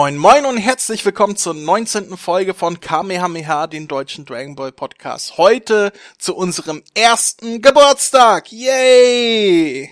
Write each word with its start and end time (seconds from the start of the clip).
Moin 0.00 0.16
moin 0.16 0.46
und 0.46 0.56
herzlich 0.56 1.04
willkommen 1.04 1.36
zur 1.36 1.52
19. 1.52 2.16
Folge 2.16 2.54
von 2.54 2.80
Kamehameha, 2.80 3.66
den 3.66 3.86
deutschen 3.86 4.24
Dragon 4.24 4.56
Ball 4.56 4.72
Podcast. 4.72 5.36
Heute 5.36 5.92
zu 6.16 6.34
unserem 6.34 6.82
ersten 6.94 7.60
Geburtstag. 7.60 8.50
Yay! 8.50 9.90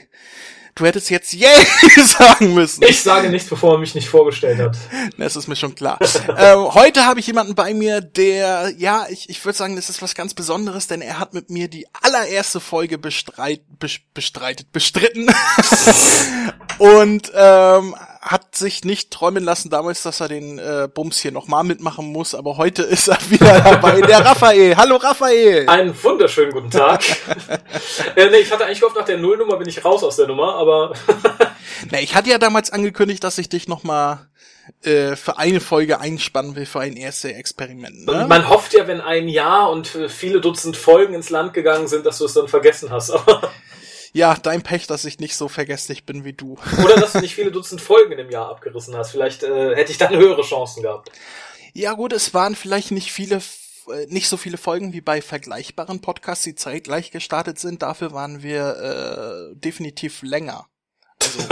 Du 0.74 0.86
hättest 0.86 1.10
jetzt 1.10 1.34
Yay 1.34 1.66
sagen 2.06 2.54
müssen. 2.54 2.84
Ich 2.84 3.02
sage 3.02 3.28
nichts, 3.28 3.50
bevor 3.50 3.74
er 3.74 3.78
mich 3.80 3.94
nicht 3.94 4.08
vorgestellt 4.08 4.60
hat. 4.60 4.78
Das 5.18 5.36
ist 5.36 5.46
mir 5.46 5.56
schon 5.56 5.74
klar. 5.74 5.98
ähm, 6.38 6.72
heute 6.72 7.04
habe 7.04 7.20
ich 7.20 7.26
jemanden 7.26 7.54
bei 7.54 7.74
mir, 7.74 8.00
der, 8.00 8.72
ja, 8.78 9.04
ich, 9.10 9.28
ich 9.28 9.44
würde 9.44 9.58
sagen, 9.58 9.76
das 9.76 9.90
ist 9.90 10.00
was 10.00 10.14
ganz 10.14 10.32
Besonderes, 10.32 10.86
denn 10.86 11.02
er 11.02 11.18
hat 11.18 11.34
mit 11.34 11.50
mir 11.50 11.68
die 11.68 11.86
allererste 11.92 12.60
Folge 12.60 12.96
bestreit, 12.96 13.60
bestreitet, 14.14 14.72
bestritten. 14.72 15.28
und 16.78 17.30
ähm, 17.34 17.94
hat 18.28 18.54
sich 18.54 18.84
nicht 18.84 19.10
träumen 19.10 19.42
lassen 19.42 19.70
damals, 19.70 20.02
dass 20.02 20.20
er 20.20 20.28
den 20.28 20.58
äh, 20.58 20.86
Bums 20.92 21.18
hier 21.18 21.32
nochmal 21.32 21.64
mitmachen 21.64 22.12
muss, 22.12 22.34
aber 22.34 22.58
heute 22.58 22.82
ist 22.82 23.08
er 23.08 23.18
wieder 23.30 23.60
dabei, 23.60 24.02
der 24.02 24.24
Raphael. 24.24 24.76
Hallo 24.76 24.96
Raphael! 24.96 25.66
Einen 25.66 26.02
wunderschönen 26.02 26.52
guten 26.52 26.70
Tag. 26.70 27.02
äh, 28.16 28.28
nee, 28.30 28.38
ich 28.38 28.52
hatte 28.52 28.66
eigentlich 28.66 28.80
gehofft, 28.80 28.96
nach 28.96 29.06
der 29.06 29.16
Nullnummer 29.16 29.56
bin 29.56 29.68
ich 29.68 29.82
raus 29.82 30.04
aus 30.04 30.16
der 30.16 30.26
Nummer, 30.26 30.56
aber... 30.56 30.92
nee, 31.90 32.00
ich 32.02 32.14
hatte 32.14 32.28
ja 32.28 32.36
damals 32.36 32.70
angekündigt, 32.70 33.24
dass 33.24 33.38
ich 33.38 33.48
dich 33.48 33.66
nochmal 33.66 34.28
äh, 34.82 35.16
für 35.16 35.38
eine 35.38 35.60
Folge 35.60 35.98
einspannen 35.98 36.54
will, 36.54 36.66
für 36.66 36.80
ein 36.80 36.98
erstes 36.98 37.32
Experiment. 37.32 38.04
Ne? 38.04 38.26
Man 38.28 38.50
hofft 38.50 38.74
ja, 38.74 38.86
wenn 38.86 39.00
ein 39.00 39.28
Jahr 39.28 39.70
und 39.70 39.86
viele 39.86 40.42
Dutzend 40.42 40.76
Folgen 40.76 41.14
ins 41.14 41.30
Land 41.30 41.54
gegangen 41.54 41.88
sind, 41.88 42.04
dass 42.04 42.18
du 42.18 42.26
es 42.26 42.34
dann 42.34 42.48
vergessen 42.48 42.90
hast. 42.90 43.14
Ja, 44.12 44.34
dein 44.34 44.62
Pech, 44.62 44.86
dass 44.86 45.04
ich 45.04 45.18
nicht 45.18 45.36
so 45.36 45.48
vergesslich 45.48 46.04
bin 46.04 46.24
wie 46.24 46.32
du. 46.32 46.56
Oder 46.84 46.96
dass 46.96 47.12
du 47.12 47.20
nicht 47.20 47.34
viele 47.34 47.52
Dutzend 47.52 47.80
Folgen 47.80 48.12
in 48.12 48.18
dem 48.18 48.30
Jahr 48.30 48.48
abgerissen 48.48 48.96
hast. 48.96 49.10
Vielleicht 49.10 49.42
äh, 49.42 49.74
hätte 49.76 49.92
ich 49.92 49.98
dann 49.98 50.16
höhere 50.16 50.42
Chancen 50.42 50.82
gehabt. 50.82 51.10
Ja 51.74 51.92
gut, 51.92 52.12
es 52.12 52.34
waren 52.34 52.56
vielleicht 52.56 52.90
nicht 52.90 53.12
viele 53.12 53.40
äh, 53.90 54.06
nicht 54.08 54.28
so 54.28 54.36
viele 54.36 54.58
Folgen 54.58 54.92
wie 54.92 55.00
bei 55.00 55.20
vergleichbaren 55.22 56.00
Podcasts, 56.00 56.44
die 56.44 56.54
zeitgleich 56.54 57.10
gestartet 57.10 57.58
sind. 57.58 57.82
Dafür 57.82 58.12
waren 58.12 58.42
wir 58.42 59.52
äh, 59.52 59.56
definitiv 59.56 60.22
länger. 60.22 60.66
Also, 61.22 61.48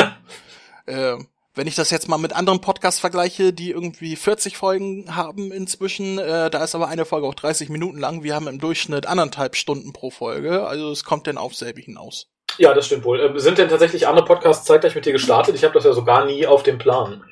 äh, 0.87 1.25
wenn 1.55 1.67
ich 1.67 1.75
das 1.75 1.91
jetzt 1.91 2.09
mal 2.09 2.19
mit 2.19 2.35
anderen 2.35 2.61
Podcasts 2.61 3.01
vergleiche, 3.01 3.53
die 3.53 3.71
irgendwie 3.71 4.15
40 4.15 4.57
Folgen 4.57 5.17
haben 5.17 5.51
inzwischen, 5.53 6.19
äh, 6.19 6.51
da 6.51 6.63
ist 6.63 6.75
aber 6.75 6.89
eine 6.89 7.07
Folge 7.07 7.27
auch 7.27 7.35
30 7.35 7.71
Minuten 7.71 7.99
lang. 7.99 8.23
Wir 8.23 8.35
haben 8.35 8.47
im 8.47 8.59
Durchschnitt 8.59 9.07
anderthalb 9.07 9.57
Stunden 9.57 9.93
pro 9.93 10.11
Folge. 10.11 10.67
Also 10.67 10.91
es 10.91 11.05
kommt 11.05 11.27
denn 11.27 11.39
auf 11.39 11.55
selbe 11.55 11.81
hinaus. 11.81 12.29
Ja, 12.59 12.75
das 12.75 12.87
stimmt 12.87 13.05
wohl. 13.05 13.21
Ähm, 13.21 13.39
sind 13.39 13.59
denn 13.59 13.69
tatsächlich 13.69 14.07
andere 14.07 14.25
Podcasts 14.25 14.65
zeitgleich 14.65 14.95
mit 14.95 15.07
dir 15.07 15.13
gestartet? 15.13 15.55
Ich 15.55 15.65
habe 15.65 15.75
das 15.75 15.85
ja 15.85 15.93
so 15.93 16.05
gar 16.05 16.25
nie 16.25 16.47
auf 16.47 16.63
dem 16.63 16.79
Plan. 16.79 17.23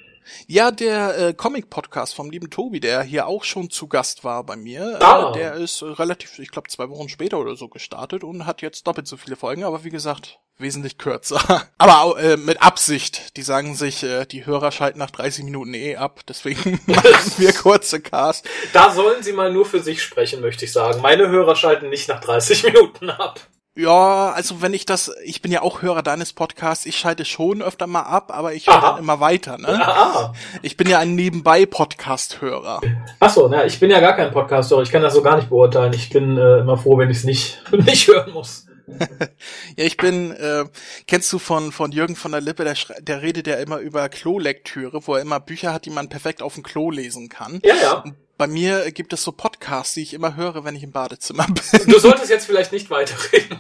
Ja, 0.47 0.71
der 0.71 1.19
äh, 1.19 1.35
Comic-Podcast 1.35 2.15
vom 2.15 2.31
lieben 2.31 2.51
Tobi, 2.51 2.81
der 2.81 3.03
hier 3.03 3.27
auch 3.27 3.45
schon 3.45 3.71
zu 3.71 3.89
Gast 3.89 4.25
war 4.25 4.45
bei 4.45 4.57
mir, 4.57 4.99
äh, 5.01 5.05
ah. 5.05 5.31
äh, 5.31 5.39
der 5.39 5.55
ist 5.55 5.83
relativ, 5.83 6.39
ich 6.39 6.51
glaube, 6.51 6.69
zwei 6.69 6.89
Wochen 6.89 7.09
später 7.09 7.39
oder 7.39 7.57
so 7.57 7.69
gestartet 7.69 8.25
und 8.25 8.47
hat 8.47 8.63
jetzt 8.63 8.87
doppelt 8.87 9.07
so 9.07 9.17
viele 9.17 9.37
Folgen, 9.37 9.65
aber 9.65 9.85
wie 9.85 9.91
gesagt, 9.91 10.39
wesentlich 10.59 10.99
kürzer. 10.99 11.67
aber 11.79 12.21
äh, 12.21 12.37
mit 12.37 12.63
Absicht. 12.63 13.37
Die 13.37 13.43
sagen 13.43 13.75
sich, 13.75 14.03
äh, 14.03 14.25
die 14.25 14.47
Hörer 14.47 14.73
schalten 14.73 14.99
nach 14.99 15.11
30 15.11 15.45
Minuten 15.45 15.75
eh 15.75 15.97
ab, 15.97 16.21
deswegen 16.29 16.81
machen 16.87 17.33
wir 17.37 17.53
kurze 17.63 18.01
Cast. 18.01 18.49
Da 18.73 18.91
sollen 18.91 19.23
sie 19.23 19.33
mal 19.33 19.53
nur 19.53 19.67
für 19.67 19.81
sich 19.81 20.03
sprechen, 20.03 20.41
möchte 20.41 20.65
ich 20.65 20.73
sagen. 20.73 21.01
Meine 21.03 21.29
Hörer 21.29 21.57
schalten 21.57 21.91
nicht 21.91 22.09
nach 22.09 22.21
30 22.21 22.65
Minuten 22.65 23.11
ab. 23.11 23.41
Ja, 23.77 24.31
also 24.31 24.63
wenn 24.63 24.73
ich 24.73 24.87
das, 24.87 25.11
ich 25.25 25.43
bin 25.43 25.51
ja 25.51 25.63
auch 25.63 25.83
Hörer 25.83 26.05
deines 26.05 26.33
Podcasts, 26.33 26.87
ich 26.87 26.97
schalte 26.97 27.25
schon 27.25 27.61
öfter 27.61 27.89
mal 27.89 28.03
ab, 28.03 28.31
aber 28.33 28.55
ich 28.55 28.69
höre 28.69 28.81
dann 28.81 28.99
immer 28.99 29.19
weiter, 29.19 29.59
ne? 29.59 29.69
Aha. 29.69 30.33
Ich 30.63 30.77
bin 30.77 30.89
ja 30.89 31.01
ein 31.01 31.17
Nebenbei-Podcast-Hörer. 31.17 32.81
Achso, 33.19 33.49
na, 33.49 33.65
ich 33.65 33.81
bin 33.81 33.91
ja 33.91 33.99
gar 33.99 34.13
kein 34.13 34.31
Podcast-Hörer, 34.31 34.83
ich 34.83 34.93
kann 34.93 35.03
das 35.03 35.15
so 35.15 35.23
gar 35.23 35.35
nicht 35.35 35.49
beurteilen. 35.49 35.93
Ich 35.93 36.09
bin 36.11 36.39
äh, 36.39 36.59
immer 36.59 36.77
froh, 36.77 36.99
wenn 36.99 37.11
ich 37.11 37.17
es 37.17 37.25
nicht, 37.25 37.63
nicht 37.73 38.07
hören 38.07 38.33
muss. 38.33 38.65
Ja, 38.87 39.85
ich 39.85 39.97
bin, 39.97 40.33
äh, 40.33 40.65
kennst 41.07 41.33
du 41.33 41.39
von, 41.39 41.73
von 41.73 41.93
Jürgen 41.93 42.17
von 42.17 42.33
der 42.33 42.41
Lippe, 42.41 42.65
der, 42.65 42.77
der 43.01 43.23
redet 43.23 43.47
ja 43.47 43.57
immer 43.57 43.79
über 43.79 44.09
Klolektüre, 44.09 45.07
wo 45.07 45.15
er 45.15 45.23
immer 45.23 45.41
Bücher 45.41 45.73
hat, 45.73 45.87
die 45.87 45.91
man 45.91 46.09
perfekt 46.09 46.43
auf 46.43 46.55
dem 46.55 46.63
Klo 46.63 46.91
lesen 46.91 47.29
kann. 47.29 47.61
Ja, 47.65 47.75
ja. 47.77 47.93
Und 48.03 48.15
bei 48.37 48.47
mir 48.47 48.91
gibt 48.91 49.13
es 49.13 49.23
so 49.23 49.33
Podcasts, 49.33 49.95
die 49.95 50.03
ich 50.03 50.13
immer 50.13 50.37
höre, 50.37 50.65
wenn 50.65 50.75
ich 50.75 50.83
im 50.83 50.91
Badezimmer 50.91 51.47
bin. 51.47 51.87
Du 51.87 51.99
solltest 51.99 52.31
jetzt 52.31 52.47
vielleicht 52.47 52.73
nicht 52.73 52.91
weiterreden. 52.91 53.59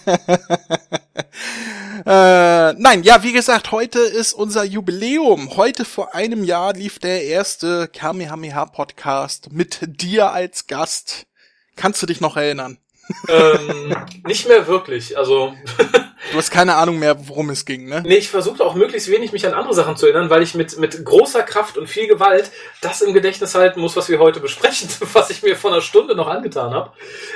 äh, 2.06 2.74
nein, 2.74 3.04
ja, 3.04 3.22
wie 3.22 3.32
gesagt, 3.32 3.72
heute 3.72 4.00
ist 4.00 4.34
unser 4.34 4.64
Jubiläum. 4.64 5.56
Heute 5.56 5.86
vor 5.86 6.16
einem 6.16 6.44
Jahr 6.44 6.74
lief 6.74 6.98
der 6.98 7.26
erste 7.26 7.88
Kamehameha 7.88 8.66
Podcast 8.66 9.52
mit 9.52 9.80
dir 9.82 10.32
als 10.32 10.66
Gast. 10.66 11.28
Kannst 11.76 12.02
du 12.02 12.08
dich 12.08 12.22
noch 12.22 12.38
erinnern? 12.38 12.80
Ähm, 13.28 13.96
nicht 14.26 14.48
mehr 14.48 14.68
wirklich. 14.68 15.18
Also 15.18 15.54
Du 16.32 16.38
hast 16.38 16.52
keine 16.52 16.76
Ahnung 16.76 17.00
mehr, 17.00 17.28
worum 17.28 17.50
es 17.50 17.66
ging, 17.66 17.88
ne? 17.88 18.04
Nee, 18.06 18.16
ich 18.16 18.30
versuchte 18.30 18.64
auch 18.64 18.76
möglichst 18.76 19.10
wenig 19.10 19.32
mich 19.32 19.46
an 19.46 19.54
andere 19.54 19.74
Sachen 19.74 19.98
zu 19.98 20.06
erinnern, 20.06 20.30
weil 20.30 20.44
ich 20.44 20.54
mit, 20.54 20.78
mit 20.78 21.04
großer 21.04 21.44
Kraft 21.44 21.78
und 21.78 21.88
viel 21.88 22.08
Gewalt 22.08 22.52
das 22.80 23.02
im 23.02 23.14
Gedächtnis 23.14 23.56
halten 23.56 23.82
muss, 23.82 23.96
was 23.96 24.08
wir 24.08 24.20
heute 24.20 24.40
besprechen, 24.40 24.88
was 25.14 25.30
ich 25.30 25.42
mir 25.42 25.56
vor 25.56 25.72
einer 25.72 25.82
Stunde 25.82 26.16
noch 26.16 26.28
angetan 26.28 26.74
habe. 26.74 26.92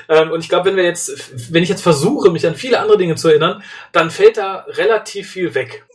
Ähm, 0.07 0.31
und 0.31 0.39
ich 0.39 0.49
glaube, 0.49 0.69
wenn 0.69 0.77
wir 0.77 0.83
jetzt, 0.83 1.33
wenn 1.51 1.63
ich 1.63 1.69
jetzt 1.69 1.81
versuche, 1.81 2.29
mich 2.29 2.45
an 2.45 2.55
viele 2.55 2.79
andere 2.79 2.97
Dinge 2.97 3.15
zu 3.15 3.27
erinnern, 3.27 3.63
dann 3.91 4.11
fällt 4.11 4.37
da 4.37 4.65
relativ 4.69 5.29
viel 5.31 5.55
weg. 5.55 5.85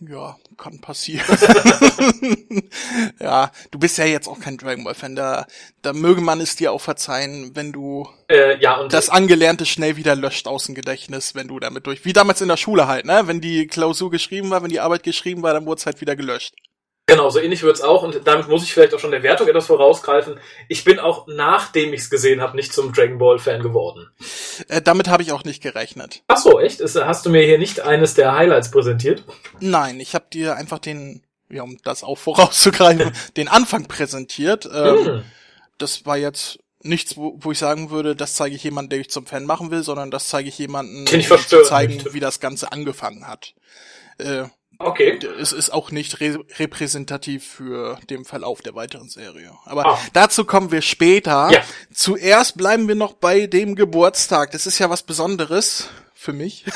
Ja, 0.00 0.36
kann 0.58 0.80
passieren. 0.80 1.24
ja, 3.20 3.50
du 3.70 3.78
bist 3.78 3.96
ja 3.96 4.04
jetzt 4.04 4.28
auch 4.28 4.38
kein 4.38 4.58
Dragon 4.58 4.84
Ball 4.84 4.94
Fan, 4.94 5.16
da, 5.16 5.46
da 5.80 5.92
möge 5.92 6.20
man 6.20 6.40
es 6.40 6.56
dir 6.56 6.72
auch 6.72 6.80
verzeihen, 6.80 7.52
wenn 7.54 7.72
du 7.72 8.08
äh, 8.28 8.58
ja, 8.60 8.76
und 8.76 8.92
das 8.92 9.08
Angelernte 9.08 9.64
schnell 9.64 9.96
wieder 9.96 10.14
löscht 10.14 10.46
aus 10.46 10.64
dem 10.64 10.74
Gedächtnis, 10.74 11.34
wenn 11.34 11.48
du 11.48 11.58
damit 11.58 11.86
durch, 11.86 12.04
wie 12.04 12.12
damals 12.12 12.40
in 12.40 12.48
der 12.48 12.56
Schule 12.58 12.86
halt, 12.86 13.06
ne? 13.06 13.22
Wenn 13.26 13.40
die 13.40 13.66
Klausur 13.66 14.10
geschrieben 14.10 14.50
war, 14.50 14.62
wenn 14.62 14.70
die 14.70 14.80
Arbeit 14.80 15.02
geschrieben 15.04 15.42
war, 15.42 15.54
dann 15.54 15.64
wurde 15.64 15.78
es 15.78 15.86
halt 15.86 16.00
wieder 16.00 16.16
gelöscht. 16.16 16.54
Genau, 17.08 17.30
so 17.30 17.40
ähnlich 17.40 17.62
wird's 17.62 17.80
auch 17.80 18.02
und 18.02 18.20
damit 18.26 18.48
muss 18.48 18.62
ich 18.64 18.74
vielleicht 18.74 18.92
auch 18.92 18.98
schon 18.98 19.12
der 19.12 19.22
Wertung 19.22 19.48
etwas 19.48 19.66
vorausgreifen. 19.66 20.38
Ich 20.68 20.84
bin 20.84 20.98
auch 20.98 21.26
nachdem 21.26 21.94
ich's 21.94 22.10
gesehen 22.10 22.42
habe 22.42 22.54
nicht 22.54 22.70
zum 22.70 22.92
Dragon 22.92 23.16
Ball 23.16 23.38
Fan 23.38 23.62
geworden. 23.62 24.10
Äh, 24.68 24.82
damit 24.82 25.08
habe 25.08 25.22
ich 25.22 25.32
auch 25.32 25.42
nicht 25.42 25.62
gerechnet. 25.62 26.22
Ach 26.28 26.36
so, 26.36 26.60
echt? 26.60 26.80
Ist, 26.80 27.02
hast 27.02 27.24
du 27.24 27.30
mir 27.30 27.42
hier 27.44 27.56
nicht 27.56 27.80
eines 27.80 28.12
der 28.12 28.34
Highlights 28.34 28.70
präsentiert? 28.70 29.24
Nein, 29.58 30.00
ich 30.00 30.14
habe 30.14 30.26
dir 30.30 30.56
einfach 30.56 30.80
den, 30.80 31.22
ja, 31.48 31.62
um 31.62 31.78
das 31.82 32.04
auch 32.04 32.18
vorauszugreifen, 32.18 33.10
den 33.38 33.48
Anfang 33.48 33.88
präsentiert. 33.88 34.68
Ähm, 34.70 35.06
hm. 35.06 35.24
Das 35.78 36.04
war 36.04 36.18
jetzt 36.18 36.58
nichts, 36.82 37.16
wo, 37.16 37.38
wo 37.40 37.52
ich 37.52 37.58
sagen 37.58 37.88
würde, 37.88 38.16
das 38.16 38.34
zeige 38.34 38.54
ich 38.54 38.64
jemandem, 38.64 38.90
der 38.90 39.00
ich 39.00 39.10
zum 39.10 39.24
Fan 39.24 39.46
machen 39.46 39.70
will, 39.70 39.82
sondern 39.82 40.10
das 40.10 40.28
zeige 40.28 40.50
ich 40.50 40.58
jemandem, 40.58 41.06
um 41.06 41.38
zu 41.38 41.62
zeigen, 41.62 41.94
möchte. 41.94 42.12
wie 42.12 42.20
das 42.20 42.38
Ganze 42.38 42.70
angefangen 42.70 43.26
hat. 43.26 43.54
Äh, 44.18 44.44
Okay. 44.80 45.18
Es 45.40 45.52
ist 45.52 45.70
auch 45.70 45.90
nicht 45.90 46.20
re 46.20 46.38
repräsentativ 46.58 47.44
für 47.44 47.98
den 48.08 48.24
Verlauf 48.24 48.62
der 48.62 48.76
weiteren 48.76 49.08
Serie. 49.08 49.50
Aber 49.64 49.86
ah. 49.86 49.98
dazu 50.12 50.44
kommen 50.44 50.70
wir 50.70 50.82
später. 50.82 51.50
Ja. 51.50 51.62
Zuerst 51.92 52.56
bleiben 52.56 52.86
wir 52.86 52.94
noch 52.94 53.14
bei 53.14 53.48
dem 53.48 53.74
Geburtstag. 53.74 54.52
Das 54.52 54.66
ist 54.66 54.78
ja 54.78 54.88
was 54.88 55.02
Besonderes 55.02 55.88
für 56.14 56.32
mich. 56.32 56.64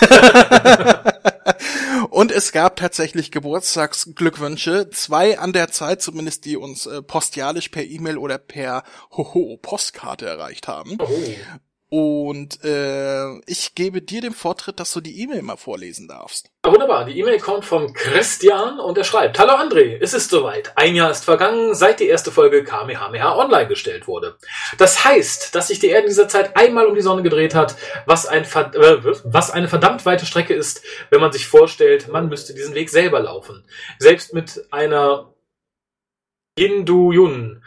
Und 2.10 2.32
es 2.32 2.52
gab 2.52 2.76
tatsächlich 2.76 3.30
Geburtstagsglückwünsche, 3.30 4.90
zwei 4.90 5.38
an 5.38 5.52
der 5.52 5.70
Zeit, 5.70 6.02
zumindest 6.02 6.44
die 6.44 6.56
uns 6.56 6.86
äh, 6.86 7.02
postialisch 7.02 7.68
per 7.68 7.84
E-Mail 7.84 8.18
oder 8.18 8.38
per 8.38 8.82
Hoho 9.12 9.58
Postkarte 9.62 10.26
erreicht 10.26 10.66
haben. 10.68 10.98
Oh. 11.00 11.08
Und 11.94 12.64
äh, 12.64 13.38
ich 13.44 13.74
gebe 13.74 14.00
dir 14.00 14.22
den 14.22 14.32
Vortritt, 14.32 14.80
dass 14.80 14.94
du 14.94 15.02
die 15.02 15.20
E-Mail 15.20 15.42
mal 15.42 15.58
vorlesen 15.58 16.08
darfst. 16.08 16.48
Ja, 16.64 16.72
wunderbar. 16.72 17.04
Die 17.04 17.18
E-Mail 17.18 17.38
kommt 17.38 17.66
von 17.66 17.92
Christian 17.92 18.80
und 18.80 18.96
er 18.96 19.04
schreibt, 19.04 19.38
Hallo 19.38 19.52
André, 19.52 19.98
es 20.00 20.14
ist 20.14 20.30
soweit. 20.30 20.72
Ein 20.74 20.94
Jahr 20.94 21.10
ist 21.10 21.26
vergangen, 21.26 21.74
seit 21.74 22.00
die 22.00 22.06
erste 22.06 22.32
Folge 22.32 22.64
Kamehameha 22.64 23.36
online 23.36 23.68
gestellt 23.68 24.08
wurde. 24.08 24.38
Das 24.78 25.04
heißt, 25.04 25.54
dass 25.54 25.68
sich 25.68 25.80
die 25.80 25.88
Erde 25.88 26.04
in 26.04 26.08
dieser 26.08 26.28
Zeit 26.28 26.56
einmal 26.56 26.86
um 26.86 26.94
die 26.94 27.02
Sonne 27.02 27.22
gedreht 27.22 27.54
hat, 27.54 27.76
was, 28.06 28.24
ein, 28.24 28.44
äh, 28.44 29.04
was 29.24 29.50
eine 29.50 29.68
verdammt 29.68 30.06
weite 30.06 30.24
Strecke 30.24 30.54
ist, 30.54 30.82
wenn 31.10 31.20
man 31.20 31.32
sich 31.32 31.46
vorstellt, 31.46 32.08
man 32.08 32.30
müsste 32.30 32.54
diesen 32.54 32.74
Weg 32.74 32.88
selber 32.88 33.20
laufen. 33.20 33.66
Selbst 33.98 34.32
mit 34.32 34.64
einer 34.70 35.34
Hindu-Yun 36.58 37.62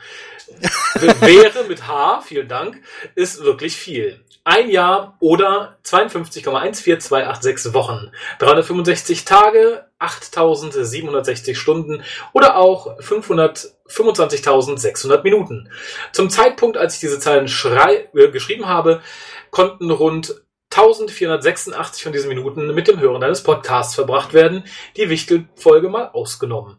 wäre 1.21 1.63
mit 1.65 1.87
H, 1.87 2.21
vielen 2.21 2.47
Dank, 2.47 2.81
ist 3.15 3.43
wirklich 3.43 3.75
viel. 3.75 4.23
Ein 4.43 4.69
Jahr 4.69 5.17
oder 5.19 5.79
52,14286 5.83 7.73
Wochen, 7.73 8.11
365 8.39 9.25
Tage, 9.25 9.85
8760 9.97 11.57
Stunden 11.57 12.03
oder 12.33 12.57
auch 12.57 12.99
525.600 12.99 15.23
Minuten. 15.23 15.71
Zum 16.11 16.29
Zeitpunkt, 16.29 16.77
als 16.77 16.93
ich 16.95 16.99
diese 16.99 17.17
Zahlen 17.19 17.47
äh, 17.47 18.29
geschrieben 18.29 18.67
habe, 18.67 19.01
konnten 19.49 19.89
rund 19.89 20.43
1486 20.71 22.03
von 22.03 22.11
diesen 22.11 22.27
Minuten 22.27 22.73
mit 22.73 22.89
dem 22.89 22.99
Hören 22.99 23.21
deines 23.21 23.43
Podcasts 23.43 23.95
verbracht 23.95 24.33
werden, 24.33 24.65
die 24.97 25.09
Wichtelfolge 25.09 25.87
mal 25.87 26.09
ausgenommen. 26.09 26.75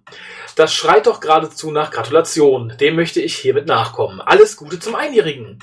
Das 0.57 0.73
schreit 0.73 1.07
doch 1.07 1.21
geradezu 1.21 1.71
nach 1.71 1.91
Gratulation. 1.91 2.73
Dem 2.81 2.97
möchte 2.97 3.21
ich 3.21 3.37
hiermit 3.37 3.67
nachkommen. 3.67 4.23
Alles 4.23 4.57
Gute 4.57 4.81
zum 4.81 4.95
Einjährigen. 4.95 5.59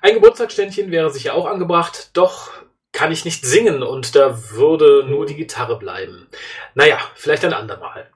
Ein 0.00 0.14
Geburtstagsständchen 0.14 0.92
wäre 0.92 1.10
sicher 1.10 1.34
auch 1.34 1.46
angebracht, 1.46 2.10
doch 2.12 2.52
kann 2.92 3.10
ich 3.10 3.24
nicht 3.24 3.44
singen 3.44 3.82
und 3.82 4.14
da 4.14 4.50
würde 4.50 5.04
nur 5.08 5.26
die 5.26 5.34
Gitarre 5.34 5.76
bleiben. 5.76 6.28
Naja, 6.74 6.98
vielleicht 7.16 7.44
ein 7.44 7.52
andermal. 7.52 8.08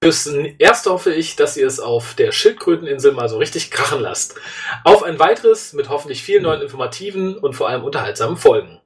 Fürs 0.00 0.26
Erste 0.26 0.90
hoffe 0.90 1.12
ich, 1.12 1.34
dass 1.34 1.56
ihr 1.56 1.66
es 1.66 1.80
auf 1.80 2.14
der 2.14 2.30
Schildkröteninsel 2.30 3.10
mal 3.10 3.28
so 3.28 3.38
richtig 3.38 3.72
krachen 3.72 4.00
lasst. 4.00 4.36
Auf 4.84 5.02
ein 5.02 5.18
weiteres 5.18 5.72
mit 5.72 5.88
hoffentlich 5.88 6.22
vielen 6.22 6.44
neuen 6.44 6.62
informativen 6.62 7.36
und 7.36 7.54
vor 7.54 7.68
allem 7.68 7.82
unterhaltsamen 7.82 8.36
Folgen. 8.36 8.80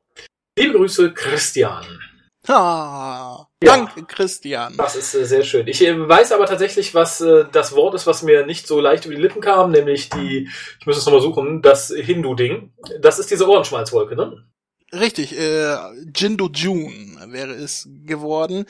Liebe 0.59 0.79
Grüße, 0.79 1.13
Christian. 1.13 2.01
Ah, 2.49 3.47
danke, 3.61 4.05
Christian. 4.05 4.75
Das 4.77 4.97
ist 4.97 5.15
äh, 5.15 5.27
sehr 5.27 5.45
schön. 5.45 5.67
Ich 5.69 5.85
äh, 5.85 6.09
weiß 6.09 6.33
aber 6.33 6.47
tatsächlich, 6.47 6.95
was 6.95 7.21
äh, 7.21 7.45
das 7.53 7.73
Wort 7.73 7.95
ist, 7.95 8.07
was 8.07 8.23
mir 8.23 8.47
nicht 8.47 8.67
so 8.67 8.81
leicht 8.81 9.05
über 9.05 9.15
die 9.15 9.21
Lippen 9.21 9.43
kam, 9.43 9.71
nämlich 9.71 10.09
die, 10.09 10.49
ich 10.79 10.87
muss 10.87 10.97
es 10.97 11.05
nochmal 11.05 11.21
suchen, 11.21 11.61
das 11.61 11.89
Hindu-Ding. 11.89 12.73
Das 13.01 13.19
ist 13.19 13.31
diese 13.31 13.47
Ohrenschmalzwolke, 13.49 14.17
ne? 14.17 14.45
Richtig, 14.93 15.39
äh, 15.39 15.77
Jindo 16.17 16.49
June 16.53 17.19
wäre 17.29 17.53
es 17.53 17.89
geworden. 18.05 18.65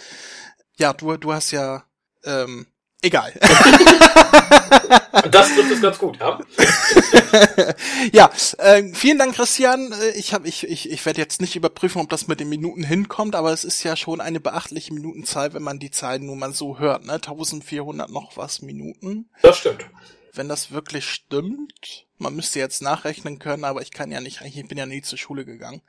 Ja, 0.76 0.92
du, 0.92 1.16
du 1.16 1.32
hast 1.32 1.52
ja 1.52 1.84
ähm, 2.24 2.66
egal. 3.02 3.32
das 5.30 5.54
trifft 5.54 5.72
es 5.72 5.82
ganz 5.82 5.98
gut, 5.98 6.18
ja. 6.18 6.40
ja, 8.12 8.30
äh, 8.58 8.92
vielen 8.94 9.18
Dank, 9.18 9.34
Christian. 9.34 9.92
Äh, 9.92 10.10
ich 10.18 10.34
habe, 10.34 10.48
ich, 10.48 10.64
ich, 10.64 10.90
ich 10.90 11.06
werde 11.06 11.20
jetzt 11.20 11.40
nicht 11.40 11.56
überprüfen, 11.56 12.00
ob 12.00 12.08
das 12.08 12.28
mit 12.28 12.40
den 12.40 12.48
Minuten 12.48 12.82
hinkommt, 12.82 13.34
aber 13.34 13.52
es 13.52 13.64
ist 13.64 13.82
ja 13.82 13.96
schon 13.96 14.20
eine 14.20 14.40
beachtliche 14.40 14.94
Minutenzahl, 14.94 15.54
wenn 15.54 15.62
man 15.62 15.78
die 15.78 15.90
Zahlen 15.90 16.26
nur 16.26 16.36
mal 16.36 16.52
so 16.52 16.78
hört, 16.78 17.04
ne? 17.04 17.14
1400 17.14 18.10
noch 18.10 18.36
was 18.36 18.62
Minuten. 18.62 19.30
Das 19.42 19.58
stimmt. 19.58 19.86
Wenn 20.32 20.48
das 20.48 20.70
wirklich 20.70 21.06
stimmt, 21.06 22.06
man 22.18 22.36
müsste 22.36 22.58
jetzt 22.58 22.82
nachrechnen 22.82 23.38
können, 23.38 23.64
aber 23.64 23.82
ich 23.82 23.90
kann 23.90 24.12
ja 24.12 24.20
nicht, 24.20 24.42
ich 24.42 24.68
bin 24.68 24.78
ja 24.78 24.86
nie 24.86 25.02
zur 25.02 25.18
Schule 25.18 25.44
gegangen. 25.44 25.82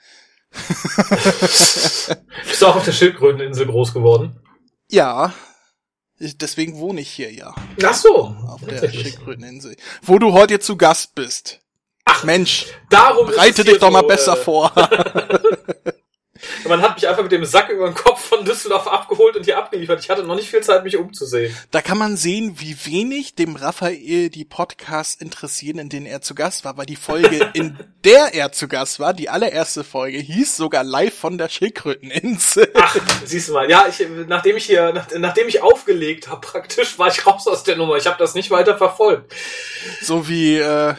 Bist 1.40 2.62
du 2.62 2.68
auch 2.68 2.76
auf 2.76 2.86
der 2.86 2.92
Schildkröteninsel 2.92 3.68
groß 3.68 3.94
geworden? 3.94 4.40
Ja, 4.90 5.34
Deswegen 6.22 6.78
wohne 6.78 7.02
ich 7.02 7.10
hier 7.10 7.34
ja. 7.34 7.56
Ach 7.84 7.94
so. 7.94 8.36
Auf 8.48 8.62
der 8.62 8.92
Schildkröteninsel. 8.92 9.76
Wo 10.04 10.20
du 10.20 10.34
heute 10.34 10.60
zu 10.60 10.78
Gast 10.78 11.16
bist. 11.16 11.60
Ach 12.06 12.24
Mensch. 12.24 12.68
Darum 12.90 13.28
Bereite 13.28 13.64
dich 13.64 13.80
doch 13.80 13.88
so, 13.88 13.94
mal 13.94 14.04
besser 14.04 14.34
äh, 14.34 14.44
vor. 14.44 14.72
Man 16.68 16.82
hat 16.82 16.96
mich 16.96 17.08
einfach 17.08 17.24
mit 17.24 17.32
dem 17.32 17.46
Sack 17.46 17.70
über 17.70 17.86
den 17.86 17.96
Kopf 17.96 18.22
von 18.26 18.46
Düsseldorf 18.46 18.88
abgeholt 18.88 19.36
und 19.36 19.44
hier 19.46 19.58
abgeliefert. 19.58 20.00
Ich 20.04 20.10
hatte 20.10 20.24
noch 20.24 20.36
nicht 20.36 20.50
viel 20.50 20.62
Zeit, 20.62 20.84
mich 20.84 20.98
umzusehen. 20.98 21.56
Da 21.72 21.82
kann 21.82 21.98
man 21.98 22.18
sehen, 22.18 22.56
wie 22.60 22.76
wenig 22.86 23.36
dem 23.36 23.56
Raphael 23.56 24.30
die 24.30 24.46
Podcasts 24.46 25.22
interessieren, 25.22 25.80
in 25.80 25.90
denen 25.90 26.06
er 26.06 26.22
zu 26.22 26.36
Gast 26.36 26.66
war, 26.66 26.78
weil 26.78 26.86
die 26.86 26.96
Folge, 26.96 27.50
in 27.54 27.78
der 28.04 28.34
er 28.34 28.52
zu 28.52 28.68
Gast 28.68 29.00
war, 29.00 29.14
die 29.14 29.30
allererste 29.30 29.84
Folge, 29.84 30.18
hieß 30.18 30.58
sogar 30.58 30.84
live 30.84 31.14
von 31.14 31.38
der 31.38 31.50
Schildkröteninsel. 31.50 32.72
Ach, 32.76 32.96
siehst 33.26 33.50
du 33.50 33.54
mal. 33.54 33.70
Ja, 33.70 33.86
ich, 33.90 34.06
nachdem 34.28 34.58
ich 34.58 34.66
hier, 34.66 34.94
nach, 34.94 35.08
nachdem 35.18 35.48
ich 35.48 35.62
aufgelegt 35.62 36.30
habe, 36.30 36.42
praktisch, 36.42 36.98
war 37.00 37.08
ich 37.08 37.26
raus 37.26 37.48
aus 37.48 37.64
der 37.64 37.76
Nummer. 37.76 37.98
Ich 37.98 38.08
habe 38.08 38.18
das 38.18 38.36
nicht 38.36 38.52
weiter 38.52 38.78
verfolgt. 38.78 39.34
So 40.02 40.28
wie, 40.28 40.58
äh, 40.58 40.96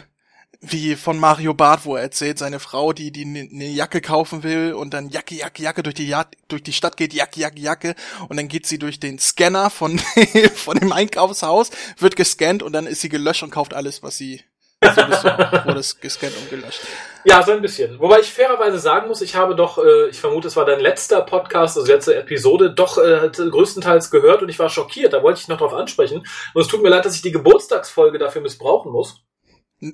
wie 0.65 0.95
von 0.95 1.19
Mario 1.19 1.53
Barth, 1.53 1.85
wo 1.85 1.95
er 1.95 2.03
erzählt, 2.03 2.39
seine 2.39 2.59
Frau, 2.59 2.93
die 2.93 3.11
die 3.11 3.25
eine 3.25 3.45
ne 3.51 3.69
Jacke 3.69 4.01
kaufen 4.01 4.43
will 4.43 4.73
und 4.73 4.93
dann 4.93 5.09
Jacke, 5.09 5.35
Jacke, 5.35 5.61
Jacke 5.61 5.83
durch 5.83 5.95
die 5.95 6.07
ja 6.07 6.25
durch 6.47 6.63
die 6.63 6.73
Stadt 6.73 6.95
geht, 6.97 7.13
Jacke, 7.13 7.39
Jacke, 7.39 7.59
Jacke 7.59 7.95
und 8.29 8.37
dann 8.37 8.47
geht 8.47 8.65
sie 8.65 8.79
durch 8.79 8.99
den 8.99 9.19
Scanner 9.19 9.69
von 9.69 9.99
von 10.55 10.77
dem 10.77 10.93
Einkaufshaus, 10.93 11.69
wird 11.99 12.15
gescannt 12.15 12.63
und 12.63 12.73
dann 12.73 12.87
ist 12.87 13.01
sie 13.01 13.09
gelöscht 13.09 13.43
und 13.43 13.51
kauft 13.51 13.73
alles, 13.73 14.03
was 14.03 14.17
sie 14.17 14.41
so 14.83 15.01
wurde 15.01 15.79
es 15.79 15.99
gescannt 15.99 16.35
und 16.37 16.49
gelöscht. 16.49 16.81
Ja, 17.25 17.41
so 17.41 17.51
ein 17.51 17.61
bisschen. 17.61 17.99
Wobei 17.99 18.19
ich 18.19 18.31
fairerweise 18.31 18.77
sagen 18.79 19.07
muss, 19.07 19.21
ich 19.21 19.35
habe 19.35 19.55
doch, 19.55 19.77
äh, 19.77 20.09
ich 20.09 20.19
vermute, 20.19 20.47
es 20.47 20.55
war 20.55 20.65
dein 20.65 20.79
letzter 20.79 21.21
Podcast, 21.21 21.77
also 21.77 21.91
letzte 21.91 22.15
Episode, 22.15 22.73
doch 22.73 22.97
äh, 22.97 23.29
größtenteils 23.29 24.11
gehört 24.11 24.41
und 24.41 24.49
ich 24.49 24.59
war 24.59 24.69
schockiert. 24.69 25.13
Da 25.13 25.23
wollte 25.23 25.39
ich 25.39 25.47
noch 25.47 25.57
drauf 25.57 25.73
ansprechen. 25.73 26.25
Und 26.53 26.61
es 26.61 26.67
tut 26.67 26.83
mir 26.83 26.89
leid, 26.89 27.05
dass 27.05 27.15
ich 27.15 27.21
die 27.21 27.31
Geburtstagsfolge 27.31 28.17
dafür 28.17 28.41
missbrauchen 28.41 28.91
muss. 28.91 29.22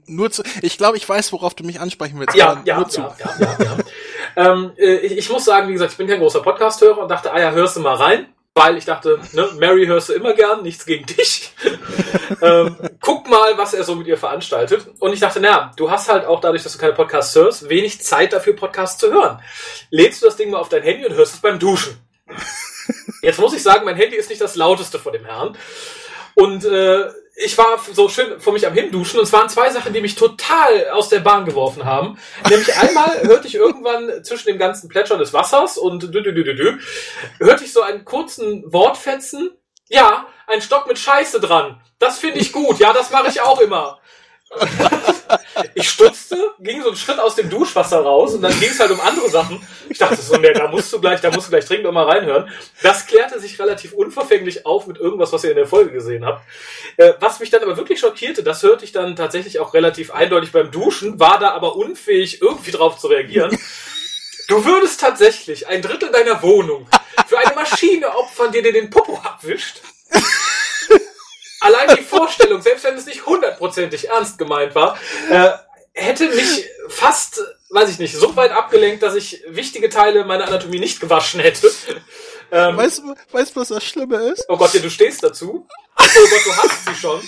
Nur 0.05 0.29
zu, 0.29 0.43
ich 0.61 0.77
glaube, 0.77 0.97
ich 0.97 1.09
weiß, 1.09 1.33
worauf 1.33 1.55
du 1.55 1.63
mich 1.63 1.79
ansprechen 1.79 2.19
willst. 2.19 2.35
Ja, 2.35 2.61
ja, 2.63 2.77
nur 2.77 2.89
zu. 2.89 3.01
ja, 3.01 3.15
ja, 3.17 3.35
ja, 3.39 3.57
ja. 3.59 3.77
ähm, 4.35 4.71
äh, 4.77 4.97
ich, 4.97 5.17
ich, 5.17 5.29
muss 5.29 5.45
sagen, 5.45 5.67
wie 5.67 5.73
gesagt, 5.73 5.93
ich 5.93 5.97
bin 5.97 6.07
kein 6.07 6.19
großer 6.19 6.41
Podcast-Hörer 6.41 6.99
und 6.99 7.09
dachte, 7.09 7.31
ah 7.31 7.39
ja, 7.39 7.51
hörst 7.51 7.75
du 7.75 7.79
mal 7.79 7.95
rein, 7.95 8.27
weil 8.53 8.77
ich 8.77 8.85
dachte, 8.85 9.19
ne, 9.33 9.49
Mary 9.57 9.87
hörst 9.87 10.09
du 10.09 10.13
immer 10.13 10.33
gern, 10.33 10.61
nichts 10.61 10.85
gegen 10.85 11.07
dich. 11.07 11.53
ähm, 12.41 12.75
guck 13.01 13.27
mal, 13.27 13.57
was 13.57 13.73
er 13.73 13.83
so 13.83 13.95
mit 13.95 14.05
ihr 14.05 14.17
veranstaltet. 14.17 14.85
Und 14.99 15.13
ich 15.13 15.19
dachte, 15.19 15.39
na, 15.39 15.71
du 15.75 15.89
hast 15.89 16.07
halt 16.07 16.25
auch 16.25 16.39
dadurch, 16.39 16.61
dass 16.61 16.73
du 16.73 16.79
keine 16.79 16.93
Podcasts 16.93 17.33
hörst, 17.35 17.67
wenig 17.67 18.01
Zeit 18.01 18.31
dafür, 18.31 18.55
Podcasts 18.55 18.99
zu 18.99 19.11
hören. 19.11 19.41
Lädst 19.89 20.21
du 20.21 20.27
das 20.27 20.35
Ding 20.35 20.51
mal 20.51 20.59
auf 20.59 20.69
dein 20.69 20.83
Handy 20.83 21.07
und 21.07 21.15
hörst 21.15 21.33
es 21.33 21.41
beim 21.41 21.57
Duschen. 21.57 21.97
Jetzt 23.23 23.39
muss 23.39 23.53
ich 23.53 23.63
sagen, 23.63 23.85
mein 23.85 23.95
Handy 23.95 24.17
ist 24.17 24.29
nicht 24.29 24.41
das 24.41 24.55
lauteste 24.55 24.99
von 24.99 25.13
dem 25.13 25.25
Herrn. 25.25 25.57
Und 26.35 26.63
äh, 26.65 27.09
ich 27.41 27.57
war 27.57 27.79
so 27.93 28.09
schön 28.09 28.39
vor 28.39 28.51
mich 28.51 28.67
am 28.67 28.73
Hinduschen 28.73 29.19
und 29.19 29.25
es 29.25 29.31
waren 29.31 29.47
zwei 29.47 29.69
Sachen, 29.69 29.93
die 29.93 30.01
mich 30.01 30.15
total 30.15 30.89
aus 30.89 31.07
der 31.07 31.19
Bahn 31.19 31.45
geworfen 31.45 31.85
haben. 31.85 32.17
Nämlich 32.49 32.75
einmal 32.75 33.21
hörte 33.23 33.47
ich 33.47 33.55
irgendwann 33.55 34.23
zwischen 34.23 34.47
dem 34.47 34.57
ganzen 34.57 34.89
Plätschern 34.89 35.19
des 35.19 35.31
Wassers 35.31 35.77
und 35.77 36.03
dü 36.03 36.21
dü 36.21 36.33
dü 36.33 36.43
dü 36.43 36.55
dü, 36.55 36.79
hörte 37.39 37.63
ich 37.63 37.71
so 37.71 37.81
einen 37.81 38.03
kurzen 38.03 38.63
Wortfetzen. 38.71 39.51
Ja, 39.87 40.27
ein 40.47 40.61
Stock 40.61 40.87
mit 40.87 40.99
Scheiße 40.99 41.39
dran. 41.39 41.81
Das 41.97 42.19
finde 42.19 42.39
ich 42.39 42.51
gut. 42.51 42.77
Ja, 42.79 42.91
das 42.91 43.09
mache 43.09 43.29
ich 43.29 43.41
auch 43.41 43.61
immer 43.61 43.98
ich 45.75 45.89
stutzte, 45.89 46.37
ging 46.59 46.81
so 46.81 46.89
einen 46.89 46.97
Schritt 46.97 47.19
aus 47.19 47.35
dem 47.35 47.49
Duschwasser 47.49 48.01
raus 48.01 48.33
und 48.33 48.41
dann 48.41 48.57
ging 48.59 48.69
es 48.69 48.79
halt 48.79 48.91
um 48.91 48.99
andere 48.99 49.29
Sachen. 49.29 49.65
Ich 49.89 49.97
dachte 49.97 50.21
so, 50.21 50.37
nee, 50.37 50.51
da 50.53 50.67
musst 50.67 50.91
du 50.91 50.99
gleich, 50.99 51.21
da 51.21 51.31
musst 51.31 51.47
du 51.47 51.51
gleich 51.51 51.65
dringend 51.65 51.91
mal 51.91 52.05
reinhören. 52.05 52.49
Das 52.81 53.05
klärte 53.05 53.39
sich 53.39 53.59
relativ 53.59 53.93
unverfänglich 53.93 54.65
auf 54.65 54.87
mit 54.87 54.97
irgendwas, 54.97 55.31
was 55.31 55.43
ihr 55.43 55.51
in 55.51 55.57
der 55.57 55.67
Folge 55.67 55.91
gesehen 55.91 56.25
habt. 56.25 56.45
Äh, 56.97 57.13
was 57.19 57.39
mich 57.39 57.49
dann 57.49 57.63
aber 57.63 57.77
wirklich 57.77 57.99
schockierte, 57.99 58.43
das 58.43 58.63
hörte 58.63 58.85
ich 58.85 58.91
dann 58.91 59.15
tatsächlich 59.15 59.59
auch 59.59 59.73
relativ 59.73 60.11
eindeutig 60.11 60.51
beim 60.51 60.71
Duschen, 60.71 61.19
war 61.19 61.39
da 61.39 61.51
aber 61.51 61.75
unfähig, 61.75 62.41
irgendwie 62.41 62.71
drauf 62.71 62.97
zu 62.97 63.07
reagieren. 63.07 63.57
Du 64.47 64.65
würdest 64.65 64.99
tatsächlich 64.99 65.67
ein 65.67 65.81
Drittel 65.81 66.11
deiner 66.11 66.41
Wohnung 66.41 66.87
für 67.27 67.37
eine 67.37 67.53
Maschine 67.53 68.15
opfern, 68.15 68.51
die 68.51 68.63
dir 68.63 68.73
den 68.73 68.89
Popo 68.89 69.19
abwischt 69.23 69.81
allein 71.59 71.95
die 71.97 72.03
Vorstellung, 72.03 72.61
selbst 72.61 72.83
wenn 72.83 72.95
es 72.95 73.05
nicht 73.05 73.25
hundertprozentig 73.25 74.09
ernst 74.09 74.37
gemeint 74.37 74.75
war, 74.75 74.97
äh, 75.29 75.51
hätte 75.93 76.29
mich 76.29 76.65
fast, 76.87 77.41
weiß 77.69 77.89
ich 77.89 77.99
nicht, 77.99 78.15
so 78.15 78.35
weit 78.35 78.51
abgelenkt, 78.51 79.03
dass 79.03 79.15
ich 79.15 79.43
wichtige 79.47 79.89
Teile 79.89 80.25
meiner 80.25 80.47
Anatomie 80.47 80.79
nicht 80.79 80.99
gewaschen 80.99 81.39
hätte. 81.39 81.69
Ähm, 82.51 82.77
weißt 82.77 82.99
du, 82.99 83.15
weißt, 83.31 83.55
was 83.55 83.67
das 83.67 83.83
Schlimme 83.83 84.17
ist? 84.17 84.45
Oh 84.47 84.57
Gott, 84.57 84.73
ja, 84.73 84.79
du 84.79 84.89
stehst 84.89 85.23
dazu. 85.23 85.67
Oh 85.97 86.03
Gott, 86.03 86.45
du 86.45 86.57
hast 86.57 86.85
sie 86.85 86.95
schon. 86.95 87.21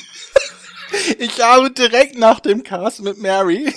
Ich 1.19 1.39
habe 1.41 1.71
direkt 1.71 2.17
nach 2.17 2.39
dem 2.39 2.63
Cast 2.63 3.01
mit 3.01 3.17
Mary 3.17 3.73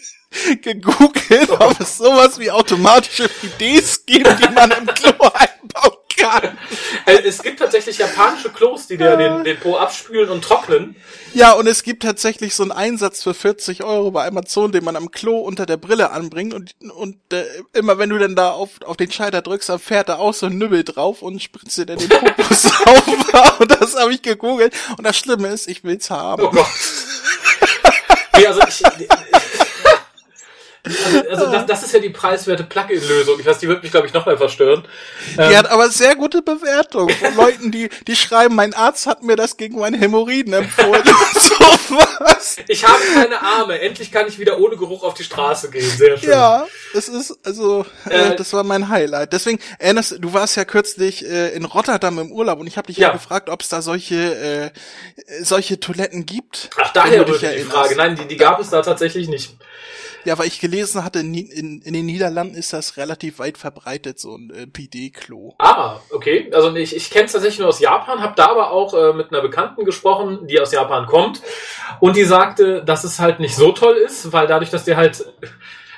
gegoogelt, 0.62 1.50
oh. 1.50 1.56
ob 1.58 1.80
es 1.80 1.98
sowas 1.98 2.38
wie 2.38 2.50
automatische 2.50 3.28
PDs 3.28 4.06
gibt, 4.06 4.38
die 4.38 4.48
man 4.54 4.70
im 4.70 4.86
Klo 4.86 5.12
einbauen 5.34 5.95
kann. 6.16 6.58
Äh, 7.06 7.22
es 7.24 7.42
gibt 7.42 7.58
tatsächlich 7.58 7.98
japanische 7.98 8.50
Klos, 8.50 8.86
die 8.86 8.96
dir 8.96 9.16
den, 9.16 9.44
den 9.44 9.58
Po 9.58 9.76
abspülen 9.76 10.28
und 10.30 10.42
trocknen. 10.42 10.96
Ja, 11.34 11.52
und 11.52 11.66
es 11.66 11.82
gibt 11.82 12.02
tatsächlich 12.02 12.54
so 12.54 12.62
einen 12.62 12.72
Einsatz 12.72 13.22
für 13.22 13.34
40 13.34 13.84
Euro 13.84 14.10
bei 14.10 14.26
Amazon, 14.26 14.72
den 14.72 14.84
man 14.84 14.96
am 14.96 15.10
Klo 15.10 15.38
unter 15.38 15.66
der 15.66 15.76
Brille 15.76 16.10
anbringt 16.10 16.54
und, 16.54 16.74
und 16.94 17.16
äh, 17.32 17.44
immer 17.74 17.98
wenn 17.98 18.10
du 18.10 18.18
dann 18.18 18.34
da 18.34 18.50
auf, 18.50 18.70
auf 18.84 18.96
den 18.96 19.10
Schalter 19.10 19.42
drückst, 19.42 19.68
dann 19.68 19.78
fährt 19.78 20.08
da 20.08 20.16
auch 20.16 20.34
so 20.34 20.46
ein 20.46 20.58
Nübbel 20.58 20.84
drauf 20.84 21.22
und 21.22 21.42
spritzt 21.42 21.76
dir 21.78 21.86
dann 21.86 21.98
den 21.98 22.08
Popus 22.08 22.66
auf. 22.86 23.60
Und 23.60 23.80
das 23.80 23.94
habe 23.96 24.12
ich 24.12 24.22
gegoogelt. 24.22 24.74
Und 24.96 25.04
das 25.04 25.16
Schlimme 25.16 25.48
ist, 25.48 25.68
ich 25.68 25.84
will's 25.84 26.10
haben. 26.10 26.42
Oh 26.42 26.50
Gott. 26.50 26.66
nee, 28.36 28.46
also 28.46 28.60
ich, 28.66 28.82
also, 30.86 31.30
also 31.30 31.52
das, 31.52 31.66
das 31.66 31.82
ist 31.82 31.92
ja 31.92 31.98
die 31.98 32.10
preiswerte 32.10 32.64
Plugin-Lösung. 32.64 33.40
Ich 33.40 33.46
weiß, 33.46 33.58
die 33.58 33.68
wird 33.68 33.82
mich, 33.82 33.92
glaube 33.92 34.06
ich, 34.06 34.12
noch 34.12 34.26
mal 34.26 34.36
verstören. 34.36 34.86
Die 35.36 35.40
ähm, 35.40 35.56
hat 35.56 35.70
aber 35.70 35.88
sehr 35.90 36.14
gute 36.14 36.42
Bewertung 36.42 37.08
von 37.10 37.34
Leuten, 37.34 37.70
die, 37.70 37.88
die 38.06 38.16
schreiben, 38.16 38.54
mein 38.54 38.74
Arzt 38.74 39.06
hat 39.06 39.22
mir 39.22 39.36
das 39.36 39.56
gegen 39.56 39.78
meine 39.78 39.98
Hämorrhoiden 39.98 40.52
empfohlen. 40.52 41.02
so 41.34 41.54
was. 42.20 42.56
Ich 42.68 42.86
habe 42.86 43.02
keine 43.14 43.40
Arme. 43.40 43.80
Endlich 43.80 44.10
kann 44.10 44.26
ich 44.28 44.38
wieder 44.38 44.58
ohne 44.58 44.76
Geruch 44.76 45.02
auf 45.02 45.14
die 45.14 45.24
Straße 45.24 45.70
gehen. 45.70 45.88
Sehr 45.88 46.18
schön. 46.18 46.30
Ja, 46.30 46.66
es 46.94 47.08
ist, 47.08 47.38
also, 47.44 47.84
äh, 48.08 48.32
äh, 48.32 48.36
das 48.36 48.52
war 48.52 48.64
mein 48.64 48.88
Highlight. 48.88 49.32
Deswegen, 49.32 49.58
erinnerst 49.78 50.16
du 50.18 50.32
warst 50.32 50.56
ja 50.56 50.64
kürzlich 50.64 51.24
äh, 51.24 51.50
in 51.50 51.64
Rotterdam 51.64 52.18
im 52.18 52.32
Urlaub 52.32 52.60
und 52.60 52.66
ich 52.66 52.76
habe 52.76 52.86
dich 52.86 52.96
ja. 52.96 53.08
ja 53.08 53.14
gefragt, 53.14 53.48
ob 53.48 53.62
es 53.62 53.68
da 53.68 53.82
solche, 53.82 54.16
äh, 54.16 55.42
solche 55.42 55.80
Toiletten 55.80 56.26
gibt. 56.26 56.70
Ach, 56.80 56.92
daher 56.92 57.26
rührt 57.26 57.42
die 57.42 57.62
Frage. 57.62 57.96
Nein, 57.96 58.16
die, 58.16 58.26
die 58.26 58.36
gab 58.36 58.60
es 58.60 58.70
da 58.70 58.82
tatsächlich 58.82 59.28
nicht. 59.28 59.56
Ja, 60.26 60.36
weil 60.38 60.48
ich 60.48 60.58
gelesen 60.58 61.04
hatte, 61.04 61.20
in, 61.20 61.34
in, 61.34 61.80
in 61.82 61.94
den 61.94 62.04
Niederlanden 62.04 62.56
ist 62.56 62.72
das 62.72 62.96
relativ 62.96 63.38
weit 63.38 63.56
verbreitet, 63.56 64.18
so 64.18 64.34
ein 64.34 64.50
äh, 64.50 64.66
PD-Klo. 64.66 65.54
Ah, 65.58 66.00
okay. 66.10 66.50
Also 66.52 66.74
ich, 66.74 66.96
ich 66.96 67.10
kenne 67.10 67.26
es 67.26 67.32
tatsächlich 67.32 67.60
nur 67.60 67.68
aus 67.68 67.78
Japan, 67.78 68.20
habe 68.20 68.34
da 68.34 68.48
aber 68.48 68.72
auch 68.72 68.92
äh, 68.92 69.12
mit 69.12 69.30
einer 69.30 69.40
Bekannten 69.40 69.84
gesprochen, 69.84 70.48
die 70.48 70.58
aus 70.60 70.72
Japan 70.72 71.06
kommt. 71.06 71.42
Und 72.00 72.16
die 72.16 72.24
sagte, 72.24 72.82
dass 72.84 73.04
es 73.04 73.20
halt 73.20 73.38
nicht 73.38 73.54
so 73.54 73.70
toll 73.70 73.94
ist, 73.94 74.32
weil 74.32 74.48
dadurch, 74.48 74.70
dass 74.70 74.82
dir 74.82 74.96
halt 74.96 75.24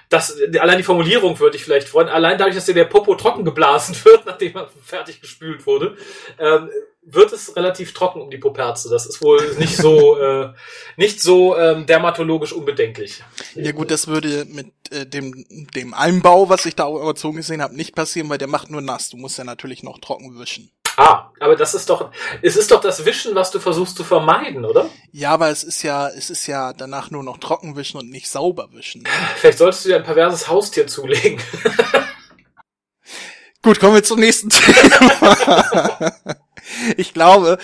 das, 0.09 0.37
allein 0.59 0.79
die 0.79 0.85
Formulierung 0.85 1.39
würde 1.39 1.57
ich 1.57 1.65
vielleicht 1.65 1.89
freuen, 1.89 2.09
allein 2.09 2.39
dadurch, 2.39 2.55
dass 2.55 2.67
dir 2.67 2.75
der 2.75 2.85
Popo 2.85 3.15
trocken 3.15 3.45
geblasen 3.45 3.95
wird, 4.05 4.27
nachdem 4.27 4.57
er 4.57 4.69
fertig 4.83 5.21
gespült 5.21 5.67
wurde, 5.67 5.97
ähm, 6.39 6.71
wird 7.11 7.33
es 7.33 7.57
relativ 7.57 7.95
trocken 7.95 8.21
um 8.21 8.31
die 8.31 8.39
Poperze. 8.39 8.91
Das 8.91 9.07
ist 9.07 9.23
wohl 9.23 9.57
nicht 9.59 9.77
so 9.77 10.19
äh, 10.21 10.53
nicht 10.97 11.23
so 11.23 11.57
ähm, 11.57 11.87
dermatologisch 11.87 12.53
unbedenklich. 12.53 13.23
Ja 13.55 13.73
gut, 13.73 13.91
das 13.91 14.09
würde 14.09 14.45
mit 14.47 14.73
äh, 14.91 15.07
dem 15.07 15.45
dem 15.75 15.95
Einbau, 15.95 16.49
was 16.49 16.67
ich 16.67 16.75
da 16.75 16.85
Amazon 16.87 17.37
gesehen 17.37 17.63
habe, 17.63 17.75
nicht 17.77 17.95
passieren, 17.95 18.29
weil 18.29 18.39
der 18.39 18.49
macht 18.49 18.71
nur 18.71 18.83
nass. 18.83 19.11
Du 19.11 19.17
musst 19.17 19.39
ja 19.39 19.45
natürlich 19.45 19.83
noch 19.83 19.99
trocken 19.99 20.39
wischen. 20.39 20.71
Ah, 20.99 21.31
aber 21.39 21.55
das 21.55 21.75
ist 21.75 21.89
doch, 21.91 22.11
es 22.43 22.57
ist 22.57 22.73
doch 22.73 22.81
das 22.81 23.05
Wischen, 23.05 23.37
was 23.37 23.53
du 23.53 23.61
versuchst 23.61 23.97
zu 23.97 24.03
vermeiden, 24.03 24.65
oder? 24.65 24.91
Ja, 25.13 25.31
aber 25.31 25.49
es 25.49 25.63
ist 25.63 25.85
ja, 25.85 26.09
es 26.09 26.29
ist 26.29 26.49
ja 26.49 26.73
danach 26.73 27.13
nur 27.13 27.23
noch 27.23 27.39
trocken 27.39 27.77
wischen 27.77 28.01
und 28.01 28.11
nicht 28.11 28.29
sauber 28.29 28.71
wischen. 28.73 29.05
Vielleicht 29.37 29.59
solltest 29.59 29.85
du 29.85 29.91
dir 29.91 29.97
ein 29.99 30.03
perverses 30.03 30.49
Haustier 30.49 30.89
zulegen. 30.89 31.41
Gut, 33.63 33.79
kommen 33.79 33.95
wir 33.95 34.03
zum 34.03 34.19
nächsten 34.19 34.51
Thema. 34.51 36.13
ich 36.97 37.15
glaube, 37.15 37.59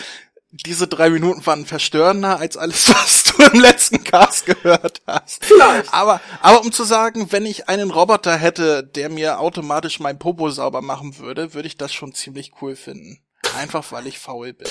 diese 0.52 0.86
drei 0.86 1.10
Minuten 1.10 1.44
waren 1.44 1.66
verstörender 1.66 2.38
als 2.38 2.56
alles, 2.56 2.88
was 2.94 3.24
du 3.24 3.42
im 3.42 3.58
letzten 3.58 4.04
Cast 4.04 4.46
gehört 4.46 5.02
hast. 5.08 5.44
Vielleicht. 5.44 5.92
Aber, 5.92 6.20
aber 6.40 6.60
um 6.60 6.70
zu 6.70 6.84
sagen, 6.84 7.32
wenn 7.32 7.46
ich 7.46 7.68
einen 7.68 7.90
Roboter 7.90 8.36
hätte, 8.36 8.84
der 8.84 9.08
mir 9.08 9.40
automatisch 9.40 9.98
mein 9.98 10.20
Popo 10.20 10.50
sauber 10.50 10.82
machen 10.82 11.18
würde, 11.18 11.52
würde 11.52 11.66
ich 11.66 11.76
das 11.76 11.92
schon 11.92 12.14
ziemlich 12.14 12.52
cool 12.62 12.76
finden. 12.76 13.23
Einfach 13.58 13.84
weil 13.90 14.06
ich 14.06 14.18
faul 14.18 14.52
bin. 14.52 14.68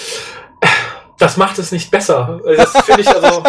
Das 1.18 1.38
macht 1.38 1.58
es 1.60 1.72
nicht 1.72 1.92
besser. 1.92 2.42
Das 2.58 2.72
finde 2.86 3.02
ich 3.02 3.08
also. 3.08 3.44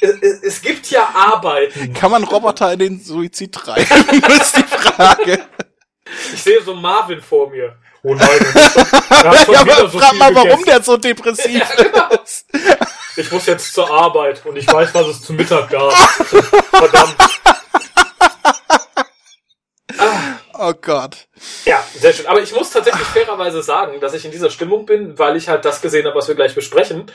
es, 0.00 0.42
es, 0.42 0.62
gibt 0.62 0.90
ja 0.90 1.08
Arbeiten. 1.14 1.92
Kann 1.92 2.10
man 2.10 2.24
Roboter 2.24 2.72
in 2.72 2.78
den 2.78 3.00
Suizid 3.00 3.54
treiben? 3.54 3.86
das 4.28 4.38
ist 4.38 4.56
die 4.56 4.62
Frage. 4.62 5.44
Ich 6.32 6.42
sehe 6.42 6.62
so 6.62 6.74
Marvin 6.74 7.20
vor 7.20 7.50
mir. 7.50 7.76
Oh 8.02 8.14
nein, 8.14 8.28
ja, 9.10 9.60
aber 9.60 9.88
so 9.88 9.98
frag 9.98 10.14
mal, 10.14 10.32
warum 10.32 10.50
gegessen. 10.50 10.64
der 10.66 10.82
so 10.82 10.96
depressiv 10.96 11.60
ja, 11.60 11.84
genau. 11.84 12.22
ist. 12.22 12.46
Ich 13.16 13.32
muss 13.32 13.46
jetzt 13.46 13.74
zur 13.74 13.90
Arbeit 13.90 14.44
und 14.46 14.56
ich 14.56 14.72
weiß, 14.72 14.94
was 14.94 15.06
es 15.08 15.22
zu 15.22 15.32
Mittag 15.32 15.70
gab. 15.70 15.92
Verdammt. 16.70 17.16
Oh 20.58 20.72
Gott. 20.80 21.28
Ja, 21.64 21.82
sehr 21.98 22.12
schön. 22.12 22.26
Aber 22.26 22.40
ich 22.40 22.54
muss 22.54 22.70
tatsächlich 22.70 23.06
fairerweise 23.06 23.62
sagen, 23.62 24.00
dass 24.00 24.14
ich 24.14 24.24
in 24.24 24.30
dieser 24.30 24.50
Stimmung 24.50 24.86
bin, 24.86 25.18
weil 25.18 25.36
ich 25.36 25.48
halt 25.48 25.64
das 25.64 25.82
gesehen 25.82 26.06
habe, 26.06 26.16
was 26.16 26.28
wir 26.28 26.34
gleich 26.34 26.54
besprechen. 26.54 27.10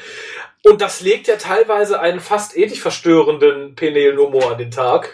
Und 0.64 0.82
das 0.82 1.02
legt 1.02 1.28
ja 1.28 1.38
teilweise 1.38 2.00
einen 2.00 2.20
fast 2.20 2.56
ethisch 2.56 2.82
verstörenden 2.82 3.76
Penel-Humor 3.76 4.52
an 4.52 4.58
den 4.58 4.72
Tag. 4.72 5.10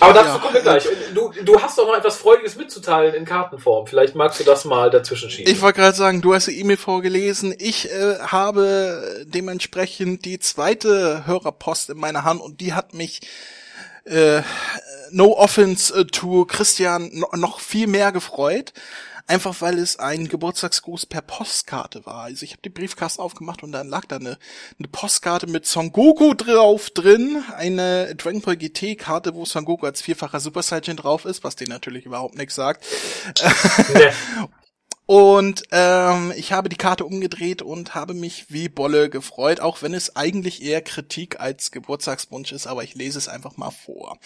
Aber 0.00 0.14
dazu 0.14 0.28
ja. 0.28 0.38
kommen 0.38 0.54
wir 0.54 0.60
gleich. 0.62 0.88
Du, 1.14 1.30
du 1.44 1.62
hast 1.62 1.78
doch 1.78 1.86
noch 1.86 1.96
etwas 1.96 2.16
Freudiges 2.16 2.56
mitzuteilen 2.56 3.14
in 3.14 3.24
Kartenform. 3.24 3.86
Vielleicht 3.86 4.16
magst 4.16 4.40
du 4.40 4.44
das 4.44 4.64
mal 4.64 4.90
dazwischen 4.90 5.30
schieben. 5.30 5.52
Ich 5.52 5.62
wollte 5.62 5.80
gerade 5.80 5.96
sagen, 5.96 6.20
du 6.20 6.34
hast 6.34 6.48
die 6.48 6.58
E-Mail 6.58 6.76
vorgelesen. 6.76 7.54
Ich 7.56 7.88
äh, 7.90 8.18
habe 8.18 9.24
dementsprechend 9.26 10.24
die 10.24 10.40
zweite 10.40 11.24
Hörerpost 11.26 11.90
in 11.90 11.98
meiner 11.98 12.24
Hand 12.24 12.40
und 12.40 12.60
die 12.60 12.72
hat 12.72 12.94
mich 12.94 13.20
äh, 14.04 14.42
no 15.10 15.36
offense 15.36 15.94
äh, 15.94 16.04
to 16.04 16.44
Christian 16.44 17.24
noch 17.34 17.60
viel 17.60 17.86
mehr 17.86 18.12
gefreut. 18.12 18.72
Einfach 19.26 19.60
weil 19.60 19.78
es 19.78 19.98
ein 19.98 20.26
Geburtstagsgruß 20.26 21.04
per 21.04 21.20
Postkarte 21.20 22.06
war. 22.06 22.22
Also 22.22 22.44
ich 22.44 22.52
habe 22.52 22.62
die 22.62 22.70
Briefkasten 22.70 23.20
aufgemacht 23.20 23.62
und 23.62 23.72
dann 23.72 23.86
lag 23.86 24.06
da 24.06 24.16
eine, 24.16 24.38
eine 24.78 24.88
Postkarte 24.90 25.46
mit 25.46 25.66
Son 25.66 25.92
Goku 25.92 26.32
drauf 26.32 26.88
drin. 26.88 27.44
Eine 27.54 28.14
Dragon 28.14 28.40
Ball 28.40 28.56
GT 28.56 28.96
Karte, 28.96 29.34
wo 29.34 29.44
Son 29.44 29.66
Goku 29.66 29.84
als 29.84 30.00
vierfacher 30.00 30.40
Super 30.40 30.62
Saiyan 30.62 30.96
drauf 30.96 31.26
ist, 31.26 31.44
was 31.44 31.56
dir 31.56 31.68
natürlich 31.68 32.06
überhaupt 32.06 32.38
nichts 32.38 32.54
sagt. 32.54 32.86
Nee. 33.92 34.08
Und 35.10 35.62
ähm, 35.72 36.34
ich 36.36 36.52
habe 36.52 36.68
die 36.68 36.76
Karte 36.76 37.06
umgedreht 37.06 37.62
und 37.62 37.94
habe 37.94 38.12
mich 38.12 38.50
wie 38.50 38.68
Bolle 38.68 39.08
gefreut, 39.08 39.58
auch 39.58 39.80
wenn 39.80 39.94
es 39.94 40.16
eigentlich 40.16 40.62
eher 40.62 40.82
Kritik 40.82 41.40
als 41.40 41.70
Geburtstagswunsch 41.70 42.52
ist, 42.52 42.66
aber 42.66 42.84
ich 42.84 42.94
lese 42.94 43.16
es 43.16 43.26
einfach 43.26 43.56
mal 43.56 43.70
vor. 43.70 44.18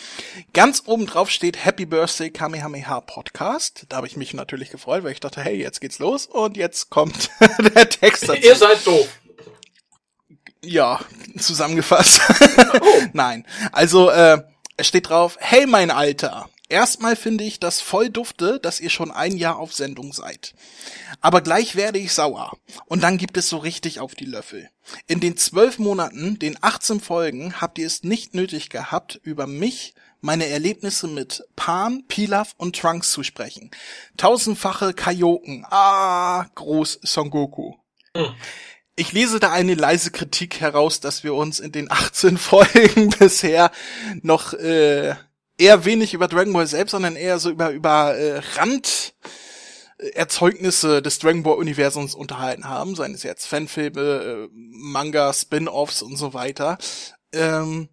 Ganz 0.53 0.83
oben 0.87 1.07
drauf 1.07 1.31
steht 1.31 1.65
Happy 1.65 1.87
Birthday 1.87 2.31
Kamehameha 2.33 3.01
Podcast. 3.01 3.87
Da 3.91 3.99
habe 3.99 4.09
ich 4.09 4.17
mich 4.17 4.35
natürlich 4.35 4.71
gefreut, 4.71 5.05
weil 5.05 5.13
ich 5.13 5.21
dachte, 5.21 5.41
hey, 5.41 5.57
jetzt 5.57 5.81
geht's 5.81 6.01
los 6.01 6.27
und 6.27 6.57
jetzt 6.57 6.91
kommt 6.91 7.31
der 7.77 7.89
Text 7.89 8.29
dazu. 8.29 8.43
Ihr 8.43 8.57
seid 8.57 8.85
doof. 8.85 9.07
Ja, 10.65 10.99
zusammengefasst. 11.39 12.23
Oh. 12.59 13.03
Nein, 13.13 13.47
also 13.71 14.11
äh, 14.11 14.43
es 14.77 14.89
steht 14.89 15.11
drauf, 15.11 15.37
hey 15.39 15.65
mein 15.67 15.93
Alter, 15.93 16.49
Erstmal 16.73 17.17
finde 17.17 17.45
ich 17.45 17.61
das 17.61 17.83
voll 17.83 18.09
dufte, 18.09 18.59
dass 18.59 18.81
ihr 18.81 18.89
schon 18.89 19.11
ein 19.11 19.37
Jahr 19.37 19.59
auf 19.59 19.75
Sendung 19.75 20.15
seid. 20.15 20.55
Aber 21.21 21.43
gleich 21.43 21.77
werde 21.77 21.99
ich 21.99 22.15
sauer. 22.15 22.57
Und 22.87 23.03
dann 23.03 23.19
gibt 23.19 23.37
es 23.37 23.51
so 23.51 23.59
richtig 23.59 24.01
auf 24.01 24.15
die 24.15 24.25
Löffel. 24.25 24.71
In 25.07 25.21
den 25.21 25.37
zwölf 25.37 25.79
Monaten, 25.79 26.39
den 26.39 26.57
18 26.63 27.01
Folgen, 27.01 27.61
habt 27.61 27.79
ihr 27.79 27.87
es 27.87 28.05
nicht 28.05 28.35
nötig 28.35 28.71
gehabt, 28.71 29.21
über 29.23 29.47
mich, 29.47 29.93
meine 30.23 30.47
Erlebnisse 30.47 31.09
mit 31.09 31.45
Pan, 31.57 32.05
Pilaf 32.09 32.55
und 32.57 32.75
Trunks 32.75 33.13
zu 33.13 33.23
sprechen. 33.23 33.71
Tausendfache 34.17 34.95
Kaioken. 34.95 35.67
Ah, 35.69 36.47
groß 36.55 37.01
Son 37.03 37.29
Goku. 37.29 37.75
Hm. 38.17 38.35
Ich 38.97 39.13
lese 39.13 39.41
da 39.41 39.53
eine 39.53 39.75
leise 39.75 40.11
Kritik 40.11 40.61
heraus, 40.61 41.01
dass 41.01 41.23
wir 41.23 41.35
uns 41.35 41.61
in 41.61 41.73
den 41.73 41.91
18 41.91 42.39
Folgen 42.39 43.11
bisher 43.11 43.71
noch 44.23 44.55
äh, 44.55 45.17
eher 45.63 45.85
wenig 45.85 46.13
über 46.13 46.29
Dragon 46.29 46.53
Ball 46.53 46.67
selbst, 46.67 46.91
sondern 46.93 47.17
eher 47.17 47.39
so 47.39 47.51
über, 47.51 47.71
über 47.71 48.15
äh, 48.17 48.41
Rand. 48.57 49.15
Erzeugnisse 50.15 51.01
des 51.01 51.21
Dragon 51.21 51.45
Ball 51.45 51.59
Universums 51.59 52.17
unterhalten 52.17 52.69
haben, 52.69 52.97
seien 52.97 53.15
es 53.15 53.23
jetzt 53.23 53.47
Fanfilme, 53.47 54.01
äh, 54.01 54.49
Manga, 54.53 55.33
Spin-offs 55.33 56.03
und 56.03 56.17
so 56.17 56.35
weiter. 56.35 56.77
Ähm, 57.33 57.89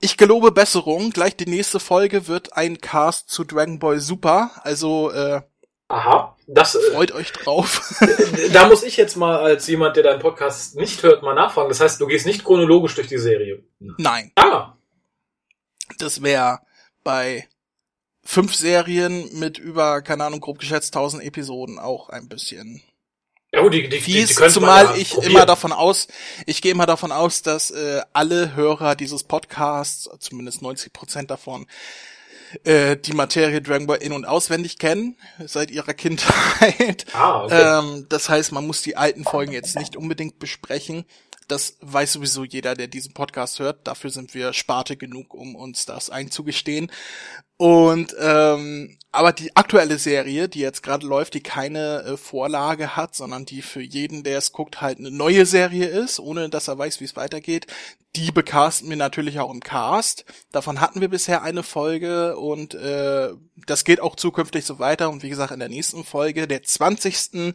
ich 0.00 0.16
gelobe 0.16 0.50
Besserung. 0.50 1.10
Gleich 1.10 1.36
die 1.36 1.46
nächste 1.46 1.78
Folge 1.78 2.26
wird 2.26 2.56
ein 2.56 2.80
Cast 2.80 3.28
zu 3.28 3.44
Dragon 3.44 3.78
Ball 3.78 4.00
Super. 4.00 4.50
Also 4.62 5.10
äh, 5.10 5.42
Aha, 5.88 6.36
das 6.46 6.74
äh, 6.74 6.92
freut 6.92 7.12
euch 7.12 7.32
drauf. 7.32 8.02
da 8.54 8.66
muss 8.66 8.82
ich 8.82 8.96
jetzt 8.96 9.16
mal 9.16 9.38
als 9.38 9.66
jemand, 9.66 9.96
der 9.96 10.04
deinen 10.04 10.20
Podcast 10.20 10.76
nicht 10.76 11.02
hört, 11.02 11.22
mal 11.22 11.34
nachfragen. 11.34 11.68
Das 11.68 11.80
heißt, 11.80 12.00
du 12.00 12.06
gehst 12.06 12.24
nicht 12.24 12.44
chronologisch 12.44 12.94
durch 12.94 13.08
die 13.08 13.18
Serie. 13.18 13.62
Nein. 13.78 14.32
Ah. 14.36 14.74
Das 15.98 16.22
wäre 16.22 16.60
bei 17.06 17.48
fünf 18.24 18.52
Serien 18.56 19.30
mit 19.38 19.58
über, 19.58 20.02
keine 20.02 20.24
Ahnung, 20.24 20.40
grob 20.40 20.58
geschätzt 20.58 20.96
1000 20.96 21.22
Episoden 21.22 21.78
auch 21.78 22.08
ein 22.08 22.28
bisschen 22.28 22.82
ja, 23.52 23.62
gut, 23.62 23.72
die, 23.72 23.88
die, 23.88 24.00
fies, 24.00 24.34
die, 24.34 24.42
die 24.42 24.48
zumal 24.50 24.86
ja 24.86 24.94
ich 24.96 25.10
probieren. 25.10 25.32
immer 25.32 25.46
davon 25.46 25.72
aus, 25.72 26.08
ich 26.46 26.60
gehe 26.60 26.72
immer 26.72 26.86
davon 26.86 27.12
aus, 27.12 27.42
dass 27.42 27.70
äh, 27.70 28.02
alle 28.12 28.56
Hörer 28.56 28.96
dieses 28.96 29.22
Podcasts, 29.22 30.10
zumindest 30.18 30.62
90 30.62 30.92
Prozent 30.92 31.30
davon, 31.30 31.68
äh, 32.64 32.96
die 32.96 33.12
Materie 33.12 33.62
Dragon 33.62 33.86
Ball 33.86 33.98
in- 33.98 34.12
und 34.12 34.24
auswendig 34.24 34.78
kennen, 34.78 35.16
seit 35.46 35.70
ihrer 35.70 35.94
Kindheit. 35.94 37.06
Ah, 37.12 37.44
okay. 37.44 37.78
ähm, 37.78 38.06
das 38.08 38.28
heißt, 38.28 38.50
man 38.50 38.66
muss 38.66 38.82
die 38.82 38.96
alten 38.96 39.22
Folgen 39.22 39.52
jetzt 39.52 39.78
nicht 39.78 39.96
unbedingt 39.96 40.40
besprechen. 40.40 41.04
Das 41.48 41.76
weiß 41.80 42.14
sowieso 42.14 42.44
jeder, 42.44 42.74
der 42.74 42.88
diesen 42.88 43.12
Podcast 43.12 43.58
hört. 43.58 43.86
Dafür 43.86 44.10
sind 44.10 44.34
wir 44.34 44.52
Sparte 44.52 44.96
genug, 44.96 45.34
um 45.34 45.54
uns 45.54 45.86
das 45.86 46.10
einzugestehen. 46.10 46.90
Und 47.56 48.14
ähm, 48.20 48.98
aber 49.12 49.32
die 49.32 49.56
aktuelle 49.56 49.98
Serie, 49.98 50.46
die 50.48 50.58
jetzt 50.58 50.82
gerade 50.82 51.06
läuft, 51.06 51.32
die 51.32 51.42
keine 51.42 52.02
äh, 52.02 52.16
Vorlage 52.18 52.96
hat, 52.96 53.14
sondern 53.14 53.46
die 53.46 53.62
für 53.62 53.80
jeden, 53.80 54.24
der 54.24 54.36
es 54.36 54.52
guckt, 54.52 54.82
halt 54.82 54.98
eine 54.98 55.10
neue 55.10 55.46
Serie 55.46 55.86
ist, 55.86 56.20
ohne 56.20 56.50
dass 56.50 56.68
er 56.68 56.76
weiß, 56.76 57.00
wie 57.00 57.04
es 57.04 57.16
weitergeht, 57.16 57.66
die 58.14 58.30
becasten 58.30 58.90
wir 58.90 58.96
natürlich 58.96 59.40
auch 59.40 59.50
im 59.50 59.60
Cast. 59.60 60.26
Davon 60.52 60.80
hatten 60.80 61.00
wir 61.00 61.08
bisher 61.08 61.42
eine 61.42 61.62
Folge 61.62 62.36
und 62.36 62.74
äh, 62.74 63.30
das 63.66 63.84
geht 63.84 64.00
auch 64.00 64.16
zukünftig 64.16 64.64
so 64.66 64.78
weiter. 64.78 65.08
Und 65.08 65.22
wie 65.22 65.30
gesagt, 65.30 65.52
in 65.52 65.60
der 65.60 65.68
nächsten 65.68 66.04
Folge, 66.04 66.46
der 66.46 66.62
20. 66.62 67.54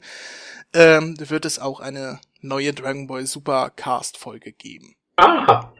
Ähm, 0.73 1.15
wird 1.19 1.45
es 1.45 1.59
auch 1.59 1.79
eine 1.81 2.21
neue 2.41 2.73
Dragon 2.73 3.07
Ball 3.07 3.25
Super 3.25 3.69
Cast 3.69 4.17
Folge 4.17 4.51
geben. 4.51 4.95
Aha. 5.15 5.73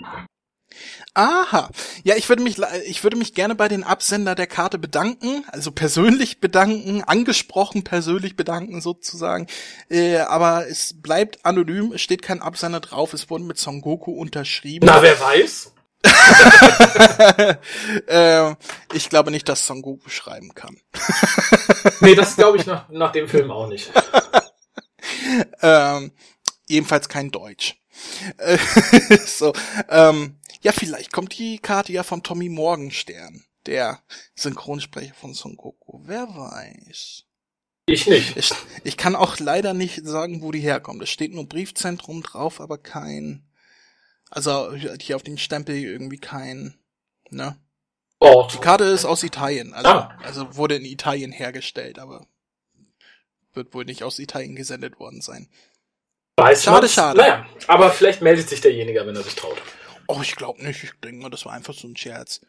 Aha. 1.13 1.69
Ja, 2.03 2.15
ich 2.15 2.29
würde 2.29 2.41
mich, 2.41 2.57
ich 2.85 3.03
würde 3.03 3.17
mich 3.17 3.33
gerne 3.33 3.55
bei 3.55 3.67
den 3.67 3.83
Absender 3.83 4.33
der 4.35 4.47
Karte 4.47 4.77
bedanken, 4.77 5.43
also 5.51 5.71
persönlich 5.71 6.39
bedanken, 6.39 7.03
angesprochen 7.03 7.83
persönlich 7.83 8.37
bedanken 8.37 8.79
sozusagen. 8.81 9.47
Äh, 9.89 10.19
aber 10.19 10.67
es 10.67 11.01
bleibt 11.01 11.45
anonym, 11.45 11.91
es 11.93 12.01
steht 12.01 12.21
kein 12.21 12.41
Absender 12.41 12.79
drauf, 12.79 13.13
es 13.13 13.29
wurde 13.29 13.43
mit 13.43 13.57
Son 13.57 13.81
Goku 13.81 14.11
unterschrieben. 14.11 14.85
Na, 14.85 15.01
wer 15.01 15.19
weiß? 15.19 15.73
ähm, 18.07 18.55
ich 18.93 19.09
glaube 19.09 19.31
nicht, 19.31 19.49
dass 19.49 19.67
Son 19.67 19.81
Goku 19.81 20.09
schreiben 20.09 20.53
kann. 20.55 20.77
nee, 21.99 22.15
das 22.15 22.37
glaube 22.37 22.57
ich 22.57 22.65
nach, 22.65 22.87
nach 22.89 23.11
dem 23.11 23.27
Film 23.27 23.51
auch 23.51 23.67
nicht. 23.67 23.91
ähm, 25.61 26.11
ebenfalls 26.71 27.09
kein 27.09 27.31
Deutsch. 27.31 27.75
So, 29.25 29.53
ähm, 29.89 30.37
ja, 30.61 30.71
vielleicht 30.71 31.11
kommt 31.11 31.37
die 31.37 31.59
Karte 31.59 31.91
ja 31.91 32.03
von 32.03 32.23
Tommy 32.23 32.49
Morgenstern, 32.49 33.43
der 33.65 34.01
Synchronsprecher 34.35 35.13
von 35.13 35.33
Son 35.33 35.57
Goku. 35.57 35.99
Wer 36.03 36.27
weiß. 36.29 37.23
Ich 37.87 38.07
nicht. 38.07 38.37
Ich, 38.37 38.53
ich 38.83 38.97
kann 38.97 39.15
auch 39.15 39.39
leider 39.39 39.73
nicht 39.73 40.05
sagen, 40.05 40.41
wo 40.41 40.51
die 40.51 40.59
herkommt. 40.59 41.01
Es 41.01 41.09
steht 41.09 41.33
nur 41.33 41.47
Briefzentrum 41.47 42.21
drauf, 42.23 42.61
aber 42.61 42.77
kein, 42.77 43.43
also 44.29 44.73
hier 44.73 45.15
auf 45.15 45.23
den 45.23 45.37
Stempel 45.37 45.75
irgendwie 45.75 46.19
kein, 46.19 46.75
ne? 47.29 47.57
Ort. 48.19 48.53
Die 48.53 48.59
Karte 48.59 48.83
ist 48.83 49.03
aus 49.03 49.23
Italien, 49.23 49.73
also, 49.73 49.89
Ah. 49.89 50.17
also 50.23 50.55
wurde 50.55 50.75
in 50.75 50.85
Italien 50.85 51.31
hergestellt, 51.31 51.97
aber 51.97 52.27
wird 53.53 53.73
wohl 53.73 53.83
nicht 53.83 54.03
aus 54.03 54.19
Italien 54.19 54.55
gesendet 54.55 54.99
worden 54.99 55.21
sein. 55.21 55.49
Weiß 56.37 56.63
Schade, 56.63 56.81
man's? 56.81 56.93
schade. 56.93 57.17
Naja, 57.17 57.45
aber 57.67 57.91
vielleicht 57.91 58.21
meldet 58.21 58.49
sich 58.49 58.61
derjenige, 58.61 59.05
wenn 59.05 59.15
er 59.15 59.23
sich 59.23 59.35
traut. 59.35 59.61
Oh, 60.07 60.19
ich 60.21 60.35
glaube 60.35 60.63
nicht. 60.63 60.83
Ich 60.83 60.91
denke 61.03 61.21
mal, 61.23 61.29
das 61.29 61.45
war 61.45 61.53
einfach 61.53 61.73
so 61.73 61.87
ein 61.87 61.95
Scherz. 61.95 62.41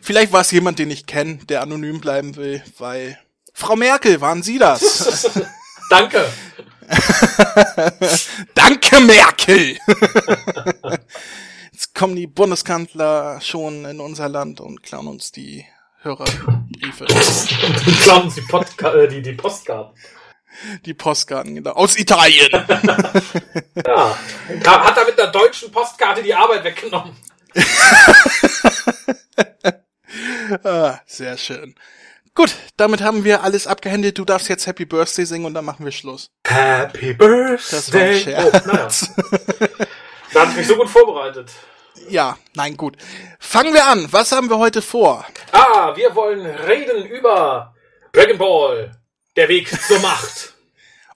Vielleicht 0.00 0.32
war 0.32 0.40
es 0.40 0.50
jemand, 0.50 0.78
den 0.78 0.90
ich 0.90 1.06
kenne, 1.06 1.36
der 1.48 1.62
anonym 1.62 2.00
bleiben 2.00 2.36
will, 2.36 2.62
weil 2.78 3.18
Frau 3.52 3.76
Merkel, 3.76 4.20
waren 4.20 4.42
Sie 4.42 4.58
das? 4.58 5.30
Danke. 5.90 6.26
Danke, 8.54 9.00
Merkel! 9.00 9.78
Jetzt 11.72 11.94
kommen 11.94 12.16
die 12.16 12.26
Bundeskanzler 12.26 13.40
schon 13.40 13.84
in 13.84 14.00
unser 14.00 14.28
Land 14.28 14.60
und 14.60 14.82
klauen 14.82 15.06
uns 15.06 15.32
die 15.32 15.64
Hörerbriefe. 16.02 17.06
Klauen 18.02 18.24
uns 18.24 18.34
die, 18.34 18.40
Podca 18.42 18.94
äh, 18.94 19.08
die, 19.08 19.22
die 19.22 19.32
Postkarten. 19.32 19.94
Die 20.84 20.94
Postkarten, 20.94 21.54
genau. 21.54 21.72
Aus 21.72 21.98
Italien! 21.98 22.50
Ja. 23.86 24.16
Hat 24.66 24.96
er 24.96 25.06
mit 25.06 25.18
der 25.18 25.28
deutschen 25.28 25.70
Postkarte 25.72 26.22
die 26.22 26.34
Arbeit 26.34 26.64
weggenommen. 26.64 27.16
ah, 30.64 30.98
sehr 31.06 31.36
schön. 31.38 31.74
Gut, 32.34 32.54
damit 32.76 33.00
haben 33.00 33.24
wir 33.24 33.42
alles 33.42 33.66
abgehändigt. 33.66 34.18
Du 34.18 34.24
darfst 34.24 34.48
jetzt 34.48 34.66
Happy 34.66 34.84
Birthday 34.84 35.24
singen 35.24 35.46
und 35.46 35.54
dann 35.54 35.64
machen 35.64 35.84
wir 35.84 35.92
Schluss. 35.92 36.30
Happy 36.46 37.16
Das 37.16 37.92
war 37.92 38.00
ein 38.00 38.10
Birthday. 38.10 38.36
Oh, 38.38 38.50
naja. 38.66 38.90
Scherz. 38.90 39.10
Da 40.32 40.42
habe 40.42 40.52
ich 40.52 40.58
mich 40.58 40.66
so 40.68 40.76
gut 40.76 40.88
vorbereitet. 40.88 41.50
Ja, 42.08 42.38
nein, 42.54 42.76
gut. 42.76 42.96
Fangen 43.40 43.74
wir 43.74 43.84
an. 43.86 44.06
Was 44.12 44.30
haben 44.30 44.48
wir 44.48 44.58
heute 44.58 44.80
vor? 44.80 45.26
Ah, 45.50 45.96
wir 45.96 46.14
wollen 46.14 46.46
reden 46.46 47.04
über 47.06 47.74
Dragon 48.12 48.38
Ball. 48.38 48.92
Der 49.40 49.48
Weg 49.48 49.70
zur 49.88 49.98
Macht. 50.00 50.52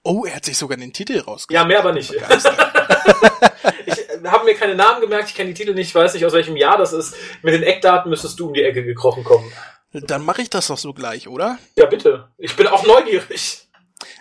Oh, 0.02 0.24
er 0.24 0.36
hat 0.36 0.46
sich 0.46 0.56
sogar 0.56 0.78
den 0.78 0.94
Titel 0.94 1.18
rausgesucht. 1.18 1.50
Ja, 1.50 1.66
mehr 1.66 1.80
aber 1.80 1.92
nicht. 1.92 2.10
Ich 3.86 4.30
habe 4.30 4.46
mir 4.46 4.54
keine 4.54 4.74
Namen 4.74 5.02
gemerkt, 5.02 5.28
ich 5.28 5.34
kenne 5.34 5.50
die 5.50 5.54
Titel 5.54 5.74
nicht, 5.74 5.88
ich 5.88 5.94
weiß 5.94 6.14
nicht, 6.14 6.24
aus 6.24 6.32
welchem 6.32 6.56
Jahr 6.56 6.78
das 6.78 6.94
ist. 6.94 7.14
Mit 7.42 7.52
den 7.52 7.62
Eckdaten 7.62 8.08
müsstest 8.08 8.40
du 8.40 8.46
um 8.46 8.54
die 8.54 8.62
Ecke 8.62 8.82
gekrochen 8.82 9.24
kommen. 9.24 9.52
Dann 9.92 10.24
mache 10.24 10.40
ich 10.40 10.48
das 10.48 10.68
doch 10.68 10.78
so 10.78 10.94
gleich, 10.94 11.28
oder? 11.28 11.58
Ja, 11.76 11.84
bitte. 11.84 12.28
Ich 12.38 12.56
bin 12.56 12.66
auch 12.66 12.86
neugierig. 12.86 13.63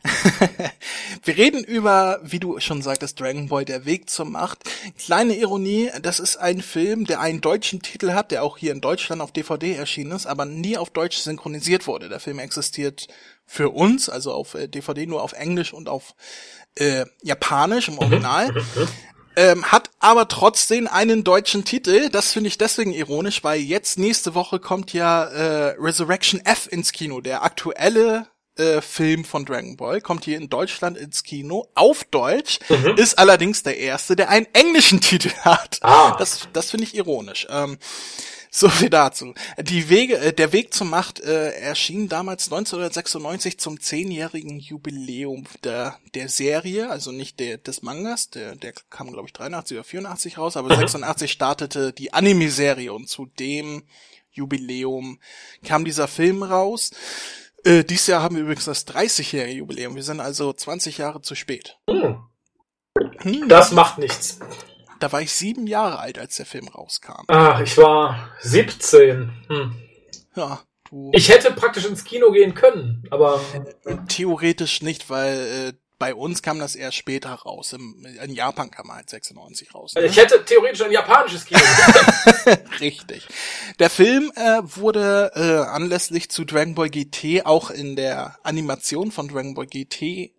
Wir 1.24 1.38
reden 1.38 1.64
über, 1.64 2.20
wie 2.24 2.40
du 2.40 2.60
schon 2.60 2.82
sagtest, 2.82 3.20
Dragon 3.20 3.48
Ball, 3.48 3.66
der 3.66 3.86
Weg 3.86 4.10
zur 4.10 4.26
Macht. 4.26 4.60
Kleine 4.98 5.36
Ironie, 5.36 5.92
das 6.02 6.20
ist 6.20 6.38
ein 6.38 6.62
Film, 6.62 7.06
der 7.06 7.20
einen 7.20 7.42
deutschen 7.42 7.82
Titel 7.82 8.12
hat, 8.12 8.32
der 8.32 8.44
auch 8.44 8.58
hier 8.58 8.72
in 8.72 8.82
Deutschland 8.82 9.22
auf 9.22 9.32
DVD 9.32 9.74
erschienen 9.76 10.12
ist, 10.12 10.26
aber 10.26 10.46
nie 10.46 10.78
auf 10.78 10.90
Deutsch 10.90 11.18
synchronisiert 11.18 11.88
wurde. 11.88 12.10
Der 12.10 12.20
Film 12.20 12.40
existiert 12.40 13.08
für 13.46 13.70
uns, 13.70 14.10
also 14.10 14.34
auf 14.34 14.56
äh, 14.56 14.68
DVD 14.68 15.06
nur 15.06 15.22
auf 15.22 15.34
Englisch 15.34 15.74
und 15.74 15.90
auf 15.90 16.16
äh, 16.76 17.06
Japanisch 17.22 17.88
im 17.88 18.00
Original. 18.00 18.54
Ähm, 19.36 19.72
hat 19.72 19.90
aber 20.00 20.28
trotzdem 20.28 20.88
einen 20.88 21.24
deutschen 21.24 21.66
Titel. 21.66 22.10
Das 22.10 22.32
finde 22.32 22.50
ich 22.50 22.60
deswegen 22.60 22.94
ironisch, 22.94 23.44
weil 23.44 23.60
jetzt 23.60 23.98
nächste 23.98 24.36
Woche 24.36 24.60
kommt 24.60 24.94
ja 24.94 25.24
äh, 25.24 25.76
Resurrection 25.80 26.40
F 26.46 26.68
ins 26.72 26.92
Kino, 26.92 27.20
der 27.20 27.44
aktuelle 27.44 28.28
äh, 28.58 28.82
Film 28.82 29.26
von 29.26 29.46
Dragon 29.46 29.76
Ball, 29.78 30.02
kommt 30.02 30.26
hier 30.26 30.38
in 30.38 30.50
Deutschland 30.50 30.98
ins 30.98 31.24
Kino 31.24 31.68
auf 31.76 32.04
Deutsch, 32.06 32.60
Mhm. 32.70 32.96
ist 32.98 33.18
allerdings 33.18 33.64
der 33.64 33.78
erste, 33.78 34.16
der 34.16 34.30
einen 34.30 34.48
englischen 34.54 35.02
Titel 35.02 35.32
hat. 35.42 35.80
Ah. 35.82 36.16
Das, 36.18 36.48
das 36.54 36.72
finde 36.72 36.86
ich 36.86 36.96
ironisch. 36.96 37.48
Ähm, 37.50 37.78
so 38.56 38.70
viel 38.70 38.92
dazu. 38.92 39.34
Die 39.60 39.90
Wege, 39.90 40.20
äh, 40.20 40.32
der 40.32 40.54
Weg 40.54 40.76
zur 40.76 40.86
Macht 40.86 41.20
äh, 41.22 41.54
erschien 41.54 42.08
damals 42.08 42.46
1996 42.46 43.58
zum 43.58 43.80
zehnjährigen 43.80 44.60
Jubiläum 44.60 45.46
der, 45.64 45.98
der 46.14 46.30
Serie, 46.30 46.92
also 46.92 47.12
nicht 47.12 47.40
der, 47.40 47.58
des 47.58 47.82
Mangas, 47.82 48.30
der, 48.30 48.56
der 48.56 48.74
kam 48.92 49.12
glaube 49.12 49.28
ich 49.28 49.34
83 49.34 49.78
oder 49.78 49.84
84 49.84 50.38
raus, 50.38 50.56
aber 50.56 50.76
86 50.76 51.32
startete 51.32 51.94
die 51.94 52.14
Anime-Serie 52.14 52.94
und 52.94 53.10
zu 53.10 53.26
dem 53.40 53.86
Jubiläum 54.32 55.20
kam 55.66 55.84
dieser 55.86 56.08
Film 56.08 56.44
raus. 56.44 56.92
Äh, 57.66 57.84
dieses 57.84 58.08
Jahr 58.08 58.22
haben 58.22 58.36
wir 58.36 58.44
übrigens 58.44 58.66
das 58.66 58.86
30-jährige 58.88 59.58
Jubiläum. 59.58 59.96
Wir 59.96 60.04
sind 60.04 60.20
also 60.20 60.52
20 60.54 60.98
Jahre 60.98 61.22
zu 61.22 61.36
spät. 61.36 61.78
Hm, 61.90 62.18
Hm, 63.22 63.48
das 63.50 63.72
macht 63.72 63.98
nichts. 63.98 64.40
da 65.00 65.12
war 65.12 65.22
ich 65.22 65.32
sieben 65.32 65.66
Jahre 65.68 66.00
alt, 66.00 66.20
als 66.20 66.36
der 66.36 66.46
Film 66.46 66.68
rauskam. 66.68 67.24
Ah, 67.28 67.62
ich 67.64 67.78
war 67.78 68.30
17. 68.42 69.32
Hm. 69.48 69.76
Ja, 70.36 70.62
du. 70.90 71.10
Ich 71.14 71.30
hätte 71.30 71.52
praktisch 71.52 71.86
ins 71.86 72.04
Kino 72.04 72.32
gehen 72.32 72.54
können, 72.54 73.04
aber 73.12 73.40
Theoretisch 74.08 74.82
nicht, 74.82 75.10
weil 75.10 75.38
äh, 75.38 75.74
bei 76.04 76.14
uns 76.14 76.42
kam 76.42 76.60
das 76.60 76.76
erst 76.76 76.98
später 76.98 77.30
raus. 77.30 77.72
Im, 77.72 78.06
in 78.22 78.34
Japan 78.34 78.70
kam 78.70 78.90
er 78.90 78.96
halt 78.96 79.10
96 79.10 79.74
raus. 79.74 79.96
Ne? 79.96 80.04
ich 80.04 80.18
hätte 80.18 80.44
theoretisch 80.44 80.82
ein 80.82 80.92
japanisches 80.92 81.46
Kino 81.46 81.62
Richtig. 82.82 83.26
Der 83.80 83.90
Film 83.90 84.30
äh, 84.36 84.60
wurde 84.64 85.32
äh, 85.34 85.66
anlässlich 85.70 86.30
zu 86.30 86.44
Dragon 86.44 86.76
Ball 86.76 86.90
GT 86.90 87.46
auch 87.46 87.72
in 87.72 87.96
der 87.96 88.38
Animation 88.44 89.14
von 89.14 89.30
Dragon 89.30 89.54
Ball 89.54 89.66
GT 89.66 90.02
äh, 90.02 90.32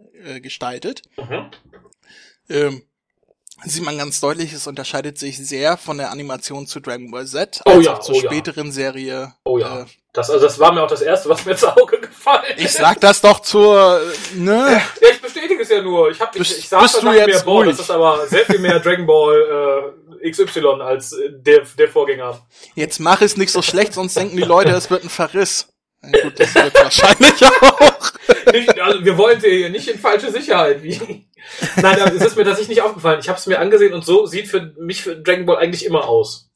gestaltet. 0.43 1.01
Mhm. 1.17 1.51
Ähm, 2.51 2.83
sieht 3.65 3.85
man 3.85 3.97
ganz 3.97 4.21
deutlich, 4.21 4.53
es 4.53 4.67
unterscheidet 4.67 5.17
sich 5.17 5.39
sehr 5.39 5.79
von 5.79 5.97
der 5.97 6.11
Animation 6.11 6.67
zu 6.67 6.79
Dragon 6.79 7.11
Ball 7.11 7.27
Z, 7.27 7.63
Oh 7.65 7.71
als 7.71 7.87
ja, 7.87 7.95
auch 7.95 8.01
zur 8.01 8.17
oh 8.17 8.21
ja. 8.21 8.31
späteren 8.31 8.71
Serie. 8.71 9.33
Oh 9.45 9.57
ja. 9.57 9.81
Äh, 9.81 9.87
Das, 10.15 10.31
also 10.31 10.47
das 10.47 10.61
war 10.61 10.73
mir 10.73 10.81
auch 10.81 10.89
das 10.89 11.03
erste, 11.03 11.29
was 11.29 11.45
mir 11.45 11.53
ins 11.53 11.65
Auge 11.65 11.99
gefallen 11.99 12.55
ich 12.57 12.67
ist. 12.67 12.77
sag 12.77 13.01
das 13.01 13.21
doch 13.21 13.41
zur, 13.41 14.01
ne? 14.37 14.81
Ja, 15.01 15.09
ich 15.11 15.21
bestätige 15.21 15.61
es 15.61 15.69
ja 15.69 15.83
nur. 15.83 16.09
Ich, 16.09 16.21
hab, 16.21 16.37
ich, 16.37 16.59
ich 16.59 16.69
saß 16.69 16.83
bist 16.83 16.95
da 16.95 17.01
du 17.01 17.09
und 17.09 17.17
dachte 17.17 17.31
jetzt 17.33 17.45
mir, 17.45 17.53
boah, 17.53 17.65
das 17.65 17.81
ist 17.81 17.91
aber 17.91 18.27
sehr 18.29 18.47
viel 18.47 18.61
mehr 18.61 18.79
Dragon 18.79 19.07
Ball 19.07 19.93
äh, 20.23 20.31
XY 20.31 20.81
als 20.83 21.15
äh, 21.15 21.31
der, 21.33 21.63
der 21.77 21.89
Vorgänger. 21.89 22.41
Jetzt 22.77 23.01
mach 23.01 23.23
es 23.23 23.37
nicht 23.37 23.51
so 23.51 23.61
schlecht, 23.61 23.93
sonst 23.93 24.17
denken 24.17 24.37
die 24.37 24.45
Leute, 24.45 24.71
es 24.71 24.89
wird 24.89 25.03
ein 25.03 25.11
Verriss. 25.11 25.67
Na 26.01 26.21
gut, 26.21 26.39
das 26.39 26.55
wird 26.55 26.75
wahrscheinlich 26.75 27.45
auch. 27.63 28.53
Nicht, 28.53 28.81
also 28.81 29.05
wir 29.05 29.19
wollen 29.19 29.41
hier 29.41 29.69
nicht 29.69 29.89
in 29.89 29.99
falsche 29.99 30.31
Sicherheit 30.31 30.81
wiegen. 30.85 31.29
Nein, 31.75 31.99
es 32.17 32.25
ist 32.25 32.37
mir 32.37 32.45
tatsächlich 32.45 32.77
nicht 32.77 32.83
aufgefallen. 32.83 33.19
Ich 33.19 33.29
habe 33.29 33.39
es 33.39 33.47
mir 33.47 33.59
angesehen 33.59 33.93
und 33.93 34.05
so 34.05 34.27
sieht 34.27 34.47
für 34.47 34.73
mich 34.79 35.03
für 35.03 35.17
Dragon 35.17 35.45
Ball 35.45 35.57
eigentlich 35.57 35.85
immer 35.85 36.07
aus. 36.09 36.51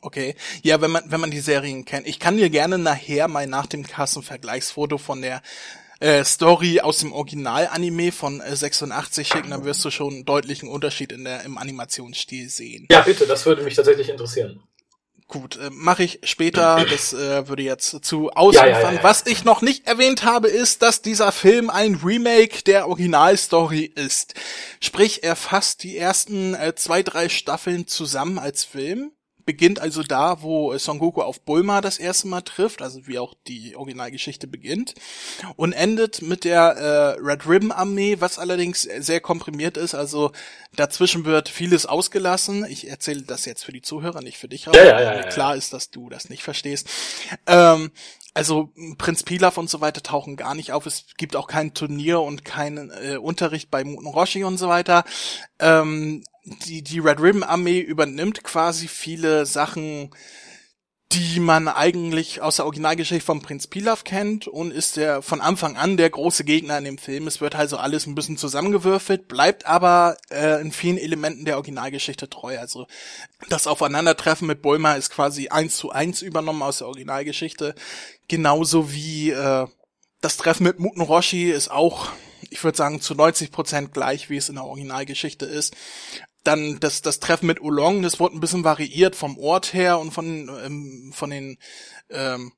Okay. 0.00 0.34
Ja, 0.62 0.80
wenn 0.80 0.90
man, 0.90 1.04
wenn 1.06 1.20
man 1.20 1.30
die 1.30 1.40
Serien 1.40 1.84
kennt. 1.84 2.06
Ich 2.06 2.18
kann 2.18 2.36
dir 2.36 2.50
gerne 2.50 2.78
nachher 2.78 3.28
mal 3.28 3.46
nach 3.46 3.66
dem 3.66 3.86
Cast 3.86 4.16
ein 4.16 4.22
Vergleichsfoto 4.22 4.98
von 4.98 5.20
der 5.22 5.42
äh, 6.00 6.24
Story 6.24 6.80
aus 6.80 6.98
dem 6.98 7.12
Original-Anime 7.12 8.10
von 8.10 8.40
äh, 8.40 8.56
86 8.56 9.28
schicken, 9.28 9.50
dann 9.50 9.64
wirst 9.64 9.84
du 9.84 9.90
schon 9.90 10.14
einen 10.14 10.24
deutlichen 10.24 10.68
Unterschied 10.68 11.12
in 11.12 11.24
der, 11.24 11.44
im 11.44 11.58
Animationsstil 11.58 12.48
sehen. 12.48 12.88
Ja, 12.90 13.02
bitte, 13.02 13.26
das 13.26 13.44
würde 13.44 13.62
mich 13.62 13.74
tatsächlich 13.74 14.08
interessieren. 14.08 14.62
Gut, 15.28 15.58
äh, 15.58 15.70
mache 15.70 16.02
ich 16.02 16.20
später. 16.24 16.84
Das 16.90 17.12
äh, 17.12 17.46
würde 17.46 17.62
jetzt 17.62 18.04
zu 18.04 18.30
ausufern. 18.30 18.68
Ja, 18.68 18.80
ja, 18.80 18.92
ja. 18.94 19.02
Was 19.02 19.26
ich 19.26 19.44
noch 19.44 19.62
nicht 19.62 19.86
erwähnt 19.86 20.24
habe, 20.24 20.48
ist, 20.48 20.82
dass 20.82 21.02
dieser 21.02 21.30
Film 21.30 21.70
ein 21.70 22.00
Remake 22.02 22.64
der 22.64 22.88
Originalstory 22.88 23.84
ist. 23.94 24.34
Sprich, 24.80 25.22
er 25.22 25.36
fasst 25.36 25.84
die 25.84 25.96
ersten 25.96 26.54
äh, 26.54 26.74
zwei, 26.74 27.02
drei 27.02 27.28
Staffeln 27.28 27.86
zusammen 27.86 28.38
als 28.38 28.64
Film. 28.64 29.12
Beginnt 29.44 29.80
also 29.80 30.02
da, 30.02 30.42
wo 30.42 30.72
äh, 30.72 30.78
Son 30.78 30.98
Goku 30.98 31.22
auf 31.22 31.40
Bulma 31.40 31.80
das 31.80 31.98
erste 31.98 32.28
Mal 32.28 32.42
trifft, 32.42 32.82
also 32.82 33.06
wie 33.06 33.18
auch 33.18 33.34
die 33.46 33.76
Originalgeschichte 33.76 34.46
beginnt. 34.46 34.94
Und 35.56 35.72
endet 35.72 36.22
mit 36.22 36.44
der 36.44 36.60
äh, 36.76 37.20
Red 37.20 37.48
Ribbon 37.48 37.72
Armee, 37.72 38.16
was 38.20 38.38
allerdings 38.38 38.82
sehr 38.82 39.20
komprimiert 39.20 39.76
ist. 39.76 39.94
Also 39.94 40.32
dazwischen 40.74 41.24
wird 41.24 41.48
vieles 41.48 41.86
ausgelassen. 41.86 42.64
Ich 42.68 42.88
erzähle 42.88 43.22
das 43.22 43.44
jetzt 43.44 43.64
für 43.64 43.72
die 43.72 43.82
Zuhörer, 43.82 44.22
nicht 44.22 44.38
für 44.38 44.48
dich. 44.48 44.66
Ja, 44.66 44.72
ja, 44.74 45.00
ja, 45.00 45.14
ja. 45.16 45.22
Klar 45.24 45.56
ist, 45.56 45.72
dass 45.72 45.90
du 45.90 46.08
das 46.08 46.28
nicht 46.28 46.42
verstehst. 46.42 46.88
Ähm, 47.46 47.90
also 48.32 48.72
Prinz 48.96 49.22
Pilaf 49.22 49.58
und 49.58 49.68
so 49.68 49.80
weiter 49.80 50.02
tauchen 50.02 50.36
gar 50.36 50.54
nicht 50.54 50.72
auf. 50.72 50.86
Es 50.86 51.06
gibt 51.16 51.34
auch 51.34 51.48
kein 51.48 51.74
Turnier 51.74 52.20
und 52.20 52.44
keinen 52.44 52.90
äh, 52.90 53.16
Unterricht 53.16 53.70
bei 53.70 53.82
Muten 53.82 54.06
Roshi 54.06 54.44
und 54.44 54.56
so 54.56 54.68
weiter. 54.68 55.04
Ähm, 55.58 56.22
die, 56.66 56.82
die 56.82 56.98
Red 56.98 57.20
Ribbon 57.20 57.42
Armee 57.42 57.80
übernimmt 57.80 58.42
quasi 58.44 58.88
viele 58.88 59.46
Sachen, 59.46 60.10
die 61.12 61.40
man 61.40 61.66
eigentlich 61.66 62.40
aus 62.40 62.56
der 62.56 62.66
Originalgeschichte 62.66 63.24
von 63.24 63.42
Prinz 63.42 63.66
Pilaf 63.66 64.04
kennt 64.04 64.46
und 64.46 64.70
ist 64.70 64.96
der 64.96 65.22
von 65.22 65.40
Anfang 65.40 65.76
an 65.76 65.96
der 65.96 66.08
große 66.08 66.44
Gegner 66.44 66.78
in 66.78 66.84
dem 66.84 66.98
Film. 66.98 67.26
Es 67.26 67.40
wird 67.40 67.56
also 67.56 67.78
alles 67.78 68.06
ein 68.06 68.14
bisschen 68.14 68.36
zusammengewürfelt, 68.36 69.26
bleibt 69.26 69.66
aber 69.66 70.16
äh, 70.30 70.60
in 70.60 70.70
vielen 70.70 70.98
Elementen 70.98 71.44
der 71.44 71.56
Originalgeschichte 71.56 72.30
treu. 72.30 72.58
Also 72.58 72.86
das 73.48 73.66
Aufeinandertreffen 73.66 74.46
mit 74.46 74.62
Bulma 74.62 74.94
ist 74.94 75.10
quasi 75.10 75.48
eins 75.48 75.76
zu 75.76 75.90
eins 75.90 76.22
übernommen 76.22 76.62
aus 76.62 76.78
der 76.78 76.86
Originalgeschichte, 76.86 77.74
genauso 78.28 78.92
wie 78.92 79.30
äh, 79.30 79.66
das 80.20 80.36
Treffen 80.36 80.64
mit 80.64 80.78
Muten 80.78 81.00
Roshi 81.00 81.50
ist 81.50 81.72
auch 81.72 82.10
ich 82.50 82.62
würde 82.64 82.76
sagen, 82.76 83.00
zu 83.00 83.14
90 83.14 83.52
Prozent 83.52 83.92
gleich, 83.92 84.28
wie 84.28 84.36
es 84.36 84.48
in 84.48 84.56
der 84.56 84.64
Originalgeschichte 84.64 85.46
ist. 85.46 85.76
Dann 86.42 86.80
das, 86.80 87.02
das 87.02 87.20
Treffen 87.20 87.46
mit 87.46 87.60
Oolong, 87.60 88.02
das 88.02 88.18
wurde 88.18 88.36
ein 88.36 88.40
bisschen 88.40 88.64
variiert 88.64 89.14
vom 89.14 89.38
Ort 89.38 89.74
her 89.74 89.98
und 89.98 90.12
von, 90.12 90.50
ähm, 90.64 91.12
von 91.14 91.30
den, 91.30 91.58
ähm, 92.08 92.52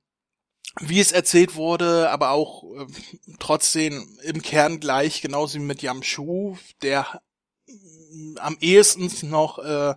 wie 0.80 1.00
es 1.00 1.12
erzählt 1.12 1.56
wurde, 1.56 2.10
aber 2.10 2.30
auch 2.30 2.62
äh, 2.62 2.86
trotzdem 3.40 4.18
im 4.22 4.40
Kern 4.42 4.78
gleich, 4.80 5.20
genauso 5.20 5.58
wie 5.58 5.64
mit 5.64 5.82
Yamshu, 5.82 6.56
der 6.82 7.22
am 8.38 8.56
ehesten 8.60 9.10
noch 9.28 9.58
äh, 9.58 9.94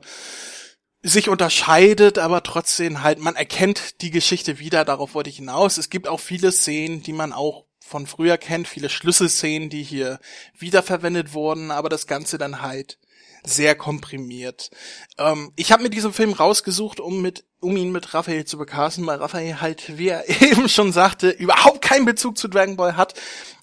sich 1.04 1.30
unterscheidet, 1.30 2.17
aber 2.17 2.41
trotzdem 2.41 3.04
halt, 3.04 3.19
man 3.19 3.36
erkennt 3.36 4.02
die 4.02 4.10
Geschichte 4.10 4.58
wieder, 4.58 4.86
darauf 4.86 5.13
wollte 5.13 5.30
ich 5.30 5.36
hinaus. 5.36 5.78
Es 5.78 5.91
gibt 5.91 6.08
auch 6.08 6.19
viele 6.19 6.52
Szenen, 6.52 7.04
die 7.04 7.13
man 7.13 7.32
auch 7.32 7.65
von 7.80 8.08
früher 8.08 8.38
kennt, 8.39 8.67
viele 8.67 8.89
Schlüsselszenen, 8.89 9.69
die 9.69 9.84
hier 9.84 10.19
wiederverwendet 10.58 11.34
wurden, 11.34 11.69
aber 11.69 11.89
das 11.89 12.08
Ganze 12.08 12.39
dann 12.39 12.63
halt 12.63 12.98
sehr 13.46 13.76
komprimiert. 13.76 14.70
Ähm, 15.18 15.52
ich 15.56 15.72
habe 15.72 15.84
mir 15.84 15.90
diesen 15.90 16.14
Film 16.14 16.34
rausgesucht, 16.34 17.00
um 17.00 17.22
mit 17.22 17.46
um 17.66 17.76
ihn 17.78 17.92
mit 17.92 18.14
Raphael 18.14 18.46
zu 18.46 18.58
bekasten, 18.58 19.06
weil 19.08 19.18
Raphael 19.18 19.60
halt, 19.60 19.98
wie 19.98 20.10
er 20.10 20.30
eben 20.42 20.70
schon 20.70 20.92
sagte, 20.92 21.30
überhaupt 21.30 21.82
keinen 21.82 22.06
Bezug 22.06 22.38
zu 22.38 22.48
Dragon 22.48 22.78
Ball 22.78 22.96
hat. 22.96 23.16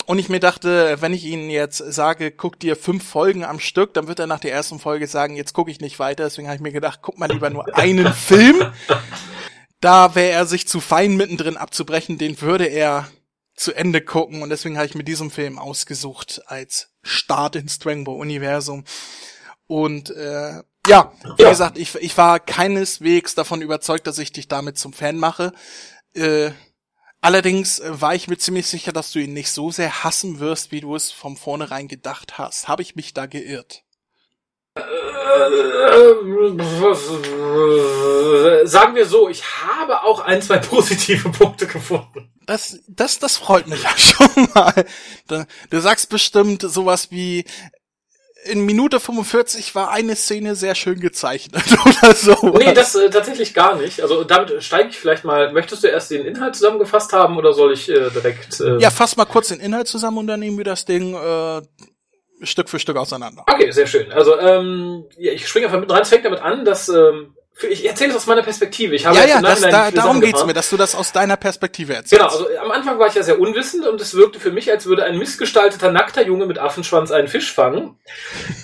Und 0.05 0.19
ich 0.19 0.29
mir 0.29 0.41
dachte, 0.41 0.97
wenn 1.01 1.15
ich 1.15 1.25
Ihnen 1.25 1.49
jetzt 1.49 1.79
sage, 1.79 2.33
guck 2.33 2.59
dir 2.59 2.75
fünf 2.75 3.07
Folgen 3.09 3.45
am 3.45 3.61
Stück, 3.61 3.95
dann 3.95 4.09
wird 4.09 4.19
er 4.19 4.27
nach 4.27 4.41
der 4.41 4.53
ersten 4.53 4.81
Folge 4.81 5.07
sagen, 5.07 5.37
jetzt 5.37 5.53
gucke 5.53 5.71
ich 5.71 5.81
nicht 5.81 6.01
weiter. 6.01 6.25
Deswegen 6.25 6.49
habe 6.49 6.57
ich 6.57 6.63
mir 6.63 6.73
gedacht, 6.73 6.99
guck 7.03 7.19
mal 7.19 7.31
lieber 7.31 7.51
nur 7.51 7.77
einen 7.77 8.13
Film. 8.13 8.73
Da 9.81 10.17
wäre 10.17 10.33
er 10.33 10.47
sich 10.47 10.67
zu 10.67 10.81
fein 10.81 11.17
mittendrin 11.17 11.57
abzubrechen, 11.57 12.19
den 12.19 12.41
würde 12.41 12.67
er 12.67 13.09
zu 13.55 13.73
Ende 13.73 14.01
gucken. 14.01 14.43
Und 14.43 14.51
deswegen 14.51 14.77
habe 14.77 14.87
ich 14.87 14.97
mir 14.97 15.05
diesen 15.05 15.31
Film 15.31 15.59
ausgesucht 15.59 16.43
als 16.47 16.91
Start 17.03 17.55
ins 17.55 17.79
Dragon 17.79 18.03
Ball 18.05 18.17
Universum. 18.17 18.85
Und 19.73 20.11
äh, 20.11 20.63
ja, 20.87 21.13
wie 21.39 21.45
gesagt, 21.45 21.79
ich, 21.79 21.95
ich 21.95 22.19
war 22.19 22.41
keineswegs 22.41 23.35
davon 23.35 23.63
überzeugt, 23.63 24.07
dass 24.07 24.19
ich 24.19 24.31
dich 24.31 24.47
damit 24.47 24.77
zum 24.77 24.93
Fan 24.93 25.17
mache. 25.17 25.55
Äh, 26.13 26.51
allerdings 27.23 27.81
war 27.83 28.15
ich 28.15 28.29
mir 28.29 28.37
ziemlich 28.37 28.67
sicher, 28.67 28.93
dass 28.93 29.13
du 29.13 29.19
ihn 29.19 29.33
nicht 29.33 29.51
so 29.51 29.71
sehr 29.71 30.05
hassen 30.05 30.41
wirst, 30.41 30.73
wie 30.73 30.83
du 30.83 30.95
es 30.95 31.11
vom 31.11 31.39
vornherein 31.39 31.89
gedacht 31.89 32.37
hast. 32.37 32.69
Habe 32.69 32.83
ich 32.83 32.97
mich 32.97 33.15
da 33.15 33.25
geirrt? 33.25 33.85
Sagen 38.67 38.95
wir 38.95 39.07
so, 39.07 39.31
ich 39.31 39.43
habe 39.65 40.03
auch 40.03 40.21
ein, 40.21 40.43
zwei 40.43 40.59
positive 40.59 41.31
Punkte 41.31 41.67
gefunden. 41.67 42.31
Das, 42.45 42.79
das, 42.89 43.19
das 43.19 43.39
freut 43.39 43.69
mich 43.69 43.83
ja 43.83 43.91
schon 43.97 44.49
mal. 44.55 44.85
Du 45.71 45.81
sagst 45.81 46.11
bestimmt 46.11 46.61
sowas 46.61 47.11
wie, 47.11 47.47
in 48.45 48.65
Minute 48.65 48.99
45 48.99 49.75
war 49.75 49.91
eine 49.91 50.17
Szene 50.17 50.55
sehr 50.55 50.75
schön 50.75 51.01
gezeichnet 51.01 51.65
oder 51.87 52.15
so. 52.15 52.35
Nee, 52.59 52.73
das 52.73 52.95
äh, 52.95 53.09
tatsächlich 53.11 53.55
gar 53.55 53.77
nicht. 53.77 54.01
Also 54.01 54.25
damit 54.25 54.63
steige 54.63 54.89
ich 54.89 54.99
vielleicht 54.99 55.25
mal. 55.25 55.53
Möchtest 55.53 55.85
du 55.85 55.89
erst 55.89 56.11
den 56.11 56.25
Inhalt 56.25 56.57
zusammengefasst 56.57 57.13
haben 57.13 57.37
oder 57.37 57.53
soll 57.53 57.73
ich 57.73 57.89
äh, 57.89 58.11
direkt. 58.11 58.61
Äh 58.61 58.79
ja, 58.79 58.91
fass 58.91 59.17
mal 59.17 59.25
kurz 59.25 59.49
den 59.49 59.61
Inhalt 59.61 59.87
zusammen 59.87 60.19
und 60.19 60.27
dann 60.27 60.41
nehmen 60.41 60.59
wir 60.59 60.65
das 60.65 60.85
Ding 60.85 61.15
äh, 61.15 61.63
Stück 62.43 62.69
für 62.69 62.79
Stück 62.79 62.97
auseinander. 62.97 63.45
Okay, 63.47 63.71
sehr 63.71 63.87
schön. 63.87 64.11
Also 64.13 64.39
ähm, 64.39 65.05
ja, 65.17 65.33
ich 65.33 65.47
springe 65.47 65.67
einfach 65.67 65.81
mit 65.81 65.91
rein. 65.91 66.03
Es 66.03 66.09
fängt 66.09 66.25
damit 66.25 66.41
an, 66.41 66.65
dass 66.65 66.89
ähm, 66.89 67.37
ich 67.69 67.87
erzähle 67.87 68.11
es 68.11 68.17
aus 68.17 68.27
meiner 68.27 68.43
Perspektive. 68.43 68.95
Ich 68.95 69.07
habe 69.07 69.17
ja, 69.17 69.25
ja, 69.25 69.41
das, 69.41 69.61
da, 69.61 69.91
darum 69.91 70.21
geht's 70.21 70.45
mir, 70.45 70.55
dass 70.55 70.71
du 70.71 70.77
das 70.77 70.95
aus 70.95 71.13
deiner 71.13 71.37
Perspektive 71.37 71.95
erzählst. 71.95 72.13
Genau, 72.13 72.33
also 72.33 72.47
am 72.59 72.71
Anfang 72.71 72.99
war 72.99 73.09
ich 73.09 73.15
ja 73.15 73.23
sehr 73.23 73.39
unwissend 73.39 73.87
und 73.87 74.01
es 74.01 74.15
wirkte 74.15 74.41
für 74.41 74.51
mich, 74.51 74.71
als 74.71 74.87
würde 74.87 75.05
ein 75.05 75.19
missgestalteter, 75.19 75.93
nackter 75.93 76.27
Junge 76.27 76.47
mit 76.47 76.59
Affenschwanz 76.59 77.11
einen 77.11 77.29
Fisch 77.29 77.53
fangen, 77.53 77.99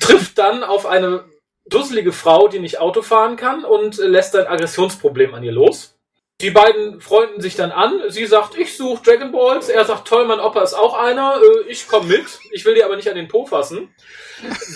trifft 0.01 0.39
dann 0.39 0.65
auf 0.65 0.87
eine 0.87 1.25
dusselige 1.67 2.13
Frau, 2.13 2.49
die 2.49 2.61
nicht 2.61 2.81
Auto 2.81 3.03
fahren 3.03 3.37
kann 3.37 3.65
und 3.65 3.99
lässt 3.99 4.35
ein 4.35 4.47
Aggressionsproblem 4.47 5.35
an 5.35 5.43
ihr 5.43 5.53
los. 5.53 5.98
Die 6.41 6.53
beiden 6.53 7.01
freunden 7.01 7.41
sich 7.41 7.57
dann 7.57 7.73
an. 7.73 8.01
Sie 8.11 8.25
sagt, 8.25 8.57
ich 8.57 8.77
suche 8.77 9.03
Dragon 9.03 9.33
Balls. 9.33 9.69
Er 9.69 9.85
sagt, 9.85 10.07
toll, 10.07 10.25
mein 10.25 10.39
Opa 10.39 10.63
ist 10.63 10.75
auch 10.75 10.97
einer. 10.97 11.41
Äh, 11.43 11.69
ich 11.69 11.89
komme 11.89 12.07
mit. 12.07 12.27
Ich 12.53 12.65
will 12.65 12.77
die 12.77 12.85
aber 12.85 12.95
nicht 12.95 13.11
an 13.11 13.17
den 13.17 13.27
Po 13.27 13.45
fassen. 13.45 13.93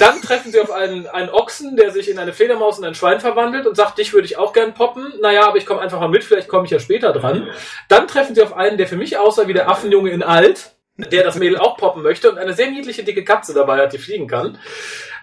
Dann 0.01 0.20
treffen 0.20 0.51
sie 0.51 0.59
auf 0.59 0.72
einen, 0.72 1.07
einen 1.07 1.31
Ochsen, 1.31 1.77
der 1.77 1.92
sich 1.92 2.09
in 2.09 2.18
eine 2.18 2.33
Fledermaus 2.33 2.81
und 2.81 2.85
ein 2.85 2.96
Schwein 2.96 3.20
verwandelt 3.20 3.68
und 3.68 3.77
sagt, 3.77 3.98
dich 3.98 4.12
würde 4.12 4.27
ich 4.27 4.38
auch 4.38 4.53
gern 4.53 4.75
poppen. 4.75 5.12
Naja, 5.20 5.46
aber 5.46 5.57
ich 5.57 5.64
komme 5.64 5.81
einfach 5.81 6.01
mal 6.01 6.09
mit, 6.09 6.25
vielleicht 6.25 6.48
komme 6.48 6.64
ich 6.64 6.72
ja 6.72 6.81
später 6.81 7.12
dran. 7.12 7.48
Dann 7.87 8.09
treffen 8.09 8.35
sie 8.35 8.42
auf 8.42 8.57
einen, 8.57 8.77
der 8.77 8.88
für 8.88 8.96
mich 8.96 9.16
aussah 9.16 9.46
wie 9.46 9.55
der 9.55 9.68
Affenjunge 9.68 10.11
in 10.11 10.25
alt, 10.25 10.72
der 10.96 11.22
das 11.22 11.37
Mädel 11.37 11.59
auch 11.59 11.77
poppen 11.77 12.03
möchte 12.03 12.29
und 12.29 12.38
eine 12.38 12.55
sehr 12.55 12.72
niedliche 12.72 13.05
dicke 13.05 13.22
Katze 13.22 13.55
dabei 13.55 13.79
hat, 13.79 13.92
die 13.92 13.98
fliegen 13.98 14.27
kann. 14.27 14.59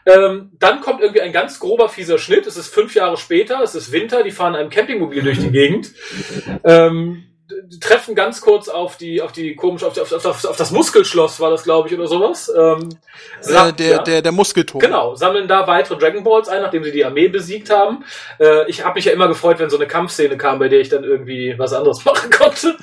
Ähm, 0.10 0.52
dann 0.58 0.82
kommt 0.82 1.02
irgendwie 1.02 1.22
ein 1.22 1.32
ganz 1.32 1.60
grober, 1.60 1.88
fieser 1.88 2.18
Schnitt. 2.18 2.48
Es 2.48 2.58
ist 2.58 2.74
fünf 2.74 2.96
Jahre 2.96 3.18
später, 3.18 3.62
es 3.62 3.76
ist 3.76 3.92
Winter, 3.92 4.24
die 4.24 4.32
fahren 4.32 4.56
einem 4.56 4.70
Campingmobil 4.70 5.22
durch 5.22 5.40
die 5.40 5.52
Gegend. 5.52 5.92
Ähm, 6.64 7.29
treffen 7.80 8.14
ganz 8.14 8.42
kurz 8.42 8.70
auf 8.70 8.98
die, 8.98 9.22
auf 9.22 9.32
die 9.32 9.56
komisch, 9.56 9.84
auf, 9.84 10.00
auf, 10.00 10.26
auf, 10.26 10.46
auf 10.46 10.58
das 10.58 10.72
Muskelschloss 10.72 11.40
war 11.40 11.50
das, 11.50 11.64
glaube 11.64 11.88
ich, 11.88 11.96
oder 11.96 12.08
sowas. 12.08 12.52
Ähm, 12.56 12.90
äh, 13.44 13.74
der, 13.74 13.90
ja. 13.90 14.04
der, 14.04 14.22
der 14.22 14.32
Muskelturm. 14.32 14.80
Genau, 14.80 15.16
sammeln 15.16 15.48
da 15.48 15.66
weitere 15.66 15.98
Dragon 15.98 16.24
Balls 16.24 16.48
ein, 16.48 16.62
nachdem 16.62 16.84
sie 16.84 16.92
die 16.92 17.04
Armee 17.04 17.28
besiegt 17.28 17.72
haben. 17.72 18.04
Äh, 18.40 18.70
ich 18.70 18.86
habe 18.86 18.96
mich 18.96 19.06
ja 19.06 19.14
immer 19.14 19.28
gefreut, 19.28 19.58
wenn 19.60 19.70
so 19.70 19.78
eine 19.78 19.88
Kampfszene 19.88 20.38
kam, 20.38 20.60
bei 20.60 20.68
der 20.68 20.80
ich 20.80 20.90
dann 20.90 21.04
irgendwie 21.04 21.56
was 21.58 21.74
anderes 21.74 22.06
machen 22.06 22.30
konnte. 22.30 22.78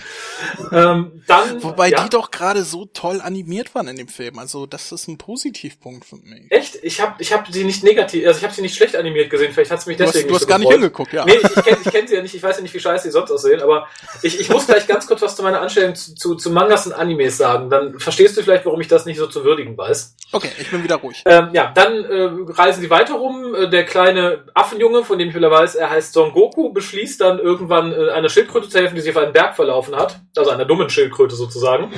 ähm, 0.73 1.23
dann, 1.27 1.63
Wobei 1.63 1.91
ja. 1.91 2.03
die 2.03 2.11
doch 2.11 2.31
gerade 2.31 2.63
so 2.63 2.87
toll 2.87 3.21
animiert 3.21 3.75
waren 3.75 3.87
in 3.89 3.97
dem 3.97 4.09
Film. 4.09 4.39
Also 4.39 4.67
das 4.67 4.91
ist 4.91 5.07
ein 5.07 5.17
Positivpunkt 5.17 6.05
für 6.05 6.17
mich. 6.17 6.51
Echt? 6.51 6.79
Ich 6.83 7.01
habe 7.01 7.15
ich 7.19 7.33
hab 7.33 7.47
sie 7.49 7.65
nicht 7.65 7.85
negativ, 7.85 8.27
also 8.27 8.39
ich 8.39 8.45
habe 8.45 8.55
sie 8.55 8.63
nicht 8.63 8.75
schlecht 8.75 8.97
animiert 8.97 9.31
gesehen. 9.31 9.53
Vielleicht 9.53 9.71
hat's 9.71 9.87
mich 9.87 9.97
deswegen 9.97 10.29
Du 10.29 10.35
hast, 10.35 10.35
du 10.35 10.35
hast 10.35 10.43
so 10.43 10.47
gar 10.49 10.59
gefreut. 10.59 10.73
nicht 10.73 10.83
hingeguckt, 10.83 11.13
ja. 11.13 11.25
Nee, 11.25 11.35
ich, 11.35 11.57
ich 11.57 11.65
kenne 11.65 11.79
ich 11.85 11.93
kenn 11.93 12.09
sie 12.09 12.15
ja 12.17 12.23
nicht. 12.23 12.35
Ich 12.35 12.43
weiß 12.43 12.57
ja 12.57 12.63
nicht, 12.63 12.75
wie 12.75 12.81
scheiße 12.81 13.05
sie 13.05 13.11
sonst 13.13 13.31
aussehen. 13.31 13.61
Aber 13.61 13.87
ich, 14.23 14.41
ich 14.41 14.51
muss 14.57 14.67
gleich 14.67 14.87
ganz 14.87 15.07
kurz 15.07 15.23
was 15.23 15.37
zu 15.37 15.43
meiner 15.43 15.61
Anstellung 15.61 15.95
zu, 15.95 16.15
zu, 16.15 16.35
zu 16.35 16.51
Mangas 16.51 16.87
und 16.87 16.95
Animes 16.95 17.37
sagen. 17.37 17.69
Dann 17.69 17.99
verstehst 17.99 18.37
du 18.37 18.43
vielleicht, 18.43 18.65
warum 18.65 18.81
ich 18.81 18.89
das 18.89 19.05
nicht 19.05 19.19
so 19.19 19.27
zu 19.27 19.45
würdigen 19.45 19.77
weiß. 19.77 20.17
Okay, 20.33 20.51
ich 20.59 20.71
bin 20.71 20.83
wieder 20.83 20.97
ruhig. 20.97 21.23
Ähm, 21.27 21.51
ja, 21.53 21.73
dann 21.75 22.05
äh, 22.05 22.31
reisen 22.53 22.81
sie 22.81 22.91
weiter 22.91 23.15
rum. 23.15 23.55
Äh, 23.55 23.69
der 23.69 23.85
kleine 23.85 24.45
Affenjunge, 24.55 25.05
von 25.05 25.19
dem 25.19 25.29
ich 25.29 25.35
wieder 25.35 25.51
weiß, 25.51 25.75
er 25.75 25.91
heißt 25.91 26.13
Son 26.13 26.33
Goku, 26.33 26.73
beschließt 26.73 27.21
dann 27.21 27.39
irgendwann 27.39 27.93
äh, 27.93 28.11
einer 28.11 28.29
Schildkröte 28.29 28.69
zu 28.69 28.79
helfen, 28.79 28.95
die 28.95 29.03
sich 29.03 29.15
auf 29.15 29.23
einen 29.23 29.33
Berg 29.33 29.55
verlaufen 29.55 29.95
hat. 29.95 30.21
Also 30.37 30.51
einer 30.51 30.65
dummen 30.65 30.89
Schildkröte 30.89 31.37
sozusagen. 31.37 31.93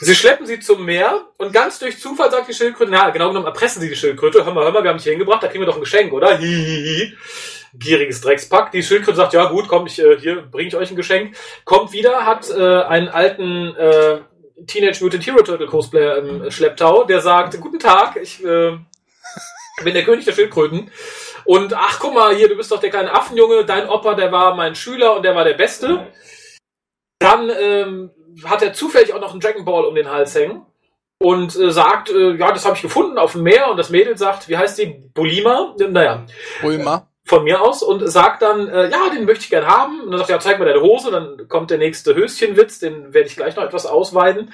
Sie 0.00 0.14
schleppen 0.14 0.46
sie 0.46 0.60
zum 0.60 0.84
Meer 0.84 1.20
und 1.38 1.52
ganz 1.52 1.78
durch 1.78 1.98
Zufall 1.98 2.30
sagt 2.30 2.48
die 2.48 2.54
Schildkröte, 2.54 2.90
na, 2.90 3.10
genau 3.10 3.28
genommen 3.28 3.46
erpressen 3.46 3.80
sie 3.80 3.88
die 3.88 3.96
Schildkröte. 3.96 4.44
Hör 4.44 4.52
mal, 4.52 4.64
hör 4.64 4.72
mal, 4.72 4.82
wir 4.82 4.90
haben 4.90 4.96
dich 4.96 5.04
hier 5.04 5.12
hingebracht, 5.12 5.42
da 5.42 5.48
kriegen 5.48 5.62
wir 5.62 5.66
doch 5.66 5.76
ein 5.76 5.80
Geschenk, 5.80 6.12
oder? 6.12 6.38
Hihihi 6.38 7.14
gieriges 7.74 8.20
Dreckspack. 8.20 8.70
Die 8.72 8.82
Schildkröte 8.82 9.16
sagt, 9.16 9.32
ja 9.32 9.46
gut, 9.46 9.68
komm, 9.68 9.86
ich, 9.86 9.98
äh, 9.98 10.18
hier 10.18 10.42
bringe 10.42 10.68
ich 10.68 10.76
euch 10.76 10.90
ein 10.90 10.96
Geschenk. 10.96 11.36
Kommt 11.64 11.92
wieder, 11.92 12.26
hat 12.26 12.50
äh, 12.50 12.82
einen 12.82 13.08
alten 13.08 13.74
äh, 13.76 14.20
Teenage 14.66 15.02
Mutant 15.02 15.26
Hero 15.26 15.42
Turtle 15.42 15.66
Cosplayer 15.66 16.18
im 16.18 16.50
Schlepptau, 16.50 17.04
der 17.04 17.20
sagt, 17.20 17.58
guten 17.60 17.78
Tag, 17.78 18.16
ich 18.20 18.44
äh, 18.44 18.76
bin 19.82 19.94
der 19.94 20.04
König 20.04 20.24
der 20.24 20.32
Schildkröten. 20.32 20.90
Und 21.44 21.74
ach, 21.74 21.98
guck 21.98 22.14
mal, 22.14 22.34
hier, 22.34 22.48
du 22.48 22.56
bist 22.56 22.70
doch 22.70 22.78
der 22.78 22.90
kleine 22.90 23.12
Affenjunge, 23.12 23.64
dein 23.64 23.88
Opa, 23.88 24.14
der 24.14 24.30
war 24.30 24.54
mein 24.54 24.74
Schüler 24.74 25.16
und 25.16 25.24
der 25.24 25.34
war 25.34 25.44
der 25.44 25.54
Beste. 25.54 26.06
Dann 27.18 27.50
ähm, 27.50 28.10
hat 28.44 28.62
er 28.62 28.74
zufällig 28.74 29.12
auch 29.12 29.20
noch 29.20 29.32
einen 29.32 29.40
Dragon 29.40 29.64
Ball 29.64 29.84
um 29.84 29.94
den 29.94 30.10
Hals 30.10 30.34
hängen 30.34 30.64
und 31.18 31.56
äh, 31.56 31.72
sagt, 31.72 32.10
äh, 32.10 32.36
ja, 32.36 32.52
das 32.52 32.64
habe 32.64 32.76
ich 32.76 32.82
gefunden 32.82 33.18
auf 33.18 33.32
dem 33.32 33.42
Meer 33.42 33.70
und 33.70 33.76
das 33.76 33.90
Mädel 33.90 34.16
sagt, 34.16 34.48
wie 34.48 34.56
heißt 34.56 34.78
die? 34.78 34.86
Bulima? 35.14 35.74
Naja. 35.78 36.26
Bulma 36.60 37.11
von 37.32 37.44
mir 37.44 37.62
aus 37.62 37.82
und 37.82 38.06
sagt 38.10 38.42
dann, 38.42 38.68
äh, 38.68 38.90
ja, 38.90 39.08
den 39.08 39.24
möchte 39.24 39.44
ich 39.44 39.48
gern 39.48 39.66
haben. 39.66 40.02
Und 40.02 40.10
dann 40.10 40.18
sagt 40.18 40.28
er, 40.28 40.36
ja, 40.36 40.40
zeig 40.40 40.58
mir 40.58 40.66
deine 40.66 40.82
Hose. 40.82 41.10
Dann 41.10 41.48
kommt 41.48 41.70
der 41.70 41.78
nächste 41.78 42.14
Höschenwitz, 42.14 42.78
den 42.78 43.14
werde 43.14 43.26
ich 43.26 43.36
gleich 43.36 43.56
noch 43.56 43.64
etwas 43.64 43.86
ausweiten. 43.86 44.52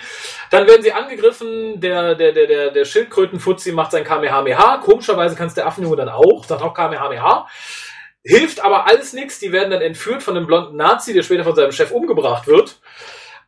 Dann 0.52 0.68
werden 0.68 0.84
sie 0.84 0.92
angegriffen, 0.92 1.80
der, 1.80 2.14
der, 2.14 2.30
der, 2.30 2.46
der, 2.46 2.70
der 2.70 2.84
Schildkrötenfutzi 2.84 3.72
macht 3.72 3.90
sein 3.90 4.04
Kamehameha. 4.04 4.76
Komischerweise 4.76 5.34
kann 5.34 5.48
es 5.48 5.54
der 5.54 5.66
Affenjunge 5.66 5.96
dann 5.96 6.08
auch, 6.08 6.44
sagt 6.44 6.62
auch 6.62 6.72
Kamehameha. 6.72 7.48
Hilft 8.22 8.60
aber 8.64 8.86
alles 8.86 9.12
nichts. 9.12 9.40
Die 9.40 9.50
werden 9.50 9.72
dann 9.72 9.82
entführt 9.82 10.22
von 10.22 10.36
einem 10.36 10.46
blonden 10.46 10.76
Nazi, 10.76 11.12
der 11.12 11.24
später 11.24 11.42
von 11.42 11.56
seinem 11.56 11.72
Chef 11.72 11.90
umgebracht 11.90 12.46
wird. 12.46 12.76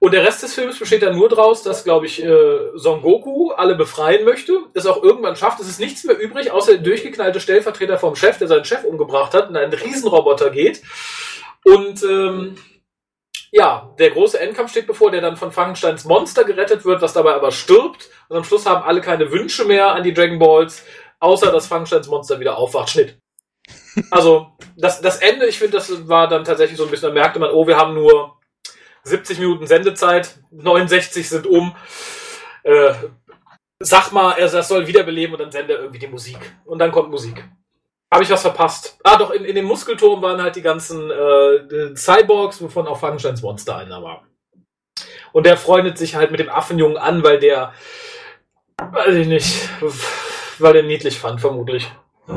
Und 0.02 0.14
der 0.14 0.24
Rest 0.24 0.42
des 0.42 0.54
Films 0.54 0.78
besteht 0.78 1.02
dann 1.02 1.14
nur 1.14 1.28
daraus, 1.28 1.62
dass, 1.62 1.84
glaube 1.84 2.06
ich, 2.06 2.24
äh, 2.24 2.58
Son 2.74 3.02
Goku 3.02 3.50
alle 3.50 3.74
befreien 3.74 4.24
möchte, 4.24 4.58
es 4.72 4.86
auch 4.86 5.02
irgendwann 5.02 5.36
schafft. 5.36 5.60
Es 5.60 5.68
ist 5.68 5.78
nichts 5.78 6.04
mehr 6.04 6.18
übrig, 6.18 6.50
außer 6.50 6.72
der 6.72 6.80
durchgeknallte 6.80 7.38
Stellvertreter 7.38 7.98
vom 7.98 8.16
Chef, 8.16 8.38
der 8.38 8.48
seinen 8.48 8.64
Chef 8.64 8.84
umgebracht 8.84 9.34
hat, 9.34 9.50
und 9.50 9.56
ein 9.58 9.70
Riesenroboter 9.70 10.48
geht. 10.50 10.80
Und 11.64 12.02
ähm, 12.02 12.56
ja, 13.52 13.94
der 13.98 14.10
große 14.10 14.40
Endkampf 14.40 14.70
steht 14.70 14.86
bevor, 14.86 15.10
der 15.10 15.20
dann 15.20 15.36
von 15.36 15.52
Frankensteins 15.52 16.06
Monster 16.06 16.44
gerettet 16.44 16.86
wird, 16.86 17.02
was 17.02 17.12
dabei 17.12 17.34
aber 17.34 17.52
stirbt. 17.52 18.08
Und 18.30 18.38
am 18.38 18.44
Schluss 18.44 18.64
haben 18.64 18.82
alle 18.82 19.02
keine 19.02 19.30
Wünsche 19.30 19.66
mehr 19.66 19.92
an 19.92 20.02
die 20.02 20.14
Dragon 20.14 20.38
Balls, 20.38 20.82
außer 21.18 21.52
dass 21.52 21.66
Frankensteins 21.66 22.08
Monster 22.08 22.40
wieder 22.40 22.56
aufwacht. 22.56 22.88
Schnitt. 22.88 23.18
Also, 24.10 24.52
das, 24.78 25.02
das 25.02 25.18
Ende, 25.18 25.46
ich 25.46 25.58
finde, 25.58 25.76
das 25.76 26.08
war 26.08 26.26
dann 26.26 26.44
tatsächlich 26.44 26.78
so 26.78 26.84
ein 26.84 26.90
bisschen, 26.90 27.08
da 27.08 27.14
merkte 27.14 27.38
man, 27.38 27.50
oh, 27.50 27.66
wir 27.66 27.76
haben 27.76 27.92
nur 27.92 28.39
70 29.04 29.38
Minuten 29.38 29.66
Sendezeit, 29.66 30.38
69 30.50 31.28
sind 31.28 31.46
um. 31.46 31.74
Äh, 32.62 32.92
sag 33.78 34.12
mal, 34.12 34.32
er 34.32 34.48
das 34.48 34.68
soll 34.68 34.86
wiederbeleben 34.86 35.34
und 35.34 35.40
dann 35.40 35.52
sende 35.52 35.74
irgendwie 35.74 35.98
die 35.98 36.06
Musik. 36.06 36.38
Und 36.64 36.78
dann 36.78 36.92
kommt 36.92 37.10
Musik. 37.10 37.44
Habe 38.12 38.24
ich 38.24 38.30
was 38.30 38.42
verpasst? 38.42 38.98
Ah, 39.04 39.16
doch, 39.16 39.30
in, 39.30 39.44
in 39.44 39.54
dem 39.54 39.66
Muskelturm 39.66 40.20
waren 40.20 40.42
halt 40.42 40.56
die 40.56 40.62
ganzen 40.62 41.10
äh, 41.10 41.94
Cyborgs, 41.94 42.60
wovon 42.60 42.88
auch 42.88 42.98
Frankensteins 42.98 43.42
Monster 43.42 43.76
einer 43.76 44.02
war. 44.02 44.26
Und 45.32 45.46
der 45.46 45.56
freundet 45.56 45.96
sich 45.96 46.16
halt 46.16 46.30
mit 46.30 46.40
dem 46.40 46.48
Affenjungen 46.48 46.96
an, 46.96 47.22
weil 47.22 47.38
der, 47.38 47.72
weiß 48.78 49.14
ich 49.14 49.28
nicht, 49.28 49.68
weil 50.58 50.72
der 50.72 50.82
niedlich 50.82 51.18
fand, 51.18 51.40
vermutlich. 51.40 51.90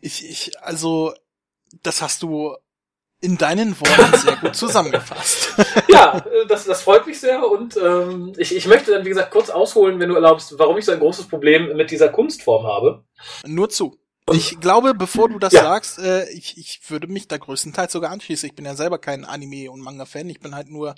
ich, 0.00 0.28
ich, 0.28 0.62
also, 0.62 1.12
das 1.82 2.00
hast 2.00 2.22
du 2.22 2.56
in 3.22 3.38
deinen 3.38 3.78
Worten 3.80 4.18
sehr 4.18 4.36
gut 4.36 4.56
zusammengefasst. 4.56 5.54
ja, 5.88 6.18
äh, 6.18 6.46
das, 6.46 6.64
das 6.64 6.82
freut 6.82 7.06
mich 7.06 7.20
sehr 7.20 7.48
und 7.48 7.76
ähm, 7.76 8.32
ich, 8.36 8.54
ich 8.54 8.66
möchte 8.66 8.90
dann, 8.90 9.04
wie 9.04 9.08
gesagt, 9.08 9.30
kurz 9.30 9.48
ausholen, 9.48 10.00
wenn 10.00 10.08
du 10.08 10.16
erlaubst, 10.16 10.58
warum 10.58 10.76
ich 10.76 10.84
so 10.84 10.92
ein 10.92 10.98
großes 10.98 11.28
Problem 11.28 11.76
mit 11.76 11.90
dieser 11.90 12.08
Kunstform 12.08 12.66
habe. 12.66 13.04
Nur 13.46 13.70
zu. 13.70 13.96
Ich 14.32 14.60
glaube, 14.60 14.94
bevor 14.94 15.28
du 15.28 15.38
das 15.38 15.52
ja. 15.52 15.62
sagst, 15.62 15.98
äh, 15.98 16.28
ich, 16.30 16.58
ich 16.58 16.80
würde 16.88 17.06
mich 17.06 17.28
da 17.28 17.38
größtenteils 17.38 17.92
sogar 17.92 18.10
anschließen. 18.10 18.48
Ich 18.48 18.54
bin 18.54 18.64
ja 18.64 18.74
selber 18.74 18.98
kein 18.98 19.24
Anime- 19.24 19.70
und 19.70 19.80
Manga-Fan. 19.80 20.28
Ich 20.28 20.40
bin 20.40 20.54
halt 20.54 20.68
nur 20.68 20.94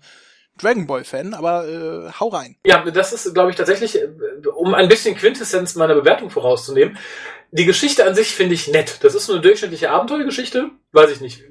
Dragon 0.59 0.87
Ball-Fan, 0.87 1.35
aber 1.35 1.69
äh, 1.69 2.13
hau 2.21 2.29
rein. 2.29 2.57
Ja, 2.65 2.85
das 2.91 3.13
ist, 3.13 3.35
glaube 3.35 3.51
ich, 3.51 3.57
tatsächlich, 3.57 3.97
äh, 3.97 4.09
um 4.55 4.75
ein 4.75 4.89
bisschen 4.89 5.17
Quintessenz 5.17 5.75
meiner 5.75 5.95
Bewertung 5.95 6.31
vorauszunehmen. 6.31 6.99
Die 7.51 7.65
Geschichte 7.65 8.07
an 8.07 8.15
sich 8.15 8.35
finde 8.35 8.55
ich 8.55 8.69
nett. 8.69 8.99
Das 9.03 9.15
ist 9.15 9.29
eine 9.31 9.41
durchschnittliche 9.41 9.91
Abenteuergeschichte. 9.91 10.71
Weiß 10.93 11.11
ich 11.11 11.21
nicht 11.21 11.43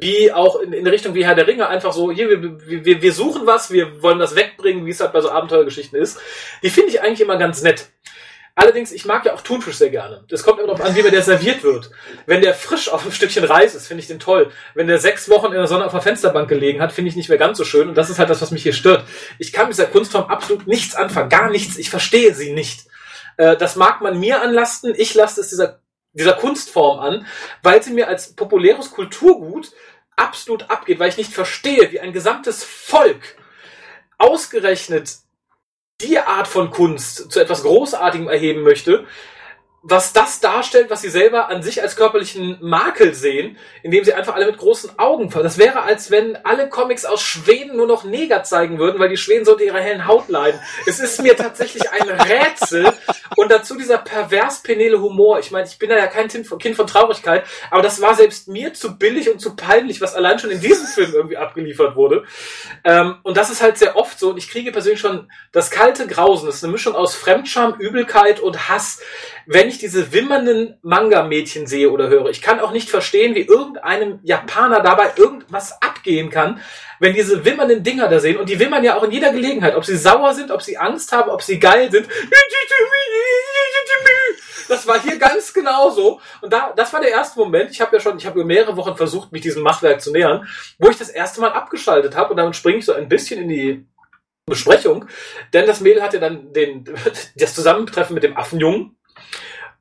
wie 0.00 0.32
auch 0.32 0.60
in, 0.60 0.72
in 0.72 0.86
Richtung 0.86 1.14
wie 1.14 1.24
Herr 1.24 1.34
der 1.34 1.46
Ringe 1.46 1.68
einfach 1.68 1.92
so, 1.92 2.10
hier, 2.10 2.28
wir, 2.28 2.84
wir, 2.84 3.02
wir 3.02 3.12
suchen 3.12 3.46
was, 3.46 3.70
wir 3.70 4.02
wollen 4.02 4.18
das 4.18 4.36
wegbringen, 4.36 4.86
wie 4.86 4.90
es 4.90 5.00
halt 5.00 5.12
bei 5.12 5.20
so 5.20 5.30
Abenteuergeschichten 5.30 5.98
ist. 5.98 6.18
Die 6.62 6.70
finde 6.70 6.90
ich 6.90 7.00
eigentlich 7.00 7.20
immer 7.20 7.36
ganz 7.36 7.62
nett. 7.62 7.88
Allerdings, 8.58 8.90
ich 8.90 9.04
mag 9.04 9.26
ja 9.26 9.34
auch 9.34 9.42
Thunfisch 9.42 9.76
sehr 9.76 9.90
gerne. 9.90 10.24
Das 10.30 10.42
kommt 10.42 10.58
immer 10.58 10.68
darauf 10.68 10.82
an, 10.82 10.96
wie 10.96 11.02
mir 11.02 11.10
der 11.10 11.22
serviert 11.22 11.62
wird. 11.62 11.90
Wenn 12.24 12.40
der 12.40 12.54
frisch 12.54 12.88
auf 12.88 13.02
einem 13.02 13.12
Stückchen 13.12 13.44
Reis 13.44 13.74
ist, 13.74 13.86
finde 13.86 14.00
ich 14.00 14.06
den 14.06 14.18
toll. 14.18 14.50
Wenn 14.74 14.86
der 14.86 14.98
sechs 14.98 15.28
Wochen 15.28 15.46
in 15.46 15.52
der 15.52 15.66
Sonne 15.66 15.84
auf 15.84 15.92
der 15.92 16.00
Fensterbank 16.00 16.48
gelegen 16.48 16.80
hat, 16.80 16.90
finde 16.90 17.10
ich 17.10 17.16
nicht 17.16 17.28
mehr 17.28 17.36
ganz 17.36 17.58
so 17.58 17.64
schön. 17.64 17.86
Und 17.86 17.96
das 17.96 18.08
ist 18.08 18.18
halt 18.18 18.30
das, 18.30 18.40
was 18.40 18.52
mich 18.52 18.62
hier 18.62 18.72
stört. 18.72 19.04
Ich 19.38 19.52
kann 19.52 19.66
mit 19.66 19.76
dieser 19.76 19.88
Kunstform 19.88 20.30
absolut 20.30 20.66
nichts 20.66 20.94
anfangen. 20.94 21.28
Gar 21.28 21.50
nichts. 21.50 21.76
Ich 21.76 21.90
verstehe 21.90 22.32
sie 22.32 22.54
nicht. 22.54 22.86
Äh, 23.36 23.58
das 23.58 23.76
mag 23.76 24.00
man 24.00 24.18
mir 24.18 24.40
anlasten. 24.40 24.94
Ich 24.96 25.14
lasse 25.14 25.42
es 25.42 25.50
dieser 25.50 25.80
dieser 26.18 26.34
Kunstform 26.34 26.98
an, 26.98 27.26
weil 27.62 27.82
sie 27.82 27.92
mir 27.92 28.08
als 28.08 28.34
populäres 28.34 28.90
Kulturgut 28.90 29.72
absolut 30.16 30.70
abgeht, 30.70 30.98
weil 30.98 31.10
ich 31.10 31.18
nicht 31.18 31.32
verstehe, 31.32 31.92
wie 31.92 32.00
ein 32.00 32.12
gesamtes 32.12 32.64
Volk 32.64 33.36
ausgerechnet 34.18 35.16
die 36.00 36.18
Art 36.18 36.48
von 36.48 36.70
Kunst 36.70 37.30
zu 37.30 37.40
etwas 37.40 37.62
Großartigem 37.62 38.28
erheben 38.28 38.62
möchte, 38.62 39.06
was 39.88 40.12
das 40.12 40.40
darstellt, 40.40 40.90
was 40.90 41.02
sie 41.02 41.10
selber 41.10 41.48
an 41.48 41.62
sich 41.62 41.80
als 41.80 41.94
körperlichen 41.94 42.58
Makel 42.60 43.14
sehen, 43.14 43.56
indem 43.84 44.02
sie 44.02 44.14
einfach 44.14 44.34
alle 44.34 44.46
mit 44.46 44.58
großen 44.58 44.98
Augen 44.98 45.30
fallen. 45.30 45.44
Das 45.44 45.58
wäre, 45.58 45.82
als 45.82 46.10
wenn 46.10 46.36
alle 46.44 46.68
Comics 46.68 47.04
aus 47.04 47.22
Schweden 47.22 47.76
nur 47.76 47.86
noch 47.86 48.02
Neger 48.02 48.42
zeigen 48.42 48.80
würden, 48.80 48.98
weil 48.98 49.10
die 49.10 49.16
Schweden 49.16 49.44
so 49.44 49.52
unter 49.52 49.62
ihrer 49.62 49.78
hellen 49.78 50.08
Haut 50.08 50.28
leiden. 50.28 50.60
Es 50.86 50.98
ist 50.98 51.22
mir 51.22 51.36
tatsächlich 51.36 51.88
ein 51.92 52.08
Rätsel. 52.08 52.92
Und 53.36 53.50
dazu 53.50 53.76
dieser 53.76 53.98
pervers 53.98 54.62
penele 54.62 55.00
Humor. 55.00 55.38
Ich 55.38 55.52
meine, 55.52 55.68
ich 55.68 55.78
bin 55.78 55.90
ja 55.90 56.06
kein 56.08 56.28
Kind 56.28 56.76
von 56.76 56.86
Traurigkeit, 56.86 57.44
aber 57.70 57.82
das 57.82 58.00
war 58.00 58.14
selbst 58.14 58.48
mir 58.48 58.74
zu 58.74 58.98
billig 58.98 59.30
und 59.30 59.40
zu 59.40 59.54
peinlich, 59.54 60.00
was 60.00 60.14
allein 60.14 60.38
schon 60.38 60.50
in 60.50 60.60
diesem 60.60 60.86
Film 60.86 61.12
irgendwie 61.14 61.36
abgeliefert 61.36 61.94
wurde. 61.94 62.24
Ähm, 62.82 63.16
und 63.22 63.36
das 63.36 63.50
ist 63.50 63.62
halt 63.62 63.78
sehr 63.78 63.96
oft 63.96 64.18
so. 64.18 64.30
Und 64.30 64.38
ich 64.38 64.50
kriege 64.50 64.72
persönlich 64.72 65.00
schon 65.00 65.30
das 65.52 65.70
kalte 65.70 66.08
Grausen. 66.08 66.46
Das 66.46 66.56
ist 66.56 66.64
eine 66.64 66.72
Mischung 66.72 66.96
aus 66.96 67.14
Fremdscham, 67.14 67.74
Übelkeit 67.78 68.40
und 68.40 68.68
Hass 68.68 69.00
wenn 69.46 69.68
ich 69.68 69.75
diese 69.78 70.12
wimmernden 70.12 70.78
Manga-Mädchen 70.82 71.66
sehe 71.66 71.90
oder 71.90 72.08
höre. 72.08 72.30
Ich 72.30 72.42
kann 72.42 72.60
auch 72.60 72.72
nicht 72.72 72.88
verstehen, 72.90 73.34
wie 73.34 73.42
irgendeinem 73.42 74.20
Japaner 74.22 74.80
dabei 74.80 75.12
irgendwas 75.16 75.80
abgehen 75.82 76.30
kann, 76.30 76.60
wenn 77.00 77.14
diese 77.14 77.44
wimmernden 77.44 77.82
Dinger 77.82 78.08
da 78.08 78.20
sehen. 78.20 78.36
Und 78.36 78.48
die 78.48 78.58
wimmern 78.58 78.84
ja 78.84 78.96
auch 78.96 79.02
in 79.02 79.10
jeder 79.10 79.32
Gelegenheit. 79.32 79.74
Ob 79.74 79.84
sie 79.84 79.96
sauer 79.96 80.34
sind, 80.34 80.50
ob 80.50 80.62
sie 80.62 80.78
Angst 80.78 81.12
haben, 81.12 81.30
ob 81.30 81.42
sie 81.42 81.58
geil 81.58 81.90
sind. 81.90 82.06
Das 84.68 84.86
war 84.86 85.00
hier 85.00 85.16
ganz 85.18 85.52
genauso. 85.52 86.20
Und 86.40 86.52
da, 86.52 86.72
das 86.76 86.92
war 86.92 87.00
der 87.00 87.10
erste 87.10 87.38
Moment. 87.38 87.70
Ich 87.70 87.80
habe 87.80 87.96
ja 87.96 88.00
schon, 88.00 88.18
ich 88.18 88.26
habe 88.26 88.44
mehrere 88.44 88.76
Wochen 88.76 88.96
versucht, 88.96 89.32
mich 89.32 89.42
diesem 89.42 89.62
Machwerk 89.62 90.00
zu 90.00 90.12
nähern, 90.12 90.48
wo 90.78 90.88
ich 90.88 90.98
das 90.98 91.08
erste 91.08 91.40
Mal 91.40 91.52
abgeschaltet 91.52 92.16
habe. 92.16 92.30
Und 92.30 92.36
damit 92.36 92.56
springe 92.56 92.78
ich 92.78 92.84
so 92.84 92.92
ein 92.92 93.08
bisschen 93.08 93.42
in 93.42 93.48
die 93.48 93.86
Besprechung. 94.46 95.06
Denn 95.52 95.66
das 95.66 95.80
Mädel 95.80 96.02
hatte 96.02 96.20
dann 96.20 96.52
den, 96.52 96.84
das 97.36 97.54
Zusammentreffen 97.54 98.14
mit 98.14 98.22
dem 98.22 98.36
Affenjungen 98.36 98.95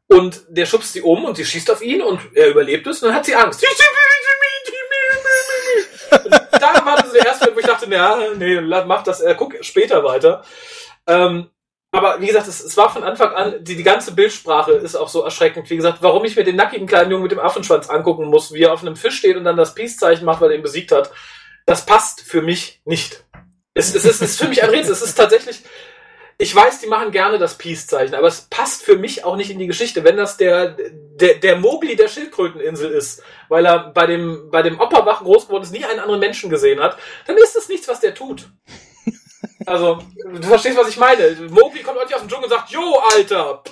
und 0.07 0.43
der 0.49 0.65
schubst 0.65 0.93
sie 0.93 1.01
um 1.01 1.25
und 1.25 1.35
sie 1.35 1.45
schießt 1.45 1.71
auf 1.71 1.81
ihn 1.81 2.01
und 2.01 2.19
er 2.33 2.49
überlebt 2.49 2.85
es 2.87 3.01
und 3.01 3.09
dann 3.09 3.17
hat 3.17 3.25
sie 3.25 3.35
Angst. 3.35 3.63
Da 6.59 6.85
war 6.85 6.97
das 6.97 7.11
der 7.11 7.25
erste 7.25 7.45
Moment, 7.45 7.55
wo 7.55 7.59
ich 7.59 7.65
dachte, 7.65 7.85
na, 7.89 8.17
nee, 8.37 8.61
mach 8.61 9.03
das, 9.03 9.21
äh, 9.21 9.35
guck 9.37 9.55
später 9.61 10.03
weiter. 10.03 10.43
Ähm, 11.05 11.49
aber 11.91 12.19
wie 12.19 12.27
gesagt, 12.27 12.47
es, 12.47 12.63
es, 12.63 12.75
war 12.75 12.91
von 12.91 13.03
Anfang 13.03 13.33
an, 13.33 13.63
die, 13.63 13.75
die 13.75 13.83
ganze 13.83 14.13
Bildsprache 14.13 14.73
ist 14.73 14.95
auch 14.95 15.07
so 15.07 15.23
erschreckend. 15.23 15.69
Wie 15.69 15.77
gesagt, 15.77 15.99
warum 16.01 16.25
ich 16.25 16.35
mir 16.35 16.43
den 16.43 16.57
nackigen 16.57 16.87
kleinen 16.87 17.11
Jungen 17.11 17.23
mit 17.23 17.31
dem 17.31 17.39
Affenschwanz 17.39 17.89
angucken 17.89 18.25
muss, 18.25 18.51
wie 18.53 18.63
er 18.63 18.73
auf 18.73 18.81
einem 18.81 18.95
Fisch 18.97 19.17
steht 19.17 19.37
und 19.37 19.45
dann 19.45 19.55
das 19.55 19.75
Peace-Zeichen 19.75 20.25
macht, 20.25 20.41
weil 20.41 20.51
er 20.51 20.57
ihn 20.57 20.61
besiegt 20.61 20.91
hat, 20.91 21.11
das 21.65 21.85
passt 21.85 22.21
für 22.21 22.41
mich 22.41 22.81
nicht. 22.83 23.23
Es, 23.73 23.95
es, 23.95 24.05
ist, 24.05 24.21
es 24.21 24.31
ist 24.31 24.39
für 24.39 24.47
mich 24.47 24.63
ein 24.63 24.69
Rätsel. 24.69 24.93
Es 24.93 25.01
ist 25.01 25.15
tatsächlich, 25.15 25.61
ich 26.37 26.53
weiß, 26.53 26.81
die 26.81 26.87
machen 26.87 27.11
gerne 27.11 27.37
das 27.37 27.57
Peace-Zeichen, 27.57 28.13
aber 28.13 28.27
es 28.27 28.41
passt 28.41 28.83
für 28.83 28.97
mich 28.97 29.23
auch 29.23 29.37
nicht 29.37 29.49
in 29.49 29.59
die 29.59 29.67
Geschichte. 29.67 30.03
Wenn 30.03 30.17
das 30.17 30.35
der, 30.35 30.75
der, 30.91 31.35
der 31.35 31.55
Mowgli 31.57 31.95
der 31.95 32.09
Schildkröteninsel 32.09 32.91
ist, 32.91 33.23
weil 33.47 33.65
er 33.65 33.91
bei 33.91 34.05
dem, 34.05 34.49
bei 34.51 34.61
dem 34.61 34.79
Opperwach 34.79 35.23
groß 35.23 35.47
geworden 35.47 35.63
ist, 35.63 35.71
nie 35.71 35.85
einen 35.85 36.01
anderen 36.01 36.19
Menschen 36.19 36.49
gesehen 36.49 36.81
hat, 36.81 36.97
dann 37.25 37.37
ist 37.37 37.55
das 37.55 37.69
nichts, 37.69 37.87
was 37.87 38.01
der 38.01 38.13
tut. 38.13 38.49
Also, 39.65 39.99
du 40.23 40.43
verstehst, 40.43 40.77
was 40.77 40.89
ich 40.89 40.97
meine. 40.97 41.31
Mowgli 41.49 41.81
kommt 41.81 41.99
heute 41.99 42.15
aus 42.15 42.21
dem 42.21 42.29
Dschungel 42.29 42.45
und 42.45 42.49
sagt, 42.49 42.69
Jo, 42.69 42.99
Alter, 43.13 43.63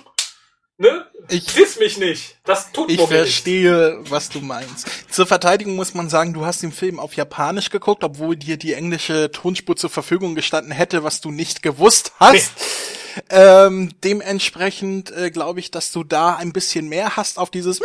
Ne? 0.77 1.05
Ich 1.29 1.45
diss 1.53 1.79
mich 1.79 1.97
nicht. 1.97 2.37
Das 2.43 2.71
tut 2.71 2.89
Ich 2.89 2.99
verstehe, 2.99 3.97
nicht. 3.99 4.11
was 4.11 4.29
du 4.29 4.39
meinst. 4.41 4.87
Zur 5.09 5.27
Verteidigung 5.27 5.75
muss 5.75 5.93
man 5.93 6.09
sagen, 6.09 6.33
du 6.33 6.45
hast 6.45 6.63
den 6.63 6.71
Film 6.71 6.99
auf 6.99 7.13
Japanisch 7.13 7.69
geguckt, 7.69 8.03
obwohl 8.03 8.35
dir 8.35 8.57
die 8.57 8.73
englische 8.73 9.31
Tonspur 9.31 9.75
zur 9.75 9.89
Verfügung 9.91 10.35
gestanden 10.35 10.71
hätte, 10.71 11.03
was 11.03 11.21
du 11.21 11.31
nicht 11.31 11.61
gewusst 11.61 12.13
hast. 12.19 12.33
Nee. 12.33 13.21
Ähm, 13.29 13.91
dementsprechend 14.03 15.11
äh, 15.11 15.29
glaube 15.29 15.59
ich, 15.59 15.69
dass 15.69 15.91
du 15.91 16.03
da 16.03 16.35
ein 16.35 16.51
bisschen 16.51 16.89
mehr 16.89 17.15
hast 17.15 17.37
auf 17.37 17.51
dieses 17.51 17.79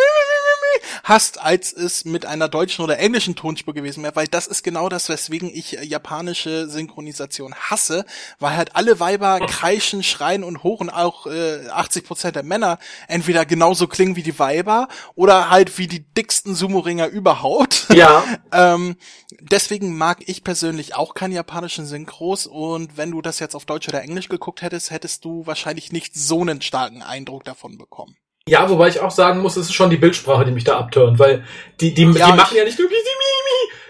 hast, 1.03 1.41
als 1.41 1.73
es 1.73 2.05
mit 2.05 2.27
einer 2.27 2.49
deutschen 2.49 2.85
oder 2.85 2.99
englischen 2.99 3.37
Tonspur 3.37 3.75
gewesen 3.75 4.03
wäre, 4.03 4.17
weil 4.17 4.27
das 4.27 4.47
ist 4.47 4.63
genau 4.63 4.89
das, 4.89 5.09
weswegen 5.09 5.51
ich 5.53 5.79
äh, 5.79 5.85
japanische 5.85 6.69
Synchronisation 6.69 7.55
hasse, 7.55 8.05
weil 8.39 8.57
halt 8.57 8.77
alle 8.77 9.01
Weiber 9.01 9.41
kreischen, 9.41 10.03
schreien 10.03 10.45
und 10.45 10.63
hoch 10.63 10.81
und 10.81 10.91
auch 10.91 11.27
äh, 11.27 11.69
80 11.69 12.05
Prozent 12.05 12.37
der 12.37 12.43
Männer 12.43 12.79
entweder 13.07 13.45
genauso 13.45 13.87
klingen 13.87 14.17
wie 14.17 14.23
die 14.23 14.39
Weiber 14.39 14.89
oder 15.15 15.51
halt 15.51 15.79
wie 15.79 15.87
die 15.87 16.01
dicksten 16.01 16.55
Sumo-Ringer 16.55 17.09
überhaupt. 17.09 17.87
Ja. 17.93 18.25
ähm, 18.53 18.97
deswegen 19.41 19.97
mag 19.97 20.23
ich 20.27 20.45
persönlich 20.45 20.95
auch 20.95 21.15
keine 21.15 21.35
japanischen 21.35 21.87
Synchros 21.87 22.47
und 22.47 22.97
wenn 22.97 23.11
du 23.11 23.23
das 23.23 23.39
jetzt 23.39 23.55
auf 23.55 23.65
Deutsch 23.65 23.89
oder 23.89 24.03
Englisch 24.03 24.29
geguckt 24.29 24.63
hättest, 24.63 24.91
hättest 24.91 25.25
du 25.25 25.47
wahrscheinlich 25.47 25.93
nicht 25.93 26.15
so 26.15 26.41
einen 26.41 26.61
starken 26.61 27.03
Eindruck 27.03 27.45
davon 27.45 27.79
bekommen. 27.79 28.17
Ja, 28.49 28.69
wobei 28.69 28.89
ich 28.89 29.01
auch 29.01 29.11
sagen 29.11 29.41
muss, 29.41 29.57
es 29.57 29.67
ist 29.67 29.75
schon 29.75 29.91
die 29.91 29.97
Bildsprache, 29.97 30.45
die 30.45 30.53
mich 30.53 30.65
da 30.65 30.79
abtönt, 30.79 31.19
weil 31.19 31.45
die, 31.81 31.95
die, 31.95 32.05
ja, 32.05 32.31
die 32.31 32.37
machen 32.37 32.57
ja 32.57 32.65
nicht 32.65 32.79
nur 32.79 32.89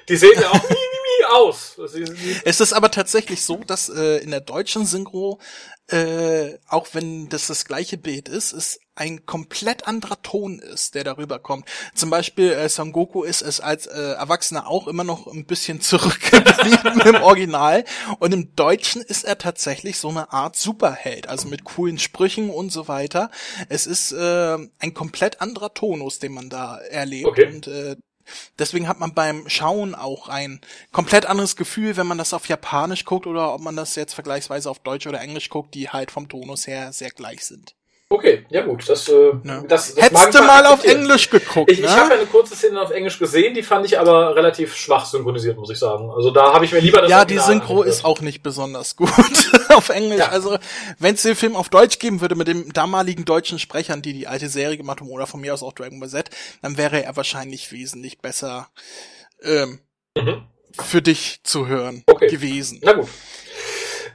die 0.08 0.16
sehen 0.16 0.40
ja 0.40 0.50
auch 0.50 0.60
aus. 1.30 1.78
Es 2.44 2.60
ist 2.60 2.72
aber 2.72 2.90
tatsächlich 2.90 3.44
so, 3.44 3.60
dass 3.66 3.88
äh, 3.88 4.18
in 4.18 4.30
der 4.30 4.40
deutschen 4.40 4.86
Synchro, 4.86 5.38
äh, 5.88 6.58
auch 6.68 6.88
wenn 6.92 7.28
das 7.28 7.46
das 7.46 7.64
gleiche 7.64 7.96
Bild 7.98 8.28
ist, 8.28 8.52
es 8.52 8.80
ein 8.94 9.26
komplett 9.26 9.86
anderer 9.86 10.20
Ton 10.22 10.58
ist, 10.58 10.94
der 10.96 11.04
darüber 11.04 11.38
kommt. 11.38 11.66
Zum 11.94 12.10
Beispiel 12.10 12.50
äh, 12.50 12.68
Son 12.68 12.92
Goku 12.92 13.22
ist 13.22 13.42
es 13.42 13.60
als 13.60 13.86
äh, 13.86 14.12
Erwachsener 14.12 14.66
auch 14.66 14.88
immer 14.88 15.04
noch 15.04 15.28
ein 15.28 15.46
bisschen 15.46 15.80
zurückgeblieben 15.82 17.00
im 17.00 17.22
Original 17.22 17.84
und 18.18 18.34
im 18.34 18.54
Deutschen 18.56 19.00
ist 19.02 19.24
er 19.24 19.38
tatsächlich 19.38 19.98
so 19.98 20.08
eine 20.08 20.32
Art 20.32 20.56
Superheld, 20.56 21.28
also 21.28 21.48
mit 21.48 21.64
coolen 21.64 21.98
Sprüchen 21.98 22.50
und 22.50 22.70
so 22.70 22.88
weiter. 22.88 23.30
Es 23.68 23.86
ist 23.86 24.12
äh, 24.12 24.58
ein 24.80 24.94
komplett 24.94 25.40
anderer 25.40 25.72
Tonus, 25.72 26.18
den 26.18 26.32
man 26.32 26.50
da 26.50 26.78
erlebt 26.78 27.28
Okay. 27.28 27.46
und 27.46 27.66
äh, 27.68 27.96
Deswegen 28.58 28.88
hat 28.88 29.00
man 29.00 29.14
beim 29.14 29.48
Schauen 29.48 29.94
auch 29.94 30.28
ein 30.28 30.60
komplett 30.92 31.26
anderes 31.26 31.56
Gefühl, 31.56 31.96
wenn 31.96 32.06
man 32.06 32.18
das 32.18 32.34
auf 32.34 32.48
Japanisch 32.48 33.04
guckt 33.04 33.26
oder 33.26 33.54
ob 33.54 33.60
man 33.60 33.76
das 33.76 33.94
jetzt 33.94 34.14
vergleichsweise 34.14 34.70
auf 34.70 34.80
Deutsch 34.80 35.06
oder 35.06 35.20
Englisch 35.20 35.48
guckt, 35.48 35.74
die 35.74 35.88
halt 35.88 36.10
vom 36.10 36.28
Tonus 36.28 36.66
her 36.66 36.92
sehr 36.92 37.10
gleich 37.10 37.44
sind. 37.44 37.77
Okay, 38.10 38.46
ja 38.48 38.62
gut, 38.62 38.88
das, 38.88 39.06
äh, 39.08 39.32
das, 39.44 39.94
das 39.94 39.96
Hättest 40.02 40.28
ich 40.30 40.34
du 40.36 40.42
mal 40.42 40.64
auf. 40.64 40.82
Englisch 40.82 41.28
geguckt, 41.28 41.70
Ich, 41.70 41.80
ich 41.80 41.84
ne? 41.84 41.94
habe 41.94 42.14
ja 42.14 42.16
eine 42.16 42.26
kurze 42.26 42.56
Szene 42.56 42.80
auf 42.80 42.90
Englisch 42.90 43.18
gesehen, 43.18 43.52
die 43.52 43.62
fand 43.62 43.84
ich 43.84 43.98
aber 43.98 44.34
relativ 44.34 44.74
schwach 44.74 45.04
synchronisiert, 45.04 45.58
muss 45.58 45.68
ich 45.68 45.78
sagen. 45.78 46.10
Also 46.10 46.30
da 46.30 46.54
habe 46.54 46.64
ich 46.64 46.72
mir 46.72 46.80
lieber 46.80 47.02
das 47.02 47.10
ja, 47.10 47.26
die 47.26 47.34
Original 47.38 47.46
Synchro 47.46 47.72
angehört. 47.74 47.88
ist 47.88 48.04
auch 48.06 48.20
nicht 48.22 48.42
besonders 48.42 48.96
gut 48.96 49.10
auf 49.74 49.90
Englisch. 49.90 50.20
Ja. 50.20 50.30
Also, 50.30 50.56
wenn 50.98 51.16
es 51.16 51.22
den 51.22 51.36
Film 51.36 51.54
auf 51.54 51.68
Deutsch 51.68 51.98
geben 51.98 52.22
würde 52.22 52.34
mit 52.34 52.48
den 52.48 52.70
damaligen 52.70 53.26
deutschen 53.26 53.58
Sprechern, 53.58 54.00
die 54.00 54.14
die 54.14 54.26
alte 54.26 54.48
Serie 54.48 54.78
gemacht 54.78 55.00
haben, 55.00 55.10
oder 55.10 55.26
von 55.26 55.42
mir 55.42 55.52
aus 55.52 55.62
auch 55.62 55.74
Dragon 55.74 56.00
Ball 56.00 56.08
Z, 56.08 56.30
dann 56.62 56.78
wäre 56.78 57.04
er 57.04 57.14
wahrscheinlich 57.14 57.70
wesentlich 57.72 58.20
besser 58.20 58.68
ähm, 59.42 59.80
Mhm. 60.16 60.46
für 60.80 61.02
dich 61.02 61.40
zu 61.44 61.66
hören 61.68 62.02
Okay. 62.06 62.26
gewesen. 62.28 62.80
Na 62.82 62.94
gut. 62.94 63.08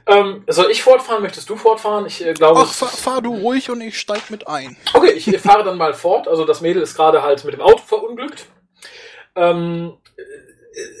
Ähm, 0.06 0.44
soll 0.46 0.70
ich 0.70 0.82
fortfahren? 0.82 1.22
Möchtest 1.22 1.48
du 1.48 1.56
fortfahren? 1.56 2.04
Ich 2.06 2.24
äh, 2.24 2.34
glaube. 2.34 2.60
Ach, 2.62 2.72
fahr, 2.72 2.88
fahr 2.88 3.22
du 3.22 3.34
ruhig 3.34 3.70
und 3.70 3.80
ich 3.80 3.98
steig 3.98 4.30
mit 4.30 4.46
ein. 4.48 4.76
Okay, 4.92 5.12
ich 5.12 5.24
fahre 5.40 5.64
dann 5.64 5.78
mal 5.78 5.94
fort. 5.94 6.28
Also 6.28 6.44
das 6.44 6.60
Mädel 6.60 6.82
ist 6.82 6.94
gerade 6.94 7.22
halt 7.22 7.44
mit 7.44 7.54
dem 7.54 7.62
Auto 7.62 7.82
verunglückt. 7.86 8.46
Ähm, 9.34 9.94
äh, 10.16 10.22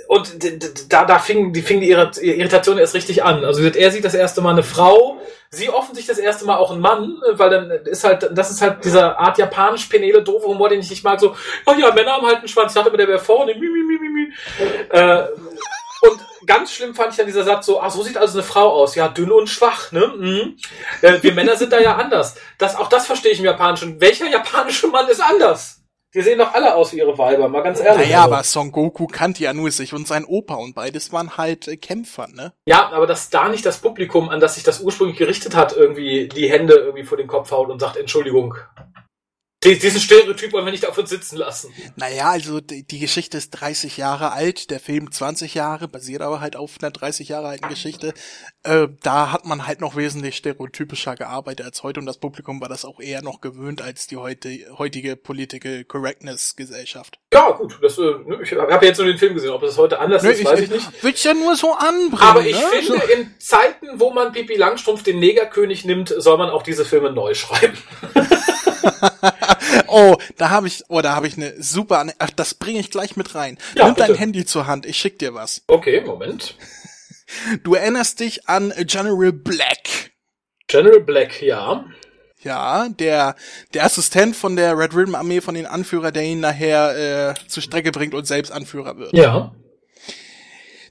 und 0.08 0.38
da, 0.88 1.04
da 1.04 1.18
fing 1.18 1.52
die, 1.52 1.62
fing 1.62 1.80
die 1.80 1.94
Irrit- 1.94 2.20
Irritation 2.20 2.78
erst 2.78 2.94
richtig 2.94 3.24
an. 3.24 3.44
Also 3.44 3.62
er 3.62 3.90
sieht 3.90 4.04
das 4.04 4.14
erste 4.14 4.40
Mal 4.40 4.52
eine 4.52 4.62
Frau, 4.62 5.18
sie 5.50 5.68
offensichtlich 5.68 6.16
das 6.16 6.24
erste 6.24 6.46
Mal 6.46 6.56
auch 6.56 6.70
einen 6.70 6.80
Mann, 6.80 7.20
äh, 7.28 7.38
weil 7.38 7.50
dann 7.50 7.70
ist 7.70 8.04
halt, 8.04 8.30
das 8.32 8.50
ist 8.50 8.62
halt 8.62 8.84
dieser 8.84 9.18
Art 9.18 9.36
japanisch 9.36 9.86
penele 9.86 10.22
doofe 10.22 10.46
Humor, 10.46 10.68
den 10.70 10.80
ich 10.80 10.90
nicht 10.90 11.04
mag. 11.04 11.20
So, 11.20 11.34
oh 11.66 11.74
ja, 11.78 11.92
Männer 11.92 12.12
haben 12.12 12.26
halt 12.26 12.38
einen 12.38 12.48
Schwanz. 12.48 12.70
Ich 12.72 12.74
dachte 12.76 12.88
immer, 12.88 12.98
der 12.98 13.08
wäre 13.08 13.18
vorne. 13.18 13.54
Mi, 13.54 13.68
mi, 13.68 13.82
mi, 13.82 13.98
mi, 13.98 14.08
mi. 14.08 14.32
Äh, 14.90 15.24
und 16.10 16.46
ganz 16.46 16.72
schlimm 16.72 16.94
fand 16.94 17.10
ich 17.10 17.16
dann 17.16 17.26
dieser 17.26 17.44
Satz 17.44 17.66
so, 17.66 17.80
ah, 17.80 17.90
so 17.90 18.02
sieht 18.02 18.16
also 18.16 18.38
eine 18.38 18.46
Frau 18.46 18.70
aus. 18.70 18.94
Ja, 18.94 19.08
dünn 19.08 19.32
und 19.32 19.48
schwach, 19.48 19.92
ne? 19.92 20.12
Mhm. 20.16 20.56
Äh, 21.02 21.22
wir 21.22 21.34
Männer 21.34 21.56
sind 21.56 21.72
da 21.72 21.80
ja 21.80 21.96
anders. 21.96 22.36
Das, 22.58 22.76
auch 22.76 22.88
das 22.88 23.06
verstehe 23.06 23.32
ich 23.32 23.38
im 23.38 23.44
Japanischen. 23.44 24.00
Welcher 24.00 24.28
japanische 24.28 24.88
Mann 24.88 25.08
ist 25.08 25.20
anders? 25.22 25.80
Die 26.14 26.22
sehen 26.22 26.38
doch 26.38 26.54
alle 26.54 26.76
aus 26.76 26.92
wie 26.92 26.98
ihre 26.98 27.18
Weiber, 27.18 27.48
mal 27.48 27.62
ganz 27.62 27.80
ehrlich. 27.80 28.06
Naja, 28.06 28.22
Also. 28.22 28.34
aber 28.34 28.44
Son 28.44 28.70
Goku 28.70 29.08
kannte 29.08 29.42
ja 29.42 29.52
nur 29.52 29.72
sich 29.72 29.92
und 29.92 30.06
sein 30.06 30.24
Opa 30.24 30.54
und 30.54 30.76
beides 30.76 31.12
waren 31.12 31.36
halt 31.36 31.66
äh, 31.66 31.76
Kämpfer, 31.76 32.28
ne? 32.28 32.52
Ja, 32.66 32.92
aber 32.92 33.08
dass 33.08 33.30
da 33.30 33.48
nicht 33.48 33.66
das 33.66 33.78
Publikum, 33.78 34.28
an 34.28 34.38
das 34.38 34.54
sich 34.54 34.62
das 34.62 34.80
ursprünglich 34.80 35.18
gerichtet 35.18 35.56
hat, 35.56 35.76
irgendwie 35.76 36.28
die 36.28 36.48
Hände 36.48 36.74
irgendwie 36.74 37.02
vor 37.02 37.18
den 37.18 37.26
Kopf 37.26 37.50
haut 37.50 37.68
und 37.68 37.80
sagt, 37.80 37.96
Entschuldigung. 37.96 38.54
Die- 39.64 39.78
Diesen 39.78 40.00
Stereotyp 40.00 40.52
wollen 40.52 40.64
wir 40.66 40.72
nicht 40.72 40.86
auf 40.86 40.96
uns 40.98 41.10
sitzen 41.10 41.36
lassen. 41.36 41.72
Naja, 41.96 42.30
also 42.30 42.60
die 42.60 42.98
Geschichte 42.98 43.38
ist 43.38 43.50
30 43.50 43.96
Jahre 43.96 44.32
alt, 44.32 44.70
der 44.70 44.80
Film 44.80 45.10
20 45.10 45.54
Jahre, 45.54 45.88
basiert 45.88 46.22
aber 46.22 46.40
halt 46.40 46.56
auf 46.56 46.76
einer 46.80 46.90
30 46.90 47.28
Jahre 47.28 47.48
alten 47.48 47.68
Geschichte. 47.68 48.12
Äh, 48.64 48.88
da 49.02 49.30
hat 49.30 49.44
man 49.44 49.66
halt 49.66 49.82
noch 49.82 49.94
wesentlich 49.94 50.36
stereotypischer 50.36 51.16
gearbeitet 51.16 51.66
als 51.66 51.82
heute 51.82 52.00
und 52.00 52.06
das 52.06 52.16
Publikum 52.16 52.62
war 52.62 52.68
das 52.70 52.86
auch 52.86 52.98
eher 52.98 53.22
noch 53.22 53.42
gewöhnt 53.42 53.82
als 53.82 54.06
die 54.06 54.16
heute, 54.16 54.58
heutige 54.78 55.16
Political 55.16 55.84
Correctness 55.84 56.56
Gesellschaft. 56.56 57.18
Ja, 57.32 57.50
gut, 57.50 57.78
das, 57.82 57.98
äh, 57.98 58.02
ne, 58.02 58.38
ich 58.42 58.52
habe 58.52 58.86
jetzt 58.86 58.96
nur 58.96 59.06
den 59.06 59.18
Film 59.18 59.34
gesehen. 59.34 59.50
Ob 59.50 59.60
das 59.60 59.76
heute 59.76 59.98
anders 59.98 60.22
Nö, 60.22 60.30
ist, 60.30 60.44
weiß 60.44 60.60
ich 60.60 60.70
nicht. 60.70 61.02
Will's 61.02 61.22
ja 61.22 61.34
nur 61.34 61.56
so 61.56 61.74
anbringen. 61.74 62.22
Aber 62.22 62.40
ich 62.40 62.56
ne? 62.56 62.66
finde, 62.80 63.04
in 63.12 63.34
Zeiten, 63.38 64.00
wo 64.00 64.10
man 64.12 64.32
Pipi 64.32 64.56
Langstrumpf 64.56 65.02
den 65.02 65.18
Negerkönig 65.18 65.84
nimmt, 65.84 66.14
soll 66.16 66.38
man 66.38 66.48
auch 66.48 66.62
diese 66.62 66.86
Filme 66.86 67.12
neu 67.12 67.34
schreiben. 67.34 67.76
Oh, 69.86 70.16
da 70.36 70.50
habe 70.50 70.66
ich, 70.66 70.82
oh, 70.88 71.00
da 71.02 71.14
habe 71.14 71.28
ich 71.28 71.36
eine 71.36 71.54
super, 71.62 72.04
ach, 72.18 72.30
das 72.30 72.54
bringe 72.54 72.80
ich 72.80 72.90
gleich 72.90 73.16
mit 73.16 73.34
rein. 73.36 73.58
Ja, 73.76 73.86
Nimm 73.86 73.94
dein 73.94 74.08
bitte. 74.08 74.18
Handy 74.18 74.44
zur 74.44 74.66
Hand, 74.66 74.86
ich 74.86 74.96
schick 74.96 75.20
dir 75.20 75.34
was. 75.34 75.62
Okay, 75.68 76.00
Moment. 76.00 76.56
Du 77.62 77.74
erinnerst 77.74 78.20
dich 78.20 78.48
an 78.48 78.72
General 78.86 79.32
Black. 79.32 80.12
General 80.66 81.00
Black, 81.00 81.42
ja. 81.42 81.84
Ja, 82.42 82.88
der, 82.90 83.36
der 83.72 83.84
Assistent 83.84 84.36
von 84.36 84.56
der 84.56 84.78
Red 84.78 84.94
Ribbon 84.94 85.14
Armee, 85.14 85.40
von 85.40 85.54
den 85.54 85.66
Anführer, 85.66 86.12
der 86.12 86.24
ihn 86.24 86.40
nachher 86.40 87.30
äh, 87.30 87.34
zur 87.48 87.62
Strecke 87.62 87.90
bringt 87.90 88.14
und 88.14 88.26
selbst 88.26 88.52
Anführer 88.52 88.98
wird. 88.98 89.14
Ja. 89.14 89.54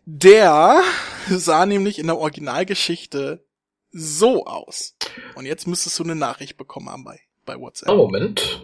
Der 0.06 0.82
sah 1.30 1.66
nämlich 1.66 2.00
in 2.00 2.08
der 2.08 2.18
Originalgeschichte 2.18 3.46
so 3.92 4.46
aus. 4.46 4.96
Und 5.36 5.46
jetzt 5.46 5.68
müsstest 5.68 6.00
du 6.00 6.04
eine 6.04 6.16
Nachricht 6.16 6.58
bekommen 6.58 6.90
haben 6.90 7.04
bei, 7.04 7.20
bei 7.46 7.60
WhatsApp. 7.60 7.90
Oh, 7.90 7.98
Moment. 7.98 8.64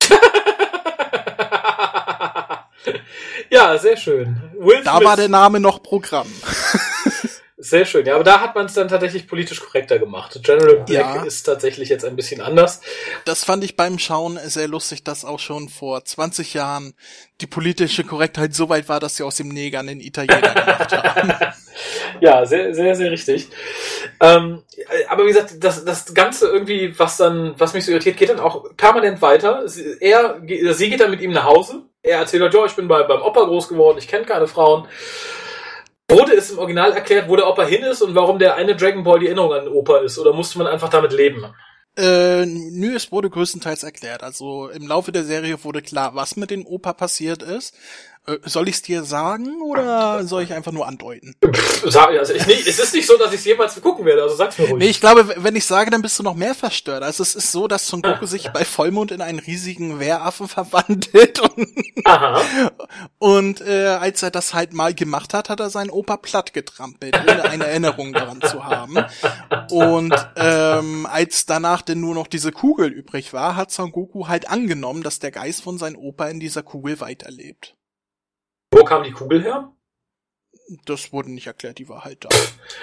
ja, 3.50 3.78
sehr 3.78 3.96
schön. 3.96 4.40
Will 4.58 4.82
Da 4.84 4.96
Smith. 4.96 5.08
war 5.08 5.16
der 5.16 5.28
Name 5.28 5.60
noch 5.60 5.82
Programm. 5.82 6.26
Sehr 7.56 7.86
schön, 7.86 8.04
ja, 8.04 8.16
aber 8.16 8.24
da 8.24 8.40
hat 8.42 8.54
man 8.56 8.66
es 8.66 8.74
dann 8.74 8.88
tatsächlich 8.88 9.26
politisch 9.26 9.60
korrekter 9.60 9.98
gemacht. 9.98 10.38
General 10.42 10.80
Black 10.84 10.88
Ja. 11.14 11.22
ist 11.22 11.44
tatsächlich 11.44 11.88
jetzt 11.88 12.04
ein 12.04 12.14
bisschen 12.14 12.42
anders. 12.42 12.82
Das 13.24 13.42
fand 13.44 13.64
ich 13.64 13.74
beim 13.74 13.98
Schauen 13.98 14.38
sehr 14.44 14.68
lustig, 14.68 15.02
dass 15.02 15.24
auch 15.24 15.38
schon 15.38 15.70
vor 15.70 16.04
20 16.04 16.52
Jahren 16.52 16.92
die 17.40 17.46
politische 17.46 18.04
Korrektheit 18.04 18.52
so 18.54 18.68
weit 18.68 18.90
war, 18.90 19.00
dass 19.00 19.16
sie 19.16 19.22
aus 19.22 19.36
dem 19.36 19.48
Neger 19.48 19.78
einen 19.80 20.00
Italiener 20.00 20.40
gemacht 20.52 20.92
haben. 20.92 21.32
Ja, 22.20 22.46
sehr, 22.46 22.72
sehr, 22.74 22.94
sehr 22.94 23.10
richtig. 23.10 23.48
Ähm, 24.20 24.62
aber 25.08 25.24
wie 25.24 25.28
gesagt, 25.32 25.56
das, 25.58 25.84
das 25.84 26.14
Ganze 26.14 26.46
irgendwie, 26.48 26.96
was 26.98 27.16
dann, 27.16 27.54
was 27.58 27.74
mich 27.74 27.84
so 27.84 27.90
irritiert, 27.90 28.16
geht 28.16 28.28
dann 28.28 28.38
auch 28.40 28.64
permanent 28.76 29.20
weiter. 29.20 29.68
Sie, 29.68 29.96
er, 30.00 30.40
sie 30.74 30.90
geht 30.90 31.00
dann 31.00 31.10
mit 31.10 31.20
ihm 31.20 31.32
nach 31.32 31.44
Hause. 31.44 31.82
Er 32.04 32.18
erzählt, 32.18 32.42
halt, 32.42 32.52
ja, 32.52 32.66
ich 32.66 32.76
bin 32.76 32.86
bei, 32.86 33.02
beim 33.02 33.22
Opa 33.22 33.44
groß 33.44 33.68
geworden, 33.68 33.96
ich 33.98 34.06
kenne 34.06 34.26
keine 34.26 34.46
Frauen. 34.46 34.86
Wurde 36.10 36.34
es 36.34 36.50
im 36.50 36.58
Original 36.58 36.92
erklärt, 36.92 37.30
wo 37.30 37.36
der 37.36 37.48
Opa 37.48 37.64
hin 37.64 37.82
ist 37.82 38.02
und 38.02 38.14
warum 38.14 38.38
der 38.38 38.56
eine 38.56 38.76
Dragon 38.76 39.02
Ball 39.02 39.20
die 39.20 39.26
Erinnerung 39.26 39.54
an 39.54 39.64
den 39.64 39.72
Opa 39.72 39.98
ist? 39.98 40.18
Oder 40.18 40.34
musste 40.34 40.58
man 40.58 40.66
einfach 40.66 40.90
damit 40.90 41.12
leben? 41.12 41.46
Äh, 41.96 42.44
nö, 42.44 42.94
es 42.94 43.10
wurde 43.10 43.30
größtenteils 43.30 43.84
erklärt. 43.84 44.22
Also 44.22 44.68
im 44.68 44.86
Laufe 44.86 45.12
der 45.12 45.24
Serie 45.24 45.64
wurde 45.64 45.80
klar, 45.80 46.14
was 46.14 46.36
mit 46.36 46.50
dem 46.50 46.66
Opa 46.66 46.92
passiert 46.92 47.42
ist. 47.42 47.74
Äh, 48.26 48.38
soll 48.44 48.68
ich's 48.68 48.80
dir 48.80 49.04
sagen 49.04 49.60
oder 49.60 50.24
soll 50.24 50.42
ich 50.42 50.54
einfach 50.54 50.72
nur 50.72 50.88
andeuten? 50.88 51.36
Sag, 51.84 52.08
also 52.08 52.32
ich 52.32 52.46
nicht, 52.46 52.66
es 52.66 52.78
ist 52.78 52.94
nicht 52.94 53.06
so, 53.06 53.18
dass 53.18 53.32
ich 53.32 53.40
es 53.40 53.44
jemals 53.44 53.78
gucken 53.82 54.06
werde, 54.06 54.22
also 54.22 54.34
sag's 54.34 54.58
mir 54.58 54.66
ruhig. 54.66 54.78
Nee, 54.78 54.88
ich 54.88 55.00
glaube, 55.00 55.34
wenn 55.36 55.54
ich 55.56 55.66
sage, 55.66 55.90
dann 55.90 56.00
bist 56.00 56.18
du 56.18 56.22
noch 56.22 56.34
mehr 56.34 56.54
verstört. 56.54 57.02
Also 57.02 57.22
es 57.22 57.34
ist 57.34 57.52
so, 57.52 57.68
dass 57.68 57.86
Son 57.86 58.00
Goku 58.00 58.24
sich 58.24 58.50
bei 58.50 58.64
Vollmond 58.64 59.12
in 59.12 59.20
einen 59.20 59.40
riesigen 59.40 60.00
Wehraffen 60.00 60.48
verwandelt 60.48 61.38
und, 61.40 61.68
und 63.18 63.60
äh, 63.60 63.88
als 63.88 64.22
er 64.22 64.30
das 64.30 64.54
halt 64.54 64.72
mal 64.72 64.94
gemacht 64.94 65.34
hat, 65.34 65.50
hat 65.50 65.60
er 65.60 65.68
seinen 65.68 65.90
Opa 65.90 66.16
platt 66.16 66.54
getrampelt, 66.54 67.20
ohne 67.28 67.44
eine 67.44 67.66
Erinnerung 67.66 68.14
daran 68.14 68.40
zu 68.40 68.64
haben. 68.64 69.04
Und 69.70 70.14
ähm, 70.36 71.06
als 71.10 71.44
danach 71.44 71.82
denn 71.82 72.00
nur 72.00 72.14
noch 72.14 72.26
diese 72.26 72.52
Kugel 72.52 72.88
übrig 72.88 73.34
war, 73.34 73.54
hat 73.56 73.70
Son 73.70 73.92
Goku 73.92 74.28
halt 74.28 74.48
angenommen, 74.48 75.02
dass 75.02 75.18
der 75.18 75.30
Geist 75.30 75.62
von 75.62 75.76
seinem 75.76 75.96
Opa 75.96 76.28
in 76.28 76.40
dieser 76.40 76.62
Kugel 76.62 77.00
weiterlebt. 77.00 77.76
Wo 78.74 78.84
kam 78.84 79.04
die 79.04 79.12
Kugel 79.12 79.42
her? 79.42 79.70
Das 80.86 81.12
wurde 81.12 81.30
nicht 81.30 81.46
erklärt, 81.46 81.78
die 81.78 81.88
war 81.90 82.04
halt 82.04 82.24
da. 82.24 82.30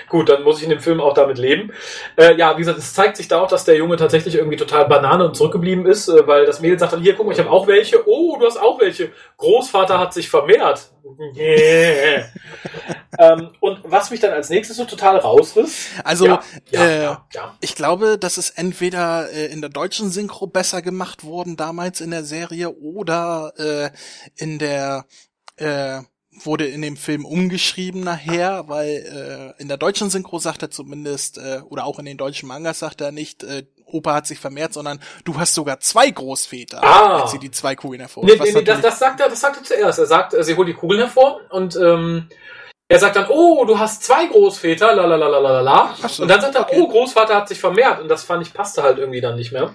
Gut, 0.08 0.30
dann 0.30 0.44
muss 0.44 0.58
ich 0.60 0.66
in 0.66 0.70
dem 0.70 0.80
Film 0.80 1.02
auch 1.02 1.16
damit 1.16 1.40
leben. 1.40 1.72
Äh, 2.16 2.38
ja, 2.38 2.56
wie 2.56 2.60
gesagt, 2.60 2.78
es 2.78 2.94
zeigt 2.94 3.18
sich 3.18 3.28
da 3.28 3.42
auch, 3.42 3.48
dass 3.48 3.66
der 3.66 3.76
Junge 3.76 3.98
tatsächlich 3.98 4.36
irgendwie 4.36 4.58
total 4.58 4.88
Banane 4.88 5.26
und 5.26 5.36
zurückgeblieben 5.36 5.88
ist, 5.88 6.08
äh, 6.08 6.28
weil 6.28 6.46
das 6.46 6.62
Mädel 6.62 6.78
sagt 6.78 6.94
dann, 6.94 7.02
hier, 7.02 7.16
guck 7.16 7.26
mal, 7.26 7.32
ich 7.32 7.40
habe 7.40 7.50
auch 7.50 7.66
welche. 7.66 8.08
Oh, 8.08 8.38
du 8.40 8.46
hast 8.46 8.58
auch 8.58 8.80
welche. 8.80 9.12
Großvater 9.38 9.98
hat 9.98 10.14
sich 10.14 10.30
vermehrt. 10.30 10.92
Yeah. 11.36 12.26
ähm, 13.20 13.50
und 13.60 13.80
was 13.84 14.12
mich 14.12 14.20
dann 14.20 14.32
als 14.32 14.50
nächstes 14.50 14.78
so 14.78 14.86
total 14.86 15.18
rausriss. 15.18 15.88
Also, 16.04 16.28
ja, 16.28 16.44
ja, 16.70 16.86
äh, 16.86 17.04
ja, 17.04 17.26
ja. 17.34 17.58
Ich 17.62 17.76
glaube, 17.76 18.20
das 18.20 18.38
ist 18.38 18.52
entweder 18.60 19.32
äh, 19.32 19.48
in 19.48 19.62
der 19.62 19.72
deutschen 19.72 20.12
Synchro 20.12 20.46
besser 20.46 20.84
gemacht 20.84 21.24
worden 21.24 21.58
damals 21.58 22.00
in 22.00 22.12
der 22.12 22.24
Serie 22.24 22.70
oder 22.70 23.54
äh, 23.58 23.90
in 24.36 24.60
der 24.60 25.06
äh, 25.62 26.02
wurde 26.44 26.66
in 26.66 26.82
dem 26.82 26.98
Film 26.98 27.26
umgeschrieben 27.26 28.02
nachher, 28.04 28.68
weil 28.68 29.54
äh, 29.58 29.62
in 29.62 29.68
der 29.68 29.78
deutschen 29.78 30.10
Synchro 30.10 30.40
sagt 30.40 30.62
er 30.64 30.72
zumindest 30.72 31.38
äh, 31.38 31.62
oder 31.70 31.86
auch 31.86 32.00
in 32.00 32.06
den 32.06 32.18
deutschen 32.18 32.48
Mangas 32.48 32.80
sagt 32.80 33.02
er 33.02 33.12
nicht 33.12 33.44
äh, 33.44 33.64
Opa 33.86 34.14
hat 34.14 34.26
sich 34.28 34.40
vermehrt, 34.40 34.72
sondern 34.74 35.02
du 35.26 35.38
hast 35.38 35.54
sogar 35.54 35.82
zwei 35.82 36.10
Großväter, 36.10 36.82
Ah. 36.82 37.22
als 37.24 37.32
sie 37.32 37.40
die 37.40 37.52
zwei 37.52 37.76
Kugeln 37.76 38.00
hervor. 38.00 38.24
Nee, 38.24 38.38
nee, 38.42 38.52
nee, 38.54 38.62
das, 38.62 38.80
das 38.80 39.00
sagt 39.00 39.20
er, 39.20 39.28
das 39.28 39.42
sagt 39.42 39.58
er 39.58 39.64
zuerst. 39.64 40.00
Er 40.00 40.06
sagt, 40.06 40.34
äh, 40.34 40.44
sie 40.46 40.56
holt 40.56 40.70
die 40.70 40.74
Kugeln 40.74 41.02
hervor 41.02 41.42
und 41.50 41.76
ähm, 41.76 42.30
er 42.88 43.00
sagt 43.00 43.16
dann, 43.18 43.28
oh, 43.30 43.66
du 43.66 43.78
hast 43.80 44.04
zwei 44.04 44.26
Großväter, 44.28 44.94
la 44.96 45.06
la 45.06 45.16
la 45.16 45.28
la 45.28 45.40
la 45.40 45.62
la 45.62 45.96
Und 46.20 46.28
dann 46.28 46.42
sagt 46.42 46.56
er, 46.56 46.62
okay. 46.62 46.80
oh, 46.80 46.88
Großvater 46.88 47.36
hat 47.36 47.48
sich 47.50 47.60
vermehrt. 47.60 48.02
Und 48.02 48.08
das 48.10 48.24
fand 48.24 48.46
ich 48.46 48.54
passte 48.54 48.84
halt 48.84 48.98
irgendwie 48.98 49.22
dann 49.22 49.36
nicht 49.36 49.52
mehr. 49.52 49.74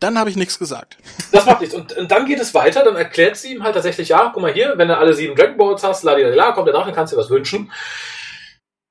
Dann 0.00 0.18
habe 0.18 0.30
ich 0.30 0.36
nichts 0.36 0.58
gesagt. 0.58 0.96
Das 1.32 1.44
macht 1.46 1.60
nichts. 1.60 1.74
Und, 1.74 1.96
und 1.96 2.10
dann 2.10 2.26
geht 2.26 2.40
es 2.40 2.54
weiter, 2.54 2.84
dann 2.84 2.96
erklärt 2.96 3.36
sie 3.36 3.54
ihm 3.54 3.62
halt 3.62 3.74
tatsächlich, 3.74 4.08
ja, 4.08 4.30
guck 4.32 4.42
mal 4.42 4.52
hier, 4.52 4.74
wenn 4.76 4.88
du 4.88 4.96
alle 4.96 5.14
sieben 5.14 5.34
Dragon 5.34 5.56
Balls 5.56 5.82
hast, 5.82 6.04
la 6.04 6.16
la 6.16 6.28
la, 6.28 6.52
kommt 6.52 6.68
der 6.68 6.74
Drache, 6.74 6.92
kannst 6.92 7.12
dir 7.12 7.16
was 7.16 7.30
wünschen. 7.30 7.70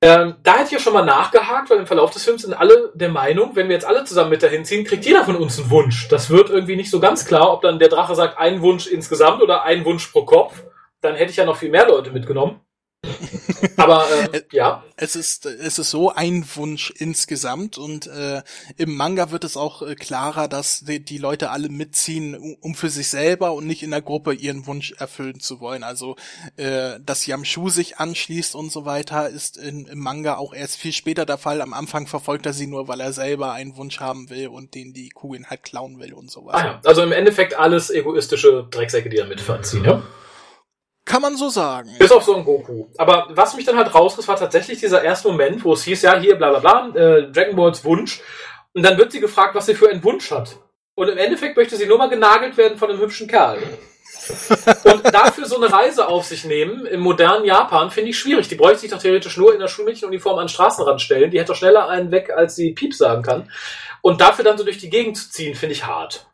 Ähm, 0.00 0.36
da 0.44 0.52
hätte 0.52 0.66
ich 0.66 0.72
ja 0.72 0.78
schon 0.78 0.92
mal 0.92 1.04
nachgehakt, 1.04 1.70
weil 1.70 1.78
im 1.78 1.86
Verlauf 1.86 2.12
des 2.12 2.22
Films 2.22 2.42
sind 2.42 2.54
alle 2.54 2.92
der 2.94 3.08
Meinung, 3.08 3.56
wenn 3.56 3.66
wir 3.68 3.74
jetzt 3.74 3.86
alle 3.86 4.04
zusammen 4.04 4.30
mit 4.30 4.42
dahin 4.42 4.64
ziehen, 4.64 4.84
kriegt 4.84 5.04
jeder 5.04 5.24
von 5.24 5.34
uns 5.34 5.58
einen 5.58 5.70
Wunsch. 5.70 6.06
Das 6.08 6.30
wird 6.30 6.50
irgendwie 6.50 6.76
nicht 6.76 6.90
so 6.90 7.00
ganz 7.00 7.24
klar, 7.24 7.52
ob 7.52 7.62
dann 7.62 7.80
der 7.80 7.88
Drache 7.88 8.14
sagt, 8.14 8.38
ein 8.38 8.62
Wunsch 8.62 8.86
insgesamt 8.86 9.42
oder 9.42 9.64
ein 9.64 9.84
Wunsch 9.84 10.06
pro 10.06 10.24
Kopf. 10.24 10.62
Dann 11.00 11.16
hätte 11.16 11.32
ich 11.32 11.36
ja 11.36 11.44
noch 11.44 11.56
viel 11.56 11.70
mehr 11.70 11.88
Leute 11.88 12.12
mitgenommen. 12.12 12.60
Aber 13.76 14.04
äh, 14.32 14.42
ja, 14.52 14.82
Es 14.96 15.14
ist, 15.14 15.46
es 15.46 15.78
ist 15.78 15.90
so 15.90 16.12
ein 16.12 16.44
Wunsch 16.56 16.90
insgesamt 16.96 17.78
und 17.78 18.06
äh, 18.08 18.42
im 18.76 18.96
Manga 18.96 19.30
wird 19.30 19.44
es 19.44 19.56
auch 19.56 19.82
äh, 19.82 19.94
klarer, 19.94 20.48
dass 20.48 20.80
die, 20.80 21.02
die 21.04 21.18
Leute 21.18 21.50
alle 21.50 21.68
mitziehen, 21.68 22.34
um- 22.60 22.74
für 22.74 22.90
sich 22.90 23.08
selber 23.08 23.52
und 23.54 23.66
nicht 23.66 23.82
in 23.82 23.90
der 23.92 24.02
Gruppe 24.02 24.34
ihren 24.34 24.66
Wunsch 24.66 24.92
erfüllen 24.98 25.40
zu 25.40 25.60
wollen. 25.60 25.84
Also, 25.84 26.16
äh, 26.56 26.98
dass 27.04 27.26
Yamshu 27.26 27.68
sich 27.70 27.98
anschließt 27.98 28.54
und 28.54 28.70
so 28.70 28.84
weiter, 28.84 29.28
ist 29.28 29.56
in, 29.56 29.86
im 29.86 29.98
Manga 30.00 30.36
auch 30.36 30.52
erst 30.52 30.76
viel 30.76 30.92
später 30.92 31.24
der 31.24 31.38
Fall. 31.38 31.60
Am 31.62 31.72
Anfang 31.74 32.06
verfolgt 32.06 32.46
er 32.46 32.52
sie 32.52 32.66
nur, 32.66 32.88
weil 32.88 33.00
er 33.00 33.12
selber 33.12 33.52
einen 33.52 33.76
Wunsch 33.76 34.00
haben 34.00 34.28
will 34.30 34.48
und 34.48 34.74
den 34.74 34.92
die 34.92 35.08
Kugeln 35.08 35.46
halt 35.46 35.62
klauen 35.62 35.98
will 36.00 36.12
und 36.12 36.30
sowas. 36.30 36.56
ah, 36.56 36.64
ja. 36.64 36.80
also 36.84 37.02
im 37.02 37.12
Endeffekt 37.12 37.58
alles 37.58 37.90
egoistische 37.90 38.66
Drecksäcke, 38.70 39.08
die 39.08 39.16
da 39.16 39.24
mitziehen. 39.26 39.84
Ja? 39.84 40.02
Kann 41.08 41.22
man 41.22 41.36
so 41.36 41.48
sagen. 41.48 41.96
Bis 41.98 42.12
auf 42.12 42.22
so 42.22 42.36
ein 42.36 42.44
Goku. 42.44 42.84
Aber 42.98 43.28
was 43.30 43.56
mich 43.56 43.64
dann 43.64 43.78
halt 43.78 43.94
rausriss, 43.94 44.28
war 44.28 44.36
tatsächlich 44.36 44.78
dieser 44.78 45.02
erste 45.02 45.28
Moment, 45.28 45.64
wo 45.64 45.72
es 45.72 45.82
hieß, 45.84 46.02
ja, 46.02 46.18
hier, 46.18 46.36
bla 46.36 46.50
bla 46.50 46.58
bla, 46.58 47.00
äh, 47.00 47.32
Dragon 47.32 47.56
Balls 47.56 47.82
Wunsch. 47.82 48.20
Und 48.74 48.82
dann 48.82 48.98
wird 48.98 49.10
sie 49.10 49.20
gefragt, 49.20 49.54
was 49.54 49.64
sie 49.64 49.74
für 49.74 49.88
einen 49.88 50.04
Wunsch 50.04 50.30
hat. 50.30 50.56
Und 50.94 51.08
im 51.08 51.16
Endeffekt 51.16 51.56
möchte 51.56 51.76
sie 51.76 51.86
nur 51.86 51.96
mal 51.96 52.10
genagelt 52.10 52.58
werden 52.58 52.76
von 52.76 52.90
einem 52.90 53.00
hübschen 53.00 53.26
Kerl. 53.26 53.58
Und 54.84 55.14
dafür 55.14 55.46
so 55.46 55.56
eine 55.56 55.72
Reise 55.72 56.08
auf 56.08 56.26
sich 56.26 56.44
nehmen, 56.44 56.84
im 56.84 57.00
modernen 57.00 57.46
Japan, 57.46 57.90
finde 57.90 58.10
ich 58.10 58.18
schwierig. 58.18 58.48
Die 58.48 58.56
bräuchte 58.56 58.80
sich 58.80 58.90
doch 58.90 59.00
theoretisch 59.00 59.38
nur 59.38 59.54
in 59.54 59.60
der 59.60 59.68
Schulmädchenuniform 59.68 60.38
an 60.38 60.44
den 60.44 60.50
Straßenrand 60.50 61.00
stellen. 61.00 61.30
Die 61.30 61.38
hätte 61.38 61.52
doch 61.52 61.58
schneller 61.58 61.88
einen 61.88 62.10
weg, 62.10 62.30
als 62.36 62.54
sie 62.54 62.72
Piep 62.72 62.94
sagen 62.94 63.22
kann. 63.22 63.50
Und 64.02 64.20
dafür 64.20 64.44
dann 64.44 64.58
so 64.58 64.64
durch 64.64 64.78
die 64.78 64.90
Gegend 64.90 65.16
zu 65.16 65.30
ziehen, 65.30 65.54
finde 65.54 65.72
ich 65.72 65.86
hart. 65.86 66.27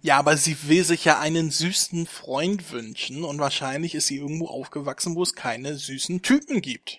Ja, 0.00 0.18
aber 0.18 0.36
sie 0.36 0.56
will 0.68 0.84
sich 0.84 1.04
ja 1.04 1.18
einen 1.18 1.50
süßen 1.50 2.06
Freund 2.06 2.72
wünschen 2.72 3.24
und 3.24 3.38
wahrscheinlich 3.38 3.94
ist 3.94 4.06
sie 4.06 4.18
irgendwo 4.18 4.48
aufgewachsen, 4.48 5.16
wo 5.16 5.22
es 5.22 5.34
keine 5.34 5.76
süßen 5.76 6.22
Typen 6.22 6.60
gibt. 6.60 6.98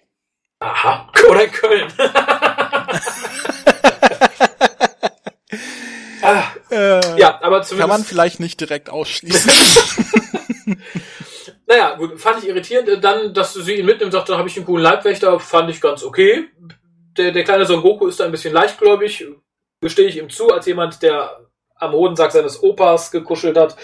Aha. 0.59 1.11
Oder 1.29 1.47
Köln. 1.47 1.91
ah, 6.21 6.43
Äh, 6.71 7.19
ja, 7.19 7.39
aber 7.41 7.61
zumindest. 7.61 7.79
Kann 7.79 7.89
man 7.89 8.03
vielleicht 8.03 8.39
nicht 8.39 8.59
direkt 8.59 8.89
ausschließen. 8.89 9.51
Naja, 11.65 11.95
gut, 11.95 12.19
fand 12.19 12.43
ich 12.43 12.49
irritierend. 12.49 12.89
Äh, 12.89 12.99
Dann, 12.99 13.33
dass 13.33 13.53
sie 13.53 13.75
ihn 13.75 13.85
mitnimmt, 13.85 14.11
sagt, 14.11 14.29
dann 14.29 14.37
habe 14.37 14.49
ich 14.49 14.57
einen 14.57 14.65
coolen 14.65 14.83
Leibwächter, 14.83 15.39
fand 15.39 15.69
ich 15.69 15.79
ganz 15.81 16.03
okay. 16.03 16.49
Der, 17.17 17.31
der 17.31 17.43
kleine 17.43 17.65
Son 17.65 17.81
Goku 17.81 18.07
ist 18.07 18.19
da 18.19 18.25
ein 18.25 18.31
bisschen 18.31 18.53
leichtgläubig, 18.53 19.25
gestehe 19.81 20.07
ich 20.07 20.17
ihm 20.17 20.29
zu, 20.29 20.49
als 20.49 20.65
jemand, 20.65 21.01
der 21.01 21.47
am 21.83 21.93
Hodensack 21.93 22.31
seines 22.31 22.61
Opas 22.63 23.11
gekuschelt 23.11 23.57
hat. 23.57 23.75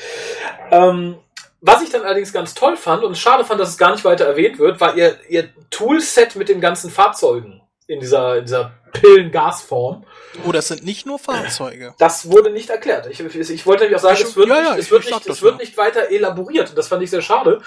Ähm, 0.71 1.17
was 1.61 1.81
ich 1.81 1.89
dann 1.89 2.03
allerdings 2.03 2.31
ganz 2.31 2.53
toll 2.53 2.77
fand 2.77 3.03
und 3.03 3.17
schade 3.17 3.43
fand, 3.43 3.59
dass 3.59 3.69
es 3.69 3.77
gar 3.77 3.91
nicht 3.91 4.05
weiter 4.05 4.25
erwähnt 4.25 4.59
wird, 4.59 4.79
war 4.79 4.95
ihr, 4.95 5.17
ihr 5.27 5.49
Toolset 5.69 6.35
mit 6.35 6.47
den 6.49 6.61
ganzen 6.61 6.89
Fahrzeugen 6.89 7.61
in 7.85 7.99
dieser, 7.99 8.37
in 8.37 8.45
dieser 8.45 8.71
Pillengasform. 8.93 10.05
oh, 10.47 10.51
das 10.51 10.67
sind 10.67 10.83
nicht 10.83 11.05
nur 11.05 11.19
Fahrzeuge. 11.19 11.93
Das 11.97 12.29
wurde 12.29 12.49
nicht 12.51 12.69
erklärt. 12.69 13.07
Ich, 13.07 13.19
ich 13.19 13.65
wollte 13.65 13.83
nämlich 13.83 13.97
auch 13.97 14.03
sagen, 14.03 14.19
es 14.21 14.35
wird, 14.35 14.47
ja, 14.47 14.55
nicht, 14.55 14.69
ja, 14.69 14.75
es 14.77 14.85
ich- 14.85 14.91
wird, 14.91 15.05
nicht, 15.05 15.27
es 15.27 15.41
wird 15.41 15.57
nicht 15.59 15.77
weiter 15.77 16.09
elaboriert. 16.09 16.69
Und 16.69 16.77
das 16.77 16.87
fand 16.87 17.03
ich 17.03 17.09
sehr 17.09 17.21
schade. 17.21 17.61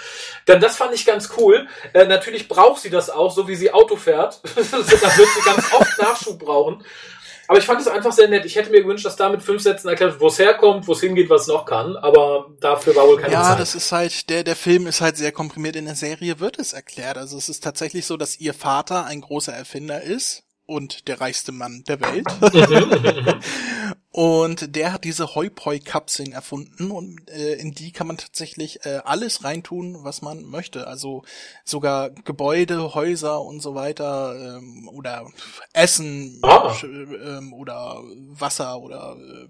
Denn 0.47 0.59
das 0.59 0.75
fand 0.77 0.93
ich 0.93 1.05
ganz 1.05 1.29
cool. 1.37 1.67
Äh, 1.93 2.05
natürlich 2.05 2.47
braucht 2.47 2.81
sie 2.81 2.89
das 2.89 3.09
auch, 3.09 3.31
so 3.31 3.47
wie 3.47 3.55
sie 3.55 3.71
Auto 3.73 3.95
fährt. 3.95 4.41
da 4.55 4.61
wird 4.61 5.29
sie 5.29 5.41
ganz 5.45 5.73
oft 5.73 6.01
Nachschub 6.01 6.39
brauchen. 6.39 6.83
Aber 7.53 7.59
ich 7.59 7.67
fand 7.67 7.79
es 7.79 7.87
einfach 7.87 8.11
sehr 8.11 8.27
nett. 8.27 8.45
Ich 8.45 8.55
hätte 8.55 8.71
mir 8.71 8.81
gewünscht, 8.81 9.05
dass 9.05 9.15
da 9.15 9.29
mit 9.29 9.43
fünf 9.43 9.61
Sätzen 9.61 9.87
erklärt 9.87 10.13
wird, 10.13 10.21
wo 10.21 10.25
es 10.25 10.39
herkommt, 10.39 10.87
wo 10.87 10.93
es 10.93 11.01
hingeht, 11.01 11.29
was 11.29 11.43
es 11.43 11.47
noch 11.49 11.67
kann. 11.67 11.95
Aber 11.95 12.47
dafür 12.59 12.95
war 12.95 13.05
wohl 13.05 13.17
keine 13.17 13.31
Ja, 13.31 13.43
Zeit. 13.43 13.59
das 13.59 13.75
ist 13.75 13.91
halt, 13.91 14.27
der, 14.31 14.43
der 14.43 14.55
Film 14.55 14.87
ist 14.87 15.01
halt 15.01 15.17
sehr 15.17 15.31
komprimiert. 15.31 15.75
In 15.75 15.85
der 15.85 15.93
Serie 15.93 16.39
wird 16.39 16.57
es 16.57 16.73
erklärt. 16.73 17.15
Also 17.15 17.37
es 17.37 17.49
ist 17.49 17.63
tatsächlich 17.63 18.07
so, 18.07 18.17
dass 18.17 18.39
ihr 18.39 18.55
Vater 18.55 19.05
ein 19.05 19.21
großer 19.21 19.53
Erfinder 19.53 20.01
ist 20.01 20.41
und 20.65 21.07
der 21.07 21.21
reichste 21.21 21.51
Mann 21.51 21.83
der 21.87 22.01
Welt. 22.01 22.25
Und 24.15 24.75
der 24.75 24.93
hat 24.93 25.05
diese 25.05 25.33
Hoi-Poi-Kapseln 25.33 26.33
erfunden 26.33 26.91
und 26.91 27.27
äh, 27.31 27.55
in 27.55 27.71
die 27.73 27.91
kann 27.91 28.05
man 28.05 28.17
tatsächlich 28.17 28.85
äh, 28.85 28.99
alles 29.03 29.43
reintun, 29.43 30.03
was 30.03 30.21
man 30.21 30.43
möchte. 30.43 30.85
Also 30.85 31.23
sogar 31.65 32.11
Gebäude, 32.11 32.93
Häuser 32.93 33.41
und 33.41 33.59
so 33.59 33.73
weiter 33.73 34.35
ähm, 34.59 34.87
oder 34.93 35.25
Essen 35.73 36.39
Ah. 36.43 36.75
ähm, 36.83 37.53
oder 37.53 38.01
Wasser 38.29 38.79
oder 38.79 39.17
äh, 39.17 39.47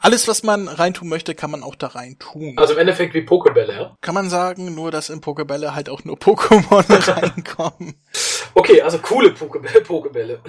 alles, 0.00 0.26
was 0.26 0.42
man 0.42 0.66
reintun 0.66 1.08
möchte, 1.08 1.36
kann 1.36 1.52
man 1.52 1.62
auch 1.62 1.76
da 1.76 1.86
reintun. 1.86 2.58
also 2.58 2.72
im 2.72 2.80
Endeffekt 2.80 3.14
wie 3.14 3.22
Pokebälle, 3.22 3.72
ja? 3.72 3.96
Kann 4.00 4.14
man 4.16 4.28
sagen, 4.28 4.74
nur 4.74 4.90
dass 4.90 5.10
in 5.10 5.20
Pokebälle 5.20 5.76
halt 5.76 5.88
auch 5.88 6.02
nur 6.02 6.16
Pokémon 6.16 6.84
reinkommen. 7.22 7.94
Okay, 8.54 8.82
also 8.82 8.98
coole 8.98 9.30
Pokebälle. 9.30 9.80
Pokebälle. 9.82 10.40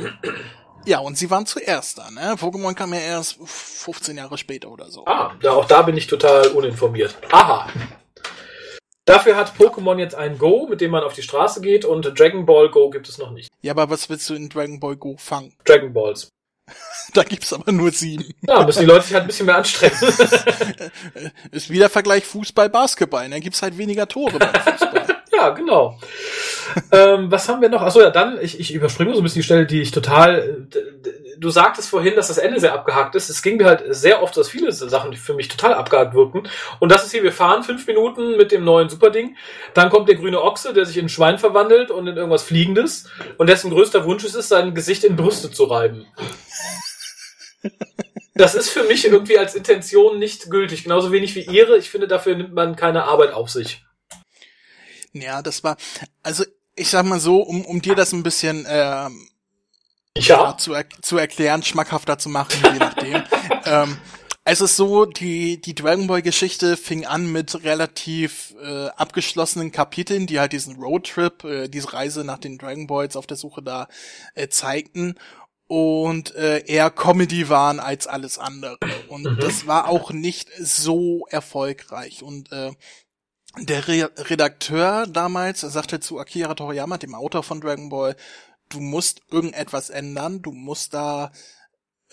Ja, 0.88 1.00
und 1.00 1.18
sie 1.18 1.30
waren 1.30 1.46
zuerst 1.46 1.98
da, 1.98 2.10
ne? 2.12 2.36
Pokémon 2.36 2.74
kam 2.74 2.94
ja 2.94 3.02
erst 3.02 3.38
15 3.44 4.16
Jahre 4.16 4.38
später 4.38 4.72
oder 4.72 4.90
so. 4.90 5.06
Ah, 5.06 5.36
da, 5.42 5.52
auch 5.52 5.66
da 5.66 5.82
bin 5.82 5.98
ich 5.98 6.08
total 6.08 6.48
uninformiert. 6.48 7.18
Aha. 7.30 7.68
Dafür 9.04 9.36
hat 9.36 9.58
Pokémon 9.58 10.00
jetzt 10.00 10.16
ein 10.16 10.38
Go, 10.38 10.66
mit 10.70 10.80
dem 10.80 10.92
man 10.92 11.04
auf 11.04 11.14
die 11.14 11.24
Straße 11.24 11.60
geht 11.60 11.84
und 11.84 12.18
Dragon 12.18 12.46
Ball 12.46 12.70
Go 12.70 12.90
gibt 12.90 13.10
es 13.10 13.18
noch 13.18 13.32
nicht. 13.32 13.50
Ja, 13.62 13.74
aber 13.74 13.90
was 13.90 14.10
willst 14.10 14.30
du 14.30 14.36
in 14.36 14.48
Dragon 14.48 14.80
Ball 14.80 14.96
Go 14.96 15.18
fangen? 15.18 15.54
Dragon 15.66 15.92
Balls. 15.94 16.30
Da 17.14 17.24
gibt's 17.24 17.54
aber 17.54 17.72
nur 17.72 17.92
sieben. 17.92 18.26
Ja, 18.46 18.66
müssen 18.66 18.82
die 18.82 18.86
Leute 18.86 19.06
sich 19.06 19.14
halt 19.14 19.24
ein 19.24 19.28
bisschen 19.28 19.46
mehr 19.46 19.56
anstrengen. 19.56 19.96
Ist 21.52 21.70
wieder 21.70 21.90
Vergleich 21.90 22.26
Fußball, 22.26 22.70
Basketball. 22.70 23.30
Dann 23.30 23.40
gibt's 23.40 23.62
halt 23.62 23.78
weniger 23.78 24.10
Tore 24.10 24.38
beim 24.38 24.54
Fußball. 24.54 25.08
ja, 25.38 25.50
genau. 25.50 25.98
ähm, 26.92 27.32
was 27.32 27.48
haben 27.48 27.62
wir 27.62 27.70
noch? 27.70 27.82
Achso, 27.82 28.02
ja, 28.02 28.10
dann, 28.10 28.40
ich, 28.42 28.60
ich 28.60 28.74
überspringe 28.74 29.14
so 29.14 29.20
ein 29.22 29.24
bisschen 29.24 29.40
die 29.40 29.46
Stelle, 29.46 29.66
die 29.66 29.82
ich 29.82 29.92
total. 29.92 30.68
d- 30.74 30.80
Du 31.40 31.52
sagtest 31.52 31.90
vorhin, 31.90 32.16
dass 32.16 32.30
das 32.30 32.40
Ende 32.40 32.60
sehr 32.60 32.74
abgehakt 32.74 33.14
ist. 33.14 33.30
Es 33.30 33.44
ging 33.44 33.58
mir 33.58 33.68
halt 33.68 33.84
sehr 33.90 34.24
oft, 34.24 34.36
dass 34.36 34.50
viele 34.50 34.72
Sachen 34.72 35.14
für 35.14 35.36
mich 35.36 35.48
total 35.48 35.76
abgehakt 35.76 36.16
wirkten. 36.16 36.50
Und 36.80 36.92
das 36.92 37.06
ist 37.06 37.12
hier, 37.12 37.22
wir 37.22 37.32
fahren 37.32 37.62
fünf 37.62 37.86
Minuten 37.86 38.38
mit 38.38 38.52
dem 38.52 38.64
neuen 38.64 38.90
Superding. 38.90 39.36
Dann 39.76 39.92
kommt 39.92 40.10
der 40.10 40.16
grüne 40.16 40.42
Ochse, 40.42 40.74
der 40.74 40.88
sich 40.88 40.98
in 40.98 41.06
ein 41.06 41.10
Schwein 41.10 41.38
verwandelt 41.38 41.92
und 41.92 42.08
in 42.08 42.18
irgendwas 42.18 42.42
Fliegendes. 42.42 43.08
Und 43.38 43.50
dessen 43.52 43.70
größter 43.70 44.04
Wunsch 44.06 44.24
ist 44.24 44.34
es, 44.34 44.50
sein 44.50 44.74
Gesicht 44.74 45.04
in 45.04 45.16
Brüste 45.16 45.52
zu 45.52 45.66
reiben. 45.66 46.08
Das 48.34 48.56
ist 48.56 48.70
für 48.70 48.86
mich 48.86 49.06
irgendwie 49.06 49.38
als 49.38 49.54
Intention 49.54 50.18
nicht 50.18 50.50
gültig. 50.50 50.86
Genauso 50.86 51.12
wenig 51.12 51.36
wie 51.36 51.42
ihre. 51.42 51.78
Ich 51.78 51.92
finde, 51.92 52.08
dafür 52.08 52.36
nimmt 52.36 52.54
man 52.54 52.76
keine 52.76 53.04
Arbeit 53.04 53.32
auf 53.34 53.52
sich. 53.52 53.86
Ja, 55.22 55.42
das 55.42 55.64
war, 55.64 55.78
also 56.24 56.44
ich 56.76 56.90
sag 56.90 57.06
mal 57.06 57.20
so, 57.20 57.42
um, 57.42 57.66
um 57.66 57.82
dir 57.82 57.96
das 57.96 58.14
ein 58.14 58.24
bisschen 58.24 58.66
ähm, 58.70 59.30
Ja. 60.18 60.58
zu, 60.58 60.74
er 60.74 60.86
zu 61.02 61.18
erklären, 61.18 61.64
schmackhafter 61.64 62.18
zu 62.18 62.30
machen, 62.30 62.60
je 62.74 62.80
nachdem. 62.80 63.24
ähm, 63.66 63.98
es 64.44 64.62
ist 64.62 64.78
so, 64.78 65.06
die, 65.06 65.60
die 65.60 65.76
Dragon 65.76 66.08
Ball 66.08 66.22
Geschichte 66.22 66.78
fing 66.78 67.06
an 67.06 67.30
mit 67.32 67.64
relativ 67.66 68.56
äh, 68.64 68.88
abgeschlossenen 68.90 69.72
Kapiteln, 69.74 70.26
die 70.26 70.40
halt 70.40 70.54
diesen 70.54 70.76
Roadtrip, 70.78 71.44
äh, 71.44 71.68
diese 71.68 71.92
Reise 71.94 72.24
nach 72.24 72.38
den 72.38 72.58
Dragon 72.58 72.88
Balls 72.88 73.16
auf 73.18 73.28
der 73.28 73.36
Suche 73.38 73.62
da 73.62 73.88
äh, 74.36 74.48
zeigten 74.48 75.16
und 75.68 76.34
äh, 76.36 76.64
eher 76.66 76.90
Comedy 76.90 77.50
waren 77.50 77.82
als 77.82 78.08
alles 78.08 78.38
andere. 78.38 78.78
Und 79.06 79.24
Mhm. 79.24 79.40
das 79.40 79.68
war 79.68 79.90
auch 79.90 80.12
nicht 80.12 80.50
so 80.58 81.26
erfolgreich. 81.30 82.24
Und 82.24 82.52
äh, 82.54 82.72
der 83.60 83.88
Re 83.88 84.12
Redakteur 84.18 85.08
damals 85.08 85.62
sagte 85.62 86.00
zu 86.00 86.20
Akira 86.20 86.54
Toriyama, 86.54 86.98
dem 86.98 87.16
Autor 87.16 87.44
von 87.44 87.62
Dragon 87.62 87.90
Ball, 87.90 88.16
du 88.70 88.80
musst 88.80 89.22
irgendetwas 89.32 89.90
ändern, 89.90 90.42
du 90.42 90.52
musst 90.52 90.94
da 90.94 91.32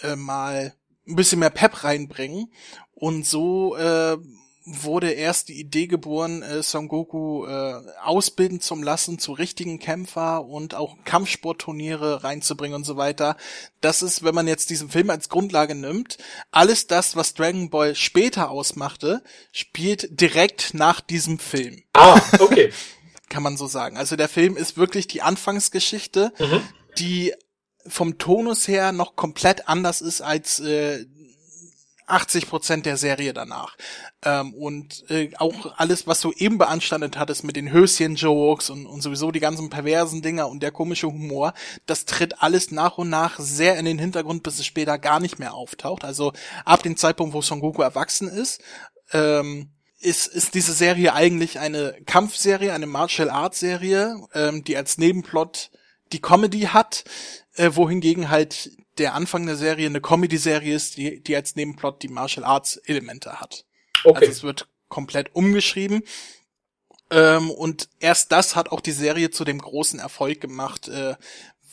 äh, 0.02 0.16
mal 0.16 0.74
ein 1.06 1.16
bisschen 1.16 1.40
mehr 1.40 1.50
Pep 1.50 1.84
reinbringen. 1.84 2.52
Und 2.92 3.26
so 3.26 3.76
äh, 3.76 4.16
wurde 4.66 5.10
erst 5.10 5.48
die 5.48 5.60
Idee 5.60 5.86
geboren, 5.86 6.42
äh, 6.42 6.62
Son 6.62 6.88
Goku 6.88 7.44
äh, 7.46 7.74
ausbilden 8.02 8.60
zum 8.60 8.82
lassen 8.82 9.18
zu 9.18 9.32
richtigen 9.32 9.78
Kämpfer 9.78 10.44
und 10.46 10.74
auch 10.74 10.96
Kampfsportturniere 11.04 12.24
reinzubringen 12.24 12.74
und 12.76 12.84
so 12.84 12.96
weiter. 12.96 13.36
Das 13.82 14.00
ist, 14.00 14.24
wenn 14.24 14.34
man 14.34 14.48
jetzt 14.48 14.70
diesen 14.70 14.88
Film 14.88 15.10
als 15.10 15.28
Grundlage 15.28 15.74
nimmt, 15.74 16.16
alles 16.50 16.86
das, 16.86 17.14
was 17.14 17.34
Dragon 17.34 17.68
Ball 17.68 17.94
später 17.94 18.50
ausmachte, 18.50 19.22
spielt 19.52 20.20
direkt 20.20 20.72
nach 20.72 21.00
diesem 21.00 21.38
Film. 21.38 21.82
Ah, 21.92 22.20
okay. 22.38 22.72
Kann 23.28 23.42
man 23.42 23.56
so 23.56 23.66
sagen. 23.66 23.96
Also 23.98 24.16
der 24.16 24.28
Film 24.28 24.56
ist 24.56 24.76
wirklich 24.76 25.06
die 25.08 25.20
Anfangsgeschichte, 25.22 26.32
Mhm. 26.38 26.60
die 26.98 27.34
vom 27.86 28.16
Tonus 28.16 28.66
her 28.66 28.92
noch 28.92 29.14
komplett 29.14 29.68
anders 29.68 30.00
ist 30.00 30.22
als 30.22 30.58
äh, 30.60 31.04
80 32.06 32.48
Prozent 32.48 32.86
der 32.86 32.96
Serie 32.96 33.32
danach. 33.32 33.76
Ähm, 34.22 34.54
und 34.54 35.08
äh, 35.10 35.30
auch 35.38 35.74
alles, 35.76 36.06
was 36.06 36.20
du 36.20 36.32
eben 36.32 36.58
beanstandet 36.58 37.18
hattest 37.18 37.44
mit 37.44 37.56
den 37.56 37.72
Höschen-Jokes 37.72 38.70
und, 38.70 38.86
und 38.86 39.00
sowieso 39.02 39.30
die 39.30 39.40
ganzen 39.40 39.70
perversen 39.70 40.22
Dinger 40.22 40.48
und 40.48 40.62
der 40.62 40.70
komische 40.70 41.06
Humor, 41.06 41.54
das 41.86 42.04
tritt 42.04 42.42
alles 42.42 42.70
nach 42.70 42.98
und 42.98 43.10
nach 43.10 43.38
sehr 43.38 43.78
in 43.78 43.84
den 43.84 43.98
Hintergrund, 43.98 44.42
bis 44.42 44.58
es 44.58 44.66
später 44.66 44.98
gar 44.98 45.20
nicht 45.20 45.38
mehr 45.38 45.54
auftaucht. 45.54 46.04
Also 46.04 46.32
ab 46.64 46.82
dem 46.82 46.96
Zeitpunkt, 46.96 47.34
wo 47.34 47.42
Son 47.42 47.60
Goku 47.60 47.82
erwachsen 47.82 48.28
ist, 48.28 48.60
ähm, 49.12 49.70
ist, 50.00 50.26
ist 50.26 50.54
diese 50.54 50.72
Serie 50.72 51.14
eigentlich 51.14 51.58
eine 51.58 51.96
Kampfserie, 52.04 52.72
eine 52.72 52.86
Martial 52.86 53.30
Arts 53.30 53.60
Serie, 53.60 54.16
ähm, 54.34 54.62
die 54.64 54.76
als 54.76 54.98
Nebenplot 54.98 55.70
die 56.12 56.20
Comedy 56.20 56.62
hat, 56.62 57.04
äh, 57.54 57.70
wohingegen 57.74 58.28
halt 58.28 58.70
der 58.98 59.14
Anfang 59.14 59.46
der 59.46 59.56
Serie 59.56 59.86
eine 59.86 60.00
Comedy-Serie 60.00 60.74
ist, 60.74 60.96
die, 60.96 61.22
die 61.22 61.36
als 61.36 61.56
Nebenplot 61.56 62.02
die 62.02 62.08
Martial 62.08 62.44
Arts 62.44 62.76
Elemente 62.76 63.40
hat. 63.40 63.64
Okay. 64.04 64.18
Also 64.20 64.30
es 64.30 64.42
wird 64.42 64.68
komplett 64.88 65.34
umgeschrieben. 65.34 66.02
Ähm, 67.10 67.50
und 67.50 67.88
erst 68.00 68.32
das 68.32 68.56
hat 68.56 68.70
auch 68.70 68.80
die 68.80 68.92
Serie 68.92 69.30
zu 69.30 69.44
dem 69.44 69.58
großen 69.58 69.98
Erfolg 69.98 70.40
gemacht, 70.40 70.88
äh, 70.88 71.14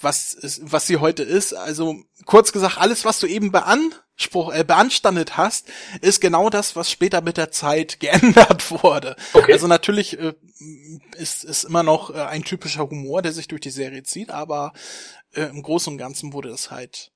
was, 0.04 0.34
ist, 0.34 0.62
was 0.64 0.88
sie 0.88 0.98
heute 0.98 1.24
ist. 1.24 1.54
Also 1.54 1.98
kurz 2.26 2.52
gesagt, 2.52 2.78
alles, 2.78 3.06
was 3.06 3.20
du 3.20 3.28
eben 3.28 3.52
beanspruch, 3.52 4.54
äh, 4.54 4.64
beanstandet 4.64 5.38
hast, 5.38 5.68
ist 6.02 6.22
genau 6.22 6.50
das, 6.50 6.76
was 6.76 6.90
später 6.90 7.22
mit 7.22 7.38
der 7.38 7.52
Zeit 7.52 8.00
geändert 8.02 8.72
wurde. 8.84 9.16
Okay. 9.34 9.54
Also 9.54 9.68
natürlich 9.68 10.20
äh, 10.20 10.34
ist, 11.18 11.44
ist 11.44 11.64
immer 11.64 11.84
noch 11.84 12.14
äh, 12.14 12.22
ein 12.22 12.44
typischer 12.44 12.90
Humor, 12.90 13.22
der 13.22 13.34
sich 13.34 13.48
durch 13.48 13.62
die 13.62 13.72
Serie 13.72 14.04
zieht, 14.04 14.32
aber 14.32 14.74
äh, 15.34 15.44
im 15.44 15.62
Großen 15.62 15.94
und 15.94 15.98
Ganzen 15.98 16.34
wurde 16.34 16.50
das 16.50 16.72
halt 16.72 17.12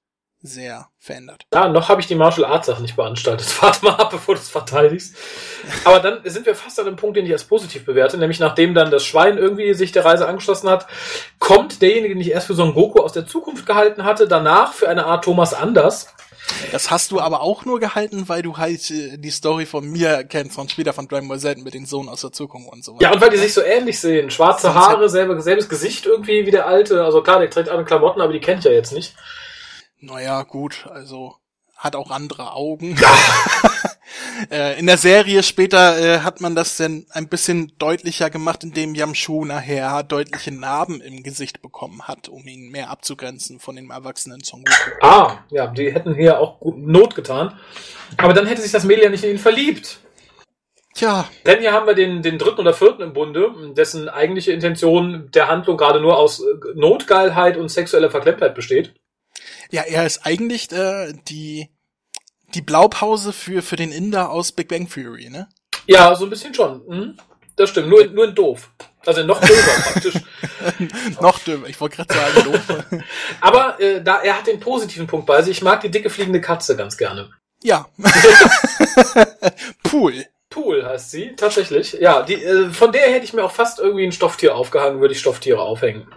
sehr 0.45 0.87
verändert. 0.99 1.45
Ja, 1.53 1.69
noch 1.69 1.89
habe 1.89 2.01
ich 2.01 2.07
die 2.07 2.15
Martial 2.15 2.45
Arts 2.45 2.67
Sachen 2.67 2.81
nicht 2.81 2.95
beanstaltet. 2.95 3.47
Warte 3.61 3.85
mal 3.85 3.95
ab, 3.95 4.11
bevor 4.11 4.35
du 4.35 4.41
es 4.41 4.49
verteidigst. 4.49 5.15
Aber 5.83 5.99
dann 5.99 6.19
sind 6.23 6.45
wir 6.45 6.55
fast 6.55 6.79
an 6.79 6.87
einem 6.87 6.95
Punkt, 6.95 7.17
den 7.17 7.25
ich 7.25 7.31
als 7.31 7.43
positiv 7.43 7.85
bewerte, 7.85 8.17
nämlich 8.17 8.39
nachdem 8.39 8.73
dann 8.73 8.91
das 8.91 9.05
Schwein 9.05 9.37
irgendwie 9.37 9.73
sich 9.73 9.91
der 9.91 10.05
Reise 10.05 10.27
angeschlossen 10.27 10.69
hat, 10.69 10.87
kommt 11.39 11.81
derjenige, 11.81 12.13
den 12.13 12.21
ich 12.21 12.31
erst 12.31 12.47
für 12.47 12.55
Son 12.55 12.73
Goku 12.73 13.01
aus 13.01 13.13
der 13.13 13.25
Zukunft 13.25 13.65
gehalten 13.65 14.03
hatte, 14.03 14.27
danach 14.27 14.73
für 14.73 14.89
eine 14.89 15.05
Art 15.05 15.25
Thomas 15.25 15.53
Anders. 15.53 16.07
Das 16.71 16.91
hast 16.91 17.11
du 17.11 17.19
aber 17.19 17.41
auch 17.41 17.65
nur 17.65 17.79
gehalten, 17.79 18.29
weil 18.29 18.41
du 18.41 18.57
halt 18.57 18.89
äh, 18.91 19.17
die 19.17 19.31
Story 19.31 19.65
von 19.65 19.87
mir 19.89 20.23
kennst 20.23 20.57
und 20.57 20.71
später 20.71 20.93
von 20.93 21.07
Dragon 21.07 21.27
Ball 21.27 21.39
Z 21.39 21.57
mit 21.57 21.73
den 21.73 21.85
Sohn 21.85 22.09
aus 22.09 22.21
der 22.21 22.31
Zukunft 22.31 22.71
und 22.71 22.83
so 22.83 22.93
weiter. 22.93 23.03
Ja, 23.03 23.13
und 23.13 23.21
weil 23.21 23.29
die 23.29 23.37
sich 23.37 23.53
so 23.53 23.61
ähnlich 23.61 23.99
sehen. 23.99 24.29
Schwarze 24.29 24.73
Haare, 24.73 25.09
selbe, 25.09 25.39
selbes 25.41 25.69
Gesicht 25.69 26.05
irgendwie 26.05 26.45
wie 26.45 26.51
der 26.51 26.67
alte. 26.67 27.03
Also 27.03 27.21
klar, 27.21 27.39
der 27.39 27.49
trägt 27.49 27.69
andere 27.69 27.85
Klamotten, 27.85 28.21
aber 28.21 28.33
die 28.33 28.39
kennt 28.39 28.63
ja 28.63 28.71
jetzt 28.71 28.93
nicht. 28.93 29.15
Naja, 30.05 30.43
gut, 30.43 30.85
also 30.91 31.35
hat 31.75 31.95
auch 31.95 32.11
andere 32.11 32.53
Augen. 32.53 32.95
äh, 34.51 34.77
in 34.79 34.85
der 34.85 34.99
Serie 34.99 35.41
später 35.41 35.97
äh, 35.97 36.19
hat 36.19 36.41
man 36.41 36.53
das 36.53 36.77
dann 36.77 37.07
ein 37.09 37.27
bisschen 37.27 37.73
deutlicher 37.79 38.29
gemacht, 38.29 38.63
indem 38.63 38.93
Yamchu 38.93 39.45
nachher 39.45 40.03
deutliche 40.03 40.51
Narben 40.51 41.01
im 41.01 41.23
Gesicht 41.23 41.63
bekommen 41.63 42.03
hat, 42.03 42.29
um 42.29 42.45
ihn 42.45 42.69
mehr 42.69 42.91
abzugrenzen 42.91 43.59
von 43.59 43.75
dem 43.75 43.89
erwachsenen 43.89 44.43
Son 44.43 44.63
Goku. 44.63 44.91
Ah, 45.01 45.39
ja, 45.49 45.67
die 45.67 45.91
hätten 45.91 46.13
hier 46.13 46.39
auch 46.39 46.59
Not 46.61 47.15
getan. 47.15 47.57
Aber 48.17 48.33
dann 48.33 48.45
hätte 48.45 48.61
sich 48.61 48.71
das 48.71 48.83
Mädel 48.83 49.05
ja 49.05 49.09
nicht 49.09 49.23
in 49.23 49.31
ihn 49.31 49.39
verliebt. 49.39 50.01
Tja, 50.93 51.27
Denn 51.47 51.59
hier 51.61 51.73
haben 51.73 51.87
wir 51.87 51.95
den, 51.95 52.21
den 52.21 52.37
dritten 52.37 52.61
oder 52.61 52.73
vierten 52.73 53.01
im 53.01 53.13
Bunde, 53.13 53.51
dessen 53.75 54.07
eigentliche 54.07 54.51
Intention 54.53 55.29
der 55.33 55.47
Handlung 55.47 55.77
gerade 55.77 55.99
nur 55.99 56.15
aus 56.15 56.41
äh, 56.41 56.43
Notgeilheit 56.75 57.57
und 57.57 57.69
sexueller 57.69 58.11
Verklemmtheit 58.11 58.53
besteht. 58.53 58.93
Ja, 59.75 59.81
er 59.81 60.05
ist 60.05 60.25
eigentlich 60.25 60.71
äh, 60.71 61.13
die 61.27 61.69
die 62.53 62.61
Blaupause 62.61 63.33
für 63.33 63.61
für 63.61 63.75
den 63.75 63.91
Inder 63.91 64.29
aus 64.31 64.53
Big 64.53 64.69
Bang 64.69 64.89
Theory, 64.89 65.29
ne? 65.29 65.49
Ja, 65.85 66.15
so 66.15 66.23
ein 66.25 66.29
bisschen 66.29 66.53
schon. 66.53 66.81
Hm? 66.87 67.17
Das 67.57 67.69
stimmt, 67.69 67.89
nur, 67.89 68.05
nur 68.07 68.25
in 68.25 68.35
doof. 68.35 68.69
Also 69.05 69.23
noch 69.23 69.39
doofer 69.39 69.81
praktisch. 69.91 70.15
Noch 71.21 71.39
dümmer, 71.39 71.67
ich 71.67 71.79
wollte 71.79 71.97
gerade 71.97 72.13
sagen, 72.13 72.51
doof. 72.51 73.01
Aber 73.41 73.79
äh, 73.79 74.01
da 74.01 74.21
er 74.21 74.37
hat 74.37 74.47
den 74.47 74.59
positiven 74.59 75.07
Punkt 75.07 75.25
bei 75.25 75.41
sich. 75.41 75.57
Ich 75.57 75.63
mag 75.63 75.81
die 75.81 75.91
dicke 75.91 76.09
fliegende 76.09 76.41
Katze 76.41 76.75
ganz 76.75 76.97
gerne. 76.97 77.29
ja. 77.63 77.85
Pool. 79.83 80.25
Pool 80.49 80.85
heißt 80.85 81.11
sie, 81.11 81.35
tatsächlich. 81.35 81.93
Ja, 81.99 82.23
die, 82.23 82.35
äh, 82.35 82.69
von 82.69 82.93
der 82.93 83.11
hätte 83.11 83.25
ich 83.25 83.33
mir 83.33 83.43
auch 83.43 83.51
fast 83.51 83.79
irgendwie 83.79 84.05
ein 84.05 84.13
Stofftier 84.13 84.55
aufgehangen, 84.55 85.01
würde 85.01 85.13
ich 85.13 85.19
Stofftiere 85.19 85.61
aufhängen. 85.61 86.07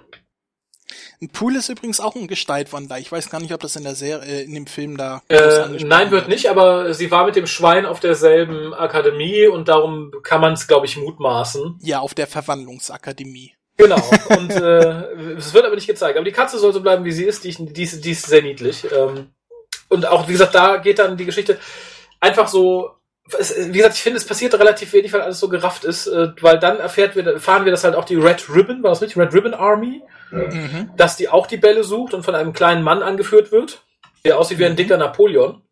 Ein 1.21 1.31
Pool 1.31 1.57
ist 1.57 1.69
übrigens 1.69 1.99
auch 2.01 2.15
ein 2.15 2.29
Gestaltwandler. 2.29 2.99
Ich 2.99 3.11
weiß 3.11 3.29
gar 3.29 3.41
nicht, 3.41 3.53
ob 3.53 3.61
das 3.61 3.75
in 3.75 3.83
der 3.83 3.97
Serie, 3.97 4.25
äh, 4.25 4.43
in 4.45 4.55
dem 4.55 4.67
Film 4.67 4.97
da 4.97 5.21
Äh, 5.29 5.69
nein, 5.85 6.11
wird 6.13 6.29
nicht, 6.29 6.49
aber 6.49 6.95
sie 6.95 7.11
war 7.11 7.27
mit 7.27 7.35
dem 7.35 7.47
Schwein 7.49 7.87
auf 7.87 7.99
derselben 8.01 8.73
Akademie 8.73 9.47
und 9.49 9.67
darum 9.69 10.13
kann 10.23 10.41
man 10.41 10.53
es, 10.53 10.69
glaube 10.69 10.87
ich, 10.87 10.97
mutmaßen. 10.97 11.79
Ja, 11.83 11.99
auf 12.01 12.15
der 12.15 12.29
Verwandlungsakademie. 12.29 13.55
Genau. 13.77 13.97
Und 14.37 14.51
äh, 14.51 15.35
es 15.37 15.55
wird 15.55 15.65
aber 15.65 15.77
nicht 15.77 15.87
gezeigt. 15.87 16.17
Aber 16.17 16.25
die 16.25 16.33
Katze 16.33 16.59
soll 16.59 16.73
so 16.73 16.81
bleiben, 16.81 17.05
wie 17.05 17.13
sie 17.13 17.23
ist. 17.25 17.45
Die, 17.45 17.55
die, 17.55 17.85
ist- 17.85 18.05
die 18.05 18.11
ist 18.11 18.27
sehr 18.27 18.43
niedlich. 18.43 18.85
Ähm, 18.93 19.29
und 19.89 20.05
auch, 20.07 20.27
wie 20.27 20.33
gesagt, 20.33 20.55
da 20.57 20.79
geht 20.79 20.99
dann 20.99 21.17
die 21.17 21.25
Geschichte 21.27 21.59
einfach 22.21 22.49
so. 22.49 22.91
Es, 23.39 23.55
wie 23.57 23.77
gesagt, 23.77 23.95
ich 23.95 24.03
finde, 24.03 24.17
es 24.19 24.27
passiert 24.27 24.55
relativ 24.55 24.93
wenig, 24.95 25.13
weil 25.13 25.21
alles 25.21 25.39
so 25.39 25.49
gerafft 25.49 25.85
ist, 25.85 26.09
äh, 26.09 26.29
weil 26.41 26.59
dann 26.59 26.79
erfährt 26.81 27.15
wir, 27.15 27.25
erfahren 27.27 27.65
wir, 27.65 27.71
dass 27.71 27.85
halt 27.85 27.95
auch 27.95 28.05
die 28.05 28.17
Red 28.17 28.49
Ribbon, 28.53 28.83
war 28.83 28.91
das 28.91 29.01
richtig? 29.03 29.17
Red 29.19 29.33
Ribbon 29.33 29.55
Army, 29.55 30.03
Mhm. 30.31 30.91
dass 30.97 31.17
die 31.17 31.29
auch 31.29 31.47
die 31.47 31.57
Bälle 31.57 31.85
sucht 31.85 32.15
und 32.15 32.23
von 32.23 32.35
einem 32.35 32.53
kleinen 32.53 32.83
Mann 32.83 33.03
angeführt 33.03 33.53
wird, 33.53 33.83
der 34.25 34.39
aussieht 34.39 34.59
wie 34.59 34.67
ein 34.67 34.77
dicker 34.77 34.97
Napoleon. 34.97 35.63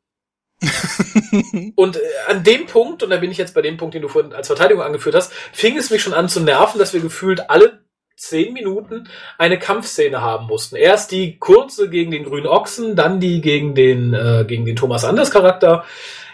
Und 1.75 1.97
äh, 1.97 2.01
an 2.29 2.43
dem 2.43 2.65
Punkt, 2.65 3.03
und 3.03 3.11
da 3.11 3.19
bin 3.19 3.31
ich 3.31 3.37
jetzt 3.37 3.55
bei 3.55 3.61
dem 3.61 3.77
Punkt, 3.77 3.95
den 3.95 4.01
du 4.01 4.09
vorhin 4.09 4.33
als 4.33 4.47
Verteidigung 4.47 4.83
angeführt 4.83 5.15
hast, 5.15 5.31
fing 5.53 5.77
es 5.77 5.91
mich 5.91 6.03
schon 6.03 6.15
an 6.15 6.31
zu 6.31 6.41
nerven, 6.41 6.79
dass 6.79 6.95
wir 6.95 7.01
gefühlt 7.01 7.51
alle 7.51 7.81
zehn 8.17 8.55
Minuten 8.55 9.09
eine 9.37 9.59
Kampfszene 9.59 10.23
haben 10.23 10.47
mussten. 10.47 10.77
Erst 10.77 11.13
die 11.13 11.39
kurze 11.39 11.91
gegen 11.91 12.11
den 12.11 12.25
grünen 12.25 12.47
Ochsen, 12.47 12.97
dann 12.97 13.21
die 13.21 13.43
gegen 13.43 13.75
den, 13.75 14.15
äh, 14.15 14.45
gegen 14.49 14.65
den 14.65 14.77
Thomas 14.77 15.05
Anders 15.05 15.31
Charakter. 15.31 15.85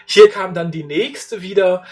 Hier 0.05 0.29
kam 0.29 0.53
dann 0.53 0.71
die 0.71 0.83
nächste 0.83 1.41
wieder. 1.41 1.83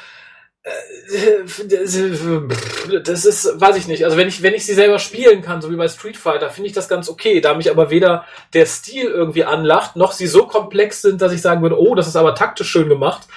Äh, 0.63 0.69
Das 3.03 3.25
ist, 3.25 3.59
weiß 3.59 3.75
ich 3.77 3.87
nicht. 3.87 4.05
Also 4.05 4.17
wenn 4.17 4.27
ich, 4.27 4.41
wenn 4.41 4.53
ich 4.53 4.65
sie 4.65 4.73
selber 4.73 4.99
spielen 4.99 5.41
kann, 5.41 5.61
so 5.61 5.71
wie 5.71 5.75
bei 5.75 5.87
Street 5.87 6.17
Fighter, 6.17 6.49
finde 6.49 6.67
ich 6.67 6.73
das 6.73 6.87
ganz 6.87 7.09
okay. 7.09 7.41
Da 7.41 7.53
mich 7.53 7.71
aber 7.71 7.89
weder 7.89 8.25
der 8.53 8.65
Stil 8.65 9.05
irgendwie 9.05 9.43
anlacht, 9.43 9.95
noch 9.95 10.11
sie 10.11 10.27
so 10.27 10.47
komplex 10.47 11.01
sind, 11.01 11.21
dass 11.21 11.33
ich 11.33 11.41
sagen 11.41 11.61
würde, 11.61 11.79
oh, 11.79 11.95
das 11.95 12.07
ist 12.07 12.15
aber 12.15 12.35
taktisch 12.35 12.69
schön 12.69 12.89
gemacht, 12.89 13.27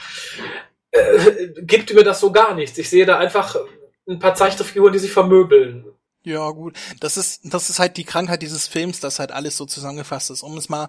äh, 0.90 1.48
gibt 1.62 1.92
mir 1.94 2.04
das 2.04 2.20
so 2.20 2.32
gar 2.32 2.54
nichts. 2.54 2.78
Ich 2.78 2.90
sehe 2.90 3.06
da 3.06 3.18
einfach 3.18 3.56
ein 4.08 4.18
paar 4.18 4.34
Zeichentrickfiguren, 4.34 4.92
die 4.92 4.98
sich 4.98 5.12
vermöbeln. 5.12 5.84
Ja, 6.26 6.50
gut. 6.50 6.76
Das 7.00 7.18
ist, 7.18 7.40
das 7.44 7.68
ist 7.68 7.78
halt 7.78 7.98
die 7.98 8.04
Krankheit 8.04 8.40
dieses 8.40 8.66
Films, 8.66 8.98
dass 9.00 9.18
halt 9.18 9.30
alles 9.30 9.58
so 9.58 9.66
zusammengefasst 9.66 10.30
ist. 10.30 10.42
Um 10.42 10.56
es 10.56 10.70
mal, 10.70 10.88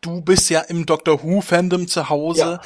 du 0.00 0.20
bist 0.20 0.48
ja 0.48 0.60
im 0.60 0.86
Doctor 0.86 1.24
Who-Fandom 1.24 1.88
zu 1.88 2.08
Hause. 2.08 2.40
Ja. 2.40 2.60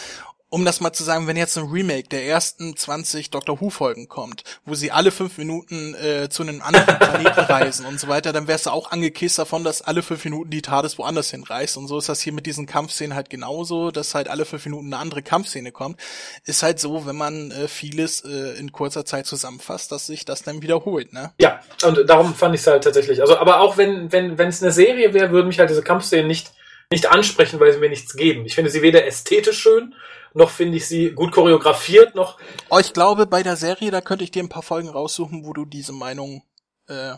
Um 0.51 0.64
das 0.64 0.80
mal 0.80 0.92
zu 0.92 1.05
sagen, 1.05 1.28
wenn 1.28 1.36
jetzt 1.36 1.57
ein 1.57 1.68
Remake 1.68 2.09
der 2.09 2.24
ersten 2.24 2.76
20 2.76 3.30
Doctor 3.30 3.61
Who-Folgen 3.61 4.09
kommt, 4.09 4.42
wo 4.64 4.74
sie 4.74 4.90
alle 4.90 5.12
fünf 5.12 5.38
Minuten 5.38 5.94
äh, 5.94 6.28
zu 6.28 6.42
einem 6.42 6.61
anderen 6.61 6.98
Planeten 6.98 7.38
reisen 7.40 7.86
und 7.86 8.01
so 8.01 8.09
weiter, 8.09 8.32
dann 8.32 8.48
wärst 8.48 8.66
du 8.66 8.70
auch 8.70 8.90
angekisst 8.90 9.38
davon, 9.38 9.62
dass 9.62 9.80
alle 9.80 10.03
fünf 10.03 10.24
Minuten 10.24 10.51
die 10.51 10.61
TARDIS 10.61 10.98
woanders 10.98 11.30
hinreist. 11.30 11.76
Und 11.76 11.86
so 11.86 11.98
ist 11.98 12.09
das 12.09 12.20
hier 12.20 12.32
mit 12.32 12.46
diesen 12.46 12.66
Kampfszenen 12.66 13.14
halt 13.14 13.30
genauso, 13.30 13.92
dass 13.92 14.16
halt 14.16 14.28
alle 14.28 14.44
fünf 14.44 14.64
Minuten 14.64 14.92
eine 14.92 15.01
andere 15.01 15.22
Kampfszene 15.22 15.70
kommt. 15.70 16.01
Ist 16.44 16.64
halt 16.64 16.80
so, 16.80 17.07
wenn 17.07 17.16
man 17.16 17.53
äh, 17.53 17.68
vieles 17.68 18.24
äh, 18.24 18.59
in 18.59 18.72
kurzer 18.72 19.05
Zeit 19.05 19.26
zusammenfasst, 19.26 19.92
dass 19.92 20.09
sich 20.09 20.24
das 20.24 20.42
dann 20.42 20.62
wiederholt, 20.62 21.12
ne? 21.12 21.32
Ja, 21.38 21.61
und 21.84 22.09
darum 22.09 22.34
fand 22.34 22.57
ich 22.57 22.62
es 22.62 22.66
halt 22.66 22.82
tatsächlich. 22.82 23.20
Also, 23.20 23.38
aber 23.38 23.61
auch 23.61 23.76
wenn, 23.76 24.11
wenn, 24.11 24.36
wenn 24.36 24.48
es 24.48 24.62
eine 24.62 24.72
Serie 24.72 25.14
wäre, 25.14 25.30
würden 25.30 25.46
mich 25.46 25.61
halt 25.61 25.70
diese 25.70 25.82
Kampfszenen 25.82 26.26
nicht, 26.26 26.51
nicht 26.90 27.09
ansprechen, 27.09 27.61
weil 27.61 27.72
sie 27.72 27.78
mir 27.78 27.88
nichts 27.88 28.16
geben. 28.16 28.44
Ich 28.46 28.57
finde 28.57 28.70
sie 28.70 28.82
weder 28.82 29.07
ästhetisch 29.07 29.61
schön, 29.61 29.94
noch 30.34 30.50
finde 30.50 30.76
ich 30.76 30.86
sie 30.86 31.10
gut 31.10 31.32
choreografiert, 31.32 32.14
noch 32.14 32.38
Oh, 32.68 32.78
ich 32.78 32.92
glaube, 32.92 33.26
bei 33.26 33.42
der 33.42 33.56
Serie, 33.56 33.90
da 33.90 34.00
könnte 34.00 34.24
ich 34.24 34.30
dir 34.30 34.42
ein 34.42 34.48
paar 34.48 34.62
Folgen 34.62 34.88
raussuchen, 34.88 35.44
wo 35.44 35.52
du 35.52 35.64
diese 35.64 35.92
Meinung 35.92 36.42
äh, 36.86 37.14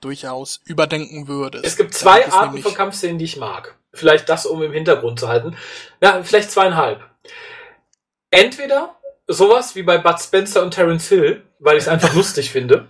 durchaus 0.00 0.60
überdenken 0.64 1.28
würdest. 1.28 1.64
Es 1.64 1.76
gibt 1.76 1.94
zwei 1.94 2.30
Arten 2.30 2.58
von 2.58 2.74
Kampfszenen, 2.74 3.18
die 3.18 3.24
ich 3.24 3.36
mag. 3.36 3.76
Vielleicht 3.92 4.28
das, 4.28 4.44
um 4.44 4.62
im 4.62 4.72
Hintergrund 4.72 5.20
zu 5.20 5.28
halten. 5.28 5.56
Ja, 6.02 6.22
vielleicht 6.22 6.50
zweieinhalb. 6.50 7.00
Entweder 8.30 8.96
sowas 9.26 9.74
wie 9.76 9.82
bei 9.82 9.98
Bud 9.98 10.20
Spencer 10.20 10.62
und 10.62 10.72
Terence 10.72 11.08
Hill, 11.08 11.44
weil 11.58 11.76
ich 11.76 11.84
es 11.84 11.88
einfach 11.88 12.12
lustig 12.14 12.50
finde. 12.50 12.88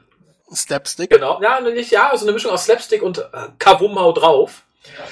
Slapstick. 0.52 1.10
Genau. 1.10 1.40
Ja, 1.42 1.60
nicht, 1.60 1.90
ja, 1.90 2.10
so 2.16 2.24
eine 2.24 2.32
Mischung 2.32 2.50
aus 2.50 2.64
Slapstick 2.64 3.02
und 3.02 3.18
äh, 3.18 3.48
Kavumhau 3.58 4.12
drauf. 4.12 4.62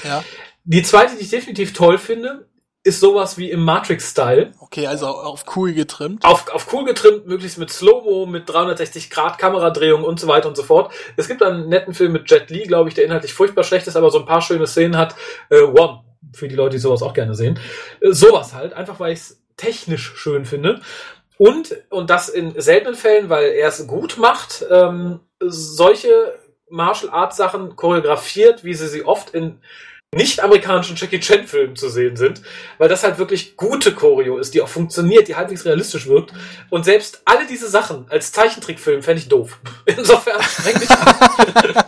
Ja. 0.04 0.24
Die 0.64 0.82
zweite, 0.82 1.16
die 1.16 1.22
ich 1.22 1.30
definitiv 1.30 1.72
toll 1.72 1.98
finde, 1.98 2.48
ist 2.84 3.00
sowas 3.00 3.38
wie 3.38 3.50
im 3.50 3.64
Matrix-Style. 3.64 4.52
Okay, 4.58 4.86
also 4.86 5.06
auf 5.06 5.44
cool 5.54 5.72
getrimmt. 5.72 6.24
Auf, 6.24 6.48
auf 6.52 6.72
cool 6.72 6.84
getrimmt, 6.84 7.26
möglichst 7.26 7.58
mit 7.58 7.70
Slow-Mo, 7.70 8.26
mit 8.26 8.48
360 8.48 9.08
Grad 9.10 9.38
Kameradrehung 9.38 10.02
und 10.02 10.18
so 10.18 10.26
weiter 10.26 10.48
und 10.48 10.56
so 10.56 10.64
fort. 10.64 10.92
Es 11.16 11.28
gibt 11.28 11.42
einen 11.42 11.68
netten 11.68 11.94
Film 11.94 12.12
mit 12.12 12.28
Jet 12.28 12.50
Li, 12.50 12.64
glaube 12.64 12.88
ich, 12.88 12.94
der 12.96 13.04
inhaltlich 13.04 13.34
furchtbar 13.34 13.62
schlecht 13.62 13.86
ist, 13.86 13.96
aber 13.96 14.10
so 14.10 14.18
ein 14.18 14.26
paar 14.26 14.42
schöne 14.42 14.66
Szenen 14.66 14.96
hat. 14.96 15.14
Äh, 15.48 15.62
One, 15.62 16.00
für 16.32 16.48
die 16.48 16.56
Leute, 16.56 16.76
die 16.76 16.80
sowas 16.80 17.02
auch 17.02 17.14
gerne 17.14 17.36
sehen. 17.36 17.60
Äh, 18.00 18.12
sowas 18.12 18.52
halt, 18.52 18.72
einfach 18.72 18.98
weil 18.98 19.12
ich 19.12 19.20
es 19.20 19.42
technisch 19.56 20.14
schön 20.16 20.44
finde. 20.44 20.80
Und, 21.38 21.76
und 21.88 22.10
das 22.10 22.28
in 22.28 22.60
seltenen 22.60 22.96
Fällen, 22.96 23.28
weil 23.28 23.52
er 23.52 23.68
es 23.68 23.86
gut 23.86 24.18
macht, 24.18 24.64
ähm, 24.70 25.20
solche 25.40 26.34
Martial 26.68 27.12
Arts 27.12 27.36
Sachen 27.36 27.76
choreografiert, 27.76 28.64
wie 28.64 28.74
sie 28.74 28.88
sie 28.88 29.04
oft 29.04 29.30
in 29.30 29.60
nicht-amerikanischen 30.14 30.96
Jackie 30.96 31.20
Chan 31.20 31.46
Filmen 31.46 31.74
zu 31.74 31.88
sehen 31.88 32.16
sind, 32.16 32.42
weil 32.76 32.90
das 32.90 33.02
halt 33.02 33.16
wirklich 33.16 33.56
gute 33.56 33.94
Choreo 33.94 34.38
ist, 34.38 34.52
die 34.52 34.60
auch 34.60 34.68
funktioniert, 34.68 35.26
die 35.26 35.36
halbwegs 35.36 35.64
realistisch 35.64 36.06
wirkt. 36.06 36.32
Und 36.68 36.84
selbst 36.84 37.22
alle 37.24 37.46
diese 37.46 37.68
Sachen 37.68 38.06
als 38.10 38.30
Zeichentrickfilm 38.32 39.02
fände 39.02 39.22
ich 39.22 39.28
doof. 39.28 39.58
Insofern 39.86 40.40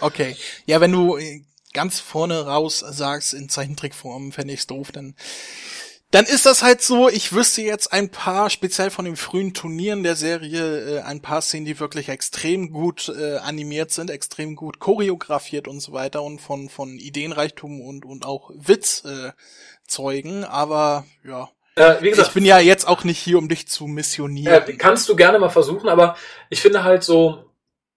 okay. 0.00 0.36
Ja, 0.66 0.80
wenn 0.82 0.92
du 0.92 1.16
äh, 1.16 1.42
ganz 1.72 2.00
vorne 2.00 2.44
raus 2.44 2.80
sagst, 2.80 3.32
in 3.32 3.48
Zeichentrickform 3.48 4.32
fände 4.32 4.52
ich's 4.52 4.66
doof, 4.66 4.92
dann 4.92 5.14
dann 6.10 6.24
ist 6.24 6.46
das 6.46 6.62
halt 6.62 6.80
so, 6.80 7.08
ich 7.08 7.34
wüsste 7.34 7.60
jetzt 7.60 7.92
ein 7.92 8.08
paar, 8.08 8.48
speziell 8.48 8.90
von 8.90 9.04
den 9.04 9.16
frühen 9.16 9.52
Turnieren 9.52 10.02
der 10.02 10.16
Serie, 10.16 10.98
äh, 10.98 11.00
ein 11.00 11.20
paar 11.20 11.42
Szenen, 11.42 11.66
die 11.66 11.78
wirklich 11.78 12.08
extrem 12.08 12.72
gut 12.72 13.12
äh, 13.14 13.36
animiert 13.36 13.90
sind, 13.90 14.10
extrem 14.10 14.56
gut 14.56 14.78
choreografiert 14.78 15.68
und 15.68 15.80
so 15.80 15.92
weiter 15.92 16.22
und 16.22 16.40
von, 16.40 16.70
von 16.70 16.98
Ideenreichtum 16.98 17.82
und, 17.82 18.06
und 18.06 18.24
auch 18.24 18.50
Witz 18.54 19.04
äh, 19.04 19.32
zeugen, 19.86 20.44
aber 20.44 21.04
ja. 21.24 21.50
Äh, 21.74 21.96
wie 22.00 22.10
gesagt, 22.10 22.28
ich 22.28 22.34
bin 22.34 22.44
ja 22.44 22.58
jetzt 22.58 22.88
auch 22.88 23.04
nicht 23.04 23.18
hier, 23.18 23.36
um 23.36 23.48
dich 23.48 23.68
zu 23.68 23.86
missionieren. 23.86 24.66
Äh, 24.66 24.72
kannst 24.74 25.08
du 25.10 25.16
gerne 25.16 25.38
mal 25.38 25.50
versuchen, 25.50 25.90
aber 25.90 26.16
ich 26.48 26.60
finde 26.60 26.84
halt 26.84 27.04
so, 27.04 27.44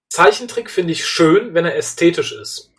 Zeichentrick 0.09 0.69
finde 0.69 0.91
ich 0.91 1.05
schön, 1.05 1.53
wenn 1.53 1.63
er 1.63 1.77
ästhetisch 1.77 2.33
ist. 2.33 2.70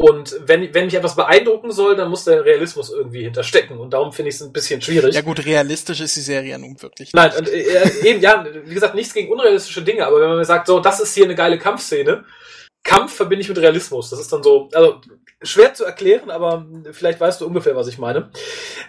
Und 0.00 0.34
wenn, 0.46 0.72
wenn 0.72 0.86
mich 0.86 0.94
etwas 0.94 1.14
beeindrucken 1.14 1.72
soll, 1.72 1.94
dann 1.94 2.08
muss 2.08 2.24
der 2.24 2.42
Realismus 2.42 2.90
irgendwie 2.90 3.22
hinterstecken. 3.22 3.78
Und 3.78 3.92
darum 3.92 4.12
finde 4.12 4.30
ich 4.30 4.36
es 4.36 4.40
ein 4.40 4.50
bisschen 4.50 4.80
schwierig. 4.80 5.14
Ja 5.14 5.20
gut, 5.20 5.44
realistisch 5.44 6.00
ist 6.00 6.16
die 6.16 6.22
Serie 6.22 6.58
nun 6.58 6.80
wirklich. 6.80 7.12
Nein, 7.12 7.30
und, 7.36 7.46
äh, 7.46 7.90
eben, 8.02 8.20
ja, 8.20 8.46
wie 8.64 8.72
gesagt, 8.72 8.94
nichts 8.94 9.12
gegen 9.12 9.30
unrealistische 9.30 9.82
Dinge, 9.82 10.06
aber 10.06 10.22
wenn 10.22 10.28
man 10.28 10.38
mir 10.38 10.46
sagt, 10.46 10.68
so, 10.68 10.80
das 10.80 11.00
ist 11.00 11.14
hier 11.14 11.24
eine 11.24 11.34
geile 11.34 11.58
Kampfszene, 11.58 12.24
Kampf 12.82 13.12
verbinde 13.12 13.42
ich 13.42 13.48
mit 13.50 13.58
Realismus. 13.58 14.08
Das 14.08 14.20
ist 14.20 14.32
dann 14.32 14.42
so, 14.42 14.70
also 14.72 15.02
schwer 15.42 15.74
zu 15.74 15.84
erklären, 15.84 16.30
aber 16.30 16.66
vielleicht 16.92 17.20
weißt 17.20 17.42
du 17.42 17.46
ungefähr, 17.46 17.76
was 17.76 17.88
ich 17.88 17.98
meine. 17.98 18.30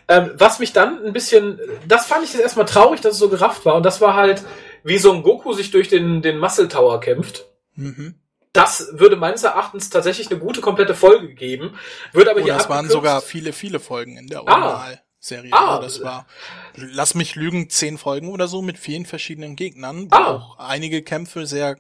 Ähm, 0.08 0.32
was 0.36 0.60
mich 0.60 0.72
dann 0.72 1.06
ein 1.06 1.12
bisschen, 1.12 1.60
das 1.90 2.06
fand 2.06 2.24
ich 2.24 2.32
jetzt 2.32 2.42
erstmal 2.42 2.66
traurig, 2.66 3.02
dass 3.02 3.16
es 3.16 3.20
so 3.20 3.28
gerafft 3.28 3.66
war. 3.66 3.76
Und 3.76 3.86
das 3.86 4.00
war 4.00 4.16
halt, 4.16 4.44
wie 4.86 4.98
so 4.98 5.12
ein 5.12 5.24
Goku 5.24 5.52
sich 5.52 5.72
durch 5.72 5.90
den, 5.90 6.22
den 6.22 6.38
Muscle 6.38 6.70
Tower 6.70 7.02
kämpft. 7.02 7.48
Mhm 7.76 8.16
das 8.54 8.90
würde 8.94 9.16
meines 9.16 9.44
Erachtens 9.44 9.90
tatsächlich 9.90 10.30
eine 10.30 10.40
gute 10.40 10.62
komplette 10.62 10.94
Folge 10.94 11.34
geben. 11.34 11.78
Würde 12.12 12.32
aber 12.32 12.42
oh, 12.42 12.44
hier 12.44 12.54
das 12.54 12.70
waren 12.70 12.90
sogar 12.90 13.22
viele, 13.22 13.54
viele 13.54 13.80
Folgen 13.80 14.18
in 14.18 14.28
der 14.28 14.44
Originalserie. 14.44 15.52
Ah, 15.52 15.78
ah, 15.78 15.80
das 15.80 16.04
war, 16.04 16.28
lass 16.76 17.16
mich 17.16 17.36
lügen, 17.36 17.70
zehn 17.70 17.98
Folgen 17.98 18.30
oder 18.30 18.48
so 18.48 18.62
mit 18.62 18.78
vielen 18.78 19.06
verschiedenen 19.06 19.56
Gegnern, 19.56 20.08
wo 20.12 20.16
ah. 20.16 20.36
auch 20.36 20.60
einige 20.60 21.02
Kämpfe 21.02 21.46
sehr 21.46 21.78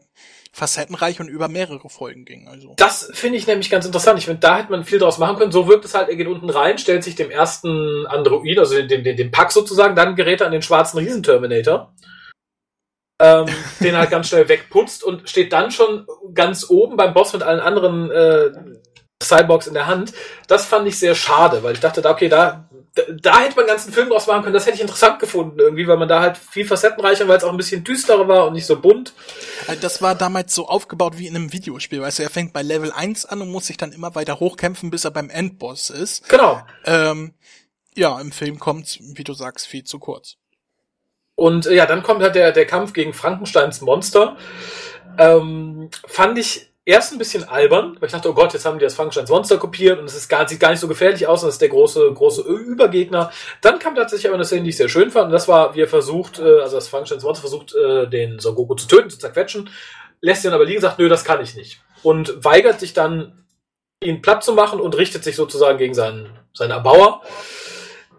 facettenreich 0.54 1.20
und 1.20 1.30
über 1.30 1.48
mehrere 1.48 1.90
Folgen 1.90 2.26
gingen. 2.26 2.48
Also. 2.48 2.74
Das 2.78 3.10
finde 3.14 3.38
ich 3.38 3.48
nämlich 3.48 3.70
ganz 3.70 3.86
interessant. 3.86 4.20
Ich 4.20 4.26
finde, 4.26 4.42
da 4.42 4.58
hätte 4.58 4.72
man 4.72 4.84
viel 4.84 5.00
draus 5.00 5.18
machen 5.18 5.38
können. 5.38 5.52
So 5.52 5.68
wirkt 5.68 5.86
es 5.86 5.94
halt, 5.94 6.10
er 6.10 6.16
geht 6.18 6.28
unten 6.28 6.50
rein, 6.50 6.78
stellt 6.78 7.04
sich 7.04 7.16
dem 7.16 7.32
ersten 7.32 8.06
Android, 8.08 8.60
also 8.60 8.76
den, 8.76 9.04
den, 9.04 9.16
den 9.16 9.32
Pack 9.32 9.52
sozusagen, 9.52 9.96
dann 9.96 10.16
gerät 10.16 10.42
er 10.42 10.48
an 10.48 10.52
den 10.52 10.62
schwarzen 10.62 10.98
Riesenterminator 10.98 11.94
ähm, 13.22 13.46
den 13.80 13.96
halt 13.96 14.10
ganz 14.10 14.28
schnell 14.28 14.50
wegputzt 14.50 15.04
und 15.04 15.30
steht 15.30 15.54
dann 15.54 15.72
schon 15.72 16.08
ganz 16.34 16.70
oben 16.70 16.98
beim 16.98 17.14
Boss 17.14 17.34
mit 17.34 17.44
allen 17.44 17.60
anderen 17.60 18.10
äh, 18.10 18.52
Cyborgs 19.22 19.68
in 19.68 19.76
der 19.76 19.86
Hand. 19.86 20.14
Das 20.48 20.66
fand 20.66 20.88
ich 20.88 20.98
sehr 20.98 21.14
schade, 21.14 21.62
weil 21.62 21.74
ich 21.74 21.80
dachte, 21.80 22.04
okay, 22.04 22.30
da, 22.30 22.68
da, 22.96 23.04
da 23.22 23.40
hätte 23.40 23.56
man 23.56 23.66
einen 23.66 23.68
ganzen 23.68 23.94
Film 23.94 24.10
draus 24.10 24.26
machen 24.26 24.42
können. 24.42 24.56
Das 24.56 24.66
hätte 24.66 24.76
ich 24.76 24.82
interessant 24.82 25.20
gefunden 25.20 25.60
irgendwie, 25.60 25.88
weil 25.88 25.98
man 25.98 26.10
da 26.10 26.20
halt 26.20 26.38
viel 26.38 26.66
facettenreicher, 26.66 27.28
weil 27.28 27.38
es 27.38 27.44
auch 27.44 27.52
ein 27.52 27.58
bisschen 27.58 27.84
düsterer 27.84 28.28
war 28.28 28.48
und 28.48 28.54
nicht 28.54 28.66
so 28.66 28.82
bunt. 28.82 29.14
Äh, 29.68 29.78
das 29.78 30.02
war 30.02 30.16
damals 30.16 30.56
so 30.56 30.68
aufgebaut 30.68 31.20
wie 31.20 31.28
in 31.28 31.36
einem 31.36 31.54
Videospiel. 31.54 32.02
Weißt 32.02 32.20
du, 32.20 32.24
er 32.24 32.32
fängt 32.32 32.54
bei 32.54 32.64
Level 32.64 32.92
1 32.92 33.26
an 33.26 33.42
und 33.42 33.50
muss 33.50 33.68
sich 33.68 33.78
dann 33.78 33.92
immer 33.92 34.16
weiter 34.16 34.40
hochkämpfen, 34.40 34.90
bis 34.90 35.06
er 35.06 35.12
beim 35.12 35.30
Endboss 35.30 35.92
ist. 35.92 36.28
Genau. 36.28 36.62
Ähm, 36.86 37.36
ja, 37.96 38.20
im 38.20 38.32
Film 38.32 38.58
kommt's, 38.58 38.98
wie 39.00 39.24
du 39.24 39.34
sagst, 39.34 39.68
viel 39.68 39.84
zu 39.84 40.00
kurz. 40.00 40.38
Und 41.42 41.66
äh, 41.66 41.74
ja, 41.74 41.88
dann 41.88 42.04
kommt 42.04 42.22
halt 42.22 42.36
der, 42.36 42.52
der 42.52 42.68
Kampf 42.68 42.94
gegen 42.94 43.16
Frankensteins 43.16 43.82
Monster. 43.82 44.38
Ähm, 45.18 45.90
fand 46.06 46.38
ich 46.38 46.70
erst 46.86 47.12
ein 47.12 47.18
bisschen 47.18 47.50
albern, 47.50 47.98
weil 48.00 48.06
ich 48.06 48.12
dachte, 48.12 48.30
oh 48.30 48.36
Gott, 48.36 48.54
jetzt 48.54 48.64
haben 48.64 48.78
die 48.78 48.84
das 48.84 48.94
Frankensteins 48.94 49.32
Monster 49.32 49.58
kopiert 49.58 49.98
und 49.98 50.06
es 50.06 50.16
ist 50.16 50.30
gar, 50.30 50.48
sieht 50.48 50.60
gar 50.60 50.70
nicht 50.70 50.82
so 50.82 50.88
gefährlich 50.88 51.26
aus 51.26 51.42
und 51.42 51.48
das 51.48 51.56
ist 51.56 51.62
der 51.64 51.70
große, 51.70 52.14
große 52.14 52.44
Übergegner. 52.44 53.32
Dann 53.62 53.80
kam 53.80 53.96
tatsächlich 53.96 54.28
aber 54.28 54.36
eine 54.36 54.46
Szene, 54.46 54.62
die 54.62 54.70
ich 54.70 54.78
sehr 54.78 54.88
schön 54.88 55.10
fand 55.10 55.26
und 55.26 55.32
das 55.32 55.48
war, 55.48 55.74
wie 55.74 55.82
er 55.82 55.88
versucht, 55.88 56.38
äh, 56.38 56.60
also 56.60 56.76
das 56.76 56.88
Frankensteins 56.90 57.24
Monster 57.24 57.42
versucht, 57.42 57.74
äh, 57.74 58.08
den 58.08 58.38
Son 58.38 58.54
Goku 58.54 58.76
zu 58.76 58.88
töten, 58.88 59.10
zu 59.10 59.18
zerquetschen, 59.18 59.72
lässt 60.22 60.46
ihn 60.46 60.54
aber 60.54 60.66
liegen, 60.66 60.82
sagt, 60.82 61.00
nö, 61.00 61.10
das 61.10 61.26
kann 61.26 61.42
ich 61.42 61.56
nicht. 61.56 61.82
Und 62.04 62.46
weigert 62.46 62.80
sich 62.80 62.94
dann, 62.94 63.48
ihn 64.04 64.22
platt 64.22 64.44
zu 64.44 64.54
machen 64.54 64.80
und 64.80 64.96
richtet 64.96 65.24
sich 65.24 65.36
sozusagen 65.36 65.80
gegen 65.80 65.96
seinen, 65.96 66.30
seinen 66.54 66.72
Erbauer. 66.72 67.24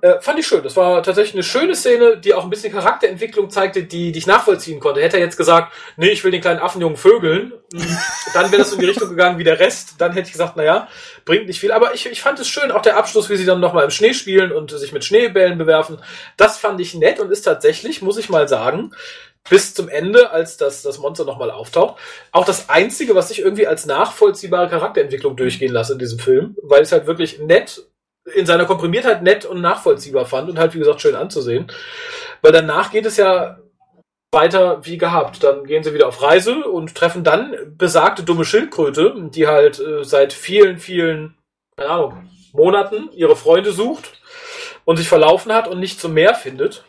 Äh, 0.03 0.21
fand 0.21 0.37
ich 0.41 0.49
schön. 0.49 0.65
Das 0.65 0.75
war 0.77 1.01
tatsächlich 1.05 1.35
eine 1.35 1.45
schöne 1.45 1.77
Szene, 1.77 2.17
die 2.17 2.35
auch 2.35 2.43
ein 2.43 2.51
bisschen 2.51 2.73
Charakterentwicklung 2.73 3.51
zeigte, 3.51 3.85
die, 3.85 4.11
die 4.11 4.19
ich 4.19 4.27
nachvollziehen 4.27 4.81
konnte. 4.81 5.01
Hätte 5.01 5.17
er 5.17 5.23
jetzt 5.23 5.37
gesagt, 5.37 5.73
nee, 5.97 6.09
ich 6.09 6.25
will 6.25 6.33
den 6.33 6.41
kleinen 6.41 6.59
Affenjungen 6.59 6.97
vögeln, 6.97 7.53
hm, 7.73 7.99
dann 8.35 8.51
wäre 8.51 8.63
das 8.63 8.73
in 8.73 8.81
die 8.81 8.87
Richtung 8.87 9.11
gegangen 9.11 9.39
wie 9.39 9.45
der 9.45 9.61
Rest. 9.61 9.95
Dann 9.99 10.11
hätte 10.13 10.27
ich 10.27 10.33
gesagt, 10.33 10.57
naja, 10.57 10.89
bringt 11.25 11.47
nicht 11.47 11.61
viel. 11.61 11.71
Aber 11.71 11.95
ich, 11.95 12.05
ich 12.07 12.21
fand 12.21 12.41
es 12.41 12.49
schön, 12.49 12.73
auch 12.73 12.83
der 12.83 12.97
Abschluss, 12.97 13.31
wie 13.31 13.37
sie 13.37 13.45
dann 13.45 13.61
nochmal 13.61 13.85
im 13.85 13.91
Schnee 13.91 14.13
spielen 14.13 14.51
und 14.51 14.73
sich 14.73 14.93
mit 14.93 15.05
Schneebällen 15.05 15.57
bewerfen. 15.57 15.99
Das 16.37 16.59
fand 16.59 16.81
ich 16.81 16.95
nett 16.95 17.21
und 17.21 17.31
ist 17.31 17.43
tatsächlich, 17.43 18.03
muss 18.03 18.19
ich 18.19 18.29
mal 18.29 18.49
sagen, 18.49 18.91
bis 19.49 19.73
zum 19.73 19.89
Ende, 19.89 20.33
als 20.33 20.57
das, 20.57 20.83
das 20.83 20.99
Monster 20.99 21.25
nochmal 21.25 21.53
auftaucht. 21.53 22.01
Auch 22.33 22.45
das 22.45 22.69
Einzige, 22.69 23.15
was 23.15 23.31
ich 23.31 23.39
irgendwie 23.39 23.69
als 23.69 23.87
nachvollziehbare 23.87 24.69
Charakterentwicklung 24.69 25.37
durchgehen 25.37 25.73
lasse 25.73 25.93
in 25.93 26.01
diesem 26.01 26.19
Film, 26.19 26.57
weil 26.61 26.83
es 26.83 26.91
halt 26.91 27.07
wirklich 27.07 27.39
nett 27.39 27.85
in 28.35 28.47
seiner 28.47 28.67
Komprimiertheit 28.67 29.23
nett 29.23 29.45
und 29.45 29.61
nachvollziehbar 29.61 30.27
fand 30.27 30.49
und 30.49 30.59
halt, 30.59 30.75
wie 30.75 30.79
gesagt, 30.79 31.01
schön 31.01 31.15
anzusehen. 31.15 31.71
Weil 32.41 32.53
danach 32.53 32.91
geht 32.91 33.07
es 33.07 33.17
ja 33.17 33.59
weiter 34.31 34.85
wie 34.85 34.99
gehabt. 34.99 35.43
Dann 35.43 35.65
gehen 35.65 35.85
sie 35.85 35.95
wieder 35.95 36.09
auf 36.09 36.23
Reise 36.23 36.65
und 36.65 36.95
treffen 36.95 37.25
dann 37.25 37.55
besagte 37.77 38.23
dumme 38.23 38.45
Schildkröte, 38.45 39.15
die 39.31 39.47
halt 39.47 39.79
äh, 39.79 40.05
seit 40.05 40.33
vielen, 40.33 40.79
vielen, 40.79 41.37
keine 41.77 41.91
Ahnung, 41.91 42.31
Monaten 42.53 43.11
ihre 43.13 43.37
Freunde 43.37 43.73
sucht 43.73 44.21
und 44.85 44.97
sich 44.97 45.09
verlaufen 45.09 45.53
hat 45.53 45.69
und 45.69 45.81
nicht 45.81 46.01
zum 46.01 46.15
Meer 46.15 46.35
findet. 46.35 46.85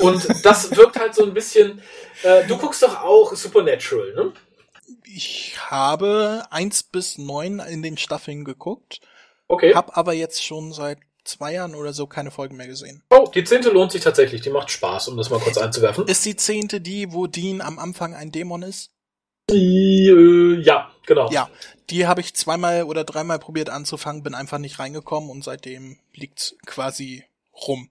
Und 0.00 0.44
das 0.44 0.76
wirkt 0.76 0.98
halt 0.98 1.14
so 1.14 1.24
ein 1.24 1.34
bisschen. 1.34 1.80
Äh, 2.22 2.46
du 2.46 2.56
guckst 2.56 2.82
doch 2.82 3.02
auch 3.02 3.34
Supernatural, 3.34 4.12
ne? 4.14 4.32
Ich 5.04 5.56
habe 5.70 6.44
eins 6.50 6.82
bis 6.82 7.18
neun 7.18 7.60
in 7.60 7.82
den 7.82 7.96
Staffeln 7.96 8.44
geguckt. 8.44 9.00
Okay. 9.48 9.74
Hab 9.74 9.96
aber 9.96 10.12
jetzt 10.12 10.44
schon 10.44 10.72
seit 10.72 10.98
zwei 11.24 11.54
Jahren 11.54 11.74
oder 11.74 11.92
so 11.92 12.06
keine 12.06 12.30
Folgen 12.30 12.56
mehr 12.56 12.66
gesehen. 12.66 13.02
Oh, 13.10 13.30
die 13.34 13.44
zehnte 13.44 13.70
lohnt 13.70 13.92
sich 13.92 14.02
tatsächlich. 14.02 14.42
Die 14.42 14.50
macht 14.50 14.70
Spaß, 14.70 15.08
um 15.08 15.16
das 15.16 15.30
mal 15.30 15.40
kurz 15.40 15.58
einzuwerfen. 15.58 16.06
Ist 16.06 16.24
die 16.24 16.36
zehnte 16.36 16.80
die, 16.80 17.12
wo 17.12 17.26
Dean 17.26 17.60
am 17.60 17.78
Anfang 17.78 18.14
ein 18.14 18.30
Dämon 18.30 18.62
ist? 18.62 18.90
Die, 19.50 20.08
äh, 20.08 20.60
ja, 20.62 20.90
genau. 21.06 21.30
Ja, 21.30 21.50
die 21.90 22.06
habe 22.06 22.20
ich 22.20 22.34
zweimal 22.34 22.84
oder 22.84 23.04
dreimal 23.04 23.38
probiert 23.38 23.68
anzufangen, 23.68 24.22
bin 24.22 24.34
einfach 24.34 24.58
nicht 24.58 24.78
reingekommen 24.78 25.28
und 25.30 25.44
seitdem 25.44 25.98
liegt 26.14 26.56
quasi 26.66 27.24
rum. 27.66 27.88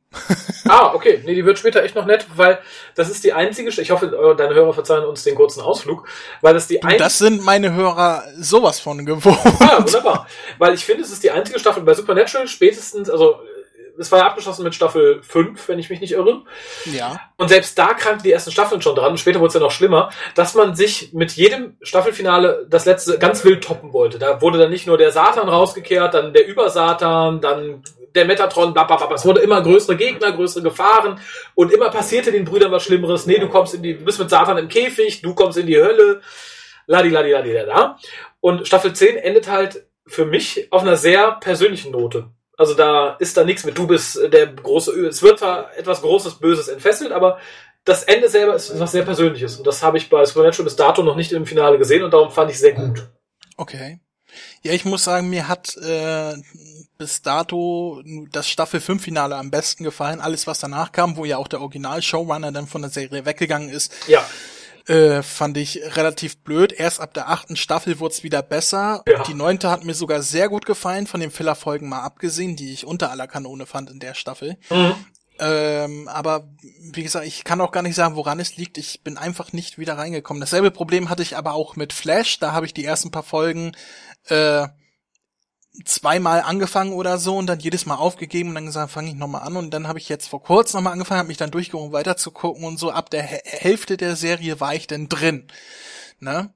ah, 0.68 0.93
okay. 0.93 1.22
Nee, 1.26 1.36
die 1.36 1.45
wird 1.45 1.57
später 1.57 1.84
echt 1.84 1.95
noch 1.95 2.05
nett, 2.05 2.26
weil 2.36 2.59
das 2.95 3.09
ist 3.09 3.24
die 3.24 3.34
einzige, 3.34 3.70
ich 3.70 3.91
hoffe, 3.91 4.07
äh, 4.07 4.36
deine 4.36 4.53
Hörer 4.53 4.74
verzeihen 4.74 5.05
uns 5.05 5.24
den 5.24 5.36
kurzen 5.36 5.61
Ausflug, 5.61 6.07
weil 6.41 6.53
das 6.53 6.68
die 6.68 6.80
du, 6.80 6.97
Das 6.97 7.18
sind 7.18 7.43
meine 7.43 7.74
Hörer 7.74 8.24
sowas 8.38 8.80
von 8.80 9.05
gewohnt. 9.05 9.39
Ah, 9.59 9.82
wunderbar. 9.82 10.28
Weil 10.57 10.74
ich 10.74 10.86
finde, 10.86 11.03
es 11.03 11.11
ist 11.11 11.24
die 11.24 11.32
einzige 11.32 11.59
Staffel 11.59 11.84
bei 11.84 11.93
Supernatural 11.93 12.47
spätestens, 12.47 13.09
also 13.09 13.39
es 13.97 14.11
war 14.11 14.20
ja 14.20 14.28
abgeschlossen 14.28 14.64
mit 14.64 14.74
Staffel 14.74 15.22
5, 15.22 15.68
wenn 15.68 15.80
ich 15.80 15.89
mich 15.89 16.01
nicht 16.01 16.14
irre. 16.14 16.41
Ja. 16.86 17.20
Und 17.38 17.49
selbst 17.49 17.78
da 17.78 17.93
kranken 17.93 18.24
die 18.24 18.32
ersten 18.32 18.51
Staffeln 18.51 18.82
schon 18.82 18.95
dran, 18.95 19.11
und 19.11 19.20
später 19.20 19.39
wurde 19.39 19.49
es 19.49 19.53
ja 19.53 19.59
noch 19.59 19.72
schlimmer, 19.72 20.09
dass 20.36 20.55
man 20.55 20.76
sich 20.76 21.14
mit 21.14 21.32
jedem 21.34 21.78
Staffelfinale 21.82 22.66
das 22.70 22.86
letzte 22.86 23.20
ganz 23.20 23.43
wild 23.43 23.64
toppen 23.64 23.93
wollte. 23.93 24.20
Da 24.20 24.41
wurde 24.41 24.57
dann 24.57 24.72
nicht 24.72 24.88
nur 24.88 24.97
der 24.97 25.11
Satan 25.11 25.47
rausgekehrt, 25.47 26.14
dann 26.14 26.34
der 26.34 26.47
Übersatan, 26.47 27.41
dann 27.41 27.84
der 28.16 28.26
Metatron, 28.26 28.74
bla, 28.74 28.84
bla, 28.84 28.97
bla. 28.97 29.16
Es 29.16 29.26
wurde 29.26 29.41
immer 29.41 29.61
größere 29.61 29.95
Gegner, 29.95 30.32
größere 30.32 30.64
Gefahren 30.64 31.20
und 31.55 31.72
immer 31.72 31.89
passierte 31.89 32.32
den 32.32 32.45
Brüdern 32.45 32.72
was 32.72 32.84
Schlimmeres. 32.84 33.26
Nee, 33.26 33.39
du 33.39 33.49
kommst 33.49 33.74
in 33.74 33.84
die, 33.84 33.97
du 33.97 34.05
bist 34.05 34.20
mit 34.20 34.30
Satan 34.30 34.57
im 34.57 34.68
Käfig, 34.68 35.22
du 35.22 35.34
kommst 35.34 35.57
in 35.57 35.68
die 35.68 35.78
Hölle, 35.78 36.22
ladi, 36.88 37.09
ladi, 37.09 37.32
ladi, 37.32 37.53
da, 37.53 37.66
da. 37.66 37.99
Und 38.39 38.68
Staffel 38.68 38.93
10 38.93 39.18
endet 39.18 39.49
halt 39.49 39.86
für 40.05 40.26
mich 40.26 40.68
auf 40.72 40.82
einer 40.82 40.97
sehr 40.97 41.34
persönlichen 41.34 41.91
Note. 41.91 42.30
Also 42.57 42.76
da 42.76 43.16
ist 43.20 43.36
da 43.36 43.43
nichts 43.43 43.64
mit, 43.66 43.78
du 43.78 43.88
bist 43.88 44.20
der 44.32 44.47
große, 44.47 45.07
es 45.07 45.24
wird 45.24 45.39
zwar 45.39 45.76
etwas 45.76 46.01
Großes, 46.01 46.36
Böses 46.36 46.68
entfesselt, 46.68 47.11
aber 47.11 47.39
das 47.84 48.03
Ende 48.03 48.30
selber 48.30 48.55
ist 48.55 48.80
was 48.80 48.91
sehr 48.91 49.03
Persönliches. 49.03 49.57
Und 49.57 49.66
das 49.66 49.82
habe 49.82 49.97
ich 49.97 50.09
bei 50.09 50.24
Supernatural 50.24 50.66
bis 50.66 50.76
dato 50.76 51.03
noch 51.03 51.16
nicht 51.16 51.32
im 51.32 51.45
Finale 51.45 51.78
gesehen 51.78 52.03
und 52.03 52.14
darum 52.14 52.32
fand 52.32 52.51
ich 52.51 52.59
sehr 52.59 52.74
gut. 52.74 53.07
Okay. 53.57 53.99
Ja, 54.61 54.71
ich 54.73 54.86
muss 54.86 55.03
sagen, 55.03 55.29
mir 55.29 55.47
hat 55.47 55.75
äh, 55.77 56.34
bis 56.97 57.21
dato 57.21 58.01
das 58.31 58.47
Staffel 58.49 58.79
5 58.79 59.01
Finale 59.03 59.36
am 59.36 59.51
besten 59.51 59.84
gefallen. 59.84 60.21
Alles, 60.21 60.47
was 60.47 60.59
danach 60.59 60.91
kam, 60.91 61.17
wo 61.17 61.25
ja 61.25 61.38
auch 61.38 61.47
der 61.47 61.61
Original-Showrunner 61.61 62.51
dann 62.51 62.67
von 62.67 62.81
der 62.81 62.91
Serie 62.91 63.25
weggegangen 63.25 63.69
ist, 63.69 63.91
Ja. 64.07 64.23
äh, 64.88 65.21
fand 65.23 65.57
ich 65.57 65.79
relativ 65.95 66.38
blöd. 66.38 66.71
Erst 66.73 66.99
ab 66.99 67.13
der 67.13 67.29
achten 67.29 67.55
Staffel 67.55 67.99
wurde 67.99 68.13
es 68.13 68.23
wieder 68.23 68.41
besser. 68.41 69.03
Ja. 69.07 69.23
Die 69.23 69.34
neunte 69.34 69.69
hat 69.69 69.84
mir 69.84 69.93
sogar 69.95 70.21
sehr 70.21 70.49
gut 70.49 70.65
gefallen, 70.65 71.07
von 71.07 71.19
den 71.19 71.31
Filler-Folgen 71.31 71.88
mal 71.89 72.01
abgesehen, 72.01 72.55
die 72.55 72.71
ich 72.73 72.86
unter 72.86 73.11
aller 73.11 73.27
Kanone 73.27 73.65
fand 73.65 73.89
in 73.89 73.99
der 73.99 74.13
Staffel. 74.13 74.57
Mhm. 74.69 74.95
Ähm, 75.39 76.07
aber 76.09 76.47
wie 76.79 77.01
gesagt, 77.01 77.25
ich 77.25 77.43
kann 77.43 77.59
auch 77.59 77.71
gar 77.71 77.81
nicht 77.81 77.95
sagen, 77.95 78.15
woran 78.15 78.39
es 78.39 78.55
liegt. 78.55 78.77
Ich 78.77 79.01
bin 79.01 79.17
einfach 79.17 79.51
nicht 79.51 79.79
wieder 79.79 79.97
reingekommen. 79.97 80.39
Dasselbe 80.39 80.69
Problem 80.69 81.09
hatte 81.09 81.23
ich 81.23 81.36
aber 81.36 81.53
auch 81.53 81.75
mit 81.75 81.91
Flash. 81.91 82.38
Da 82.39 82.51
habe 82.51 82.67
ich 82.67 82.73
die 82.73 82.86
ersten 82.86 83.09
paar 83.09 83.23
Folgen 83.23 83.71
äh, 84.28 84.67
zweimal 85.86 86.41
angefangen 86.41 86.93
oder 86.93 87.17
so 87.17 87.36
und 87.36 87.47
dann 87.47 87.59
jedes 87.59 87.86
Mal 87.86 87.95
aufgegeben 87.95 88.49
und 88.49 88.55
dann 88.55 88.65
gesagt, 88.67 88.91
fange 88.91 89.09
ich 89.09 89.15
nochmal 89.15 89.41
an 89.41 89.57
und 89.57 89.71
dann 89.71 89.88
habe 89.88 89.97
ich 89.97 90.07
jetzt 90.07 90.28
vor 90.28 90.43
kurzem 90.43 90.78
nochmal 90.78 90.93
angefangen, 90.93 91.19
habe 91.19 91.28
mich 91.30 91.38
dann 91.38 91.51
durchgehoben, 91.51 91.93
weiter 91.93 92.15
zu 92.15 92.32
gucken 92.32 92.63
und 92.63 92.78
so 92.78 92.91
ab 92.91 93.09
der 93.09 93.24
H 93.24 93.38
Hälfte 93.43 93.97
der 93.97 94.15
Serie 94.15 94.59
war 94.59 94.76
ich 94.76 94.88
dann 94.88 95.09
drin. 95.09 95.47
Ne? 96.19 96.53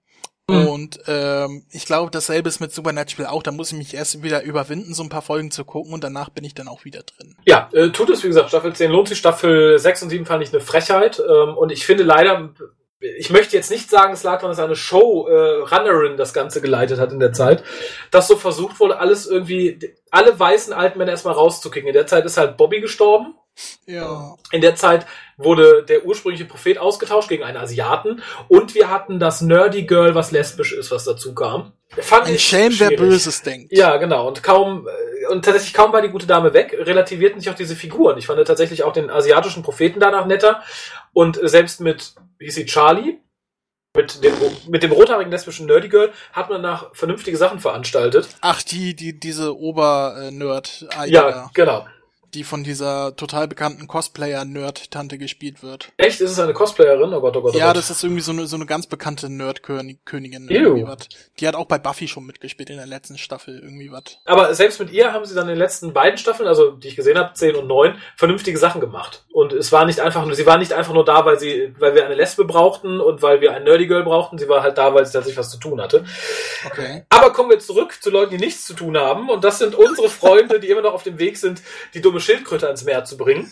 Mhm. 0.50 0.68
Und 0.68 1.00
ähm, 1.08 1.66
ich 1.72 1.86
glaube, 1.86 2.10
dasselbe 2.10 2.48
ist 2.48 2.62
mit 2.62 2.72
Supernatural 2.72 3.32
auch. 3.32 3.44
Da 3.44 3.52
muss 3.52 3.72
ich 3.72 3.78
mich 3.78 3.94
erst 3.94 4.24
wieder 4.24 4.44
überwinden, 4.44 4.94
so 4.94 5.04
ein 5.04 5.10
paar 5.10 5.22
Folgen 5.22 5.52
zu 5.52 5.66
gucken 5.66 5.94
und 5.94 6.04
danach 6.04 6.30
bin 6.30 6.46
ich 6.46 6.54
dann 6.54 6.70
auch 6.70 6.86
wieder 6.86 7.04
drin. 7.04 7.36
Ja, 7.46 7.70
äh, 7.74 7.90
tut 7.90 8.10
es, 8.10 8.24
wie 8.24 8.28
gesagt, 8.28 8.50
Staffel 8.50 8.74
10 8.74 8.92
lohnt 8.92 9.10
sich. 9.10 9.18
Staffel 9.18 9.78
6 9.78 10.04
und 10.04 10.10
7 10.10 10.26
fand 10.26 10.44
ich 10.44 10.54
eine 10.54 10.62
Frechheit. 10.62 11.20
Ähm, 11.20 11.58
und 11.58 11.72
ich 11.72 11.86
finde 11.86 12.04
leider, 12.04 12.54
ich 13.00 13.30
möchte 13.30 13.56
jetzt 13.56 13.70
nicht 13.70 13.90
sagen, 13.90 14.14
es 14.14 14.24
lag 14.24 14.38
daran, 14.38 14.50
dass 14.50 14.60
eine 14.60 14.76
Show-Runnerin 14.76 16.18
das 16.18 16.34
Ganze 16.34 16.62
geleitet 16.62 17.00
hat 17.00 17.12
in 17.12 17.20
der 17.20 17.34
Zeit, 17.34 17.64
dass 18.12 18.28
so 18.28 18.36
versucht 18.36 18.80
wurde, 18.80 19.00
alles 19.00 19.28
irgendwie, 19.28 19.96
alle 20.10 20.38
weißen 20.40 20.74
alten 20.74 20.98
Männer 20.98 21.12
erstmal 21.12 21.36
rauszukicken. 21.36 21.88
In 21.88 21.94
der 21.94 22.08
Zeit 22.08 22.26
ist 22.26 22.38
halt 22.38 22.58
Bobby 22.58 22.82
gestorben. 22.82 23.36
Ja. 23.86 24.36
In 24.52 24.62
der 24.62 24.76
Zeit 24.76 25.06
wurde 25.38 25.84
der 25.84 26.06
ursprüngliche 26.06 26.46
Prophet 26.46 26.78
ausgetauscht 26.78 27.30
gegen 27.30 27.44
einen 27.44 27.58
Asiaten 27.58 28.22
und 28.48 28.76
wir 28.76 28.90
hatten 28.90 29.20
das 29.20 29.42
Nerdy 29.42 29.84
Girl, 29.84 30.16
was 30.16 30.32
lesbisch 30.32 30.74
ist, 30.74 30.92
was 30.92 31.06
dazu 31.06 31.34
kam. 31.34 31.74
Fand 31.90 32.26
Ein 32.28 32.36
ich 32.36 32.44
Schelm, 32.44 32.74
wer 32.78 32.88
schwierig. 32.88 32.98
Böses 32.98 33.42
denkt. 33.44 33.72
Ja, 33.72 33.98
genau. 33.98 34.28
Und 34.28 34.44
kaum, 34.44 34.88
äh, 34.88 35.26
und 35.28 35.46
tatsächlich 35.46 35.74
kaum 35.74 35.94
war 35.94 36.02
die 36.02 36.10
gute 36.10 36.28
Dame 36.28 36.54
weg, 36.54 36.76
relativierten 36.78 37.40
sich 37.40 37.50
auch 37.50 37.56
diese 37.56 37.76
Figuren. 37.76 38.18
Ich 38.18 38.28
fand 38.28 38.46
tatsächlich 38.46 38.84
auch 38.84 38.94
den 38.94 39.10
asiatischen 39.10 39.64
Propheten 39.64 40.00
danach 40.00 40.26
netter. 40.26 40.62
Und 41.14 41.42
äh, 41.42 41.48
selbst 41.48 41.80
mit, 41.80 42.14
wie 42.38 42.46
hieß 42.46 42.56
sie, 42.56 42.66
Charlie, 42.66 43.20
mit 43.96 44.24
dem, 44.24 44.34
mit 44.68 44.84
dem 44.84 44.92
rothaarigen 44.92 45.32
lesbischen 45.32 45.66
Nerdy 45.66 45.90
Girl, 45.90 46.12
hat 46.34 46.50
man 46.50 46.62
danach 46.62 46.94
vernünftige 46.94 47.38
Sachen 47.38 47.60
veranstaltet. 47.60 48.28
Ach, 48.42 48.62
die, 48.62 48.96
die, 48.96 49.20
diese 49.20 49.58
Ober-Nerd, 49.58 50.88
Ja, 51.08 51.50
genau. 51.54 51.88
Die 52.38 52.44
von 52.44 52.64
dieser 52.64 53.16
total 53.16 53.48
bekannten 53.48 53.88
Cosplayer-Nerd-Tante 53.88 55.18
gespielt 55.18 55.64
wird. 55.64 55.92
Echt? 55.98 56.22
Ist 56.22 56.32
es 56.32 56.40
eine 56.40 56.54
Cosplayerin? 56.54 57.12
Oh 57.12 57.20
Gott, 57.20 57.36
oh 57.36 57.42
Gott, 57.42 57.56
oh 57.56 57.58
Ja, 57.58 57.68
Gott. 57.68 57.78
das 57.78 57.90
ist 57.90 58.04
irgendwie 58.04 58.22
so 58.22 58.32
eine, 58.32 58.46
so 58.46 58.56
eine 58.56 58.68
ganz 58.68 58.86
bekannte 58.86 59.28
Nerd-Königin. 59.28 60.48
Die 61.40 61.48
hat 61.48 61.56
auch 61.56 61.66
bei 61.66 61.80
Buffy 61.80 62.08
schon 62.08 62.28
mitgespielt 62.28 62.70
in 62.70 62.78
der 62.78 62.86
letzten 62.86 63.18
Staffel, 63.18 63.60
irgendwie 63.60 63.92
was. 63.92 64.20
Aber 64.26 64.54
selbst 64.54 64.80
mit 64.80 64.92
ihr 64.92 65.14
haben 65.14 65.26
sie 65.26 65.34
dann 65.34 65.46
in 65.46 65.56
den 65.56 65.58
letzten 65.58 65.94
beiden 65.94 66.20
Staffeln, 66.20 66.48
also 66.48 66.72
die 66.72 66.90
ich 66.90 66.96
gesehen 66.96 67.18
habe, 67.18 67.34
10 67.34 67.56
und 67.56 67.66
9, 67.68 67.96
vernünftige 68.16 68.60
Sachen 68.60 68.82
gemacht. 68.82 69.26
Und 69.32 69.54
es 69.54 69.72
war 69.72 69.86
nicht 69.86 70.00
einfach 70.00 70.24
nur, 70.24 70.36
sie 70.36 70.46
war 70.46 70.60
nicht 70.60 70.74
einfach 70.74 70.94
nur 70.94 71.06
da, 71.06 71.26
weil 71.26 71.40
sie, 71.40 71.74
weil 71.80 71.96
wir 71.96 72.06
eine 72.06 72.16
Lesbe 72.16 72.46
brauchten 72.46 73.00
und 73.00 73.24
weil 73.24 73.42
wir 73.42 73.54
ein 73.54 73.64
Nerdy 73.64 73.88
Girl 73.88 74.04
brauchten, 74.04 74.38
sie 74.38 74.48
war 74.48 74.62
halt 74.62 74.78
da, 74.78 74.94
weil 74.94 75.06
sie 75.08 75.14
tatsächlich 75.14 75.38
was 75.40 75.50
zu 75.50 75.58
tun 75.58 75.82
hatte. 75.82 76.06
Okay. 76.68 77.04
Aber 77.10 77.34
kommen 77.34 77.50
wir 77.50 77.60
zurück 77.60 77.98
zu 78.00 78.12
Leuten, 78.12 78.38
die 78.38 78.44
nichts 78.46 78.66
zu 78.66 78.76
tun 78.76 78.96
haben. 78.96 79.30
Und 79.30 79.44
das 79.44 79.58
sind 79.58 79.74
unsere 79.74 80.10
Freunde, 80.10 80.60
die 80.60 80.70
immer 80.70 80.82
noch 80.82 80.94
auf 80.94 81.04
dem 81.04 81.18
Weg 81.18 81.38
sind, 81.38 81.62
die 81.94 82.02
dumme 82.02 82.20
Schildkröte 82.28 82.68
ans 82.68 82.84
Meer 82.84 83.06
zu 83.06 83.16
bringen. 83.16 83.52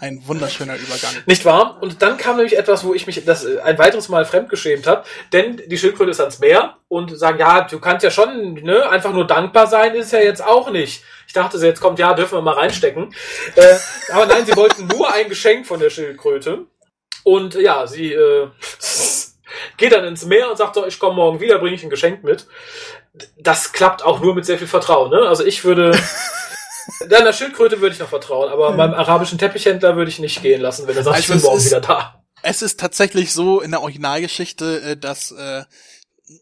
Ein 0.00 0.26
wunderschöner 0.26 0.74
Übergang. 0.76 1.14
Nicht 1.26 1.44
wahr? 1.44 1.78
Und 1.80 2.02
dann 2.02 2.16
kam 2.16 2.36
nämlich 2.36 2.58
etwas, 2.58 2.82
wo 2.82 2.94
ich 2.94 3.06
mich 3.06 3.24
das 3.24 3.44
äh, 3.44 3.60
ein 3.60 3.78
weiteres 3.78 4.08
Mal 4.08 4.24
fremdgeschämt 4.24 4.86
habe. 4.86 5.04
Denn 5.32 5.62
die 5.66 5.78
Schildkröte 5.78 6.10
ist 6.10 6.20
ans 6.20 6.38
Meer 6.40 6.76
und 6.88 7.16
sagen, 7.16 7.38
ja, 7.38 7.60
du 7.62 7.78
kannst 7.78 8.02
ja 8.02 8.10
schon, 8.10 8.54
ne, 8.54 8.88
einfach 8.88 9.12
nur 9.12 9.26
dankbar 9.26 9.66
sein, 9.66 9.94
ist 9.94 10.12
ja 10.12 10.20
jetzt 10.20 10.42
auch 10.42 10.70
nicht. 10.70 11.04
Ich 11.26 11.34
dachte, 11.34 11.58
so, 11.58 11.66
jetzt 11.66 11.80
kommt, 11.80 11.98
ja, 11.98 12.14
dürfen 12.14 12.38
wir 12.38 12.42
mal 12.42 12.54
reinstecken. 12.54 13.14
Äh, 13.54 13.76
aber 14.12 14.26
nein, 14.26 14.44
sie 14.44 14.56
wollten 14.56 14.86
nur 14.86 15.12
ein 15.12 15.28
Geschenk 15.28 15.66
von 15.66 15.78
der 15.78 15.90
Schildkröte. 15.90 16.64
Und 17.22 17.54
ja, 17.54 17.86
sie 17.86 18.12
äh, 18.12 18.48
geht 19.76 19.92
dann 19.92 20.04
ins 20.04 20.24
Meer 20.24 20.50
und 20.50 20.56
sagt 20.56 20.74
so, 20.74 20.86
ich 20.86 20.98
komme 20.98 21.16
morgen 21.16 21.38
wieder, 21.38 21.58
bringe 21.58 21.76
ich 21.76 21.84
ein 21.84 21.90
Geschenk 21.90 22.24
mit. 22.24 22.46
Das 23.38 23.72
klappt 23.72 24.02
auch 24.02 24.20
nur 24.20 24.34
mit 24.34 24.46
sehr 24.46 24.58
viel 24.58 24.66
Vertrauen. 24.66 25.10
Ne? 25.10 25.28
Also 25.28 25.44
ich 25.44 25.64
würde... 25.64 25.92
Deiner 27.08 27.32
Schildkröte 27.32 27.80
würde 27.80 27.94
ich 27.94 28.00
noch 28.00 28.08
vertrauen, 28.08 28.50
aber 28.50 28.72
meinem 28.72 28.94
arabischen 28.94 29.38
Teppichhändler 29.38 29.96
würde 29.96 30.10
ich 30.10 30.18
nicht 30.18 30.42
gehen 30.42 30.60
lassen, 30.60 30.86
wenn 30.86 30.96
er 30.96 31.02
sagt, 31.02 31.16
Also 31.16 31.32
ich 31.34 31.40
bin 31.40 31.42
morgen 31.46 31.58
ist- 31.58 31.66
wieder 31.66 31.80
da. 31.80 32.22
Es 32.42 32.62
ist 32.62 32.80
tatsächlich 32.80 33.32
so 33.34 33.60
in 33.60 33.70
der 33.70 33.82
Originalgeschichte, 33.82 34.80
äh, 34.82 34.96
dass 34.96 35.30
äh, 35.32 35.64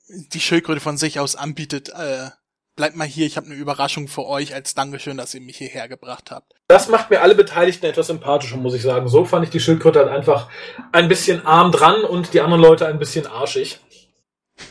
die 0.09 0.41
Schildkröte 0.41 0.80
von 0.80 0.97
sich 0.97 1.18
aus 1.18 1.34
anbietet, 1.34 1.89
äh, 1.89 2.28
bleibt 2.76 2.95
mal 2.95 3.07
hier, 3.07 3.26
ich 3.26 3.36
habe 3.36 3.47
eine 3.47 3.57
Überraschung 3.57 4.07
für 4.07 4.24
euch 4.26 4.55
als 4.55 4.74
Dankeschön, 4.76 5.16
dass 5.16 5.34
ihr 5.34 5.41
mich 5.41 5.57
hierher 5.57 5.89
gebracht 5.89 6.30
habt. 6.30 6.53
Das 6.68 6.86
macht 6.89 7.11
mir 7.11 7.22
alle 7.22 7.34
Beteiligten 7.34 7.86
etwas 7.86 8.07
sympathischer, 8.07 8.57
muss 8.59 8.74
ich 8.74 8.82
sagen. 8.82 9.09
So 9.09 9.24
fand 9.24 9.45
ich 9.45 9.51
die 9.51 9.59
Schildkröte 9.59 9.99
halt 9.99 10.11
einfach 10.11 10.49
ein 10.93 11.09
bisschen 11.09 11.45
arm 11.45 11.72
dran 11.72 12.05
und 12.05 12.32
die 12.34 12.41
anderen 12.41 12.62
Leute 12.62 12.86
ein 12.86 13.01
bisschen 13.01 13.26
arschig. 13.26 13.80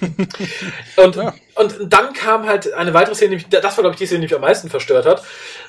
und, 0.97 1.15
Ja. 1.15 1.33
und 1.55 1.75
dann 1.87 2.13
kam 2.13 2.47
halt 2.47 2.73
eine 2.73 2.93
weitere 2.93 3.15
Szene, 3.15 3.43
das 3.49 3.77
war, 3.77 3.83
glaube 3.83 3.93
ich, 3.93 3.99
die 3.99 4.05
Szene, 4.05 4.21
die 4.21 4.25
mich 4.25 4.35
am 4.35 4.41
meisten 4.41 4.69
verstört 4.69 5.05
hat. 5.05 5.23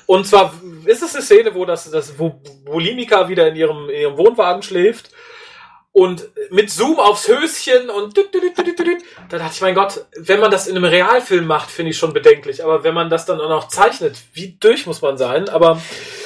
Und 0.05 0.27
zwar 0.27 0.53
ist 0.85 1.01
es 1.03 1.15
eine 1.15 1.23
Szene, 1.23 1.55
wo 1.55 1.65
das, 1.65 1.89
das 1.89 2.17
wo 2.19 2.41
Bulimika 2.65 3.29
wieder 3.29 3.47
in 3.47 3.55
ihrem, 3.55 3.89
in 3.89 4.01
ihrem 4.01 4.17
Wohnwagen 4.17 4.61
schläft 4.61 5.11
und 5.91 6.29
mit 6.51 6.69
Zoom 6.69 6.99
aufs 6.99 7.27
Höschen 7.27 7.89
und 7.89 8.15
da 8.17 9.37
dachte 9.37 9.53
ich, 9.53 9.61
mein 9.61 9.75
Gott, 9.75 10.05
wenn 10.17 10.39
man 10.39 10.51
das 10.51 10.67
in 10.67 10.75
einem 10.75 10.85
Realfilm 10.85 11.47
macht, 11.47 11.71
finde 11.71 11.91
ich 11.91 11.97
schon 11.97 12.13
bedenklich. 12.13 12.63
Aber 12.63 12.83
wenn 12.83 12.93
man 12.93 13.09
das 13.09 13.25
dann 13.25 13.41
auch 13.41 13.49
noch 13.49 13.67
zeichnet, 13.67 14.15
wie 14.33 14.57
durch 14.59 14.85
muss 14.85 15.01
man 15.01 15.17
sein? 15.17 15.49
Aber 15.49 15.81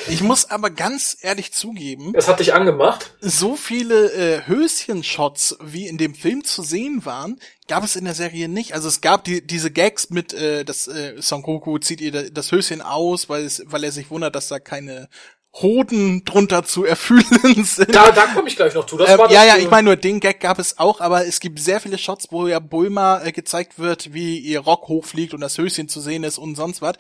Ich 0.10 0.22
muss 0.22 0.50
aber 0.50 0.70
ganz 0.70 1.18
ehrlich 1.22 1.54
zugeben, 1.54 2.14
es 2.16 2.28
hat 2.28 2.40
dich 2.40 2.54
angemacht. 2.54 3.16
so 3.22 3.56
viele 3.56 4.12
äh, 4.12 4.42
Höschen-Shots, 4.48 5.58
wie 5.62 5.88
in 5.88 5.98
dem 5.98 6.14
Film 6.16 6.44
zu 6.44 6.62
sehen 6.62 7.06
waren, 7.06 7.40
gab 7.68 7.84
es 7.84 7.96
in 7.96 8.06
der 8.06 8.14
Serie 8.14 8.48
nicht. 8.50 8.74
Also 8.74 8.88
es 8.88 9.02
gab 9.02 9.24
die, 9.24 9.46
diese 9.46 9.72
Gags 9.72 10.10
mit, 10.10 10.34
äh, 10.34 10.66
das 10.66 10.88
äh, 10.88 11.22
Son 11.22 11.42
Goku 11.42 11.78
zieht 11.80 12.02
ihr 12.02 12.12
da- 12.12 12.24
das 12.30 12.52
Höschen 12.52 12.82
aus, 12.82 13.30
weil, 13.30 13.44
es, 13.46 13.64
weil 13.66 13.84
er 13.84 13.92
sich 13.92 14.10
wundert, 14.10 14.36
dass 14.36 14.48
da 14.50 14.60
keine 14.60 15.08
Hoden 15.56 16.26
drunter 16.26 16.64
zu 16.64 16.84
erfüllen 16.84 17.24
sind. 17.64 17.94
Da, 17.94 18.12
da 18.12 18.26
komme 18.28 18.48
ich 18.48 18.56
gleich 18.56 18.74
noch 18.74 18.88
zu. 18.88 18.98
Das 18.98 19.10
Ähm, 19.10 19.20
war 19.20 19.28
das, 19.28 19.36
ja, 19.36 19.46
ja, 19.46 19.58
ich 19.58 19.70
meine 19.70 19.86
nur 19.86 19.96
den 19.96 20.20
Gag 20.20 20.40
gab 20.40 20.58
es 20.58 20.80
auch, 20.80 21.00
aber 21.00 21.28
es 21.28 21.40
gibt 21.40 21.60
sehr 21.60 21.80
viele 21.80 22.00
Shots, 22.00 22.28
wo 22.32 22.48
ja 22.48 22.60
Bulma 22.60 23.22
äh, 23.24 23.32
gezeigt 23.32 23.78
wird, 23.78 24.14
wie 24.14 24.40
ihr 24.40 24.62
Rock 24.62 24.88
hochfliegt 24.88 25.34
und 25.34 25.42
das 25.42 25.58
Höschen 25.58 25.88
zu 25.88 26.02
sehen 26.02 26.24
ist 26.24 26.40
und 26.40 26.56
sonst 26.56 26.82
was. 26.82 26.96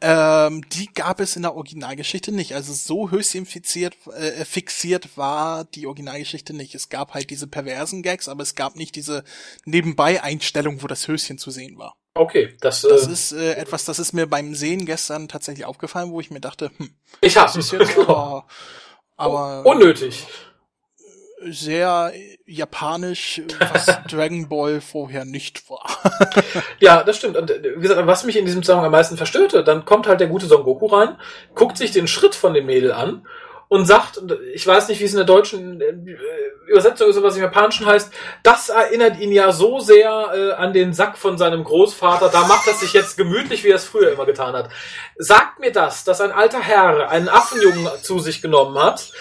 Ähm, 0.00 0.62
die 0.70 0.86
gab 0.94 1.18
es 1.18 1.34
in 1.34 1.42
der 1.42 1.56
Originalgeschichte 1.56 2.30
nicht. 2.30 2.54
Also 2.54 2.72
so 2.72 3.10
höschenfiziert, 3.10 3.94
äh, 4.16 4.44
fixiert 4.44 5.16
war 5.16 5.64
die 5.64 5.86
Originalgeschichte 5.86 6.54
nicht. 6.54 6.76
Es 6.76 6.88
gab 6.88 7.12
halt 7.12 7.30
diese 7.30 7.48
perversen 7.48 8.02
Gags, 8.02 8.28
aber 8.28 8.44
es 8.44 8.54
gab 8.54 8.76
nicht 8.76 8.94
diese 8.94 9.24
Nebenbei-Einstellung, 9.64 10.82
wo 10.82 10.86
das 10.86 11.08
Höschen 11.08 11.38
zu 11.38 11.50
sehen 11.50 11.76
war. 11.76 11.96
Okay, 12.16 12.54
das, 12.60 12.82
Das 12.82 13.06
äh, 13.06 13.12
ist 13.12 13.32
äh, 13.32 13.52
etwas, 13.54 13.84
das 13.84 13.98
ist 13.98 14.12
mir 14.12 14.26
beim 14.26 14.54
Sehen 14.54 14.86
gestern 14.86 15.28
tatsächlich 15.28 15.66
aufgefallen, 15.66 16.10
wo 16.10 16.20
ich 16.20 16.30
mir 16.30 16.40
dachte, 16.40 16.70
hm, 16.78 16.90
ich 17.20 17.36
es 17.36 17.56
ist 17.56 17.72
jetzt 17.72 17.96
aber, 17.98 18.46
aber 19.16 19.66
Unnötig. 19.66 20.26
sehr 21.42 22.12
japanisch, 22.46 23.42
was 23.58 23.86
Dragon 24.08 24.48
Ball 24.48 24.80
vorher 24.80 25.24
nicht 25.24 25.68
war. 25.68 25.86
Ja, 26.80 27.02
das 27.04 27.16
stimmt. 27.18 27.36
Und 27.36 27.50
äh, 27.50 27.76
wie 27.76 27.80
gesagt, 27.82 28.06
was 28.06 28.24
mich 28.24 28.36
in 28.36 28.46
diesem 28.46 28.62
Zusammenhang 28.62 28.86
am 28.86 28.92
meisten 28.92 29.16
verstörte, 29.16 29.62
dann 29.64 29.84
kommt 29.84 30.06
halt 30.06 30.20
der 30.20 30.28
gute 30.28 30.46
Son 30.46 30.62
Goku 30.62 30.86
rein, 30.86 31.16
guckt 31.54 31.76
sich 31.78 31.90
den 31.90 32.06
Schritt 32.06 32.34
von 32.34 32.54
dem 32.54 32.66
Mädel 32.66 32.92
an 32.92 33.26
und 33.68 33.86
sagt, 33.86 34.22
ich 34.54 34.66
weiß 34.66 34.88
nicht, 34.88 35.00
wie 35.00 35.04
es 35.04 35.12
in 35.12 35.16
der 35.18 35.26
deutschen 35.26 35.80
äh, 35.80 35.94
Übersetzung 36.68 37.08
ist, 37.08 37.22
was 37.22 37.36
im 37.36 37.42
Japanischen 37.42 37.86
heißt, 37.86 38.12
das 38.42 38.68
erinnert 38.68 39.18
ihn 39.18 39.32
ja 39.32 39.52
so 39.52 39.80
sehr 39.80 40.30
äh, 40.34 40.52
an 40.52 40.72
den 40.72 40.92
Sack 40.92 41.18
von 41.18 41.38
seinem 41.38 41.64
Großvater, 41.64 42.28
da 42.28 42.46
macht 42.46 42.66
er 42.66 42.74
sich 42.74 42.92
jetzt 42.92 43.16
gemütlich, 43.16 43.64
wie 43.64 43.70
er 43.70 43.76
es 43.76 43.84
früher 43.84 44.12
immer 44.12 44.26
getan 44.26 44.54
hat. 44.54 44.70
Sagt 45.16 45.58
mir 45.60 45.72
das, 45.72 46.04
dass 46.04 46.20
ein 46.20 46.32
alter 46.32 46.60
Herr 46.60 47.10
einen 47.10 47.28
Affenjungen 47.28 47.88
zu 48.02 48.18
sich 48.18 48.42
genommen 48.42 48.78
hat 48.78 49.12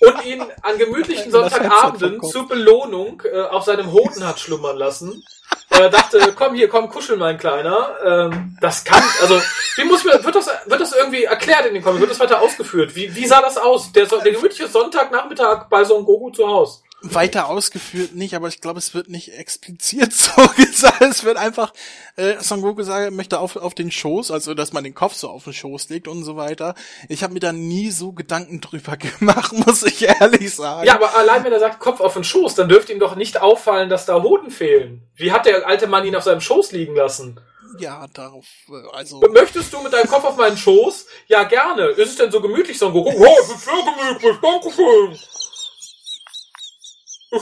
und 0.00 0.24
ihn 0.24 0.42
an 0.62 0.78
gemütlichen 0.78 1.30
Sonntagabenden 1.30 2.22
zur 2.22 2.48
Belohnung 2.48 3.22
äh, 3.30 3.40
auf 3.42 3.64
seinem 3.64 3.92
Hoden 3.92 4.26
hat 4.26 4.40
schlummern 4.40 4.76
lassen. 4.76 5.22
Er 5.68 5.90
dachte, 5.90 6.32
komm 6.34 6.54
hier, 6.54 6.68
komm, 6.68 6.88
kuschel, 6.88 7.16
mein 7.16 7.36
Kleiner. 7.36 7.96
Ähm, 8.04 8.56
das 8.60 8.84
kann, 8.84 9.02
also, 9.20 9.40
wie 9.76 9.84
muss 9.84 10.04
mir, 10.04 10.24
wird 10.24 10.34
das, 10.34 10.48
wird 10.66 10.80
das 10.80 10.92
irgendwie 10.92 11.24
erklärt 11.24 11.66
in 11.66 11.74
den 11.74 11.82
Kommentaren? 11.82 12.00
Wird 12.00 12.10
das 12.12 12.20
weiter 12.20 12.40
ausgeführt? 12.40 12.94
Wie, 12.94 13.14
wie 13.14 13.26
sah 13.26 13.42
das 13.42 13.58
aus? 13.58 13.92
Der, 13.92 14.06
der 14.06 14.32
gemütliche 14.32 14.68
Sonntagnachmittag 14.68 15.68
bei 15.68 15.84
Son 15.84 16.04
Goku 16.04 16.30
zu 16.30 16.46
Hause. 16.46 16.80
Weiter 17.14 17.48
ausgeführt 17.48 18.14
nicht, 18.14 18.34
aber 18.34 18.48
ich 18.48 18.60
glaube, 18.60 18.78
es 18.78 18.94
wird 18.94 19.08
nicht 19.08 19.34
explizit 19.34 20.12
so 20.12 20.32
gesagt. 20.56 21.02
Es 21.02 21.24
wird 21.24 21.36
einfach, 21.36 21.72
äh, 22.16 22.40
Son 22.40 22.62
Goku 22.62 22.82
sagt, 22.82 23.12
möchte 23.12 23.38
auf, 23.38 23.56
auf 23.56 23.74
den 23.74 23.90
Schoß, 23.90 24.30
also 24.30 24.54
dass 24.54 24.72
man 24.72 24.84
den 24.84 24.94
Kopf 24.94 25.14
so 25.14 25.28
auf 25.28 25.44
den 25.44 25.52
Schoß 25.52 25.88
legt 25.88 26.08
und 26.08 26.24
so 26.24 26.36
weiter. 26.36 26.74
Ich 27.08 27.22
habe 27.22 27.34
mir 27.34 27.40
da 27.40 27.52
nie 27.52 27.90
so 27.90 28.12
Gedanken 28.12 28.60
drüber 28.60 28.96
gemacht, 29.18 29.52
muss 29.52 29.82
ich 29.82 30.02
ehrlich 30.02 30.54
sagen. 30.54 30.86
Ja, 30.86 30.94
aber 30.94 31.16
allein 31.16 31.44
wenn 31.44 31.52
er 31.52 31.60
sagt 31.60 31.80
Kopf 31.80 32.00
auf 32.00 32.14
den 32.14 32.24
Schoß, 32.24 32.54
dann 32.54 32.68
dürfte 32.68 32.92
ihm 32.92 33.00
doch 33.00 33.16
nicht 33.16 33.40
auffallen, 33.40 33.88
dass 33.88 34.06
da 34.06 34.22
Hoden 34.22 34.50
fehlen. 34.50 35.02
Wie 35.14 35.32
hat 35.32 35.46
der 35.46 35.66
alte 35.66 35.86
Mann 35.86 36.06
ihn 36.06 36.16
auf 36.16 36.24
seinem 36.24 36.40
Schoß 36.40 36.72
liegen 36.72 36.94
lassen? 36.94 37.40
Ja, 37.78 38.06
darauf, 38.12 38.46
äh, 38.68 38.96
also. 38.96 39.20
Möchtest 39.32 39.72
du 39.72 39.80
mit 39.80 39.92
deinem 39.92 40.08
Kopf 40.08 40.24
auf 40.24 40.36
meinen 40.36 40.56
Schoß? 40.56 41.06
Ja, 41.26 41.44
gerne. 41.44 41.86
Ist 41.88 42.10
es 42.10 42.16
denn 42.16 42.30
so 42.30 42.40
gemütlich, 42.40 42.78
Son 42.78 42.92
Goku? 42.92 43.10
Oh, 43.10 43.36
es 43.40 43.50
ist 43.50 43.64
sehr 43.64 43.74
gemütlich, 43.74 44.36
danke 44.40 44.70
schön. 44.70 45.18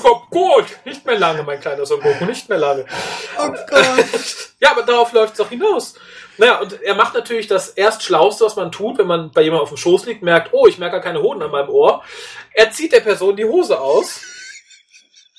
Hab 0.02 0.30
gut. 0.30 0.66
Nicht 0.84 1.04
mehr 1.04 1.18
lange, 1.18 1.42
mein 1.42 1.60
kleiner 1.60 1.86
Son 1.86 2.00
Goku, 2.00 2.24
nicht 2.24 2.48
mehr 2.48 2.58
lange. 2.58 2.84
Oh 3.38 3.50
Gott. 3.50 4.50
ja, 4.60 4.70
aber 4.72 4.82
darauf 4.82 5.12
läuft's 5.12 5.38
doch 5.38 5.48
hinaus. 5.48 5.94
Naja, 6.36 6.60
und 6.60 6.82
er 6.82 6.94
macht 6.94 7.14
natürlich 7.14 7.46
das 7.46 7.70
erst 7.70 8.02
Schlauste, 8.02 8.44
was 8.44 8.56
man 8.56 8.72
tut, 8.72 8.98
wenn 8.98 9.06
man 9.06 9.30
bei 9.30 9.42
jemandem 9.42 9.62
auf 9.62 9.68
dem 9.70 9.76
Schoß 9.76 10.06
liegt, 10.06 10.22
merkt, 10.22 10.52
oh, 10.52 10.66
ich 10.66 10.78
merke 10.78 10.96
gar 10.96 11.02
keine 11.02 11.22
Hoden 11.22 11.42
an 11.42 11.50
meinem 11.50 11.68
Ohr. 11.68 12.02
Er 12.52 12.70
zieht 12.70 12.92
der 12.92 13.00
Person 13.00 13.36
die 13.36 13.44
Hose 13.44 13.80
aus 13.80 14.20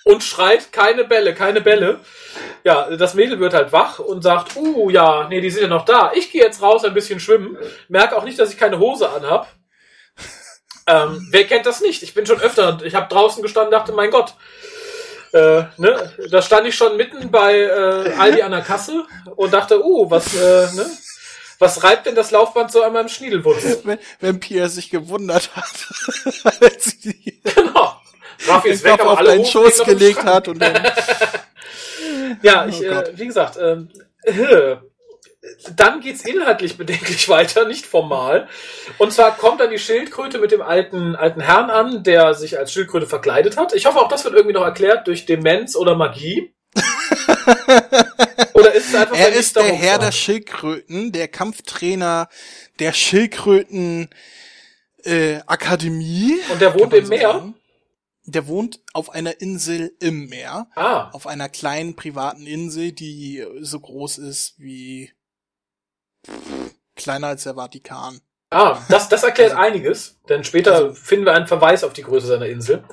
und 0.06 0.24
schreit, 0.24 0.72
keine 0.72 1.04
Bälle, 1.04 1.34
keine 1.34 1.62
Bälle. 1.62 2.00
Ja, 2.64 2.96
das 2.96 3.14
Mädel 3.14 3.40
wird 3.40 3.54
halt 3.54 3.74
wach 3.74 4.00
und 4.00 4.22
sagt, 4.22 4.56
uh, 4.56 4.90
ja, 4.90 5.28
nee, 5.28 5.42
die 5.42 5.50
sind 5.50 5.64
ja 5.64 5.68
noch 5.68 5.86
da. 5.86 6.12
Ich 6.14 6.32
gehe 6.32 6.44
jetzt 6.44 6.62
raus 6.62 6.86
ein 6.86 6.94
bisschen 6.94 7.20
schwimmen, 7.20 7.58
merke 7.90 8.16
auch 8.16 8.24
nicht, 8.24 8.40
dass 8.40 8.52
ich 8.52 8.58
keine 8.58 8.80
Hose 8.80 9.10
anhab. 9.10 9.48
Ähm, 10.88 11.28
wer 11.32 11.46
kennt 11.46 11.66
das 11.66 11.82
nicht? 11.82 12.04
Ich 12.04 12.14
bin 12.14 12.26
schon 12.26 12.40
öfter, 12.42 12.80
ich 12.84 12.96
habe 12.96 13.14
draußen 13.14 13.42
gestanden 13.42 13.72
dachte, 13.72 13.92
mein 13.92 14.12
Gott, 14.12 14.36
äh, 15.34 15.64
ne? 15.78 16.14
da 16.30 16.42
stand 16.42 16.68
ich 16.68 16.76
schon 16.76 16.96
mitten 16.98 17.32
bei 17.32 17.58
äh, 17.58 18.14
Aldi 18.18 18.42
an 18.44 18.52
der 18.52 18.62
Kasse 18.62 19.06
und 19.36 19.54
dachte, 19.54 19.84
uh, 19.84 20.10
was, 20.10 20.36
äh, 20.36 20.74
ne? 20.76 20.86
Was 21.58 21.84
reibt 21.84 22.06
denn 22.06 22.16
das 22.16 22.32
Laufband 22.32 22.70
so 22.72 22.84
an 22.84 22.94
meinem 22.94 23.08
Schniedelwurz? 23.08 23.64
Wenn, 23.86 23.98
wenn 24.20 24.40
Pierre 24.42 24.68
sich 24.68 24.90
gewundert 24.90 25.56
hat, 25.56 25.88
als 26.62 26.98
sie 27.00 27.42
Genau. 27.44 28.02
Raffi 28.46 28.70
ist 28.70 28.84
weg, 28.84 29.00
aber 29.00 29.12
auf 29.12 29.20
alle 29.20 29.30
deinen 29.30 29.40
Hosen 29.40 29.52
Schoß 29.52 29.84
gelegt 29.86 30.24
hat 30.26 30.50
und 30.50 30.60
dann, 30.60 30.76
Ja, 32.42 32.66
ich, 32.66 32.82
Oh 32.82 32.84
äh, 32.84 33.18
wie 33.18 33.28
gesagt, 33.28 33.58
ähm, 33.60 33.90
äh, 34.24 34.76
dann 35.76 36.02
geht's 36.02 36.24
inhaltlich 36.26 36.78
bedenklich 36.78 37.30
weiter, 37.30 37.68
nicht 37.68 37.86
formal. 37.86 38.48
Und 38.98 39.14
zwar 39.14 39.36
kommt 39.38 39.60
dann 39.60 39.70
die 39.70 39.80
Schildkröte 39.80 40.40
mit 40.40 40.52
dem 40.52 40.62
alten, 40.62 41.16
alten 41.16 41.42
Herrn 41.42 41.70
an, 41.70 42.04
der 42.04 42.34
sich 42.34 42.58
als 42.58 42.72
Schildkröte 42.72 43.08
verkleidet 43.08 43.58
hat. 43.58 43.74
Ich 43.74 43.86
hoffe, 43.86 44.00
auch 44.00 44.08
das 44.08 44.24
wird 44.24 44.36
irgendwie 44.36 44.56
noch 44.56 44.64
erklärt 44.66 45.08
durch 45.08 45.26
Demenz 45.26 45.76
oder 45.76 45.96
Magie. 45.96 46.54
oder 48.54 48.74
ist 48.74 48.90
es 48.90 48.96
einfach 48.96 49.18
er 49.18 49.30
ist 49.34 49.56
der 49.56 49.64
Herr 49.64 49.98
der? 49.98 50.12
Schildkröten, 50.12 51.12
der 51.12 51.28
Kampftrainer 51.28 52.28
der 52.80 52.92
Schildkröten 52.94 54.10
äh, 55.04 55.38
Akademie. 55.46 56.36
Und 56.52 56.62
der 56.62 56.74
wohnt 56.74 56.94
im 56.94 57.08
Meer? 57.08 57.32
sagen. 57.32 57.56
Der 58.28 58.48
wohnt 58.48 58.80
auf 58.94 59.12
einer 59.12 59.40
Insel 59.40 59.96
im 60.00 60.28
Meer. 60.28 60.68
Ah, 60.76 61.12
Auf 61.12 61.28
einer 61.28 61.48
kleinen 61.48 61.96
privaten 61.96 62.48
Insel, 62.48 62.92
die 62.92 63.46
so 63.62 63.80
groß 63.80 64.18
ist 64.18 64.56
wie 64.58 65.12
kleiner 66.96 67.28
als 67.28 67.44
der 67.44 67.56
Vatikan. 67.56 68.22
ah, 68.52 68.82
das, 68.90 69.10
das 69.10 69.24
erklärt 69.24 69.52
Also- 69.52 69.62
einiges, 69.64 70.18
denn 70.30 70.44
später 70.44 70.74
Also- 70.74 70.94
finden 70.94 71.26
wir 71.26 71.34
einen 71.34 71.48
Verweis 71.48 71.84
auf 71.84 71.94
die 71.94 72.04
Größe 72.04 72.28
seiner 72.28 72.46
Insel. 72.48 72.84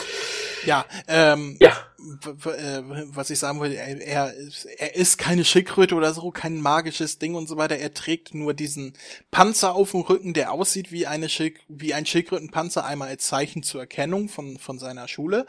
Ja, 0.65 0.85
ähm, 1.09 1.57
Ja, 1.61 1.73
äh, 1.99 2.83
was 3.15 3.31
ich 3.31 3.39
sagen 3.39 3.59
wollte, 3.61 3.77
er, 3.77 4.01
er, 4.01 4.33
ist- 4.35 4.65
er 4.65 4.95
ist 4.95 5.19
keine 5.19 5.45
Schildkröte 5.45 5.95
oder 5.97 6.13
so, 6.15 6.31
kein 6.31 6.61
magisches 6.61 7.19
Ding 7.19 7.35
und 7.35 7.49
so 7.49 7.57
weiter. 7.57 7.77
Er 7.77 7.93
trägt 7.95 8.35
nur 8.35 8.55
diesen 8.55 8.97
Panzer 9.31 9.75
auf 9.75 9.91
dem 9.93 10.01
Rücken, 10.03 10.35
der 10.35 10.53
aussieht 10.53 10.91
wie 10.93 11.07
eine 11.07 11.29
Schild, 11.29 11.59
wie 11.69 11.95
ein 11.95 12.07
Schildkrötenpanzer, 12.07 12.85
einmal 12.85 13.09
als 13.09 13.27
Zeichen 13.27 13.63
zur 13.65 13.81
Erkennung 13.83 14.29
von 14.29 14.57
von 14.59 14.79
seiner 14.79 15.09
Schule 15.09 15.47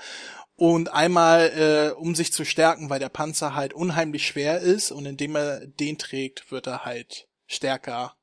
und 0.55 0.91
einmal 0.93 1.91
äh, 1.95 1.95
um 1.95 2.15
sich 2.15 2.33
zu 2.33 2.43
stärken, 2.45 2.89
weil 2.89 2.99
der 2.99 3.09
Panzer 3.09 3.55
halt 3.55 3.73
unheimlich 3.73 4.25
schwer 4.27 4.59
ist 4.61 4.91
und 4.91 5.05
indem 5.05 5.35
er 5.35 5.65
den 5.65 5.97
trägt, 5.99 6.51
wird 6.51 6.65
er 6.67 6.85
halt 6.85 7.27
stärker, 7.53 8.15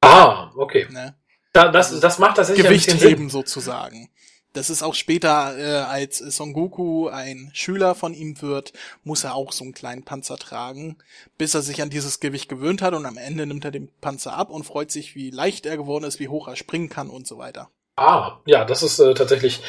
ah, 0.00 0.50
okay. 0.56 0.86
ne? 0.90 1.16
Da, 1.52 1.70
das, 1.70 1.98
das 2.00 2.18
macht 2.18 2.36
tatsächlich 2.36 2.66
ein 2.66 2.72
Gewicht 2.72 2.90
Sinn. 2.90 2.98
heben 2.98 3.30
sozusagen. 3.30 4.10
Das 4.54 4.70
ist 4.70 4.84
auch 4.84 4.94
später, 4.94 5.58
äh, 5.58 5.82
als 5.84 6.18
Son 6.18 6.52
Goku 6.52 7.08
ein 7.08 7.50
Schüler 7.54 7.96
von 7.96 8.14
ihm 8.14 8.40
wird, 8.40 8.72
muss 9.02 9.24
er 9.24 9.34
auch 9.34 9.50
so 9.50 9.64
einen 9.64 9.74
kleinen 9.74 10.04
Panzer 10.04 10.36
tragen, 10.36 10.96
bis 11.38 11.54
er 11.54 11.62
sich 11.62 11.82
an 11.82 11.90
dieses 11.90 12.20
Gewicht 12.20 12.48
gewöhnt 12.48 12.80
hat 12.80 12.94
und 12.94 13.04
am 13.04 13.16
Ende 13.16 13.46
nimmt 13.46 13.64
er 13.64 13.72
den 13.72 13.88
Panzer 14.00 14.34
ab 14.34 14.50
und 14.50 14.64
freut 14.64 14.92
sich, 14.92 15.16
wie 15.16 15.30
leicht 15.30 15.66
er 15.66 15.76
geworden 15.76 16.04
ist, 16.04 16.20
wie 16.20 16.28
hoch 16.28 16.46
er 16.46 16.54
springen 16.54 16.88
kann 16.88 17.10
und 17.10 17.26
so 17.26 17.36
weiter. 17.36 17.70
Ah, 17.96 18.38
ja, 18.44 18.64
das 18.64 18.82
ist 18.82 18.98
äh, 18.98 19.14
tatsächlich 19.14 19.62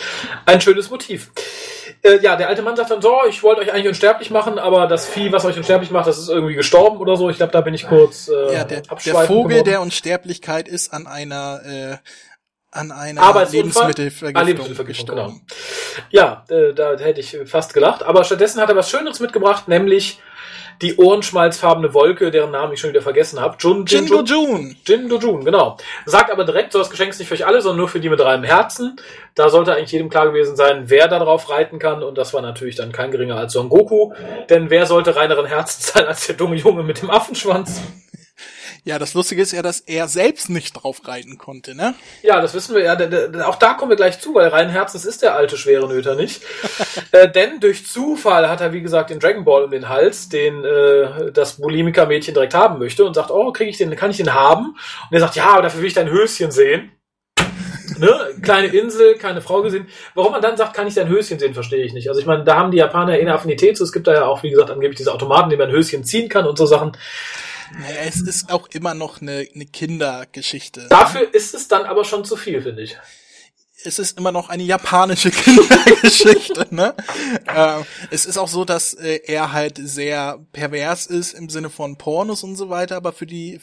ein 0.47 0.59
schönes 0.59 0.89
Motiv. 0.89 1.31
Äh, 2.01 2.19
ja, 2.21 2.35
der 2.35 2.49
alte 2.49 2.63
Mann 2.63 2.75
sagt 2.75 2.89
dann 2.89 3.01
so, 3.01 3.19
ich 3.29 3.43
wollte 3.43 3.61
euch 3.61 3.71
eigentlich 3.71 3.87
unsterblich 3.87 4.31
machen, 4.31 4.57
aber 4.57 4.87
das 4.87 5.07
Vieh, 5.07 5.31
was 5.31 5.45
euch 5.45 5.57
unsterblich 5.57 5.91
macht, 5.91 6.07
das 6.07 6.17
ist 6.17 6.29
irgendwie 6.29 6.55
gestorben 6.55 6.97
oder 6.97 7.17
so. 7.17 7.29
Ich 7.29 7.37
glaube, 7.37 7.51
da 7.51 7.61
bin 7.61 7.75
ich 7.75 7.87
kurz 7.87 8.27
äh, 8.27 8.53
ja, 8.53 8.63
der, 8.63 8.81
der 8.81 9.15
Vogel 9.25 9.49
geworden. 9.49 9.63
der 9.65 9.81
Unsterblichkeit 9.81 10.67
ist 10.67 10.91
an 10.91 11.05
einer, 11.05 11.61
äh, 11.65 11.97
an 12.71 12.91
einer? 12.91 13.21
Lebensmittelvergiftung, 13.51 14.35
Ah, 14.35 14.41
Lebensmittelvergiftung, 14.41 15.05
gestorben. 15.15 15.45
Ja, 16.09 16.45
äh, 16.49 16.73
da 16.73 16.97
hätte 16.97 17.19
ich 17.19 17.37
fast 17.45 17.75
gelacht. 17.75 18.01
Aber 18.01 18.23
stattdessen 18.23 18.59
hat 18.59 18.69
er 18.69 18.75
was 18.75 18.89
Schöneres 18.89 19.19
mitgebracht, 19.19 19.67
nämlich 19.67 20.19
die 20.81 20.97
ohrenschmalzfarbene 20.97 21.93
Wolke, 21.93 22.31
deren 22.31 22.51
Namen 22.51 22.73
ich 22.73 22.79
schon 22.79 22.89
wieder 22.89 23.01
vergessen 23.01 23.39
habe. 23.39 23.55
Jun, 23.59 23.85
Jin, 23.85 24.05
Jingo 24.05 24.23
Jun, 24.23 24.25
Jun! 24.25 24.75
Jin 24.85 25.09
Dojun, 25.09 25.45
genau. 25.45 25.77
Sagt 26.05 26.31
aber 26.31 26.43
direkt, 26.43 26.73
so 26.73 26.79
das 26.79 26.89
Geschenk 26.89 27.11
ist 27.11 27.19
nicht 27.19 27.27
für 27.27 27.35
euch 27.35 27.45
alle, 27.45 27.61
sondern 27.61 27.77
nur 27.77 27.87
für 27.87 27.99
die 27.99 28.09
mit 28.09 28.19
reinem 28.19 28.43
Herzen. 28.43 28.97
Da 29.33 29.49
sollte 29.49 29.73
eigentlich 29.73 29.91
jedem 29.91 30.09
klar 30.09 30.27
gewesen 30.27 30.55
sein, 30.55 30.83
wer 30.87 31.07
da 31.07 31.19
drauf 31.19 31.49
reiten 31.49 31.79
kann. 31.79 32.03
Und 32.03 32.17
das 32.17 32.33
war 32.33 32.41
natürlich 32.41 32.75
dann 32.75 32.91
kein 32.91 33.11
geringer 33.11 33.37
als 33.37 33.53
Son 33.53 33.69
Goku. 33.69 34.13
Denn 34.49 34.69
wer 34.69 34.85
sollte 34.85 35.15
reineren 35.15 35.45
Herzens 35.45 35.93
sein 35.93 36.05
als 36.05 36.27
der 36.27 36.35
dumme 36.35 36.55
Junge 36.55 36.83
mit 36.83 37.01
dem 37.01 37.09
Affenschwanz? 37.09 37.81
Ja, 38.87 38.99
das 38.99 39.15
Lustige 39.15 39.41
ist 39.41 39.51
ja, 39.51 39.63
dass 39.63 39.79
er 39.79 40.07
selbst 40.07 40.47
nicht 40.51 40.73
drauf 40.73 41.07
reiten 41.07 41.39
konnte, 41.39 41.73
ne? 41.73 41.95
Ja, 42.21 42.39
das 42.39 42.53
wissen 42.53 42.75
wir 42.75 42.83
ja. 42.83 43.47
Auch 43.47 43.55
da 43.55 43.73
kommen 43.73 43.89
wir 43.89 43.95
gleich 43.95 44.19
zu, 44.19 44.35
weil 44.35 44.49
rein 44.49 44.69
Herzens 44.69 45.05
ist 45.05 45.23
der 45.23 45.35
alte 45.35 45.57
schwere 45.57 45.87
Nöter 45.87 46.13
nicht. 46.13 46.43
äh, 47.11 47.27
denn 47.27 47.59
durch 47.59 47.87
Zufall 47.87 48.47
hat 48.47 48.61
er, 48.61 48.73
wie 48.73 48.83
gesagt, 48.83 49.09
den 49.09 49.19
Dragon 49.19 49.43
Ball 49.43 49.63
um 49.63 49.71
den 49.71 49.89
Hals, 49.89 50.29
den 50.29 50.63
äh, 50.63 51.31
das 51.31 51.59
Bulimiker-Mädchen 51.59 52.35
direkt 52.35 52.53
haben 52.53 52.77
möchte 52.77 53.03
und 53.05 53.15
sagt, 53.15 53.31
oh, 53.31 53.51
krieg 53.51 53.69
ich 53.69 53.77
den, 53.77 53.95
kann 53.95 54.11
ich 54.11 54.17
den 54.17 54.35
haben? 54.35 54.77
Und 55.09 55.13
er 55.13 55.19
sagt, 55.19 55.35
ja, 55.35 55.47
aber 55.47 55.63
dafür 55.63 55.81
will 55.81 55.87
ich 55.87 55.95
dein 55.95 56.11
Höschen 56.11 56.51
sehen. 56.51 56.91
ne? 57.97 58.35
Kleine 58.43 58.67
Insel, 58.67 59.15
keine 59.15 59.41
Frau 59.41 59.63
gesehen. 59.63 59.87
Warum 60.13 60.31
man 60.31 60.43
dann 60.43 60.57
sagt, 60.57 60.75
kann 60.75 60.85
ich 60.85 60.93
dein 60.93 61.09
Höschen 61.09 61.39
sehen, 61.39 61.55
verstehe 61.55 61.83
ich 61.83 61.93
nicht. 61.93 62.07
Also 62.09 62.21
ich 62.21 62.27
meine, 62.27 62.43
da 62.43 62.57
haben 62.57 62.69
die 62.69 62.77
Japaner 62.77 63.17
eh 63.17 63.21
eine 63.21 63.33
Affinität 63.33 63.77
zu. 63.77 63.83
Es 63.83 63.91
gibt 63.91 64.05
da 64.05 64.13
ja 64.13 64.25
auch, 64.25 64.43
wie 64.43 64.51
gesagt, 64.51 64.69
angeblich 64.69 64.97
diese 64.97 65.11
Automaten, 65.11 65.49
die 65.49 65.57
man 65.57 65.71
Höschen 65.71 66.03
ziehen 66.03 66.29
kann 66.29 66.45
und 66.45 66.55
so 66.55 66.67
Sachen. 66.67 66.95
Naja, 67.79 68.01
es 68.07 68.21
ist 68.21 68.51
auch 68.51 68.67
immer 68.73 68.93
noch 68.93 69.21
eine, 69.21 69.47
eine 69.53 69.65
Kindergeschichte. 69.65 70.87
Dafür 70.89 71.33
ist 71.33 71.53
es 71.53 71.67
dann 71.67 71.85
aber 71.85 72.05
schon 72.05 72.23
zu 72.25 72.35
viel, 72.35 72.61
finde 72.61 72.83
ich. 72.83 72.97
es 73.83 73.99
ist 73.99 74.17
immer 74.17 74.31
noch 74.31 74.49
eine 74.49 74.63
japanische 74.63 75.29
Kindergeschichte, 75.31 76.67
ne? 76.71 76.95
äh, 77.45 77.83
es 78.09 78.25
ist 78.25 78.37
auch 78.37 78.47
so, 78.47 78.65
dass 78.65 78.93
äh, 78.93 79.19
er 79.25 79.51
halt 79.51 79.77
sehr 79.77 80.39
pervers 80.53 81.05
ist 81.05 81.33
im 81.33 81.49
Sinne 81.49 81.69
von 81.69 81.97
Pornos 81.97 82.43
und 82.43 82.55
so 82.55 82.69
weiter, 82.69 82.95
aber 82.95 83.11
für 83.13 83.25
die, 83.27 83.59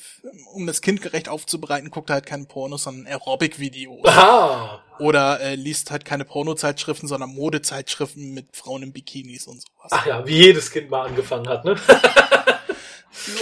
um 0.52 0.66
das 0.66 0.80
Kind 0.80 1.02
gerecht 1.02 1.28
aufzubereiten, 1.28 1.90
guckt 1.90 2.10
er 2.10 2.14
halt 2.14 2.26
keine 2.26 2.44
Pornos, 2.44 2.84
sondern 2.84 3.06
Aerobic-Videos. 3.06 4.06
Ah, 4.06 4.80
Oder 5.00 5.40
äh, 5.40 5.54
liest 5.56 5.90
halt 5.90 6.04
keine 6.04 6.24
Pornozeitschriften, 6.24 7.08
sondern 7.08 7.30
Modezeitschriften 7.30 8.32
mit 8.34 8.54
Frauen 8.54 8.82
in 8.82 8.92
Bikinis 8.92 9.46
und 9.48 9.62
sowas. 9.62 9.90
Ach 9.90 10.06
ja, 10.06 10.26
wie 10.26 10.36
jedes 10.36 10.70
Kind 10.70 10.90
mal 10.90 11.06
angefangen 11.06 11.48
hat, 11.48 11.64
ne? 11.64 11.74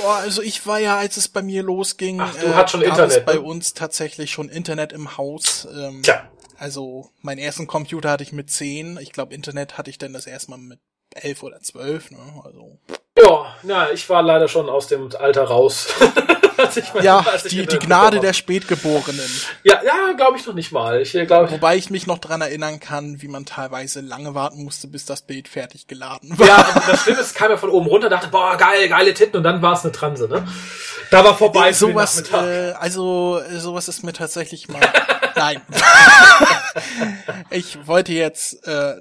Ja, 0.03 0.15
also 0.15 0.43
ich 0.43 0.67
war 0.67 0.79
ja, 0.79 0.97
als 0.97 1.17
es 1.17 1.29
bei 1.29 1.43
mir 1.43 1.63
losging, 1.63 2.21
Ach, 2.21 2.35
du 2.35 2.55
hattest 2.55 2.73
schon 2.73 2.81
gab 2.81 2.91
Internet, 2.91 3.19
es 3.19 3.25
bei 3.25 3.35
ne? 3.35 3.41
uns 3.41 3.75
tatsächlich 3.75 4.31
schon 4.31 4.49
Internet 4.49 4.93
im 4.93 5.17
Haus. 5.17 5.67
Ähm, 5.73 6.03
Tja. 6.03 6.29
Also, 6.59 7.09
meinen 7.23 7.39
ersten 7.39 7.67
Computer 7.67 8.11
hatte 8.11 8.23
ich 8.23 8.33
mit 8.33 8.51
10. 8.51 8.99
Ich 9.01 9.13
glaube, 9.13 9.35
Internet 9.35 9.79
hatte 9.79 9.89
ich 9.89 9.97
dann 9.97 10.13
das 10.13 10.27
erste 10.27 10.51
Mal 10.51 10.59
mit 10.59 10.79
11 11.15 11.43
oder 11.43 11.61
12. 11.61 12.11
Ne? 12.11 12.19
Also. 12.45 12.79
Ja, 13.19 13.55
na, 13.63 13.91
ich 13.93 14.09
war 14.11 14.23
leider 14.23 14.49
schon 14.49 14.69
aus 14.69 14.87
dem 14.87 15.09
Alter 15.19 15.45
raus. 15.45 15.89
mal, 16.95 17.05
ja, 17.05 17.25
die, 17.51 17.67
die 17.67 17.79
Gnade 17.79 18.21
der 18.21 18.33
Spätgeborenen. 18.33 19.31
Ja, 19.65 19.81
ja, 19.85 20.13
glaube 20.17 20.39
ich 20.39 20.47
noch 20.47 20.55
nicht 20.55 20.73
mal. 20.73 21.01
Ich, 21.01 21.13
glaub, 21.13 21.51
Wobei 21.51 21.77
ich 21.77 21.91
mich 21.91 22.07
noch 22.07 22.19
dran 22.19 22.41
erinnern 22.41 22.81
kann, 22.81 23.23
wie 23.23 23.29
man 23.29 23.47
teilweise 23.47 24.01
lange 24.01 24.35
warten 24.35 24.65
musste, 24.65 24.89
bis 24.89 25.05
das 25.05 25.23
Bild 25.23 25.49
fertig 25.49 25.87
geladen 25.87 26.39
war. 26.39 26.47
Ja, 26.47 26.83
das 26.87 27.03
Schlimme 27.03 27.21
ist, 27.21 27.35
kam 27.35 27.51
ja 27.51 27.57
von 27.57 27.71
oben 27.71 27.87
runter, 27.87 28.09
dachte, 28.09 28.29
boah, 28.29 28.57
geil, 28.57 28.89
geile 28.89 29.15
Titten 29.15 29.37
und 29.37 29.43
dann 29.43 29.63
war 29.63 29.75
es 29.75 29.83
eine 29.83 29.93
Transe, 29.93 30.29
ne? 30.29 30.47
Da 31.11 31.25
war 31.25 31.37
vorbei. 31.37 31.71
Äh, 31.71 31.75
sowas, 31.75 32.23
äh, 32.33 32.73
also 32.79 33.41
sowas 33.51 33.89
ist 33.89 34.03
mir 34.03 34.13
tatsächlich 34.13 34.69
mal. 34.69 34.81
Nein. 35.37 35.61
ich 37.51 37.87
wollte 37.87 38.13
jetzt. 38.13 38.67
Äh, 38.67 38.95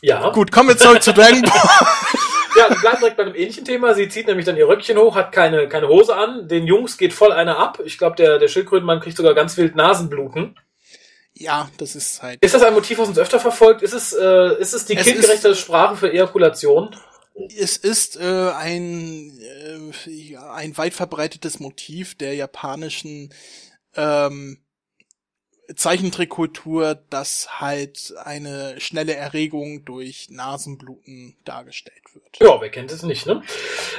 ja. 0.00 0.30
Gut, 0.30 0.50
kommen 0.50 0.70
wir 0.70 0.76
zurück 0.76 1.02
zu 1.02 1.12
Dragon 1.12 1.42
Ball. 1.42 1.52
Ja, 2.56 2.68
wir 2.68 2.80
bleiben 2.80 2.98
direkt 2.98 3.16
bei 3.16 3.24
einem 3.24 3.34
ähnlichen 3.34 3.64
Thema. 3.64 3.94
Sie 3.94 4.08
zieht 4.08 4.26
nämlich 4.26 4.46
dann 4.46 4.56
ihr 4.56 4.68
Röckchen 4.68 4.98
hoch, 4.98 5.14
hat 5.14 5.32
keine, 5.32 5.68
keine 5.68 5.88
Hose 5.88 6.14
an. 6.14 6.48
Den 6.48 6.66
Jungs 6.66 6.96
geht 6.96 7.12
voll 7.12 7.32
einer 7.32 7.58
ab. 7.58 7.80
Ich 7.84 7.98
glaube, 7.98 8.16
der, 8.16 8.38
der 8.38 8.48
Schildkrötenmann 8.48 9.00
kriegt 9.00 9.16
sogar 9.16 9.34
ganz 9.34 9.56
wild 9.56 9.74
Nasenbluten. 9.74 10.56
Ja, 11.34 11.70
das 11.78 11.96
ist 11.96 12.22
halt. 12.22 12.42
Ist 12.42 12.54
das 12.54 12.62
ein 12.62 12.74
Motiv, 12.74 12.98
was 12.98 13.08
uns 13.08 13.18
öfter 13.18 13.40
verfolgt? 13.40 13.82
Ist 13.82 13.94
es, 13.94 14.12
äh, 14.12 14.60
ist 14.60 14.74
es 14.74 14.84
die 14.84 14.96
es 14.96 15.06
kindgerechte 15.06 15.48
ist, 15.48 15.60
Sprache 15.60 15.96
für 15.96 16.12
Ejakulation? 16.12 16.94
Es 17.58 17.78
ist 17.78 18.16
äh, 18.16 18.50
ein, 18.54 19.38
äh, 19.40 20.36
ein 20.36 20.76
weit 20.76 20.92
verbreitetes 20.92 21.60
Motiv 21.60 22.14
der 22.16 22.34
japanischen 22.34 23.32
ähm, 23.96 24.61
Zeichentrickkultur, 25.74 26.98
dass 27.10 27.60
halt 27.60 28.14
eine 28.24 28.80
schnelle 28.80 29.14
Erregung 29.14 29.84
durch 29.84 30.28
Nasenbluten 30.30 31.36
dargestellt 31.44 32.02
wird. 32.14 32.38
Ja, 32.40 32.60
wer 32.60 32.70
kennt 32.70 32.90
es 32.92 33.02
nicht, 33.02 33.26
ne? 33.26 33.42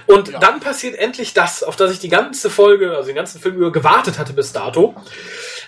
Und 0.07 0.29
ja. 0.29 0.39
dann 0.39 0.59
passiert 0.59 0.95
endlich 0.95 1.33
das, 1.33 1.63
auf 1.63 1.75
das 1.75 1.91
ich 1.91 1.99
die 1.99 2.09
ganze 2.09 2.49
Folge, 2.49 2.95
also 2.95 3.07
den 3.07 3.15
ganzen 3.15 3.41
Film 3.41 3.55
über 3.55 3.71
gewartet 3.71 4.19
hatte 4.19 4.33
bis 4.33 4.53
dato. 4.53 4.95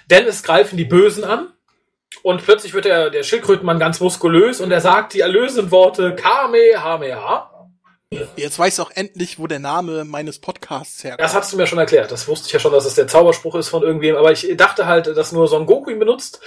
Denn 0.10 0.26
es 0.26 0.44
greifen 0.44 0.78
die 0.78 0.86
Bösen 0.86 1.24
an. 1.24 1.52
Und 2.24 2.44
plötzlich 2.44 2.74
wird 2.74 2.86
der, 2.86 3.10
der 3.10 3.24
Schildkrötenmann 3.24 3.78
ganz 3.78 4.00
muskulös 4.00 4.60
und 4.60 4.72
er 4.72 4.82
sagt 4.82 5.14
die 5.14 5.20
erlösenden 5.20 5.70
Worte 5.70 6.16
Kamehameha. 6.16 7.55
Jetzt 8.36 8.60
weiß 8.60 8.80
auch 8.80 8.92
endlich, 8.94 9.40
wo 9.40 9.48
der 9.48 9.60
Name 9.60 10.06
meines 10.06 10.40
Podcasts 10.40 11.04
herkommt. 11.04 11.22
Das 11.22 11.34
hast 11.34 11.52
du 11.52 11.58
mir 11.58 11.68
schon 11.68 11.80
erklärt. 11.80 12.12
Das 12.12 12.28
wusste 12.28 12.48
ich 12.48 12.54
ja 12.54 12.60
schon, 12.60 12.72
dass 12.72 12.86
es 12.86 12.96
der 12.96 13.08
Zauberspruch 13.08 13.56
ist 13.56 13.70
von 13.70 13.84
irgendwem. 13.84 14.16
Aber 14.16 14.32
ich 14.32 14.48
dachte 14.58 14.86
halt, 14.86 15.08
dass 15.08 15.32
nur 15.32 15.48
Son 15.48 15.66
Goku 15.66 15.90
ihn 15.90 16.00
benutzt. 16.00 16.40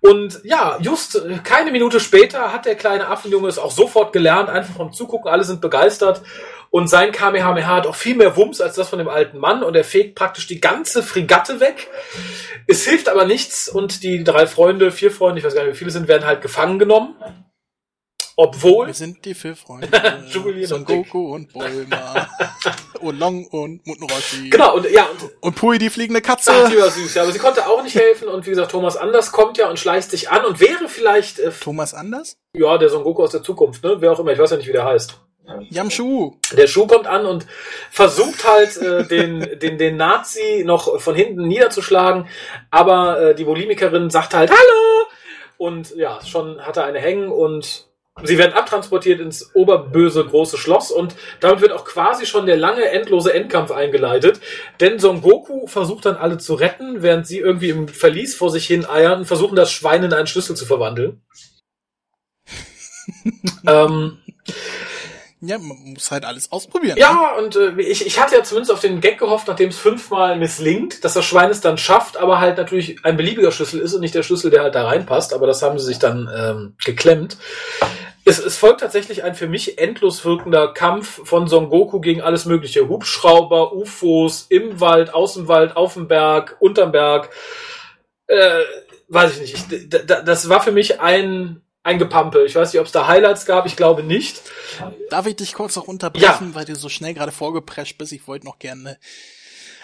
Und 0.00 0.40
ja, 0.44 0.78
just 0.80 1.20
keine 1.44 1.72
Minute 1.72 2.00
später 2.00 2.52
hat 2.52 2.66
der 2.66 2.74
kleine 2.74 3.08
Affenjunge 3.08 3.48
es 3.48 3.58
auch 3.58 3.70
sofort 3.70 4.12
gelernt, 4.12 4.48
einfach 4.48 4.74
vom 4.74 4.92
Zugucken. 4.92 5.30
Alle 5.30 5.44
sind 5.44 5.60
begeistert. 5.60 6.22
Und 6.70 6.88
sein 6.88 7.12
Kamehameha 7.12 7.76
hat 7.76 7.86
auch 7.86 7.94
viel 7.94 8.16
mehr 8.16 8.36
Wumms 8.36 8.60
als 8.60 8.74
das 8.74 8.88
von 8.88 8.98
dem 8.98 9.08
alten 9.08 9.38
Mann. 9.38 9.62
Und 9.62 9.76
er 9.76 9.84
fegt 9.84 10.16
praktisch 10.16 10.46
die 10.46 10.60
ganze 10.60 11.02
Fregatte 11.02 11.60
weg. 11.60 11.88
Es 12.66 12.84
hilft 12.84 13.08
aber 13.08 13.24
nichts. 13.24 13.68
Und 13.68 14.02
die 14.02 14.24
drei 14.24 14.46
Freunde, 14.46 14.90
vier 14.90 15.10
Freunde, 15.10 15.38
ich 15.38 15.44
weiß 15.44 15.54
gar 15.54 15.64
nicht, 15.64 15.74
wie 15.74 15.78
viele 15.78 15.90
sind, 15.90 16.08
werden 16.08 16.26
halt 16.26 16.42
gefangen 16.42 16.78
genommen. 16.78 17.14
Obwohl. 18.38 18.88
Wir 18.88 18.94
sind 18.94 19.24
die 19.24 19.32
vier 19.32 19.56
Freunde. 19.56 19.88
Son 20.66 20.84
Goku 20.84 21.34
und 21.34 21.50
Bulma. 21.54 22.28
und 23.00 23.18
Long 23.18 23.46
und 23.46 23.86
Muttenroshi. 23.86 24.50
Genau, 24.50 24.76
und 24.76 24.90
ja. 24.90 25.06
Und, 25.06 25.32
und 25.40 25.56
Pui, 25.56 25.78
die 25.78 25.88
fliegende 25.88 26.20
Katze. 26.20 26.52
Ach, 26.52 26.70
die 26.70 26.76
war 26.76 26.90
süß, 26.90 27.14
ja. 27.14 27.22
Aber 27.22 27.32
sie 27.32 27.38
konnte 27.38 27.66
auch 27.66 27.82
nicht 27.82 27.94
helfen. 27.98 28.28
Und 28.28 28.44
wie 28.44 28.50
gesagt, 28.50 28.72
Thomas 28.72 28.98
Anders 28.98 29.32
kommt 29.32 29.56
ja 29.56 29.70
und 29.70 29.78
schleicht 29.78 30.10
sich 30.10 30.28
an 30.30 30.44
und 30.44 30.60
wäre 30.60 30.88
vielleicht. 30.88 31.38
Äh, 31.38 31.50
Thomas 31.50 31.94
Anders? 31.94 32.36
Ja, 32.52 32.76
der 32.76 32.90
Son 32.90 33.04
Goku 33.04 33.22
aus 33.22 33.30
der 33.30 33.42
Zukunft, 33.42 33.82
ne? 33.82 33.96
Wer 34.00 34.12
auch 34.12 34.20
immer, 34.20 34.32
ich 34.32 34.38
weiß 34.38 34.50
ja 34.50 34.58
nicht, 34.58 34.68
wie 34.68 34.72
der 34.72 34.84
heißt. 34.84 35.18
Yamshu. 35.70 36.34
Der 36.56 36.66
Schuh 36.66 36.86
kommt 36.86 37.06
an 37.06 37.24
und 37.24 37.46
versucht 37.90 38.46
halt 38.46 38.76
äh, 38.78 39.06
den, 39.06 39.58
den, 39.60 39.78
den 39.78 39.96
Nazi 39.96 40.64
noch 40.66 41.00
von 41.00 41.14
hinten 41.14 41.46
niederzuschlagen, 41.46 42.26
aber 42.70 43.20
äh, 43.20 43.34
die 43.34 43.44
Bulimikerin 43.44 44.10
sagt 44.10 44.34
halt 44.34 44.50
Hallo! 44.50 45.06
Und 45.56 45.94
ja, 45.94 46.18
schon 46.24 46.60
hat 46.60 46.76
er 46.76 46.84
eine 46.84 46.98
hängen 46.98 47.30
und 47.30 47.85
Sie 48.24 48.38
werden 48.38 48.54
abtransportiert 48.54 49.20
ins 49.20 49.54
oberböse 49.54 50.24
große 50.24 50.56
Schloss 50.56 50.90
und 50.90 51.14
damit 51.40 51.60
wird 51.60 51.72
auch 51.72 51.84
quasi 51.84 52.24
schon 52.24 52.46
der 52.46 52.56
lange, 52.56 52.88
endlose 52.88 53.34
Endkampf 53.34 53.70
eingeleitet. 53.70 54.40
Denn 54.80 54.98
Son 54.98 55.20
Goku 55.20 55.66
versucht 55.66 56.06
dann 56.06 56.16
alle 56.16 56.38
zu 56.38 56.54
retten, 56.54 57.02
während 57.02 57.26
sie 57.26 57.38
irgendwie 57.38 57.68
im 57.68 57.88
Verlies 57.88 58.34
vor 58.34 58.50
sich 58.50 58.66
hin 58.66 58.86
eiern 58.86 59.20
und 59.20 59.24
versuchen, 59.26 59.54
das 59.54 59.70
Schwein 59.70 60.02
in 60.02 60.14
einen 60.14 60.26
Schlüssel 60.26 60.56
zu 60.56 60.64
verwandeln. 60.64 61.20
ähm, 63.66 64.18
ja, 65.42 65.58
man 65.58 65.76
muss 65.92 66.10
halt 66.10 66.24
alles 66.24 66.50
ausprobieren. 66.50 66.96
Ja, 66.96 67.34
ne? 67.36 67.44
und 67.44 67.56
äh, 67.56 67.82
ich, 67.82 68.06
ich 68.06 68.18
hatte 68.18 68.34
ja 68.34 68.42
zumindest 68.42 68.72
auf 68.72 68.80
den 68.80 69.02
Gag 69.02 69.18
gehofft, 69.18 69.46
nachdem 69.46 69.68
es 69.68 69.78
fünfmal 69.78 70.38
misslingt, 70.38 71.04
dass 71.04 71.12
das 71.12 71.26
Schwein 71.26 71.50
es 71.50 71.60
dann 71.60 71.76
schafft, 71.76 72.16
aber 72.16 72.40
halt 72.40 72.56
natürlich 72.56 73.04
ein 73.04 73.18
beliebiger 73.18 73.52
Schlüssel 73.52 73.80
ist 73.80 73.92
und 73.92 74.00
nicht 74.00 74.14
der 74.14 74.22
Schlüssel, 74.22 74.50
der 74.50 74.62
halt 74.62 74.74
da 74.74 74.86
reinpasst. 74.86 75.34
Aber 75.34 75.46
das 75.46 75.60
haben 75.60 75.78
sie 75.78 75.84
sich 75.84 75.98
dann 75.98 76.30
ähm, 76.34 76.74
geklemmt. 76.82 77.36
Es, 78.28 78.40
es 78.40 78.56
folgt 78.56 78.80
tatsächlich 78.80 79.22
ein 79.22 79.36
für 79.36 79.46
mich 79.46 79.78
endlos 79.78 80.24
wirkender 80.24 80.74
Kampf 80.74 81.20
von 81.22 81.46
Son 81.46 81.70
Goku 81.70 82.00
gegen 82.00 82.22
alles 82.22 82.44
mögliche. 82.44 82.88
Hubschrauber, 82.88 83.72
UFOs, 83.72 84.46
im 84.48 84.80
Wald, 84.80 85.14
aus 85.14 85.34
dem 85.34 85.46
Wald, 85.46 85.76
auf 85.76 85.94
dem 85.94 86.08
Berg, 86.08 86.56
unterm 86.58 86.90
Berg. 86.90 87.30
Äh, 88.26 88.62
weiß 89.06 89.34
ich 89.34 89.40
nicht. 89.40 89.72
Ich, 89.72 90.06
das 90.06 90.48
war 90.48 90.60
für 90.60 90.72
mich 90.72 91.00
ein, 91.00 91.62
ein 91.84 92.00
Gepampel. 92.00 92.44
Ich 92.46 92.56
weiß 92.56 92.72
nicht, 92.72 92.80
ob 92.80 92.86
es 92.86 92.92
da 92.92 93.06
Highlights 93.06 93.46
gab. 93.46 93.64
Ich 93.64 93.76
glaube 93.76 94.02
nicht. 94.02 94.42
Darf 95.08 95.26
ich 95.26 95.36
dich 95.36 95.54
kurz 95.54 95.76
noch 95.76 95.86
unterbrechen, 95.86 96.48
ja. 96.48 96.54
weil 96.54 96.64
du 96.64 96.74
so 96.74 96.88
schnell 96.88 97.14
gerade 97.14 97.30
vorgeprescht 97.30 97.96
bist? 97.96 98.10
Ich 98.10 98.26
wollte 98.26 98.44
noch 98.44 98.58
gerne 98.58 98.98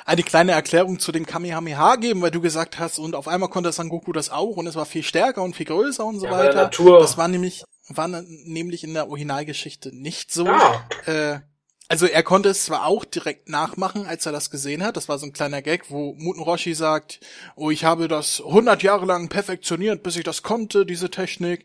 eine 0.05 0.24
kleine 0.24 0.51
Erklärung 0.51 0.99
zu 0.99 1.12
dem 1.12 1.26
Kamehameha 1.26 1.95
geben, 1.95 2.22
weil 2.22 2.32
du 2.32 2.40
gesagt 2.40 2.80
hast, 2.80 2.99
und 2.99 3.14
auf 3.14 3.28
einmal 3.28 3.51
konnte 3.51 3.70
Son 3.70 3.88
Goku 3.88 4.11
das 4.11 4.30
auch 4.30 4.57
und 4.57 4.66
es 4.66 4.74
war 4.74 4.84
viel 4.84 5.05
stärker 5.05 5.45
und 5.45 5.55
viel 5.55 5.66
größer 5.66 6.05
und 6.05 6.18
so 6.18 6.26
ja, 6.26 6.32
weiter. 6.32 6.57
Natur. 6.57 6.99
Das 6.99 7.16
war 7.16 7.28
nämlich 7.28 7.62
war 7.89 8.09
nämlich 8.09 8.85
in 8.85 8.95
der 8.95 9.09
Originalgeschichte 9.09 9.95
nicht 9.95 10.33
so. 10.33 10.47
Ah. 10.47 10.89
Äh, 11.07 11.41
also 11.89 12.07
er 12.07 12.22
konnte 12.22 12.49
es 12.49 12.64
zwar 12.64 12.87
auch 12.87 13.05
direkt 13.05 13.51
nachmachen, 13.51 14.07
als 14.07 14.24
er 14.24 14.33
das 14.33 14.51
gesehen 14.51 14.83
hat. 14.83 14.97
Das 14.97 15.11
war 15.11 15.18
so 15.18 15.26
ein 15.26 15.35
kleiner 15.35 15.61
Gag, 15.61 15.91
wo 15.91 16.14
Muten 16.14 16.43
Roshi 16.43 16.74
sagt, 16.74 17.20
oh, 17.55 17.70
ich 17.70 17.85
habe 17.85 18.09
das 18.09 18.41
100 18.41 18.83
Jahre 18.83 19.05
lang 19.05 19.28
perfektioniert, 19.28 20.03
bis 20.03 20.16
ich 20.16 20.24
das 20.24 20.43
konnte, 20.43 20.87
diese 20.87 21.11
Technik. 21.11 21.64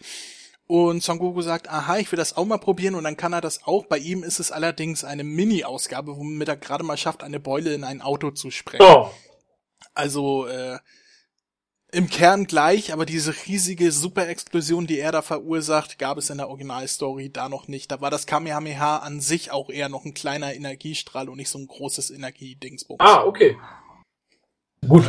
Und 0.65 1.01
Son 1.01 1.17
Goku 1.17 1.41
sagt, 1.41 1.69
aha, 1.69 1.97
ich 1.97 2.11
will 2.11 2.17
das 2.17 2.35
auch 2.35 2.43
mal 2.45 2.57
probieren 2.57 2.95
und 2.95 3.05
dann 3.05 3.15
kann 3.15 3.31
er 3.31 3.39
das 3.39 3.63
auch. 3.63 3.85
Bei 3.85 3.97
ihm 3.97 4.21
ist 4.21 4.39
es 4.39 4.51
allerdings 4.51 5.05
eine 5.05 5.23
Mini-Ausgabe, 5.23 6.17
womit 6.17 6.49
er 6.49 6.57
gerade 6.57 6.83
mal 6.83 6.97
schafft, 6.97 7.23
eine 7.23 7.39
Beule 7.39 7.73
in 7.73 7.85
ein 7.85 8.01
Auto 8.01 8.31
zu 8.31 8.51
sprengen. 8.51 8.85
Oh. 8.85 9.09
Also, 9.93 10.45
äh, 10.47 10.77
im 11.91 12.09
Kern 12.09 12.45
gleich, 12.45 12.91
aber 12.91 13.05
diese 13.05 13.33
riesige 13.47 13.91
Super-Explosion, 13.91 14.87
die 14.87 14.99
er 14.99 15.11
da 15.11 15.21
verursacht, 15.21 15.97
gab 15.97 16.17
es 16.17 16.29
in 16.29 16.37
der 16.37 16.49
Originalstory 16.49 17.29
da 17.29 17.47
noch 17.47 17.67
nicht. 17.67 17.91
Da 17.91 18.01
war 18.01 18.11
das 18.11 18.25
Kamehameha 18.25 18.97
an 18.97 19.21
sich 19.21 19.51
auch 19.51 19.69
eher 19.69 19.87
noch 19.87 20.03
ein 20.03 20.13
kleiner 20.13 20.53
Energiestrahl 20.53 21.29
und 21.29 21.37
nicht 21.37 21.49
so 21.49 21.59
ein 21.59 21.67
großes 21.67 22.11
Energiedingsbums. 22.11 22.99
Ah, 22.99 23.23
okay. 23.23 23.57
Gut. 24.87 25.03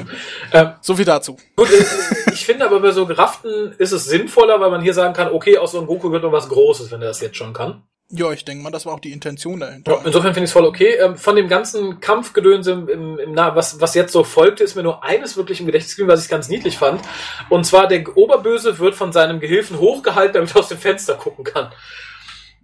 Ähm, 0.53 0.73
so 0.81 0.97
viel 0.97 1.05
dazu. 1.05 1.37
Gut, 1.57 1.71
äh, 1.71 2.33
ich 2.33 2.47
finde 2.47 2.65
aber 2.65 2.81
bei 2.81 2.93
so 2.93 3.07
Gerafften 3.07 3.73
ist 3.79 3.93
es 3.93 4.05
sinnvoller, 4.07 4.61
weil 4.61 4.71
man 4.71 4.83
hier 4.83 4.95
sagen 4.95 5.15
kann, 5.15 5.33
okay, 5.33 5.59
aus 5.59 5.73
so 5.73 5.79
einem 5.79 5.87
Goku 5.87 6.11
wird 6.11 6.23
noch 6.23 6.33
was 6.33 6.49
Großes, 6.49 6.91
wenn 6.91 7.03
er 7.03 7.09
das 7.09 7.21
jetzt 7.21 7.37
schon 7.37 7.53
kann. 7.53 7.83
Ja, 8.11 8.33
ich 8.33 8.43
denke 8.45 8.63
mal, 8.63 8.71
das 8.71 8.87
war 8.87 8.95
auch 8.95 9.01
die 9.01 9.13
Intention 9.13 9.61
dahinter. 9.61 9.93
Ja, 9.93 9.99
insofern 9.99 10.33
finde 10.33 10.45
ich 10.45 10.51
es 10.51 10.53
voll 10.53 10.65
okay. 10.65 10.95
Ähm, 10.95 11.17
von 11.17 11.37
dem 11.37 11.47
ganzen 11.47 12.01
Kampfgedöns 12.01 12.67
im, 12.67 12.89
im, 12.89 13.19
im 13.19 13.33
nah, 13.33 13.55
was, 13.55 13.83
was 13.83 13.95
jetzt 13.95 14.13
so 14.13 14.25
folgte, 14.25 14.65
ist 14.65 14.77
mir 14.77 14.83
nur 14.83 15.05
eines 15.05 15.37
wirklich 15.37 15.61
im 15.61 15.67
Gedächtnis 15.67 15.95
geblieben, 15.95 16.13
was 16.13 16.25
ich 16.25 16.31
ganz 16.31 16.49
niedlich 16.49 16.79
fand. 16.79 17.03
Und 17.51 17.65
zwar, 17.67 17.87
der 17.87 18.17
Oberböse 18.17 18.79
wird 18.79 18.95
von 18.95 19.13
seinem 19.13 19.41
Gehilfen 19.41 19.79
hochgehalten, 19.79 20.35
damit 20.35 20.55
er 20.55 20.61
aus 20.61 20.69
dem 20.69 20.79
Fenster 20.79 21.17
gucken 21.17 21.45
kann. 21.45 21.71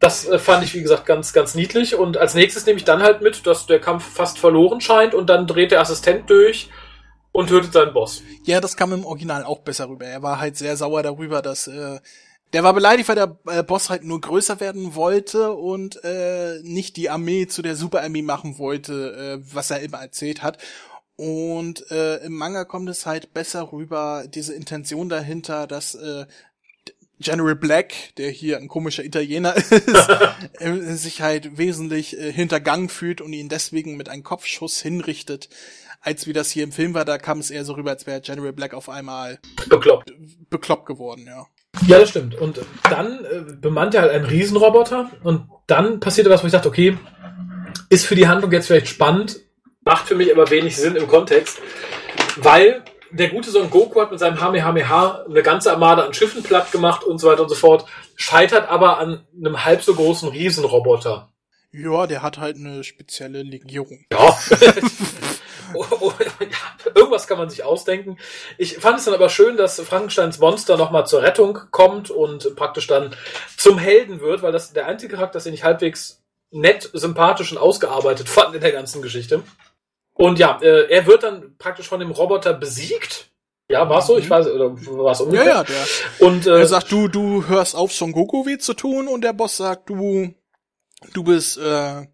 Das 0.01 0.27
äh, 0.27 0.39
fand 0.39 0.65
ich, 0.65 0.73
wie 0.75 0.81
gesagt, 0.81 1.05
ganz, 1.05 1.35
ganz 1.35 1.55
niedlich. 1.55 1.95
Und 1.95 2.17
als 2.17 2.35
nächstes 2.35 2.65
nehme 2.65 2.79
ich 2.79 2.85
dann 2.85 3.03
halt 3.03 3.21
mit, 3.21 3.47
dass 3.47 3.67
der 3.67 3.81
Kampf 3.81 4.05
fast 4.05 4.39
verloren 4.39 4.81
scheint 4.81 5.15
und 5.15 5.29
dann 5.29 5.47
dreht 5.47 5.73
der 5.73 5.81
Assistent 5.83 6.31
durch 6.31 6.71
und 7.33 7.49
tötet 7.49 7.75
seinen 7.75 7.93
Boss. 7.93 8.23
Ja, 8.45 8.63
das 8.63 8.77
kam 8.77 8.95
im 8.95 9.05
Original 9.05 9.45
auch 9.45 9.59
besser 9.59 9.91
rüber. 9.91 10.07
Er 10.07 10.23
war 10.23 10.41
halt 10.41 10.57
sehr 10.57 10.77
sauer 10.79 11.03
darüber, 11.03 11.43
dass 11.43 11.67
äh, 11.67 11.99
der 12.55 12.63
war 12.63 12.73
beleidigt, 12.73 13.09
weil 13.09 13.17
der 13.17 13.37
äh, 13.47 13.63
Boss 13.65 13.91
halt 13.91 14.05
nur 14.05 14.21
größer 14.21 14.61
werden 14.61 14.95
wollte 14.95 15.53
und 15.53 16.03
äh, 16.05 16.61
nicht 16.63 16.97
die 16.97 17.11
Armee 17.11 17.49
zu 17.49 17.63
der 17.63 17.75
Super-Armee 17.75 18.23
machen 18.23 18.59
wollte, 18.59 19.41
äh, 19.43 19.55
was 19.55 19.73
er 19.73 19.81
immer 19.81 19.99
erzählt 19.99 20.45
hat. 20.45 20.59
Und 21.17 21.91
äh, 21.91 22.19
im 22.25 22.37
Manga 22.37 22.65
kommt 22.65 22.89
es 22.89 23.07
halt 23.07 23.35
besser 23.35 23.73
rüber, 23.73 24.25
diese 24.29 24.55
Intention 24.55 25.09
dahinter, 25.09 25.67
dass 25.67 25.97
äh, 25.97 26.27
General 27.19 27.57
Black, 27.57 27.93
der 28.19 28.31
hier 28.31 28.59
ein 28.59 28.69
komischer 28.69 29.05
Italiener 29.05 29.57
ist, 29.57 29.73
äh, 30.61 30.95
sich 30.95 31.23
halt 31.23 31.59
wesentlich 31.59 32.17
äh, 32.17 32.33
hintergangen 32.33 32.89
fühlt 32.89 33.21
und 33.21 33.33
ihn 33.33 33.49
deswegen 33.49 33.97
mit 33.97 34.09
einem 34.09 34.23
Kopfschuss 34.23 34.81
hinrichtet. 34.81 35.49
Als 36.01 36.29
wie 36.29 36.33
das 36.33 36.51
hier 36.53 36.63
im 36.63 36.73
Film 36.73 36.95
war, 36.95 37.05
da 37.05 37.19
kam 37.19 37.41
es 37.41 37.51
eher 37.51 37.65
so 37.65 37.73
rüber, 37.73 37.91
als 37.91 38.07
wäre 38.07 38.21
General 38.21 38.53
Black 38.53 38.75
auf 38.75 38.89
einmal 38.89 39.41
Bekloppt. 39.69 40.13
bekloppt 40.51 40.87
geworden, 40.87 41.25
ja. 41.27 41.47
Ja, 41.87 41.99
das 41.99 42.11
stimmt. 42.11 42.35
Und 42.35 42.61
dann 42.89 43.25
äh, 43.25 43.43
bemannt 43.61 43.95
er 43.95 44.03
halt 44.03 44.13
einen 44.13 44.25
Riesenroboter 44.25 45.11
und 45.23 45.49
dann 45.67 46.01
passierte 46.01 46.31
was, 46.31 46.43
wo 46.43 46.47
ich 46.47 46.53
dachte, 46.53 46.69
okay, 46.69 46.97
ist 47.89 48.07
für 48.07 48.15
die 48.15 48.29
Handlung 48.29 48.53
jetzt 48.53 48.67
vielleicht 48.67 48.89
spannend, 48.89 49.41
macht 49.85 50.07
für 50.07 50.15
mich 50.15 50.33
aber 50.33 50.51
wenig 50.51 50.77
Sinn 50.77 50.97
im 50.97 51.09
Kontext, 51.09 51.59
weil 52.37 52.83
der 53.11 53.29
gute 53.29 53.51
Son 53.51 53.71
Goku 53.71 54.01
hat 54.01 54.11
mit 54.11 54.19
seinem 54.19 54.41
Hamehameha 54.41 55.25
eine 55.29 55.43
ganze 55.43 55.73
Armade 55.73 56.05
an 56.05 56.15
Schiffen 56.15 56.43
platt 56.43 56.73
gemacht 56.73 57.05
und 57.05 57.19
so 57.19 57.29
weiter 57.29 57.43
und 57.43 57.49
so 57.49 57.55
fort, 57.55 57.87
scheitert 58.17 58.69
aber 58.69 58.99
an 58.99 59.25
einem 59.37 59.65
halb 59.65 59.83
so 59.83 59.95
großen 59.95 60.29
Riesenroboter. 60.29 61.31
Ja, 61.73 62.07
der 62.07 62.23
hat 62.23 62.39
halt 62.39 62.57
eine 62.57 62.85
spezielle 62.85 63.43
Legierung. 63.43 64.05
Ja. 64.13 64.39
Ja, 65.75 66.91
irgendwas 66.95 67.27
kann 67.27 67.39
man 67.39 67.51
sich 67.51 67.65
ausdenken. 67.65 68.19
Ich 68.59 68.77
fand 68.79 68.99
es 68.99 69.05
dann 69.05 69.15
aber 69.15 69.29
schön, 69.29 69.57
dass 69.57 69.81
Frankensteins 69.81 70.39
Monster 70.39 70.77
nochmal 70.77 71.07
zur 71.07 71.23
Rettung 71.23 71.59
kommt 71.71 72.11
und 72.11 72.55
praktisch 72.57 72.87
dann 72.87 73.15
zum 73.57 73.79
Helden 73.79 74.21
wird, 74.21 74.43
weil 74.43 74.53
das 74.53 74.73
der 74.73 74.87
einzige 74.87 75.15
Charakter 75.17 75.39
ist, 75.39 75.45
den 75.45 75.55
ich 75.55 75.65
halbwegs 75.65 76.23
nett, 76.51 76.89
sympathisch 76.93 77.51
und 77.53 77.59
ausgearbeitet 77.59 78.29
fand 78.29 78.55
in 78.55 78.61
der 78.61 78.73
ganzen 78.73 79.03
Geschichte. 79.03 79.43
Und 80.13 80.39
ja, 80.39 80.59
äh, 80.63 80.89
er 80.91 81.07
wird 81.07 81.25
dann 81.25 81.57
praktisch 81.59 81.89
von 81.89 81.99
dem 82.01 82.13
Roboter 82.13 82.55
besiegt. 82.55 83.31
Ja, 83.69 83.89
war 83.89 84.03
so? 84.03 84.19
Ich 84.19 84.29
weiß, 84.31 84.47
oder 84.49 84.71
war 84.99 85.13
es 85.13 85.19
Ja, 85.19 85.25
ungefähr? 85.25 85.47
ja, 85.47 85.65
der. 85.65 85.85
Und 86.21 86.47
äh, 86.47 86.61
Er 86.61 86.67
sagt, 86.67 86.93
du, 86.93 87.09
du 87.09 87.47
hörst 87.49 87.75
auf, 87.75 87.93
Son 87.93 88.13
Goku 88.13 88.47
weh 88.47 88.59
zu 88.59 88.75
tun 88.75 89.09
und 89.09 89.23
der 89.23 89.33
Boss 89.33 89.57
sagt, 89.57 89.89
du, 89.89 90.33
du 91.15 91.25
bist 91.25 91.59
äh, 91.59 92.07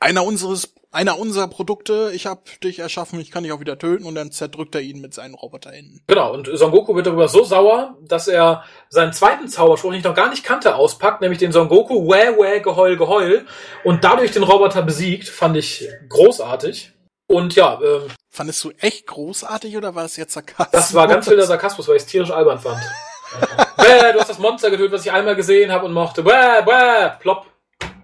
einer 0.00 0.24
unseres, 0.24 0.72
einer 0.90 1.18
unserer 1.18 1.48
Produkte. 1.48 2.10
Ich 2.14 2.26
hab 2.26 2.60
dich 2.60 2.78
erschaffen, 2.78 3.20
ich 3.20 3.30
kann 3.30 3.42
dich 3.42 3.52
auch 3.52 3.60
wieder 3.60 3.78
töten 3.78 4.04
und 4.04 4.14
dann 4.14 4.32
zerdrückt 4.32 4.74
er 4.74 4.80
ihn 4.80 5.00
mit 5.00 5.14
seinen 5.14 5.34
Roboterhänden. 5.34 6.02
Genau, 6.06 6.32
und 6.32 6.48
Son 6.52 6.70
Goku 6.70 6.94
wird 6.94 7.06
darüber 7.06 7.28
so 7.28 7.44
sauer, 7.44 7.96
dass 8.02 8.28
er 8.28 8.64
seinen 8.88 9.12
zweiten 9.12 9.48
Zauberspruch, 9.48 9.90
den 9.90 9.98
ich 9.98 10.04
noch 10.04 10.14
gar 10.14 10.30
nicht 10.30 10.44
kannte, 10.44 10.74
auspackt, 10.74 11.20
nämlich 11.20 11.38
den 11.38 11.52
Son 11.52 11.68
Goku 11.68 12.08
Wäh 12.08 12.36
Wäh 12.38 12.60
Geheul 12.60 12.96
Geheul 12.96 13.46
und 13.84 14.04
dadurch 14.04 14.30
den 14.32 14.42
Roboter 14.42 14.82
besiegt, 14.82 15.28
fand 15.28 15.56
ich 15.56 15.88
großartig. 16.08 16.92
Und 17.26 17.54
ja, 17.54 17.78
ähm, 17.82 18.08
Fandest 18.30 18.64
du 18.64 18.70
echt 18.78 19.06
großartig 19.06 19.76
oder 19.76 19.94
war 19.94 20.04
das 20.04 20.16
jetzt 20.16 20.32
Sarkasmus? 20.32 20.68
das 20.72 20.94
war 20.94 21.06
ganz 21.06 21.28
wilder 21.28 21.46
Sarkasmus, 21.46 21.86
weil 21.88 21.96
ich 21.96 22.02
es 22.02 22.08
tierisch 22.08 22.30
albern 22.30 22.58
fand. 22.58 22.80
Wäh, 23.76 24.12
du 24.12 24.20
hast 24.20 24.30
das 24.30 24.38
Monster 24.38 24.70
getötet, 24.70 24.92
was 24.92 25.04
ich 25.04 25.12
einmal 25.12 25.36
gesehen 25.36 25.70
habe 25.70 25.84
und 25.84 25.92
mochte. 25.92 26.24
Wäh, 26.24 26.64
wäh, 26.64 27.18
plopp, 27.20 27.46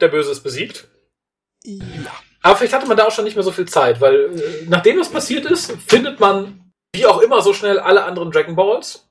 der 0.00 0.08
Böse 0.08 0.32
ist 0.32 0.42
besiegt. 0.42 0.88
Ja. 1.64 2.12
Aber 2.44 2.56
vielleicht 2.56 2.74
hatte 2.74 2.86
man 2.86 2.98
da 2.98 3.06
auch 3.06 3.10
schon 3.10 3.24
nicht 3.24 3.36
mehr 3.36 3.42
so 3.42 3.52
viel 3.52 3.66
Zeit, 3.66 4.02
weil 4.02 4.38
äh, 4.38 4.66
nachdem 4.68 4.98
das 4.98 5.08
passiert 5.08 5.46
ist, 5.46 5.72
findet 5.86 6.20
man 6.20 6.70
wie 6.94 7.06
auch 7.06 7.20
immer 7.22 7.40
so 7.40 7.54
schnell 7.54 7.78
alle 7.78 8.04
anderen 8.04 8.30
Dragon 8.30 8.54
Balls, 8.54 9.08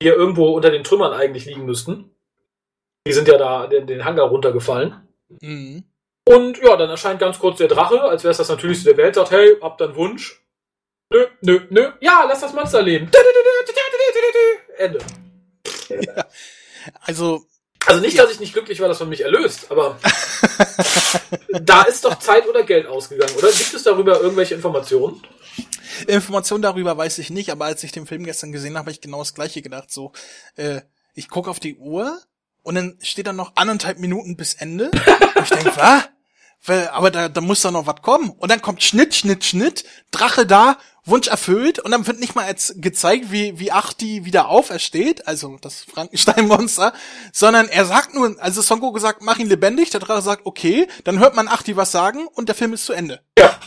die 0.00 0.06
ja 0.06 0.14
irgendwo 0.14 0.52
unter 0.52 0.70
den 0.70 0.84
Trümmern 0.84 1.12
eigentlich 1.12 1.46
liegen 1.46 1.66
müssten. 1.66 2.14
Die 3.06 3.12
sind 3.12 3.26
ja 3.26 3.38
da 3.38 3.66
den, 3.66 3.88
den 3.88 4.04
Hangar 4.04 4.28
runtergefallen. 4.28 5.08
Mhm. 5.40 5.82
Und 6.28 6.58
ja, 6.62 6.76
dann 6.76 6.90
erscheint 6.90 7.18
ganz 7.18 7.40
kurz 7.40 7.58
der 7.58 7.66
Drache, 7.66 8.02
als 8.02 8.22
wäre 8.22 8.30
es 8.30 8.38
das 8.38 8.48
Natürlichste 8.48 8.90
der 8.90 8.98
Welt, 8.98 9.16
sagt, 9.16 9.32
hey, 9.32 9.56
habt 9.60 9.82
einen 9.82 9.96
Wunsch? 9.96 10.40
Nö, 11.12 11.26
nö, 11.40 11.60
nö. 11.70 11.90
Ja, 12.00 12.24
lass 12.28 12.40
das 12.40 12.52
Monster 12.52 12.82
leben. 12.82 13.10
Ende. 14.78 15.00
Also, 17.00 17.44
Also 17.86 18.00
nicht, 18.00 18.18
dass 18.18 18.30
ich 18.30 18.40
nicht 18.40 18.52
glücklich 18.52 18.80
war, 18.80 18.88
dass 18.88 19.00
man 19.00 19.08
mich 19.08 19.22
erlöst, 19.22 19.70
aber 19.70 19.98
da 21.62 21.82
ist 21.82 22.04
doch 22.04 22.18
Zeit 22.18 22.46
oder 22.46 22.62
Geld 22.62 22.86
ausgegangen, 22.86 23.34
oder? 23.36 23.50
Gibt 23.50 23.74
es 23.74 23.82
darüber 23.82 24.20
irgendwelche 24.20 24.54
Informationen? 24.54 25.22
Informationen 26.06 26.62
darüber 26.62 26.96
weiß 26.96 27.18
ich 27.18 27.30
nicht, 27.30 27.50
aber 27.50 27.64
als 27.64 27.82
ich 27.82 27.92
den 27.92 28.06
Film 28.06 28.24
gestern 28.24 28.52
gesehen 28.52 28.72
habe, 28.72 28.80
habe 28.80 28.90
ich 28.90 29.00
genau 29.00 29.18
das 29.18 29.34
gleiche 29.34 29.62
gedacht. 29.62 29.90
So, 29.90 30.12
äh, 30.56 30.82
ich 31.14 31.28
gucke 31.28 31.50
auf 31.50 31.60
die 31.60 31.76
Uhr 31.76 32.20
und 32.62 32.74
dann 32.74 32.98
steht 33.02 33.26
da 33.26 33.32
noch 33.32 33.52
anderthalb 33.56 33.98
Minuten 33.98 34.36
bis 34.36 34.54
Ende. 34.54 34.90
Und 34.90 35.42
ich 35.42 35.50
denke, 35.50 35.72
was? 35.76 36.08
Weil, 36.64 36.88
aber 36.88 37.10
da, 37.10 37.28
da 37.28 37.40
muss 37.40 37.62
doch 37.62 37.70
noch 37.70 37.86
was 37.86 38.02
kommen. 38.02 38.30
Und 38.38 38.50
dann 38.50 38.60
kommt 38.62 38.82
Schnitt, 38.82 39.14
Schnitt, 39.14 39.44
Schnitt, 39.44 39.84
Drache 40.10 40.46
da, 40.46 40.76
Wunsch 41.06 41.28
erfüllt 41.28 41.78
und 41.78 41.90
dann 41.92 42.06
wird 42.06 42.20
nicht 42.20 42.34
mal 42.34 42.46
jetzt 42.46 42.82
gezeigt, 42.82 43.32
wie, 43.32 43.58
wie 43.58 43.72
Achti 43.72 44.26
wieder 44.26 44.48
aufersteht, 44.48 45.26
also 45.26 45.56
das 45.62 45.82
Frankenstein-Monster, 45.84 46.92
sondern 47.32 47.68
er 47.68 47.86
sagt 47.86 48.14
nur, 48.14 48.36
also 48.38 48.60
Son 48.60 48.80
Goku 48.80 48.98
sagt, 48.98 49.22
mach 49.22 49.38
ihn 49.38 49.48
lebendig, 49.48 49.88
der 49.90 50.00
Drache 50.00 50.20
sagt, 50.20 50.44
okay, 50.44 50.86
dann 51.04 51.18
hört 51.18 51.34
man 51.34 51.48
Achti 51.48 51.74
was 51.76 51.90
sagen 51.90 52.26
und 52.34 52.48
der 52.50 52.54
Film 52.54 52.74
ist 52.74 52.84
zu 52.84 52.92
Ende. 52.92 53.20
Ja. 53.38 53.58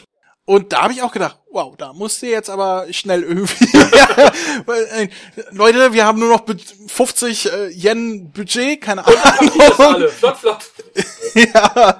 Und 0.45 0.73
da 0.73 0.83
habe 0.83 0.93
ich 0.93 1.01
auch 1.01 1.11
gedacht, 1.11 1.39
wow, 1.51 1.73
da 1.75 1.93
musste 1.93 2.27
jetzt 2.27 2.49
aber 2.49 2.85
schnell 2.91 3.23
irgendwie. 3.23 3.67
Äh, 4.95 5.09
Leute, 5.51 5.93
wir 5.93 6.05
haben 6.05 6.19
nur 6.19 6.29
noch 6.29 6.41
be- 6.41 6.57
50 6.87 7.51
äh, 7.51 7.67
Yen 7.69 8.31
Budget, 8.31 8.79
keine 8.81 9.03
Und 9.03 9.25
Ahnung. 9.25 9.61
alle. 9.79 10.09
Flott, 10.09 10.37
flott. 10.37 10.59
ja. 11.33 11.99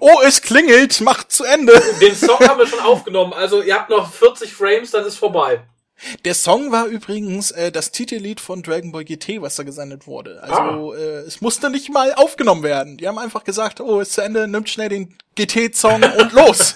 Oh, 0.00 0.20
es 0.24 0.42
klingelt, 0.42 1.00
macht 1.00 1.30
zu 1.30 1.44
Ende. 1.44 1.80
Den 2.00 2.14
Song 2.14 2.38
haben 2.40 2.58
wir 2.58 2.66
schon 2.66 2.80
aufgenommen. 2.80 3.32
Also 3.32 3.62
ihr 3.62 3.74
habt 3.74 3.90
noch 3.90 4.12
40 4.12 4.52
Frames, 4.52 4.90
dann 4.90 5.04
ist 5.04 5.16
vorbei. 5.16 5.62
Der 6.24 6.34
Song 6.34 6.72
war 6.72 6.86
übrigens 6.86 7.50
äh, 7.50 7.70
das 7.72 7.90
Titellied 7.90 8.40
von 8.40 8.62
Dragon 8.62 8.92
Ball 8.92 9.04
GT, 9.04 9.40
was 9.40 9.56
da 9.56 9.62
gesendet 9.62 10.06
wurde. 10.06 10.42
Also 10.42 10.94
äh, 10.94 11.20
es 11.20 11.40
musste 11.40 11.70
nicht 11.70 11.90
mal 11.90 12.12
aufgenommen 12.14 12.62
werden. 12.62 12.96
Die 12.96 13.08
haben 13.08 13.18
einfach 13.18 13.44
gesagt, 13.44 13.80
oh, 13.80 14.00
ist 14.00 14.12
zu 14.12 14.20
Ende, 14.20 14.46
nimmt 14.46 14.68
schnell 14.68 14.88
den 14.88 15.16
GT-Song 15.34 16.02
und 16.18 16.32
los. 16.32 16.74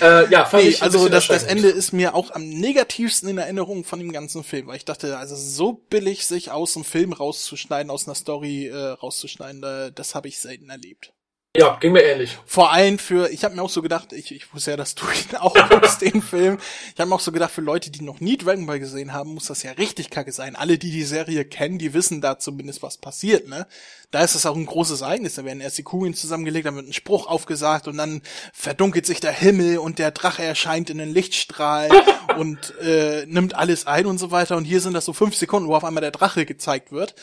Äh, 0.00 0.28
ja, 0.30 0.44
fand 0.44 0.64
Nee, 0.64 0.70
ich 0.70 0.82
also 0.82 1.08
das, 1.08 1.28
das. 1.28 1.44
Ende 1.44 1.68
ist 1.68 1.92
mir 1.92 2.14
auch 2.14 2.30
am 2.32 2.48
negativsten 2.48 3.28
in 3.28 3.38
Erinnerung 3.38 3.84
von 3.84 3.98
dem 3.98 4.12
ganzen 4.12 4.44
Film, 4.44 4.66
weil 4.66 4.76
ich 4.76 4.84
dachte, 4.84 5.16
also 5.16 5.36
so 5.36 5.72
billig 5.72 6.26
sich 6.26 6.50
aus 6.50 6.74
dem 6.74 6.84
Film 6.84 7.12
rauszuschneiden, 7.12 7.90
aus 7.90 8.06
einer 8.06 8.14
Story 8.14 8.66
äh, 8.66 8.76
rauszuschneiden, 8.76 9.62
äh, 9.62 9.92
das 9.92 10.14
habe 10.14 10.28
ich 10.28 10.38
selten 10.38 10.68
erlebt. 10.68 11.13
Ja, 11.56 11.76
ging 11.80 11.92
mir 11.92 12.02
ähnlich. 12.02 12.36
Vor 12.46 12.72
allem 12.72 12.98
für, 12.98 13.30
ich 13.30 13.44
habe 13.44 13.54
mir 13.54 13.62
auch 13.62 13.70
so 13.70 13.80
gedacht, 13.80 14.12
ich, 14.12 14.32
ich 14.32 14.52
wusste 14.52 14.72
ja, 14.72 14.76
dass 14.76 14.96
du 14.96 15.04
ihn 15.06 15.36
auch 15.38 15.54
guckst, 15.68 16.00
den 16.00 16.20
Film. 16.20 16.58
Ich 16.92 17.00
habe 17.00 17.08
mir 17.08 17.14
auch 17.14 17.20
so 17.20 17.30
gedacht, 17.30 17.52
für 17.52 17.60
Leute, 17.60 17.92
die 17.92 18.02
noch 18.02 18.18
nie 18.18 18.36
Dragon 18.36 18.66
Ball 18.66 18.80
gesehen 18.80 19.12
haben, 19.12 19.34
muss 19.34 19.46
das 19.46 19.62
ja 19.62 19.70
richtig 19.70 20.10
kacke 20.10 20.32
sein. 20.32 20.56
Alle, 20.56 20.78
die 20.78 20.90
die 20.90 21.04
Serie 21.04 21.44
kennen, 21.44 21.78
die 21.78 21.94
wissen 21.94 22.20
da 22.20 22.40
zumindest, 22.40 22.82
was 22.82 22.96
passiert, 22.96 23.46
ne? 23.46 23.68
Da 24.10 24.22
ist 24.24 24.34
es 24.34 24.46
auch 24.46 24.56
ein 24.56 24.66
großes 24.66 25.02
Ereignis. 25.02 25.34
Da 25.34 25.44
werden 25.44 25.60
erst 25.60 25.78
die 25.78 25.84
Kugeln 25.84 26.14
zusammengelegt, 26.14 26.66
dann 26.66 26.74
wird 26.74 26.88
ein 26.88 26.92
Spruch 26.92 27.28
aufgesagt 27.28 27.86
und 27.86 27.98
dann 27.98 28.22
verdunkelt 28.52 29.06
sich 29.06 29.20
der 29.20 29.32
Himmel 29.32 29.78
und 29.78 30.00
der 30.00 30.10
Drache 30.10 30.42
erscheint 30.42 30.90
in 30.90 30.98
den 30.98 31.12
Lichtstrahl 31.12 31.88
und 32.36 32.76
äh, 32.80 33.26
nimmt 33.26 33.54
alles 33.54 33.86
ein 33.86 34.06
und 34.06 34.18
so 34.18 34.32
weiter. 34.32 34.56
Und 34.56 34.64
hier 34.64 34.80
sind 34.80 34.92
das 34.92 35.04
so 35.04 35.12
fünf 35.12 35.36
Sekunden, 35.36 35.68
wo 35.68 35.76
auf 35.76 35.84
einmal 35.84 36.00
der 36.00 36.10
Drache 36.10 36.46
gezeigt 36.46 36.90
wird. 36.90 37.14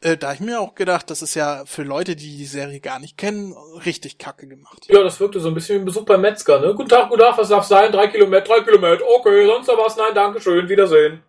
Äh, 0.00 0.16
da 0.16 0.32
ich 0.32 0.40
mir 0.40 0.60
auch 0.60 0.76
gedacht, 0.76 1.10
das 1.10 1.22
ist 1.22 1.34
ja 1.34 1.64
für 1.66 1.82
Leute, 1.82 2.14
die 2.14 2.36
die 2.36 2.44
Serie 2.44 2.78
gar 2.78 3.00
nicht 3.00 3.18
kennen, 3.18 3.54
richtig 3.84 4.18
kacke 4.18 4.46
gemacht. 4.46 4.86
Ja, 4.88 5.02
das 5.02 5.18
wirkte 5.18 5.40
so 5.40 5.48
ein 5.48 5.54
bisschen 5.54 5.76
wie 5.76 5.82
ein 5.82 5.86
Besuch 5.86 6.04
beim 6.04 6.20
Metzger, 6.20 6.60
ne? 6.60 6.72
Guten 6.74 6.88
Tag, 6.88 7.08
guten 7.08 7.20
Tag, 7.20 7.36
was 7.36 7.48
darf 7.48 7.64
sein? 7.64 7.90
Drei 7.90 8.06
Kilometer, 8.06 8.46
drei 8.46 8.60
Kilometer, 8.60 9.02
okay, 9.04 9.46
sonst 9.46 9.66
noch 9.66 9.78
was? 9.78 9.96
Nein, 9.96 10.14
danke 10.14 10.40
schön, 10.40 10.68
Wiedersehen. 10.68 11.22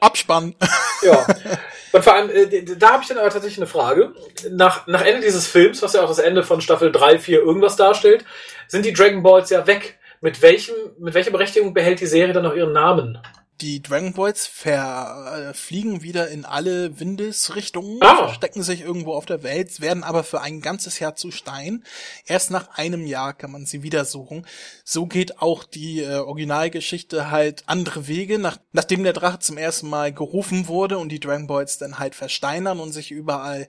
Abspann. 0.00 0.54
Ja. 1.02 1.26
Und 1.92 2.02
vor 2.02 2.14
allem, 2.14 2.30
äh, 2.30 2.64
da 2.76 2.92
habe 2.92 3.02
ich 3.02 3.08
dann 3.08 3.18
aber 3.18 3.30
tatsächlich 3.30 3.58
eine 3.58 3.66
Frage. 3.66 4.14
Nach, 4.50 4.86
nach 4.86 5.02
Ende 5.02 5.20
dieses 5.20 5.46
Films, 5.46 5.82
was 5.82 5.92
ja 5.92 6.02
auch 6.02 6.08
das 6.08 6.18
Ende 6.18 6.42
von 6.42 6.60
Staffel 6.60 6.90
3, 6.90 7.18
4 7.18 7.40
irgendwas 7.40 7.76
darstellt, 7.76 8.24
sind 8.68 8.84
die 8.84 8.92
Dragon 8.92 9.22
Balls 9.22 9.50
ja 9.50 9.66
weg. 9.66 9.98
Mit 10.20 10.42
welchem, 10.42 10.74
mit 10.98 11.14
welcher 11.14 11.30
Berechtigung 11.30 11.74
behält 11.74 12.00
die 12.00 12.06
Serie 12.06 12.32
dann 12.32 12.44
noch 12.44 12.54
ihren 12.54 12.72
Namen? 12.72 13.18
Die 13.60 13.80
Dragon 13.80 14.12
Balls 14.12 14.46
ver, 14.48 15.50
äh, 15.50 15.54
fliegen 15.54 16.02
wieder 16.02 16.28
in 16.28 16.44
alle 16.44 16.98
Windesrichtungen, 16.98 17.98
Ah. 18.02 18.16
verstecken 18.16 18.64
sich 18.64 18.80
irgendwo 18.80 19.14
auf 19.14 19.26
der 19.26 19.44
Welt, 19.44 19.80
werden 19.80 20.02
aber 20.02 20.24
für 20.24 20.40
ein 20.40 20.60
ganzes 20.60 20.98
Jahr 20.98 21.14
zu 21.14 21.30
Stein. 21.30 21.84
Erst 22.26 22.50
nach 22.50 22.76
einem 22.76 23.06
Jahr 23.06 23.32
kann 23.32 23.52
man 23.52 23.64
sie 23.64 23.84
wieder 23.84 24.04
suchen. 24.04 24.44
So 24.84 25.06
geht 25.06 25.40
auch 25.40 25.62
die 25.62 26.00
äh, 26.00 26.16
Originalgeschichte 26.16 27.30
halt 27.30 27.62
andere 27.66 28.08
Wege, 28.08 28.40
nach, 28.40 28.58
nachdem 28.72 29.04
der 29.04 29.12
Drache 29.12 29.38
zum 29.38 29.56
ersten 29.56 29.88
Mal 29.88 30.12
gerufen 30.12 30.66
wurde 30.66 30.98
und 30.98 31.10
die 31.10 31.20
Dragon 31.20 31.46
Balls 31.46 31.78
dann 31.78 32.00
halt 32.00 32.16
versteinern 32.16 32.80
und 32.80 32.92
sich 32.92 33.12
überall 33.12 33.68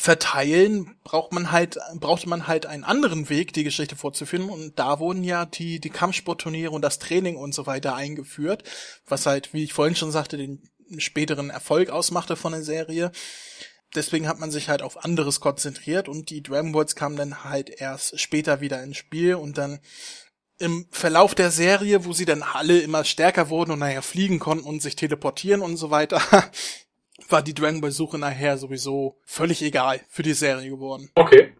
verteilen, 0.00 0.94
braucht 1.02 1.32
man 1.32 1.50
halt, 1.50 1.76
brauchte 1.96 2.28
man 2.28 2.46
halt 2.46 2.66
einen 2.66 2.84
anderen 2.84 3.28
Weg, 3.30 3.52
die 3.52 3.64
Geschichte 3.64 3.96
fortzuführen. 3.96 4.48
Und 4.48 4.78
da 4.78 5.00
wurden 5.00 5.24
ja 5.24 5.44
die, 5.44 5.80
die 5.80 5.90
Kampfsportturniere 5.90 6.70
und 6.70 6.82
das 6.82 7.00
Training 7.00 7.34
und 7.34 7.52
so 7.52 7.66
weiter 7.66 7.96
eingeführt, 7.96 8.62
was 9.08 9.26
halt, 9.26 9.52
wie 9.52 9.64
ich 9.64 9.72
vorhin 9.72 9.96
schon 9.96 10.12
sagte, 10.12 10.36
den 10.36 10.62
späteren 10.98 11.50
Erfolg 11.50 11.90
ausmachte 11.90 12.36
von 12.36 12.52
der 12.52 12.62
Serie. 12.62 13.10
Deswegen 13.96 14.28
hat 14.28 14.38
man 14.38 14.52
sich 14.52 14.68
halt 14.68 14.82
auf 14.82 15.04
anderes 15.04 15.40
konzentriert 15.40 16.08
und 16.08 16.30
die 16.30 16.44
Dragon 16.44 16.70
Balls 16.70 16.94
kamen 16.94 17.16
dann 17.16 17.42
halt 17.42 17.68
erst 17.68 18.20
später 18.20 18.60
wieder 18.60 18.80
ins 18.84 18.98
Spiel 18.98 19.34
und 19.34 19.58
dann 19.58 19.80
im 20.60 20.86
Verlauf 20.92 21.34
der 21.34 21.50
Serie, 21.50 22.04
wo 22.04 22.12
sie 22.12 22.24
dann 22.24 22.44
alle 22.44 22.78
immer 22.78 23.02
stärker 23.02 23.48
wurden 23.48 23.72
und 23.72 23.80
nachher 23.80 24.02
fliegen 24.02 24.38
konnten 24.38 24.64
und 24.64 24.80
sich 24.80 24.94
teleportieren 24.94 25.60
und 25.60 25.76
so 25.76 25.90
weiter, 25.90 26.22
war 27.28 27.42
die 27.42 27.54
Dragon 27.54 27.80
Ball 27.80 27.90
Suche 27.90 28.18
nachher 28.18 28.58
sowieso 28.58 29.18
völlig 29.24 29.62
egal 29.62 30.00
für 30.08 30.22
die 30.22 30.34
Serie 30.34 30.70
geworden. 30.70 31.10
Okay. 31.14 31.54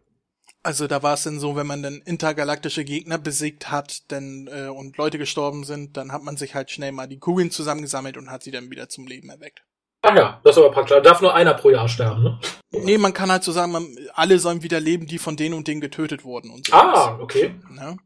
Also 0.62 0.86
da 0.86 1.02
war 1.02 1.14
es 1.14 1.22
dann 1.22 1.38
so, 1.38 1.56
wenn 1.56 1.66
man 1.66 1.82
dann 1.82 2.02
intergalaktische 2.04 2.84
Gegner 2.84 3.18
besiegt 3.18 3.70
hat 3.70 4.10
denn, 4.10 4.48
äh, 4.52 4.68
und 4.68 4.96
Leute 4.96 5.16
gestorben 5.16 5.64
sind, 5.64 5.96
dann 5.96 6.12
hat 6.12 6.22
man 6.22 6.36
sich 6.36 6.54
halt 6.54 6.70
schnell 6.70 6.92
mal 6.92 7.06
die 7.06 7.18
Kugeln 7.18 7.50
zusammengesammelt 7.50 8.16
und 8.16 8.30
hat 8.30 8.42
sie 8.42 8.50
dann 8.50 8.70
wieder 8.70 8.88
zum 8.88 9.06
Leben 9.06 9.30
erweckt. 9.30 9.62
Ach 10.02 10.14
ja, 10.16 10.40
das 10.44 10.56
ist 10.56 10.62
aber 10.62 10.72
praktisch. 10.72 10.96
Da 10.96 11.00
darf 11.00 11.20
nur 11.20 11.34
einer 11.34 11.54
pro 11.54 11.70
Jahr 11.70 11.88
sterben, 11.88 12.22
ne? 12.22 12.40
Nee, 12.70 12.98
man 12.98 13.14
kann 13.14 13.30
halt 13.30 13.44
so 13.44 13.52
sagen, 13.52 13.72
man, 13.72 13.96
alle 14.14 14.38
sollen 14.38 14.62
wieder 14.62 14.78
leben, 14.78 15.06
die 15.06 15.18
von 15.18 15.36
denen 15.36 15.54
und 15.54 15.66
denen 15.66 15.80
getötet 15.80 16.24
wurden 16.24 16.50
und 16.50 16.66
so. 16.66 16.72
Ah, 16.72 17.18
okay. 17.20 17.54
Ne? 17.70 17.96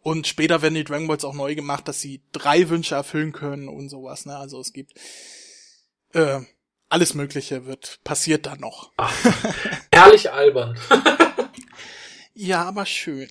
Und 0.00 0.26
später 0.26 0.62
werden 0.62 0.74
die 0.74 0.84
Dragon 0.84 1.06
Balls 1.06 1.24
auch 1.24 1.34
neu 1.34 1.54
gemacht, 1.54 1.88
dass 1.88 2.00
sie 2.00 2.22
drei 2.32 2.68
Wünsche 2.68 2.94
erfüllen 2.94 3.32
können 3.32 3.68
und 3.68 3.88
sowas. 3.88 4.26
Ne? 4.26 4.36
Also 4.36 4.60
es 4.60 4.72
gibt 4.72 4.92
äh, 6.12 6.40
alles 6.88 7.14
Mögliche 7.14 7.66
wird 7.66 8.00
passiert 8.04 8.46
da 8.46 8.56
noch. 8.56 8.92
Ach, 8.96 9.12
herrlich 9.92 10.32
albern. 10.32 10.78
Ja, 12.36 12.64
aber 12.64 12.84
schön. 12.84 13.28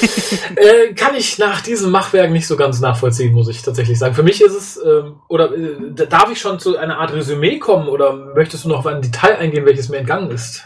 äh, 0.56 0.94
kann 0.94 1.16
ich 1.16 1.36
nach 1.36 1.62
diesem 1.62 1.90
Machwerk 1.90 2.30
nicht 2.30 2.46
so 2.46 2.56
ganz 2.56 2.78
nachvollziehen, 2.78 3.32
muss 3.32 3.48
ich 3.48 3.60
tatsächlich 3.60 3.98
sagen. 3.98 4.14
Für 4.14 4.22
mich 4.22 4.40
ist 4.40 4.54
es, 4.54 4.80
ähm, 4.84 5.20
oder 5.28 5.52
äh, 5.52 6.06
darf 6.08 6.30
ich 6.30 6.38
schon 6.38 6.60
zu 6.60 6.76
einer 6.76 6.98
Art 6.98 7.12
Resümee 7.12 7.58
kommen 7.58 7.88
oder 7.88 8.12
möchtest 8.36 8.64
du 8.64 8.68
noch 8.68 8.78
auf 8.78 8.86
ein 8.86 9.02
Detail 9.02 9.38
eingehen, 9.38 9.66
welches 9.66 9.88
mir 9.88 9.96
entgangen 9.96 10.30
ist? 10.30 10.64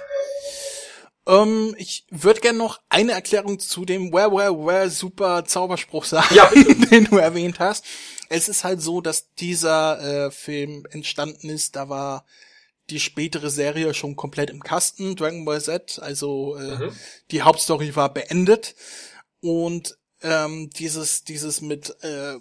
Ähm, 1.31 1.75
ich 1.79 2.05
würde 2.11 2.41
gerne 2.41 2.59
noch 2.59 2.81
eine 2.89 3.13
Erklärung 3.13 3.59
zu 3.59 3.85
dem 3.85 4.13
Where, 4.13 4.33
Where, 4.33 4.55
Where 4.67 4.91
super 4.91 5.45
Zauberspruch 5.45 6.05
sagen, 6.05 6.35
Ja, 6.35 6.51
den 6.91 7.05
du 7.05 7.19
erwähnt 7.19 7.61
hast. 7.61 7.85
Es 8.29 8.49
ist 8.49 8.65
halt 8.65 8.83
so, 8.83 9.01
dass 9.01 9.33
dieser 9.35 10.27
äh, 10.27 10.31
Film 10.31 10.87
entstanden 10.91 11.49
ist, 11.49 11.77
da 11.77 11.89
war 11.89 12.25
die 12.91 13.01
spätere 13.01 13.51
Serie 13.51 13.95
schon 13.95 14.17
komplett 14.17 14.51
im 14.51 14.63
Kasten, 14.63 15.15
Dragon 15.15 15.45
Ball 15.45 15.61
Z, 15.63 16.01
also 16.03 16.57
äh, 16.57 16.77
Mhm. 16.77 16.93
die 17.31 17.43
Hauptstory 17.43 17.95
war 17.95 18.13
beendet 18.13 18.75
und 19.41 19.97
ähm, 20.23 20.71
dieses 20.71 21.25
dieses 21.25 21.61
mit 21.61 21.97
äh, 22.03 22.37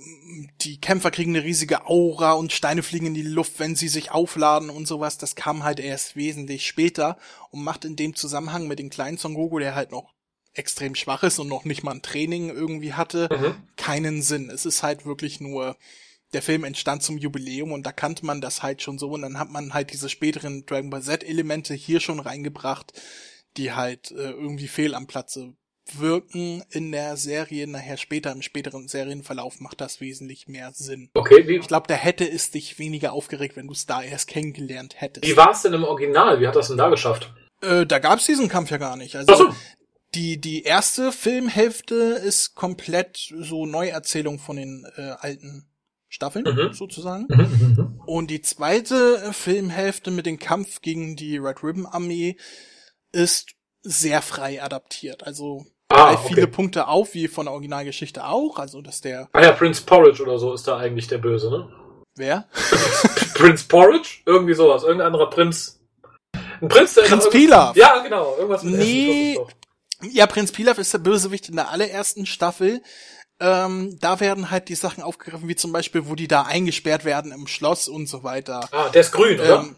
die 0.61 0.79
Kämpfer 0.81 1.11
kriegen 1.11 1.35
eine 1.35 1.45
riesige 1.45 1.85
Aura 1.87 2.33
und 2.33 2.51
Steine 2.51 2.83
fliegen 2.83 3.07
in 3.07 3.13
die 3.13 3.21
Luft, 3.21 3.59
wenn 3.59 3.75
sie 3.75 3.87
sich 3.87 4.11
aufladen 4.11 4.69
und 4.69 4.87
sowas, 4.87 5.17
das 5.17 5.35
kam 5.35 5.63
halt 5.63 5.79
erst 5.79 6.15
wesentlich 6.15 6.67
später 6.67 7.17
und 7.51 7.63
macht 7.63 7.85
in 7.85 7.95
dem 7.95 8.15
Zusammenhang 8.15 8.67
mit 8.67 8.79
dem 8.79 8.89
kleinen 8.89 9.17
Son 9.17 9.33
Goku, 9.33 9.59
der 9.59 9.75
halt 9.75 9.91
noch 9.91 10.13
extrem 10.53 10.95
schwach 10.95 11.23
ist 11.23 11.39
und 11.39 11.47
noch 11.47 11.63
nicht 11.63 11.83
mal 11.83 11.91
ein 11.91 12.01
Training 12.01 12.49
irgendwie 12.49 12.93
hatte, 12.93 13.29
Mhm. 13.31 13.55
keinen 13.77 14.21
Sinn. 14.21 14.49
Es 14.49 14.65
ist 14.65 14.83
halt 14.83 15.05
wirklich 15.05 15.39
nur 15.39 15.77
der 16.33 16.41
Film 16.41 16.63
entstand 16.63 17.01
zum 17.01 17.17
Jubiläum 17.17 17.71
und 17.71 17.85
da 17.85 17.91
kannte 17.91 18.25
man 18.25 18.41
das 18.41 18.61
halt 18.61 18.81
schon 18.81 18.99
so 18.99 19.09
und 19.11 19.21
dann 19.21 19.39
hat 19.39 19.49
man 19.49 19.73
halt 19.73 19.93
diese 19.93 20.09
späteren 20.09 20.65
Dragon 20.65 20.89
Ball 20.89 21.01
Z 21.01 21.23
Elemente 21.23 21.73
hier 21.73 21.99
schon 22.01 22.19
reingebracht, 22.19 22.93
die 23.57 23.71
halt 23.71 24.11
äh, 24.11 24.31
irgendwie 24.31 24.67
fehl 24.67 24.93
am 24.95 25.07
Platze 25.07 25.53
wirken 25.97 26.63
in 26.69 26.91
der 26.91 27.17
Serie. 27.17 27.65
Nachher 27.67 27.97
später 27.97 28.31
im 28.31 28.41
späteren 28.41 28.87
Serienverlauf 28.87 29.59
macht 29.59 29.81
das 29.81 30.01
wesentlich 30.01 30.47
mehr 30.47 30.71
Sinn. 30.73 31.09
Okay, 31.13 31.47
wie, 31.47 31.57
Ich 31.57 31.67
glaube, 31.67 31.87
da 31.87 31.95
hätte 31.95 32.29
es 32.29 32.51
dich 32.51 32.77
weniger 32.77 33.13
aufgeregt, 33.13 33.55
wenn 33.55 33.67
du 33.67 33.73
es 33.73 33.85
da 33.85 34.01
erst 34.03 34.27
kennengelernt 34.27 34.95
hättest. 35.01 35.25
wie 35.25 35.37
war 35.37 35.51
es 35.51 35.61
denn 35.61 35.73
im 35.73 35.83
Original? 35.83 36.39
Wie 36.39 36.47
hat 36.47 36.55
das 36.55 36.67
denn 36.67 36.77
da 36.77 36.89
geschafft? 36.89 37.33
Äh, 37.61 37.85
da 37.85 37.99
gab's 37.99 38.25
diesen 38.25 38.47
Kampf 38.49 38.69
ja 38.71 38.77
gar 38.77 38.95
nicht. 38.95 39.15
Also 39.15 39.33
Ach 39.33 39.37
so. 39.37 39.55
die 40.15 40.39
die 40.39 40.63
erste 40.63 41.11
Filmhälfte 41.11 41.95
ist 41.95 42.55
komplett 42.55 43.17
so 43.39 43.65
Neuerzählung 43.65 44.39
von 44.39 44.55
den 44.57 44.85
äh, 44.97 45.11
alten 45.19 45.65
Staffeln 46.07 46.45
Mhm. 46.45 46.73
sozusagen. 46.73 47.27
Mhm, 47.29 47.37
mhm, 47.37 47.75
mhm. 47.77 48.01
Und 48.05 48.31
die 48.31 48.41
zweite 48.41 49.31
Filmhälfte 49.33 50.09
mit 50.09 50.25
dem 50.25 50.39
Kampf 50.39 50.81
gegen 50.81 51.15
die 51.15 51.37
Red 51.37 51.63
Ribbon 51.63 51.85
Armee 51.85 52.35
ist 53.11 53.51
sehr 53.81 54.21
frei 54.21 54.61
adaptiert. 54.63 55.23
Also 55.27 55.65
Ah, 55.99 56.13
greift 56.13 56.27
viele 56.27 56.43
okay. 56.43 56.51
Punkte 56.51 56.87
auf, 56.87 57.13
wie 57.13 57.27
von 57.27 57.45
der 57.45 57.53
Originalgeschichte 57.53 58.25
auch. 58.25 58.59
Also 58.59 58.81
dass 58.81 59.01
der 59.01 59.29
Ah 59.33 59.41
ja, 59.41 59.51
Prince 59.51 59.83
Porridge 59.83 60.21
oder 60.23 60.39
so 60.39 60.53
ist 60.53 60.67
da 60.67 60.77
eigentlich 60.77 61.07
der 61.07 61.17
Böse, 61.17 61.49
ne? 61.49 61.69
wer? 62.19 62.47
Prince 63.33 63.65
Porridge? 63.67 64.21
Irgendwie 64.25 64.53
sowas. 64.53 64.83
Irgendein 64.83 65.07
anderer 65.07 65.29
Prinz. 65.29 65.79
Ein 66.61 66.67
Prinz, 66.67 66.93
der 66.93 67.03
Prinz 67.03 67.29
Pilaf. 67.29 67.75
Ja, 67.75 67.99
genau. 68.03 68.35
Irgendwas 68.35 68.63
mit 68.63 68.75
Nee. 68.75 69.39
Ja, 70.01 70.27
Prinz 70.27 70.51
Pilaf 70.51 70.77
ist 70.77 70.93
der 70.93 70.99
Bösewicht 70.99 71.49
in 71.49 71.55
der 71.55 71.71
allerersten 71.71 72.25
Staffel. 72.25 72.81
Ähm, 73.41 73.97
da 73.99 74.19
werden 74.19 74.51
halt 74.51 74.67
die 74.67 74.75
Sachen 74.75 75.01
aufgegriffen, 75.01 75.47
wie 75.47 75.55
zum 75.55 75.71
Beispiel, 75.71 76.07
wo 76.07 76.15
die 76.15 76.27
da 76.27 76.43
eingesperrt 76.43 77.05
werden 77.05 77.31
im 77.31 77.47
Schloss 77.47 77.87
und 77.87 78.07
so 78.07 78.23
weiter. 78.23 78.67
Ah, 78.71 78.89
der 78.89 79.01
ist 79.01 79.13
grün, 79.13 79.39
oder? 79.39 79.61
Ähm, 79.61 79.75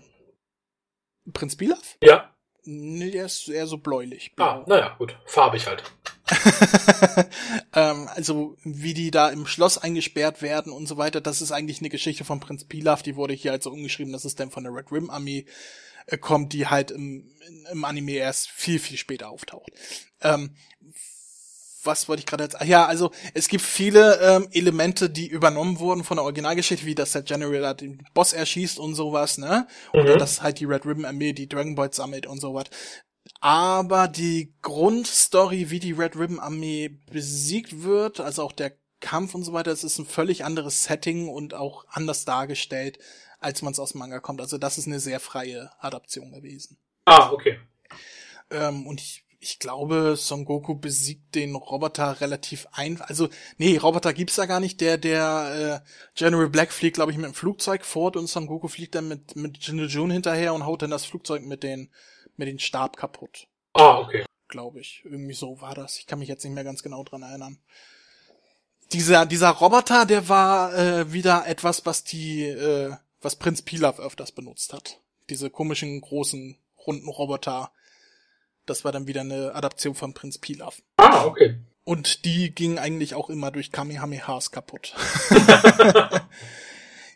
Prinz 1.33 1.55
Pilaf? 1.55 1.97
ja. 2.03 2.30
Nee, 2.63 3.11
der 3.11 3.25
ist 3.25 3.49
eher 3.49 3.65
so 3.65 3.77
bläulich. 3.77 4.31
Ah, 4.37 4.63
naja, 4.67 4.95
gut. 4.97 5.17
Farbig 5.25 5.65
halt. 5.67 5.83
ähm, 7.73 8.07
also 8.13 8.55
wie 8.63 8.93
die 8.93 9.11
da 9.11 9.29
im 9.29 9.47
Schloss 9.47 9.77
eingesperrt 9.77 10.41
werden 10.41 10.71
und 10.71 10.87
so 10.87 10.97
weiter, 10.97 11.21
das 11.21 11.41
ist 11.41 11.51
eigentlich 11.51 11.79
eine 11.79 11.89
Geschichte 11.89 12.23
von 12.23 12.39
Prinz 12.39 12.63
Pilaf, 12.63 13.01
die 13.01 13.15
wurde 13.15 13.33
hier 13.33 13.51
also 13.51 13.71
umgeschrieben, 13.71 14.13
dass 14.13 14.25
es 14.25 14.35
dann 14.35 14.51
von 14.51 14.63
der 14.63 14.73
Red 14.73 14.91
Rim 14.91 15.09
Armee 15.09 15.45
äh, 16.05 16.17
kommt, 16.17 16.53
die 16.53 16.67
halt 16.67 16.91
im, 16.91 17.31
im 17.71 17.83
Anime 17.83 18.13
erst 18.13 18.49
viel, 18.49 18.79
viel 18.79 18.97
später 18.97 19.29
auftaucht. 19.29 19.71
Ähm, 20.21 20.55
was 21.83 22.07
wollte 22.07 22.21
ich 22.21 22.25
gerade 22.25 22.43
jetzt? 22.43 22.57
Ja, 22.63 22.85
also 22.85 23.11
es 23.33 23.47
gibt 23.47 23.63
viele 23.63 24.19
ähm, 24.21 24.47
Elemente, 24.51 25.09
die 25.09 25.27
übernommen 25.27 25.79
wurden 25.79 26.03
von 26.03 26.17
der 26.17 26.23
Originalgeschichte, 26.23 26.85
wie 26.85 26.95
dass 26.95 27.11
der 27.11 27.23
General 27.23 27.61
da 27.61 27.73
den 27.73 28.03
Boss 28.13 28.33
erschießt 28.33 28.79
und 28.79 28.95
sowas, 28.95 29.37
ne? 29.37 29.67
Oder 29.93 30.15
Mhm. 30.15 30.19
dass 30.19 30.41
halt 30.41 30.59
die 30.59 30.65
Red 30.65 30.85
Ribbon 30.85 31.05
Armee 31.05 31.33
die 31.33 31.47
Dragon 31.49 31.75
Balls 31.75 31.95
sammelt 31.95 32.25
und 32.27 32.39
sowas. 32.39 32.65
Aber 33.39 34.07
die 34.07 34.53
Grundstory, 34.61 35.69
wie 35.69 35.79
die 35.79 35.93
Red 35.93 36.15
Ribbon 36.15 36.39
Armee 36.39 36.89
besiegt 37.11 37.83
wird, 37.83 38.19
also 38.19 38.43
auch 38.43 38.51
der 38.51 38.73
Kampf 38.99 39.33
und 39.33 39.43
so 39.43 39.53
weiter, 39.53 39.71
das 39.71 39.83
ist 39.83 39.97
ein 39.97 40.05
völlig 40.05 40.45
anderes 40.45 40.83
Setting 40.83 41.27
und 41.27 41.53
auch 41.55 41.85
anders 41.89 42.25
dargestellt, 42.25 42.99
als 43.39 43.63
man 43.63 43.73
es 43.73 43.79
aus 43.79 43.93
dem 43.93 43.99
Manga 43.99 44.19
kommt. 44.19 44.41
Also 44.41 44.57
das 44.59 44.77
ist 44.77 44.85
eine 44.87 44.99
sehr 44.99 45.19
freie 45.19 45.71
Adaption 45.79 46.31
gewesen. 46.31 46.77
Ah, 47.05 47.31
okay. 47.31 47.59
Ähm, 48.51 48.85
und 48.85 49.01
ich, 49.01 49.23
ich 49.43 49.57
glaube, 49.57 50.15
Son 50.17 50.45
Goku 50.45 50.75
besiegt 50.75 51.33
den 51.33 51.55
Roboter 51.55 52.21
relativ 52.21 52.67
einfach. 52.73 53.09
Also, 53.09 53.27
nee, 53.57 53.75
Roboter 53.75 54.13
gibt's 54.13 54.35
da 54.35 54.45
gar 54.45 54.59
nicht. 54.59 54.79
Der, 54.81 54.99
der 54.99 55.81
äh, 55.83 55.89
General 56.15 56.47
Black 56.47 56.71
fliegt, 56.71 56.93
glaube 56.93 57.11
ich, 57.11 57.17
mit 57.17 57.25
dem 57.25 57.33
Flugzeug 57.33 57.83
fort 57.83 58.15
und 58.17 58.27
Son 58.27 58.45
Goku 58.45 58.67
fliegt 58.67 58.93
dann 58.93 59.07
mit, 59.07 59.35
mit 59.35 59.57
Jinjo 59.57 59.85
Jun 59.85 60.11
hinterher 60.11 60.53
und 60.53 60.67
haut 60.67 60.83
dann 60.83 60.91
das 60.91 61.05
Flugzeug 61.05 61.43
mit 61.43 61.63
den, 61.63 61.89
mit 62.37 62.47
den 62.47 62.59
Stab 62.59 62.97
kaputt. 62.97 63.47
Ah, 63.73 63.97
okay. 63.97 64.25
Glaube 64.47 64.79
ich. 64.79 65.01
Irgendwie 65.05 65.33
so 65.33 65.59
war 65.59 65.73
das. 65.73 65.97
Ich 65.97 66.05
kann 66.05 66.19
mich 66.19 66.29
jetzt 66.29 66.43
nicht 66.43 66.53
mehr 66.53 66.63
ganz 66.63 66.83
genau 66.83 67.03
dran 67.03 67.23
erinnern. 67.23 67.57
Dieser, 68.93 69.25
dieser 69.25 69.49
Roboter, 69.49 70.05
der 70.05 70.29
war 70.29 70.77
äh, 70.77 71.11
wieder 71.13 71.47
etwas, 71.47 71.83
was 71.87 72.03
die, 72.03 72.43
äh, 72.43 72.93
was 73.21 73.37
Prinz 73.37 73.63
Pilaf 73.63 73.99
öfters 73.99 74.33
benutzt 74.33 74.71
hat. 74.71 74.99
Diese 75.31 75.49
komischen, 75.49 75.99
großen, 75.99 76.57
runden 76.85 77.09
Roboter. 77.09 77.71
Das 78.65 78.85
war 78.85 78.91
dann 78.91 79.07
wieder 79.07 79.21
eine 79.21 79.55
Adaption 79.55 79.95
von 79.95 80.13
Prinz 80.13 80.37
Pilaf. 80.37 80.81
Ah, 80.97 81.25
okay. 81.25 81.59
Und 81.83 82.25
die 82.25 82.53
ging 82.53 82.77
eigentlich 82.77 83.15
auch 83.15 83.29
immer 83.29 83.51
durch 83.51 83.71
Kamehamehas 83.71 84.51
kaputt. 84.51 84.93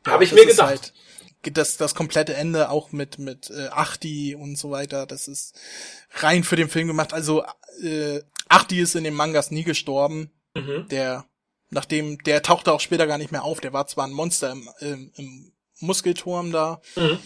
Habe 0.06 0.24
ich 0.24 0.32
mir 0.34 0.46
gedacht. 0.46 0.68
Halt, 0.68 0.94
das, 1.54 1.78
das 1.78 1.94
komplette 1.94 2.34
Ende 2.34 2.70
auch 2.70 2.92
mit, 2.92 3.20
mit 3.20 3.52
äh, 3.52 3.68
Achti 3.68 4.34
und 4.36 4.58
so 4.58 4.72
weiter, 4.72 5.06
das 5.06 5.28
ist 5.28 5.60
rein 6.16 6.44
für 6.44 6.56
den 6.56 6.70
Film 6.70 6.88
gemacht. 6.88 7.14
Also 7.14 7.44
äh, 7.84 8.22
Achti 8.50 8.80
ist 8.80 8.96
in 8.96 9.04
den 9.04 9.14
Mangas 9.14 9.52
nie 9.52 9.64
gestorben. 9.64 10.32
Mhm. 10.56 10.88
Der, 10.90 11.26
nachdem, 11.70 12.18
der 12.24 12.42
tauchte 12.42 12.72
auch 12.72 12.80
später 12.80 13.06
gar 13.06 13.20
nicht 13.20 13.32
mehr 13.32 13.44
auf. 13.44 13.60
Der 13.62 13.74
war 13.74 13.86
zwar 13.86 14.08
ein 14.08 14.14
Monster 14.14 14.52
im, 14.52 14.70
im, 14.80 15.12
im 15.16 15.52
Muskelturm 15.80 16.52
da, 16.52 16.82
Mhm. 16.96 17.20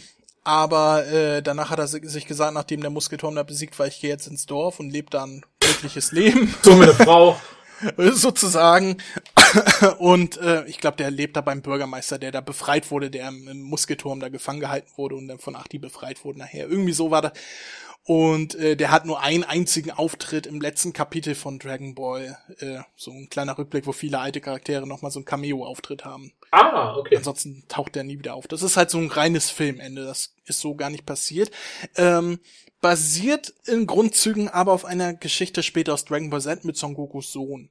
Aber 0.44 1.06
äh, 1.08 1.42
danach 1.42 1.70
hat 1.70 1.80
er 1.80 1.88
si- 1.88 2.06
sich 2.08 2.26
gesagt, 2.26 2.54
nachdem 2.54 2.82
der 2.82 2.90
Muskelturm 2.90 3.36
da 3.36 3.44
besiegt 3.44 3.78
war, 3.80 3.88
ich 3.88 4.00
gehe 4.00 4.10
jetzt 4.10 4.28
ins 4.28 4.46
Dorf 4.46 4.80
und 4.80 4.90
lebe 4.90 5.10
da 5.10 5.24
ein 5.26 5.46
glückliches 5.60 6.12
Leben. 6.12 6.54
So 6.64 6.76
mit 6.76 6.90
einer 6.90 6.94
Frau. 7.06 7.40
sozusagen. 7.98 8.98
Und 10.00 10.38
äh, 10.38 10.66
ich 10.66 10.80
glaube, 10.80 10.98
der 10.98 11.12
lebt 11.12 11.38
da 11.38 11.42
beim 11.42 11.62
Bürgermeister, 11.62 12.20
der 12.20 12.32
da 12.32 12.42
befreit 12.42 12.92
wurde, 12.92 13.10
der 13.10 13.30
im, 13.30 13.48
im 13.48 13.62
Muskelturm 13.62 14.20
da 14.20 14.28
gefangen 14.30 14.60
gehalten 14.60 14.90
wurde 14.98 15.16
und 15.16 15.30
dann 15.30 15.40
von 15.40 15.56
Achti 15.56 15.80
befreit 15.80 16.24
wurde 16.26 16.40
nachher. 16.40 16.68
Irgendwie 16.68 16.92
so 16.92 17.10
war 17.10 17.22
das. 17.22 17.32
Und 18.06 18.56
äh, 18.56 18.76
der 18.76 18.90
hat 18.90 19.06
nur 19.06 19.22
einen 19.22 19.44
einzigen 19.44 19.92
Auftritt 19.92 20.48
im 20.48 20.62
letzten 20.62 20.94
Kapitel 20.94 21.36
von 21.36 21.60
Dragon 21.60 21.94
Ball. 21.94 22.38
Äh, 22.58 22.80
so 22.96 23.12
ein 23.12 23.30
kleiner 23.30 23.58
Rückblick, 23.58 23.86
wo 23.86 23.92
viele 23.92 24.20
alte 24.20 24.42
Charaktere 24.42 24.88
nochmal 24.88 25.12
so 25.12 25.20
einen 25.20 25.26
Cameo-Auftritt 25.26 26.06
haben. 26.06 26.34
Ah, 26.52 26.96
okay. 26.96 27.18
Ansonsten 27.18 27.66
taucht 27.68 27.94
der 27.96 28.04
nie 28.04 28.18
wieder 28.18 28.34
auf. 28.34 28.48
Das 28.48 28.64
ist 28.64 28.78
halt 28.78 28.90
so 28.90 28.98
ein 28.98 29.10
reines 29.10 29.52
Filmende. 29.52 30.06
Das 30.06 30.34
ist 30.46 30.60
so 30.60 30.74
gar 30.76 30.90
nicht 30.90 31.06
passiert. 31.06 31.52
Ähm, 31.98 32.40
basiert 32.82 33.54
in 33.66 33.86
Grundzügen 33.86 34.50
aber 34.50 34.72
auf 34.72 34.86
einer 34.86 35.14
Geschichte 35.14 35.62
später 35.62 35.94
aus 35.94 36.06
Dragon 36.06 36.32
Ball 36.32 36.42
Z 36.42 36.66
mit 36.66 36.78
Son 36.78 36.96
Gokus 36.96 37.32
Sohn. 37.32 37.70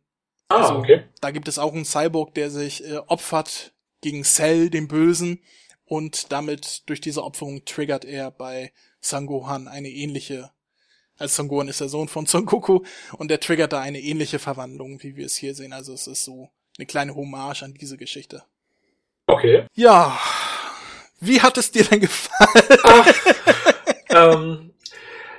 Ah, 0.49 0.59
Also, 0.59 0.75
okay. 0.77 1.05
Da 1.21 1.31
gibt 1.33 1.49
es 1.49 1.59
auch 1.59 1.75
einen 1.75 1.85
Cyborg, 1.85 2.35
der 2.35 2.51
sich 2.51 2.85
äh, 2.89 2.99
opfert 2.99 3.73
gegen 4.03 4.23
Cell, 4.23 4.71
den 4.71 4.87
Bösen. 4.87 5.43
Und 5.85 6.31
damit, 6.33 6.89
durch 6.89 7.01
diese 7.01 7.25
Opferung, 7.25 7.65
triggert 7.65 8.05
er 8.05 8.31
bei 8.31 8.73
Sangohan 9.01 9.69
eine 9.69 9.89
ähnliche, 9.89 10.51
als 11.17 11.37
Sangohan 11.37 11.69
ist 11.69 11.81
der 11.81 11.89
Sohn 11.89 12.09
von 12.09 12.27
Son 12.27 12.47
Goku, 12.47 12.81
und 13.17 13.31
er 13.31 13.41
triggert 13.41 13.73
da 13.73 13.81
eine 13.81 14.01
ähnliche 14.01 14.39
Verwandlung, 14.39 15.03
wie 15.03 15.17
wir 15.17 15.27
es 15.27 15.37
hier 15.37 15.55
sehen. 15.55 15.73
Also 15.73 15.93
es 15.93 16.07
ist 16.07 16.25
so 16.25 16.51
eine 16.79 16.87
kleine 16.87 17.15
Hommage 17.15 17.63
an 17.63 17.75
diese 17.75 17.97
Geschichte. 17.97 18.45
Okay. 19.27 19.67
Ja. 19.75 20.19
Wie 21.21 21.41
hat 21.41 21.59
es 21.59 21.71
dir 21.73 21.85
denn 21.85 22.01
gefallen? 22.01 22.79
Ach, 22.85 23.13
ähm, 24.11 24.71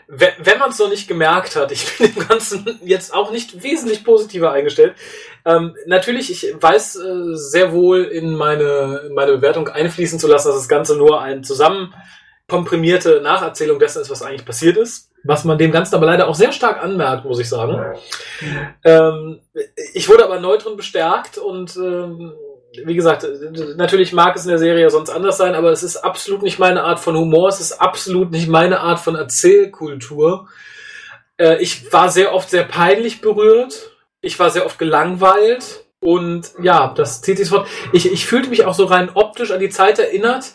wenn, 0.08 0.34
wenn 0.40 0.60
man 0.60 0.72
es 0.72 0.80
noch 0.80 0.90
nicht 0.90 1.08
gemerkt 1.08 1.56
hat, 1.56 1.72
ich 1.72 1.98
bin 1.98 2.14
dem 2.14 2.28
Ganzen 2.28 2.80
jetzt 2.84 3.14
auch 3.14 3.32
nicht 3.32 3.64
wesentlich 3.64 4.04
positiver 4.04 4.52
eingestellt. 4.52 4.96
Ähm, 5.46 5.76
natürlich, 5.86 6.32
ich 6.32 6.54
weiß 6.60 6.96
äh, 6.98 7.36
sehr 7.36 7.72
wohl 7.72 8.04
in 8.04 8.36
meine, 8.36 9.04
in 9.08 9.14
meine 9.14 9.34
Bewertung 9.34 9.70
einfließen 9.70 10.20
zu 10.20 10.28
lassen, 10.28 10.50
dass 10.50 10.58
das 10.58 10.68
Ganze 10.68 10.98
nur 10.98 11.22
eine 11.22 11.42
zusammen 11.44 11.94
komprimierte 12.50 13.22
Nacherzählung 13.22 13.80
dessen 13.80 14.02
ist, 14.02 14.10
was 14.10 14.22
eigentlich 14.22 14.46
passiert 14.46 14.76
ist. 14.76 15.10
Was 15.24 15.44
man 15.44 15.58
dem 15.58 15.72
Ganzen 15.72 15.96
aber 15.96 16.06
leider 16.06 16.28
auch 16.28 16.36
sehr 16.36 16.52
stark 16.52 16.82
anmerkt, 16.82 17.26
muss 17.26 17.40
ich 17.40 17.50
sagen. 17.50 17.98
Ähm, 18.84 19.40
ich 19.94 20.08
wurde 20.10 20.24
aber 20.26 20.40
neu 20.40 20.58
drin 20.58 20.78
bestärkt 20.78 21.38
und 21.38 21.76
ähm, 21.78 22.34
wie 22.86 22.96
gesagt, 22.96 23.28
natürlich 23.76 24.14
mag 24.14 24.36
es 24.36 24.44
in 24.44 24.50
der 24.50 24.60
Serie 24.60 24.90
sonst 24.90 25.10
anders 25.10 25.38
sein, 25.38 25.56
aber 25.56 25.72
es 25.72 25.84
ist 25.84 25.98
absolut 25.98 26.42
nicht 26.42 26.60
meine 26.60 26.84
Art 26.84 27.00
von 27.00 27.18
Humor, 27.18 27.50
es 27.50 27.60
ist 27.60 27.74
absolut 27.74 28.32
nicht 28.32 28.48
meine 28.48 28.80
Art 28.80 29.00
von 29.00 29.16
Erzählkultur. 29.16 30.48
Äh, 31.38 31.58
ich 31.62 31.92
war 31.92 32.10
sehr 32.10 32.34
oft 32.34 32.50
sehr 32.50 32.64
peinlich 32.64 33.22
berührt, 33.22 33.92
ich 34.22 34.38
war 34.40 34.50
sehr 34.50 34.66
oft 34.66 34.78
gelangweilt 34.78 35.86
und 36.00 36.52
ja, 36.62 36.94
das 36.96 37.22
zieht 37.22 37.38
sich 37.38 37.50
fort. 37.50 37.68
Ich, 37.92 38.12
ich 38.12 38.26
fühlte 38.26 38.50
mich 38.50 38.66
auch 38.66 38.74
so 38.74 38.86
rein 38.86 39.10
optisch 39.14 39.52
an 39.52 39.60
die 39.60 39.70
Zeit 39.70 40.00
erinnert, 40.00 40.54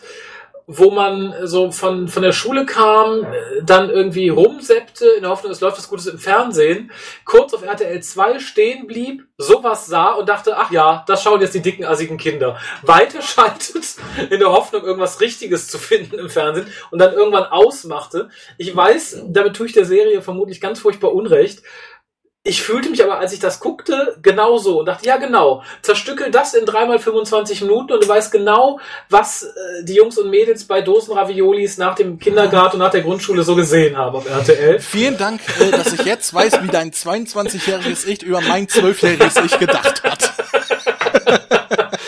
wo 0.67 0.89
man 0.89 1.33
so 1.43 1.71
von, 1.71 2.07
von 2.07 2.23
der 2.23 2.31
Schule 2.31 2.65
kam, 2.65 3.25
dann 3.63 3.89
irgendwie 3.89 4.29
rumseppte, 4.29 5.05
in 5.15 5.21
der 5.21 5.29
Hoffnung, 5.29 5.51
es 5.51 5.61
läuft 5.61 5.77
was 5.77 5.89
Gutes 5.89 6.07
im 6.07 6.17
Fernsehen, 6.17 6.91
kurz 7.23 7.53
auf 7.53 7.63
RTL 7.63 8.01
2 8.01 8.39
stehen 8.39 8.87
blieb, 8.87 9.27
sowas 9.37 9.85
sah 9.85 10.13
und 10.13 10.27
dachte, 10.27 10.57
ach 10.57 10.71
ja, 10.71 11.03
das 11.07 11.21
schauen 11.21 11.41
jetzt 11.41 11.53
die 11.53 11.61
dicken, 11.61 11.85
assigen 11.85 12.17
Kinder. 12.17 12.57
Weiterschaltet, 12.81 13.95
in 14.29 14.39
der 14.39 14.51
Hoffnung, 14.51 14.83
irgendwas 14.83 15.21
Richtiges 15.21 15.67
zu 15.67 15.77
finden 15.77 16.17
im 16.17 16.29
Fernsehen 16.29 16.67
und 16.89 16.99
dann 16.99 17.13
irgendwann 17.13 17.45
ausmachte. 17.45 18.29
Ich 18.57 18.75
weiß, 18.75 19.23
damit 19.27 19.55
tue 19.55 19.67
ich 19.67 19.73
der 19.73 19.85
Serie 19.85 20.21
vermutlich 20.21 20.61
ganz 20.61 20.79
furchtbar 20.79 21.13
Unrecht, 21.13 21.61
ich 22.47 22.61
fühlte 22.61 22.91
mich 22.91 23.03
aber, 23.03 23.17
als 23.17 23.33
ich 23.33 23.39
das 23.39 23.59
guckte, 23.59 24.17
genauso 24.21 24.79
und 24.79 24.85
dachte, 24.85 25.07
ja 25.07 25.17
genau, 25.17 25.63
zerstückel 25.81 26.29
das 26.29 26.53
in 26.53 26.67
dreimal 26.67 26.99
25 26.99 27.61
Minuten 27.61 27.93
und 27.93 28.03
du 28.03 28.07
weißt 28.07 28.31
genau, 28.31 28.79
was 29.09 29.43
äh, 29.43 29.83
die 29.83 29.95
Jungs 29.95 30.19
und 30.19 30.29
Mädels 30.29 30.65
bei 30.65 30.81
Dosen 30.81 31.17
Raviolis 31.17 31.79
nach 31.79 31.95
dem 31.95 32.19
Kindergarten 32.19 32.75
und 32.75 32.83
nach 32.83 32.91
der 32.91 33.01
Grundschule 33.01 33.41
so 33.41 33.55
gesehen 33.55 33.97
haben 33.97 34.15
auf 34.15 34.29
RTL. 34.29 34.79
Vielen 34.79 35.17
Dank, 35.17 35.41
äh, 35.59 35.71
dass 35.71 35.91
ich 35.91 36.05
jetzt 36.05 36.35
weiß, 36.35 36.61
wie 36.61 36.67
dein 36.67 36.91
22-jähriges 36.91 38.05
Ich 38.05 38.21
über 38.21 38.41
mein 38.41 38.67
12-jähriges 38.67 39.43
Ich 39.43 39.57
gedacht 39.57 40.03
hat. 40.03 40.33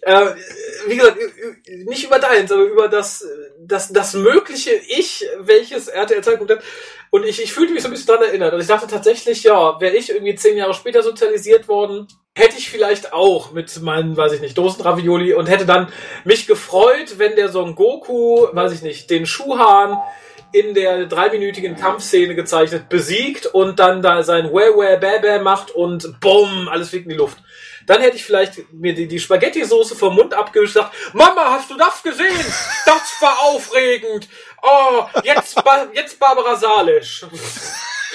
äh, 0.00 0.26
wie 0.86 0.96
gesagt, 0.96 1.18
nicht 1.86 2.04
über 2.04 2.18
deins, 2.18 2.50
aber 2.50 2.62
über 2.62 2.88
das, 2.88 3.26
das, 3.58 3.92
das 3.92 4.14
mögliche 4.14 4.72
Ich, 4.72 5.24
welches 5.40 5.88
RTL 5.88 6.22
Zeitpunkt 6.22 6.52
hat. 6.52 6.62
Und 7.10 7.24
ich, 7.24 7.42
ich 7.42 7.52
fühlte 7.52 7.72
mich 7.72 7.82
so 7.82 7.88
ein 7.88 7.92
bisschen 7.92 8.08
daran 8.08 8.24
erinnert. 8.24 8.54
Und 8.54 8.60
ich 8.60 8.66
dachte 8.66 8.86
tatsächlich, 8.86 9.42
ja, 9.44 9.80
wäre 9.80 9.94
ich 9.94 10.10
irgendwie 10.10 10.34
zehn 10.34 10.56
Jahre 10.56 10.74
später 10.74 11.02
sozialisiert 11.02 11.68
worden, 11.68 12.08
hätte 12.34 12.58
ich 12.58 12.68
vielleicht 12.68 13.12
auch 13.12 13.52
mit 13.52 13.80
meinen, 13.82 14.16
weiß 14.16 14.32
ich 14.32 14.40
nicht, 14.40 14.58
Dosenravioli 14.58 15.34
und 15.34 15.48
hätte 15.48 15.66
dann 15.66 15.92
mich 16.24 16.46
gefreut, 16.46 17.18
wenn 17.18 17.36
der 17.36 17.48
Son 17.48 17.76
Goku, 17.76 18.48
weiß 18.52 18.72
ich 18.72 18.82
nicht, 18.82 19.10
den 19.10 19.26
Schuhan 19.26 19.98
in 20.54 20.74
der 20.74 21.06
dreiminütigen 21.06 21.76
Kampfszene 21.76 22.34
gezeichnet 22.34 22.88
besiegt 22.88 23.46
und 23.46 23.80
dann 23.80 24.02
da 24.02 24.22
sein 24.22 24.52
Where 24.52 24.76
Where 24.76 24.98
Bäh 24.98 25.38
macht 25.40 25.72
und 25.72 26.20
bumm, 26.20 26.68
alles 26.70 26.90
fliegt 26.90 27.06
in 27.06 27.10
die 27.10 27.16
Luft. 27.16 27.38
Dann 27.86 28.00
hätte 28.00 28.16
ich 28.16 28.24
vielleicht 28.24 28.72
mir 28.72 28.94
die, 28.94 29.06
die 29.06 29.20
Spaghetti-Soße 29.20 29.96
vom 29.96 30.14
Mund 30.14 30.34
abgewischt 30.34 30.76
und 30.76 30.82
gesagt, 30.82 31.14
Mama, 31.14 31.52
hast 31.52 31.70
du 31.70 31.76
das 31.76 32.02
gesehen? 32.02 32.44
Das 32.86 33.16
war 33.20 33.38
aufregend. 33.40 34.28
Oh, 34.62 35.04
jetzt, 35.22 35.56
jetzt 35.92 36.18
Barbara 36.18 36.56
Salisch. 36.56 37.26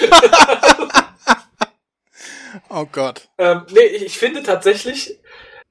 oh 2.68 2.86
Gott. 2.90 3.28
Ähm, 3.38 3.66
nee, 3.70 3.80
ich, 3.80 4.04
ich 4.04 4.18
finde 4.18 4.42
tatsächlich, 4.42 5.20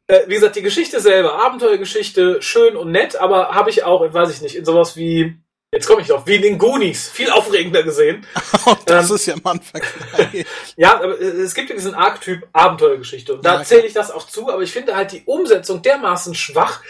äh, 0.08 0.22
wie 0.28 0.36
gesagt, 0.36 0.56
die 0.56 0.62
Geschichte 0.62 1.00
selber, 1.02 1.34
Abenteuergeschichte, 1.34 2.42
schön 2.42 2.76
und 2.76 2.92
nett, 2.92 3.16
aber 3.16 3.56
habe 3.56 3.70
ich 3.70 3.84
auch, 3.84 4.02
weiß 4.14 4.32
ich 4.32 4.42
nicht, 4.42 4.56
in 4.56 4.66
sowas 4.66 4.96
wie 4.96 5.42
Jetzt 5.72 5.86
komme 5.86 6.02
ich 6.02 6.08
drauf, 6.08 6.24
wie 6.26 6.36
in 6.36 6.42
den 6.42 6.58
Goonies, 6.58 7.10
viel 7.10 7.30
aufregender 7.30 7.84
gesehen. 7.84 8.26
das 8.86 9.10
ähm, 9.10 9.16
ist 9.16 9.26
ja 9.28 9.36
mal 9.44 9.54
ein 9.54 9.62
Vergleich. 9.62 10.46
ja, 10.76 10.96
aber 10.96 11.20
es 11.22 11.54
gibt 11.54 11.70
ja 11.70 11.76
diesen 11.76 11.94
Archetyp 11.94 12.48
Abenteuergeschichte 12.54 13.36
und 13.36 13.46
da 13.46 13.60
ja, 13.60 13.64
zähle 13.64 13.86
ich 13.86 13.94
das 13.94 14.10
auch 14.10 14.26
zu, 14.26 14.50
aber 14.50 14.64
ich 14.64 14.72
finde 14.72 14.96
halt 14.96 15.12
die 15.12 15.22
Umsetzung 15.26 15.84
dermaßen 15.84 16.34
schwach. 16.34 16.82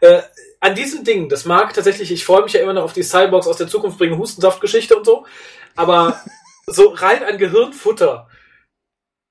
Äh, 0.00 0.20
an 0.60 0.74
diesen 0.74 1.02
Dingen, 1.02 1.30
das 1.30 1.46
mag 1.46 1.72
tatsächlich, 1.72 2.12
ich 2.12 2.26
freue 2.26 2.42
mich 2.42 2.52
ja 2.52 2.60
immer 2.60 2.74
noch 2.74 2.84
auf 2.84 2.92
die 2.92 3.02
Cyborgs 3.02 3.46
aus 3.46 3.56
der 3.56 3.68
Zukunft 3.68 3.96
bringen 3.96 4.18
Hustensaftgeschichte 4.18 4.96
und 4.96 5.06
so, 5.06 5.24
aber 5.74 6.20
so 6.66 6.88
rein 6.90 7.24
an 7.24 7.38
Gehirnfutter 7.38 8.28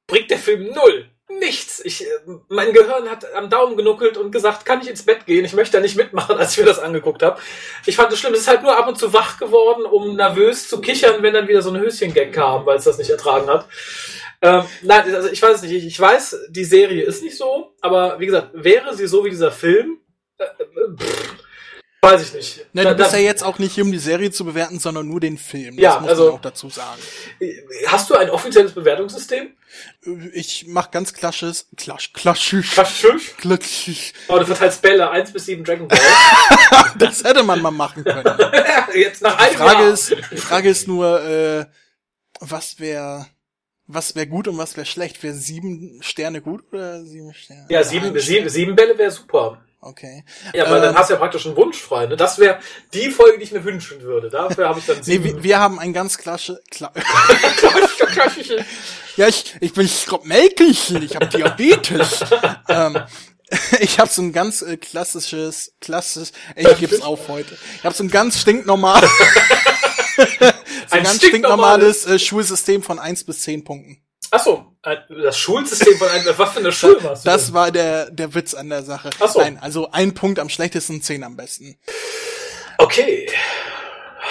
bringt 0.08 0.32
der 0.32 0.40
Film 0.40 0.74
null 0.74 1.12
nichts. 1.40 1.82
Ich, 1.84 2.04
äh, 2.04 2.08
mein 2.50 2.74
Gehirn 2.74 3.10
hat 3.10 3.34
am 3.34 3.50
Daumen 3.50 3.78
genuckelt 3.78 4.18
und 4.18 4.32
gesagt, 4.32 4.66
kann 4.66 4.82
ich 4.82 4.90
ins 4.90 5.04
Bett 5.04 5.26
gehen? 5.26 5.46
Ich 5.46 5.54
möchte 5.54 5.78
da 5.78 5.82
nicht 5.82 5.96
mitmachen, 5.96 6.38
als 6.38 6.52
ich 6.54 6.60
mir 6.60 6.66
das 6.66 6.80
angeguckt 6.80 7.24
habe. 7.24 7.40
Ich 7.86 7.96
fand 7.96 8.12
es 8.12 8.20
schlimm. 8.20 8.34
Es 8.34 8.42
ist 8.42 8.48
halt 8.48 8.64
nur 8.64 8.78
ab 8.78 8.88
und 8.88 8.98
zu 8.98 9.14
wach 9.14 9.38
geworden, 9.38 9.86
um 9.86 10.16
nervös 10.16 10.68
zu 10.68 10.82
kichern, 10.82 11.22
wenn 11.22 11.34
dann 11.34 11.48
wieder 11.48 11.62
so 11.62 11.72
ein 11.72 11.80
Höschengag 11.80 12.32
kam, 12.32 12.66
weil 12.66 12.78
es 12.78 12.84
das 12.84 12.98
nicht 12.98 13.10
ertragen 13.10 13.48
hat. 13.48 13.68
Ähm, 14.42 14.64
nein, 14.82 15.16
also 15.16 15.30
ich 15.30 15.42
weiß 15.42 15.58
es 15.58 15.62
nicht. 15.64 15.86
Ich 15.86 16.00
weiß, 16.00 16.48
die 16.50 16.66
Serie 16.66 17.04
ist 17.04 17.24
nicht 17.24 17.38
so, 17.38 17.74
aber 17.82 18.20
wie 18.20 18.26
gesagt, 18.28 18.50
wäre 18.54 18.96
sie 18.96 19.08
so 19.08 19.26
wie 19.26 19.30
dieser 19.30 19.52
Film, 19.52 20.00
äh, 20.38 20.44
äh 20.44 20.96
pff, 20.98 21.35
Weiß 22.02 22.22
ich 22.22 22.34
nicht. 22.34 22.66
Ne, 22.74 22.84
du 22.84 22.96
bist 22.96 23.14
ja 23.14 23.20
jetzt 23.20 23.44
auch 23.44 23.58
nicht 23.58 23.74
hier, 23.74 23.84
um 23.84 23.92
die 23.92 23.98
Serie 23.98 24.30
zu 24.30 24.46
bewerten, 24.46 24.80
sondern 24.80 25.08
nur 25.08 25.20
den 25.20 25.38
Film. 25.38 25.76
Das 25.76 25.84
ja, 25.84 26.00
muss 26.00 26.10
also, 26.10 26.26
man 26.26 26.34
auch 26.34 26.42
dazu 26.42 26.70
sagen. 26.70 27.02
Hast 27.88 28.10
du 28.10 28.16
ein 28.16 28.30
offizielles 28.30 28.74
Bewertungssystem? 28.74 29.54
Ich 30.34 30.66
mach 30.68 30.92
ganz 30.92 31.14
klassisches, 31.14 31.68
klasch, 31.76 32.14
klassisch. 32.14 32.74
Klassisch? 32.74 33.36
Klassisch. 33.38 34.14
Oh, 34.28 34.38
du 34.38 34.46
verteilst 34.46 34.82
Bälle, 34.82 35.10
1 35.10 35.34
bis 35.34 35.46
7 35.46 35.64
Dragon 35.64 35.88
Ball. 35.88 36.00
das 37.00 37.24
hätte 37.24 37.44
man 37.44 37.62
mal 37.62 37.72
machen 37.72 38.04
können. 38.04 38.24
jetzt 38.94 39.22
nach 39.22 39.38
einem 39.38 39.52
die 39.52 39.58
Frage 39.58 39.84
Jahr. 39.84 39.94
Ist, 39.94 40.16
die 40.32 40.38
Frage 40.38 40.70
ist 40.70 40.88
nur, 40.88 41.22
äh, 41.24 41.66
was 42.40 42.80
wäre 42.80 43.26
was 43.88 44.16
wäre 44.16 44.28
gut 44.28 44.48
und 44.48 44.58
was 44.58 44.76
wäre 44.78 44.86
schlecht? 44.86 45.22
Wäre 45.24 45.36
sieben 45.36 46.00
Sterne 46.02 46.42
gut 46.42 46.64
oder 46.72 47.04
sieben 47.04 47.34
Sterne? 47.34 47.68
Ja, 47.70 47.84
sieben, 47.84 48.18
sieben, 48.20 48.50
sieben 48.50 48.76
Bälle 48.76 48.98
wäre 48.98 49.12
super. 49.12 49.64
Okay. 49.86 50.26
Ja, 50.56 50.66
weil 50.66 50.78
ähm, 50.78 50.82
dann 50.82 50.96
hast 50.96 51.12
du 51.12 51.14
ja 51.14 51.20
praktisch 51.20 51.46
einen 51.46 51.56
Wunsch 51.56 51.78
frei. 51.78 52.08
Ne? 52.08 52.18
Das 52.18 52.40
wäre 52.40 52.58
die 52.96 53.12
Folge, 53.12 53.38
die 53.38 53.44
ich 53.44 53.52
mir 53.52 53.64
wünschen 53.64 54.02
würde. 54.02 54.32
Dafür 54.32 54.68
habe 54.68 54.80
ich 54.80 54.88
dann 54.88 54.98
Nee, 55.06 55.24
wir, 55.24 55.44
wir 55.44 55.60
haben 55.60 55.78
ein 55.78 55.94
ganz 55.94 56.18
klasse... 56.18 56.60
Kla 56.72 56.92
ja, 59.16 59.28
ich, 59.28 59.56
ich 59.60 59.74
bin 59.74 59.88
Scrop 59.88 60.26
Melkelchen, 60.26 61.04
ich 61.04 61.16
habe 61.16 61.28
Diabetes. 61.28 62.26
ähm, 62.68 62.98
ich 63.80 64.00
habe 64.00 64.10
so 64.10 64.24
ein 64.24 64.34
ganz 64.34 64.64
äh, 64.64 64.78
klassisches, 64.78 65.76
klassisch, 65.80 66.30
ich 66.56 66.80
geb's 66.80 67.02
auf 67.02 67.28
heute. 67.28 67.56
Ich 67.78 67.84
habe 67.84 67.94
so 67.94 68.04
ein 68.04 68.10
ganz 68.10 68.40
stinknormales, 68.40 69.12
so 70.16 70.24
ein, 70.42 70.54
ein 70.90 71.04
ganz 71.04 71.18
stinknormales 71.18 72.08
äh, 72.08 72.18
Schulsystem 72.18 72.82
von 72.82 72.98
eins 72.98 73.24
bis 73.24 73.44
zehn 73.44 73.64
Punkten. 73.64 74.04
Ach 74.36 74.44
so, 74.44 74.66
äh, 74.84 74.98
das 75.24 75.38
Schulsystem 75.38 75.98
von 75.98 76.10
einem, 76.10 76.26
was 76.36 76.52
für 76.52 76.60
eine 76.60 76.74
Schule 76.74 77.02
warst 77.02 77.26
du 77.26 77.30
Das 77.30 77.54
war 77.54 77.72
der, 77.72 78.12
der 78.12 78.36
Witz 78.36 78.54
an 78.54 78.68
der 78.70 78.84
Sache. 78.84 79.10
Ach 79.22 79.30
so. 79.30 79.40
Nein, 79.40 79.58
also 79.62 79.92
ein 79.92 80.14
Punkt 80.14 80.40
am 80.40 80.50
schlechtesten, 80.50 81.02
zehn 81.02 81.24
am 81.24 81.38
besten. 81.38 81.78
Okay. 82.78 83.30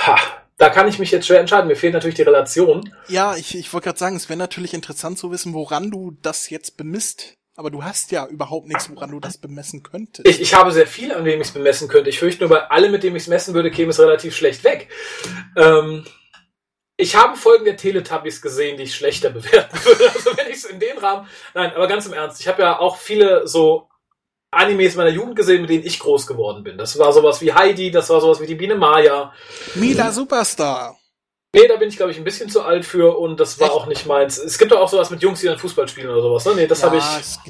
Ha. 0.07 0.19
Da 0.59 0.69
kann 0.69 0.89
ich 0.89 0.99
mich 0.99 1.11
jetzt 1.11 1.27
schwer 1.27 1.41
entscheiden. 1.41 1.69
Mir 1.69 1.77
fehlt 1.77 1.95
natürlich 1.95 2.17
die 2.17 2.23
Relation. 2.23 2.95
Ja, 3.09 3.35
ich, 3.35 3.57
ich 3.57 3.73
wollte 3.73 3.87
gerade 3.87 3.99
sagen, 3.99 4.17
es 4.17 4.29
wäre 4.29 4.39
natürlich 4.39 4.75
interessant 4.75 5.19
zu 5.19 5.31
wissen, 5.31 5.55
woran 5.55 5.91
du 5.91 6.15
das 6.21 6.51
jetzt 6.51 6.77
bemisst. 6.77 7.39
Aber 7.57 7.71
du 7.71 7.83
hast 7.83 8.11
ja 8.11 8.27
überhaupt 8.27 8.69
nichts, 8.69 8.91
woran 8.91 9.11
du 9.11 9.21
das 9.21 9.39
bemessen 9.39 9.83
könntest. 9.83 10.29
Ich, 10.29 10.39
ich 10.39 10.55
habe 10.55 10.71
sehr 10.71 10.87
viel, 10.87 11.15
an 11.15 11.25
dem 11.25 11.41
ich 11.41 11.47
es 11.47 11.55
bemessen 11.55 11.89
könnte. 11.89 12.11
Ich 12.11 12.19
fürchte 12.19 12.41
nur, 12.41 12.51
bei 12.51 12.69
allem, 12.69 12.93
mit 12.93 13.05
dem 13.05 13.17
ich 13.17 13.23
es 13.23 13.29
messen 13.29 13.55
würde, 13.55 13.71
käme 13.71 13.91
es 13.91 13.99
relativ 13.99 14.37
schlecht 14.37 14.65
weg. 14.65 14.89
Ähm, 15.57 16.05
ich 16.97 17.17
habe 17.17 17.37
Folgen 17.37 17.65
der 17.65 17.77
Teletubbies 17.77 18.41
gesehen, 18.41 18.77
die 18.77 18.85
ich 18.85 18.95
schlechter 18.95 19.31
bewerten 19.31 19.85
würde. 19.85 20.11
Also 20.11 20.37
wenn 20.37 20.49
ich 20.49 20.57
es 20.57 20.65
in 20.65 20.79
den 20.81 20.99
Rahmen. 20.99 21.29
Nein, 21.55 21.73
aber 21.75 21.87
ganz 21.87 22.07
im 22.07 22.13
Ernst. 22.13 22.41
Ich 22.41 22.49
habe 22.49 22.63
ja 22.63 22.79
auch 22.79 22.99
viele 22.99 23.47
so 23.47 23.89
Animes 24.51 24.95
meiner 24.95 25.11
Jugend 25.11 25.37
gesehen, 25.37 25.63
mit 25.63 25.71
denen 25.71 25.85
ich 25.85 25.99
groß 25.99 26.27
geworden 26.27 26.63
bin. 26.63 26.79
Das 26.79 26.99
war 26.99 27.13
sowas 27.13 27.41
wie 27.41 27.53
Heidi, 27.53 27.91
das 27.91 28.09
war 28.11 28.21
sowas 28.21 28.41
wie 28.41 28.47
die 28.47 28.55
Biene 28.55 28.77
Maya. 28.77 29.33
Mila 29.75 30.13
Superstar. 30.13 30.97
Nee, 31.55 31.69
da 31.69 31.77
bin 31.77 31.89
ich, 31.89 31.97
glaube 31.97 32.11
ich, 32.11 32.19
ein 32.19 32.25
bisschen 32.25 32.49
zu 32.49 32.63
alt 32.63 32.85
für 32.85 33.17
und 33.17 33.39
das 33.39 33.61
war 33.61 33.69
Echt? 33.69 33.77
auch 33.77 33.87
nicht 33.87 34.07
meins. 34.07 34.39
Es 34.39 34.59
gibt 34.59 34.73
doch 34.73 34.81
auch 34.81 34.89
sowas 34.89 35.11
mit 35.11 35.23
Jungs, 35.23 35.41
die 35.41 35.47
dann 35.47 35.59
Fußball 35.59 35.87
spielen 35.87 36.09
oder 36.09 36.21
sowas, 36.21 36.45
ne? 36.47 36.55
Nee, 36.57 36.67
das 36.67 36.81
ja, 36.81 36.87
habe 36.87 36.97
ich. 36.97 37.05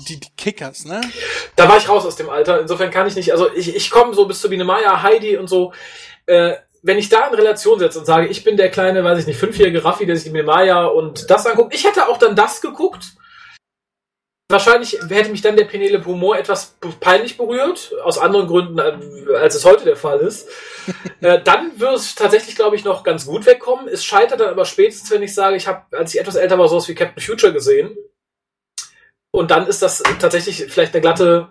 Die, 0.04 0.20
die 0.20 0.28
Kickers, 0.36 0.84
ne? 0.84 1.00
Da 1.56 1.66
war 1.66 1.78
ich 1.78 1.88
raus 1.88 2.04
aus 2.04 2.16
dem 2.16 2.28
Alter. 2.28 2.60
Insofern 2.60 2.90
kann 2.90 3.06
ich 3.06 3.16
nicht, 3.16 3.32
also 3.32 3.50
ich, 3.54 3.74
ich 3.74 3.90
komme 3.90 4.12
so 4.12 4.26
bis 4.26 4.42
zu 4.42 4.50
Biene 4.50 4.64
Maya, 4.64 5.02
Heidi 5.02 5.38
und 5.38 5.48
so. 5.48 5.72
Äh, 6.26 6.56
wenn 6.85 6.98
ich 6.98 7.09
da 7.09 7.27
in 7.28 7.35
Relation 7.35 7.78
setze 7.78 7.98
und 7.98 8.05
sage, 8.05 8.27
ich 8.27 8.44
bin 8.44 8.59
der 8.59 8.70
kleine, 8.70 9.02
weiß 9.02 9.20
ich 9.20 9.27
nicht, 9.27 9.39
fünfjährige 9.39 9.82
Raffi, 9.82 10.05
der 10.05 10.16
sich 10.16 10.31
die 10.31 10.43
Maya 10.43 10.85
und 10.85 11.31
das 11.31 11.47
anguckt, 11.47 11.74
ich 11.74 11.85
hätte 11.85 12.09
auch 12.09 12.19
dann 12.19 12.36
das 12.36 12.61
geguckt. 12.61 13.15
Wahrscheinlich 14.51 14.98
hätte 15.09 15.31
mich 15.31 15.40
dann 15.40 15.56
der 15.56 15.65
Penelope 15.65 16.05
Humor 16.05 16.36
etwas 16.36 16.77
peinlich 17.01 17.39
berührt, 17.39 17.94
aus 18.05 18.19
anderen 18.19 18.47
Gründen, 18.47 18.78
äh, 18.78 19.35
als 19.35 19.55
es 19.55 19.65
heute 19.65 19.85
der 19.86 19.97
Fall 19.97 20.20
ist. 20.20 20.47
äh, 21.23 21.40
dann 21.43 21.81
würde 21.81 21.97
es 21.97 22.15
tatsächlich, 22.15 22.55
glaube 22.55 22.77
ich, 22.77 22.85
noch 22.85 23.02
ganz 23.02 23.24
gut 23.24 23.47
wegkommen. 23.47 23.89
Es 23.89 24.05
scheitert 24.05 24.40
dann 24.40 24.51
aber 24.51 24.66
spätestens, 24.66 25.11
wenn 25.11 25.23
ich 25.23 25.35
sage, 25.35 25.56
ich 25.56 25.66
habe, 25.66 25.85
als 25.97 26.12
ich 26.12 26.20
etwas 26.20 26.36
älter 26.36 26.59
war, 26.59 26.69
sowas 26.69 26.86
wie 26.89 26.94
Captain 26.94 27.23
Future 27.23 27.55
gesehen. 27.55 27.97
Und 29.32 29.51
dann 29.51 29.66
ist 29.66 29.81
das 29.81 30.02
tatsächlich 30.20 30.66
vielleicht 30.69 30.93
eine 30.93 31.01
glatte 31.01 31.48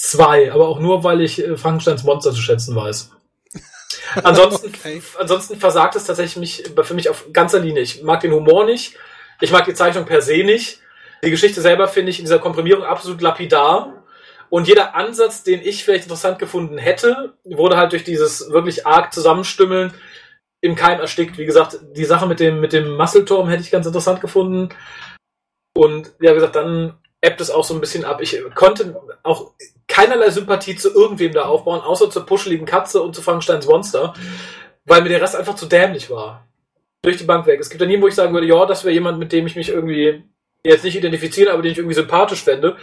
zwei, 0.00 0.52
aber 0.52 0.68
auch 0.68 0.78
nur, 0.78 1.02
weil 1.02 1.20
ich 1.20 1.44
äh, 1.44 1.56
Frankensteins 1.56 2.04
Monster 2.04 2.30
zu 2.30 2.40
schätzen 2.40 2.76
weiß. 2.76 3.10
Ansonsten, 4.22 4.68
Okay. 4.74 5.02
ansonsten 5.18 5.58
versagt 5.58 5.96
es 5.96 6.04
tatsächlich 6.04 6.36
mich, 6.36 6.70
für 6.82 6.94
mich 6.94 7.08
auf 7.08 7.26
ganzer 7.32 7.60
Linie. 7.60 7.82
Ich 7.82 8.02
mag 8.02 8.20
den 8.20 8.32
Humor 8.32 8.64
nicht. 8.64 8.96
Ich 9.40 9.52
mag 9.52 9.64
die 9.64 9.74
Zeichnung 9.74 10.04
per 10.04 10.22
se 10.22 10.44
nicht. 10.44 10.80
Die 11.22 11.30
Geschichte 11.30 11.60
selber 11.60 11.88
finde 11.88 12.10
ich 12.10 12.18
in 12.18 12.24
dieser 12.24 12.38
Komprimierung 12.38 12.84
absolut 12.84 13.20
lapidar. 13.20 14.04
Und 14.50 14.66
jeder 14.66 14.94
Ansatz, 14.94 15.42
den 15.42 15.60
ich 15.60 15.84
vielleicht 15.84 16.04
interessant 16.04 16.38
gefunden 16.38 16.78
hätte, 16.78 17.34
wurde 17.44 17.76
halt 17.76 17.92
durch 17.92 18.04
dieses 18.04 18.50
wirklich 18.50 18.86
arg 18.86 19.12
Zusammenstümmeln 19.12 19.92
im 20.60 20.74
Keim 20.74 21.00
erstickt. 21.00 21.38
Wie 21.38 21.44
gesagt, 21.44 21.78
die 21.92 22.04
Sache 22.04 22.26
mit 22.26 22.40
dem, 22.40 22.60
mit 22.60 22.72
dem 22.72 22.96
Muskelturm 22.96 23.48
hätte 23.48 23.62
ich 23.62 23.70
ganz 23.70 23.86
interessant 23.86 24.20
gefunden. 24.20 24.70
Und 25.76 26.12
ja, 26.20 26.30
wie 26.30 26.36
gesagt, 26.36 26.56
dann 26.56 26.98
ebbt 27.20 27.40
es 27.40 27.50
auch 27.50 27.64
so 27.64 27.74
ein 27.74 27.80
bisschen 27.80 28.04
ab. 28.04 28.20
Ich 28.22 28.40
konnte 28.54 29.00
auch 29.22 29.52
keinerlei 29.88 30.30
Sympathie 30.30 30.76
zu 30.76 30.94
irgendwem 30.94 31.32
da 31.32 31.42
aufbauen, 31.42 31.80
außer 31.80 32.10
zur 32.10 32.26
puscheligen 32.26 32.66
Katze 32.66 33.02
und 33.02 33.16
zu 33.16 33.22
Frankensteins 33.22 33.66
Monster, 33.66 34.14
weil 34.84 35.02
mir 35.02 35.08
der 35.08 35.20
Rest 35.20 35.34
einfach 35.34 35.56
zu 35.56 35.66
dämlich 35.66 36.10
war. 36.10 36.46
Durch 37.02 37.16
die 37.16 37.24
Bank 37.24 37.46
weg. 37.46 37.60
Es 37.60 37.70
gibt 37.70 37.80
ja 37.80 37.86
nie, 37.86 38.00
wo 38.00 38.08
ich 38.08 38.14
sagen 38.14 38.34
würde, 38.34 38.46
ja, 38.46 38.66
das 38.66 38.84
wäre 38.84 38.94
jemand, 38.94 39.18
mit 39.18 39.32
dem 39.32 39.46
ich 39.46 39.56
mich 39.56 39.68
irgendwie 39.68 40.24
jetzt 40.68 40.84
nicht 40.84 40.96
identifizieren, 40.96 41.52
aber 41.52 41.62
den 41.62 41.72
ich 41.72 41.78
irgendwie 41.78 41.94
sympathisch 41.94 42.42
fände, 42.44 42.76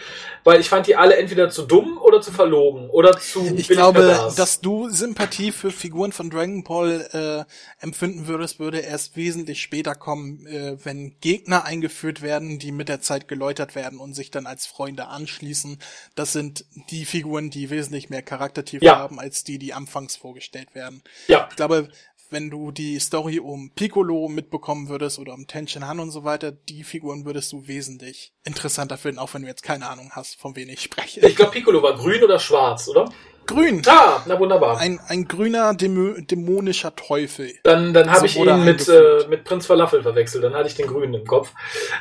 weil 0.44 0.60
ich 0.60 0.70
fand 0.70 0.88
die 0.88 0.96
alle 0.96 1.18
entweder 1.18 1.50
zu 1.50 1.64
dumm 1.64 1.98
oder 1.98 2.22
zu 2.22 2.32
verlogen 2.32 2.90
oder 2.90 3.18
zu 3.20 3.54
Ich 3.56 3.68
glaube, 3.68 4.00
pervers. 4.02 4.36
dass 4.36 4.62
du 4.62 4.90
Sympathie 4.90 5.52
für 5.52 5.72
Figuren 5.72 6.12
von 6.12 6.30
Dragon 6.30 6.64
Ball 6.64 7.46
äh, 7.50 7.84
empfinden 7.84 8.28
würdest, 8.28 8.60
würde 8.60 8.80
erst 8.80 9.16
wesentlich 9.16 9.62
später 9.62 9.96
kommen, 9.96 10.46
äh, 10.46 10.78
wenn 10.84 11.16
Gegner 11.20 11.66
eingeführt 11.66 12.22
werden, 12.22 12.60
die 12.60 12.72
mit 12.72 12.90
der 12.90 13.02
Zeit 13.02 13.28
geläutert 13.28 13.76
werden 13.76 14.00
und 14.00 14.14
sich 14.14 14.32
dann 14.32 14.46
als 14.46 14.66
Freunde 14.66 15.08
anschließen. 15.08 15.80
Das 16.16 16.34
sind 16.34 16.66
die 16.90 17.06
Figuren, 17.06 17.50
die 17.50 17.70
wesentlich 17.70 18.10
mehr 18.10 18.22
Charaktertiefe 18.22 18.86
Ja. 18.86 18.98
haben, 18.98 19.20
als 19.20 19.44
die, 19.44 19.58
die 19.60 19.74
anfangs 19.74 20.16
vorgestellt 20.16 20.76
werden. 20.76 21.02
ja, 21.28 21.48
Ich 21.50 21.56
glaube, 21.56 21.90
wenn 22.32 22.50
du 22.50 22.72
die 22.72 23.00
Story 23.00 23.40
um 23.40 23.72
Piccolo 23.76 24.28
mitbekommen 24.28 24.90
würdest 24.90 25.20
oder 25.20 25.34
um 25.34 25.48
Tenshin 25.48 25.88
Han 25.88 26.00
und 26.00 26.12
so 26.12 26.24
weiter, 26.24 26.52
die 26.52 26.84
Figuren 26.84 27.26
würdest 27.26 27.52
du 27.52 27.68
wesentlich 27.68 28.34
interessanter 28.44 28.98
finden, 28.98 29.20
auch 29.20 29.34
wenn 29.34 29.42
du 29.44 29.48
jetzt 29.48 29.64
keine 29.64 29.88
Ahnung 29.88 30.12
hast, 30.14 30.40
von 30.40 30.56
wem 30.56 30.70
ich 30.70 30.82
spreche. 30.82 31.26
ich 31.26 31.36
glaube 31.36 31.52
Piccolo 31.52 31.82
war 31.82 31.96
grün 31.96 32.24
oder 32.24 32.40
schwarz, 32.40 32.88
oder? 32.88 33.10
Grün. 33.48 33.84
Ah, 33.86 34.24
na 34.26 34.40
wunderbar. 34.40 34.80
Ein, 34.80 35.00
ein 35.08 35.28
grüner 35.28 35.76
dämo 35.76 36.16
dämonischer 36.20 36.96
Teufel. 36.96 37.54
Dann, 37.62 37.94
dann 37.94 38.10
habe 38.10 38.22
So 38.22 38.26
ich 38.26 38.38
ihn 38.38 38.66
mit, 38.66 38.90
äh, 38.90 39.28
mit 39.30 39.44
Prinz 39.44 39.68
Falafel 39.68 40.02
verwechselt. 40.02 40.44
Dann 40.44 40.56
hatte 40.56 40.68
ich 40.68 40.74
den 40.74 40.88
Grünen 40.88 41.14
im 41.14 41.28
Kopf. 41.28 41.52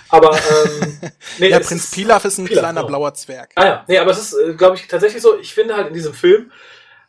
Aber 0.08 0.34
ähm, 0.34 0.98
nee, 1.38 1.50
Ja, 1.50 1.60
Prinz 1.60 1.90
Pilaf 1.90 2.24
ist 2.24 2.38
ein 2.38 2.46
Pilaf, 2.46 2.60
kleiner 2.60 2.80
genau. 2.80 2.88
blauer 2.88 3.12
Zwerg. 3.12 3.50
Ah 3.56 3.66
ja, 3.66 3.84
nee, 3.88 3.98
aber 3.98 4.12
es 4.12 4.18
ist, 4.18 4.32
äh, 4.32 4.54
glaube 4.54 4.76
ich, 4.76 4.86
tatsächlich 4.88 5.20
so. 5.20 5.38
Ich 5.38 5.52
finde 5.52 5.76
halt 5.76 5.88
in 5.88 5.94
diesem 5.94 6.14
Film 6.14 6.50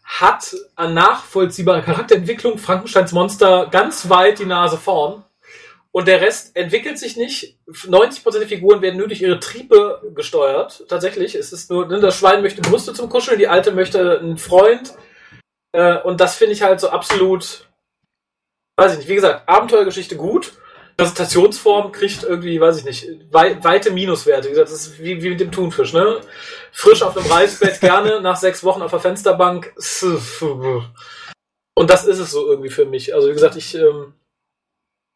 hat 0.06 0.56
an 0.76 0.94
nachvollziehbarer 0.94 1.82
Charakterentwicklung 1.82 2.60
Frankensteins 2.60 3.12
Monster 3.12 3.68
ganz 3.72 4.08
weit 4.08 4.40
die 4.40 4.46
Nase 4.46 4.78
vorn. 4.78 5.24
Und 5.92 6.08
der 6.08 6.22
Rest 6.22 6.56
entwickelt 6.56 7.00
sich 7.00 7.18
nicht. 7.18 7.58
90% 7.68 8.40
der 8.40 8.48
Figuren 8.48 8.82
werden 8.82 8.98
nur 8.98 9.08
durch 9.08 9.22
ihre 9.22 9.40
Triebe 9.40 10.12
gesteuert. 10.14 10.86
Tatsächlich. 10.90 11.36
Es 11.36 11.54
ist 11.54 11.72
nur, 11.72 11.88
ne, 11.88 12.00
das 12.00 12.18
Schwein 12.18 12.42
möchte 12.42 12.62
Brüste 12.62 12.94
zum 12.94 13.10
Kuscheln, 13.10 13.40
die 13.40 13.48
Alte 13.48 13.72
möchte 13.72 14.20
einen 14.20 14.38
Freund. 14.38 14.94
Äh, 15.72 16.00
und 16.02 16.20
das 16.22 16.36
finde 16.36 16.54
ich 16.54 16.62
halt 16.62 16.80
so 16.80 16.90
absolut, 16.90 17.70
weiß 18.78 18.92
ich 18.94 18.98
nicht, 19.00 19.08
wie 19.08 19.16
gesagt, 19.16 19.48
Abenteuergeschichte 19.48 20.18
gut. 20.18 20.54
Präsentationsform 20.98 21.92
kriegt 21.92 22.24
irgendwie, 22.24 22.60
weiß 22.60 22.78
ich 22.78 22.86
nicht, 22.86 23.08
wei 23.30 23.62
weite 23.64 23.92
Minuswerte. 23.92 24.48
Wie 24.48 24.52
gesagt, 24.52 24.70
das 24.70 24.88
ist 24.88 25.00
wie, 25.00 25.22
wie 25.22 25.30
mit 25.30 25.40
dem 25.42 25.52
Thunfisch, 25.52 25.92
ne? 25.94 26.22
Frisch 26.72 27.02
auf 27.02 27.18
einem 27.18 27.30
Reisbett 27.30 27.82
gerne, 27.82 28.22
nach 28.24 28.38
sechs 28.38 28.64
Wochen 28.64 28.82
auf 28.82 28.92
der 28.92 29.02
Fensterbank. 29.02 29.74
Und 31.78 31.90
das 31.90 32.06
ist 32.06 32.20
es 32.20 32.32
so 32.32 32.48
irgendwie 32.48 32.70
für 32.70 32.86
mich. 32.86 33.14
Also 33.14 33.28
wie 33.28 33.34
gesagt, 33.34 33.58
ich 33.58 33.76
ähm, 33.76 34.14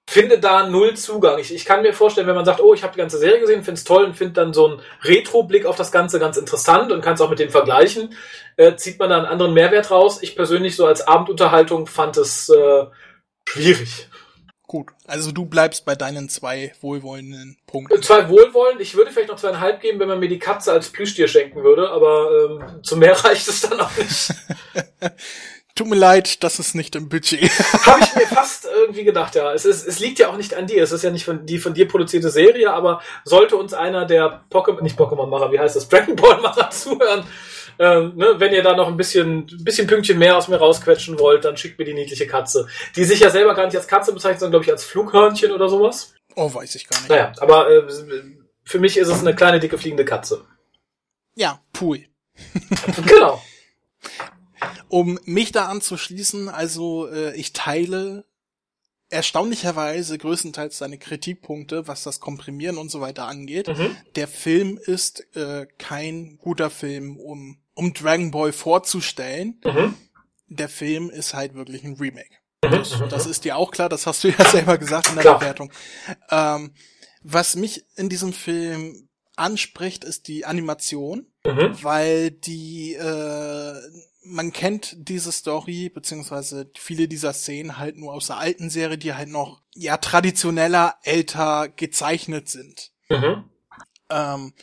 finde 0.09 0.39
da 0.39 0.67
null 0.67 0.97
Zugang. 0.97 1.39
Ich, 1.39 1.53
ich 1.53 1.63
kann 1.63 1.81
mir 1.81 1.93
vorstellen, 1.93 2.27
wenn 2.27 2.35
man 2.35 2.43
sagt, 2.43 2.59
oh, 2.59 2.73
ich 2.73 2.83
habe 2.83 2.93
die 2.93 2.99
ganze 2.99 3.17
Serie 3.17 3.39
gesehen, 3.39 3.63
finde 3.63 3.77
es 3.77 3.85
toll 3.85 4.03
und 4.03 4.17
finde 4.17 4.33
dann 4.33 4.53
so 4.53 4.67
einen 4.67 4.81
Retro-Blick 5.03 5.65
auf 5.65 5.77
das 5.77 5.93
Ganze 5.93 6.19
ganz 6.19 6.35
interessant 6.35 6.91
und 6.91 7.01
kann 7.01 7.13
es 7.13 7.21
auch 7.21 7.29
mit 7.29 7.39
dem 7.39 7.51
vergleichen, 7.51 8.13
äh, 8.57 8.75
zieht 8.75 8.99
man 8.99 9.11
da 9.11 9.17
einen 9.17 9.27
anderen 9.27 9.53
Mehrwert 9.53 9.91
raus. 9.91 10.19
Ich 10.21 10.35
persönlich 10.35 10.75
so 10.75 10.85
als 10.85 11.07
Abendunterhaltung 11.07 11.87
fand 11.87 12.17
es 12.17 12.49
äh, 12.49 12.85
schwierig. 13.47 14.08
Gut. 14.69 14.89
Also 15.07 15.31
du 15.31 15.47
bleibst 15.47 15.83
bei 15.83 15.95
deinen 15.95 16.29
zwei 16.29 16.73
wohlwollenden 16.81 17.57
Punkten. 17.65 18.03
Zwei 18.03 18.29
wohlwollend. 18.29 18.79
Ich 18.79 18.93
würde 18.93 19.09
vielleicht 19.09 19.29
noch 19.29 19.39
zweieinhalb 19.39 19.81
geben, 19.81 19.99
wenn 19.99 20.07
man 20.07 20.19
mir 20.19 20.29
die 20.29 20.37
Katze 20.37 20.71
als 20.71 20.89
Plüschtier 20.89 21.27
schenken 21.27 21.63
würde, 21.63 21.89
aber 21.89 22.29
ähm, 22.31 22.83
zu 22.83 22.95
mehr 22.95 23.13
reicht 23.25 23.47
es 23.47 23.61
dann 23.61 23.79
auch 23.79 23.89
nicht. 23.97 24.31
Tut 25.73 25.87
mir 25.87 25.95
leid, 25.95 26.43
das 26.43 26.59
ist 26.59 26.75
nicht 26.75 26.95
im 26.95 27.09
Budget. 27.09 27.49
Habe 27.87 28.01
ich 28.03 28.13
mir 28.13 28.27
fast 28.27 28.65
irgendwie 28.65 29.05
gedacht, 29.05 29.33
ja. 29.33 29.51
Es, 29.53 29.65
ist, 29.65 29.87
es 29.87 29.99
liegt 29.99 30.19
ja 30.19 30.29
auch 30.29 30.37
nicht 30.37 30.53
an 30.53 30.67
dir. 30.67 30.83
Es 30.83 30.91
ist 30.91 31.03
ja 31.03 31.09
nicht 31.09 31.25
von, 31.25 31.47
die 31.47 31.57
von 31.57 31.73
dir 31.73 31.87
produzierte 31.87 32.29
Serie, 32.29 32.71
aber 32.71 33.01
sollte 33.23 33.55
uns 33.55 33.73
einer 33.73 34.05
der 34.05 34.43
Pokémon, 34.51 34.83
nicht 34.83 34.99
Pokémon-Macher, 34.99 35.51
wie 35.51 35.59
heißt 35.59 35.77
das, 35.77 35.89
Dragon 35.89 36.15
Ball-Macher 36.15 36.69
zuhören, 36.69 37.23
ähm, 37.79 38.13
ne, 38.15 38.35
wenn 38.37 38.53
ihr 38.53 38.61
da 38.61 38.75
noch 38.75 38.87
ein 38.87 38.97
bisschen, 38.97 39.47
ein 39.49 39.63
bisschen 39.63 39.87
Pünktchen 39.87 40.19
mehr 40.19 40.37
aus 40.37 40.49
mir 40.49 40.57
rausquetschen 40.57 41.17
wollt, 41.17 41.45
dann 41.45 41.55
schickt 41.55 41.79
mir 41.79 41.85
die 41.85 41.93
niedliche 41.93 42.27
Katze. 42.27 42.67
Die 42.95 43.05
sich 43.05 43.21
ja 43.21 43.29
selber 43.29 43.55
gar 43.55 43.65
nicht 43.65 43.77
als 43.77 43.87
Katze 43.87 44.13
bezeichnet, 44.13 44.41
sondern 44.41 44.61
glaube 44.61 44.65
ich 44.65 44.71
als 44.71 44.83
Flughörnchen 44.83 45.51
oder 45.51 45.69
sowas. 45.69 46.13
Oh, 46.35 46.53
weiß 46.53 46.75
ich 46.75 46.87
gar 46.87 46.99
nicht. 46.99 47.09
Naja, 47.09 47.31
aber 47.39 47.71
äh, 47.71 47.83
für 48.63 48.79
mich 48.79 48.97
ist 48.97 49.07
es 49.07 49.21
eine 49.21 49.33
kleine, 49.33 49.59
dicke, 49.59 49.77
fliegende 49.77 50.05
Katze. 50.05 50.45
Ja, 51.35 51.61
Pool. 51.73 52.05
Genau. 53.05 53.41
Um 54.89 55.19
mich 55.23 55.51
da 55.51 55.67
anzuschließen, 55.67 56.49
also 56.49 57.07
äh, 57.07 57.35
ich 57.35 57.53
teile 57.53 58.25
erstaunlicherweise 59.09 60.17
größtenteils 60.17 60.77
seine 60.77 60.97
Kritikpunkte, 60.97 61.87
was 61.87 62.03
das 62.03 62.19
Komprimieren 62.19 62.77
und 62.77 62.89
so 62.89 63.01
weiter 63.01 63.27
angeht. 63.27 63.67
Mhm. 63.67 63.95
Der 64.15 64.27
Film 64.27 64.79
ist 64.83 65.35
äh, 65.35 65.67
kein 65.77 66.37
guter 66.39 66.69
Film, 66.69 67.17
um, 67.17 67.57
um 67.79 67.93
Dragon 67.93 68.29
Ball 68.31 68.51
vorzustellen. 68.51 69.59
Mhm. 69.63 69.95
Der 70.47 70.67
Film 70.69 71.09
ist 71.09 71.33
halt 71.33 71.53
wirklich 71.55 71.83
ein 71.85 71.95
Remake. 71.95 72.35
Mhm. 72.63 72.71
Das, 72.71 73.01
das 73.09 73.25
ist 73.25 73.45
dir 73.45 73.55
auch 73.55 73.71
klar, 73.71 73.87
das 73.87 74.05
hast 74.05 74.23
du 74.23 74.27
ja 74.37 74.43
selber 74.45 74.77
gesagt 74.77 75.07
in 75.07 75.15
der 75.15 75.23
Klar. 75.23 75.39
Bewertung. 75.39 75.71
Ähm, 76.29 76.73
was 77.23 77.55
mich 77.55 77.85
in 77.95 78.09
diesem 78.09 78.33
Film 78.33 79.07
anspricht, 79.35 80.03
ist 80.03 80.27
die 80.27 80.45
Animation, 80.45 81.25
Mhm. 81.45 81.77
weil 81.83 82.31
die, 82.31 82.95
äh, 82.95 83.73
man 84.25 84.51
kennt 84.51 84.93
diese 84.97 85.31
Story, 85.31 85.87
beziehungsweise 85.89 86.69
viele 86.77 87.07
dieser 87.07 87.31
Szenen 87.31 87.77
halt 87.77 87.95
nur 87.95 88.11
aus 88.13 88.27
der 88.27 88.37
alten 88.39 88.69
Serie, 88.69 88.97
die 88.97 89.13
halt 89.13 89.29
noch, 89.29 89.61
ja, 89.73 89.95
traditioneller, 89.95 90.95
älter 91.03 91.69
gezeichnet 91.69 92.49
sind. 92.49 92.91
Mhm. 93.09 93.45
Ähm, 94.09 94.53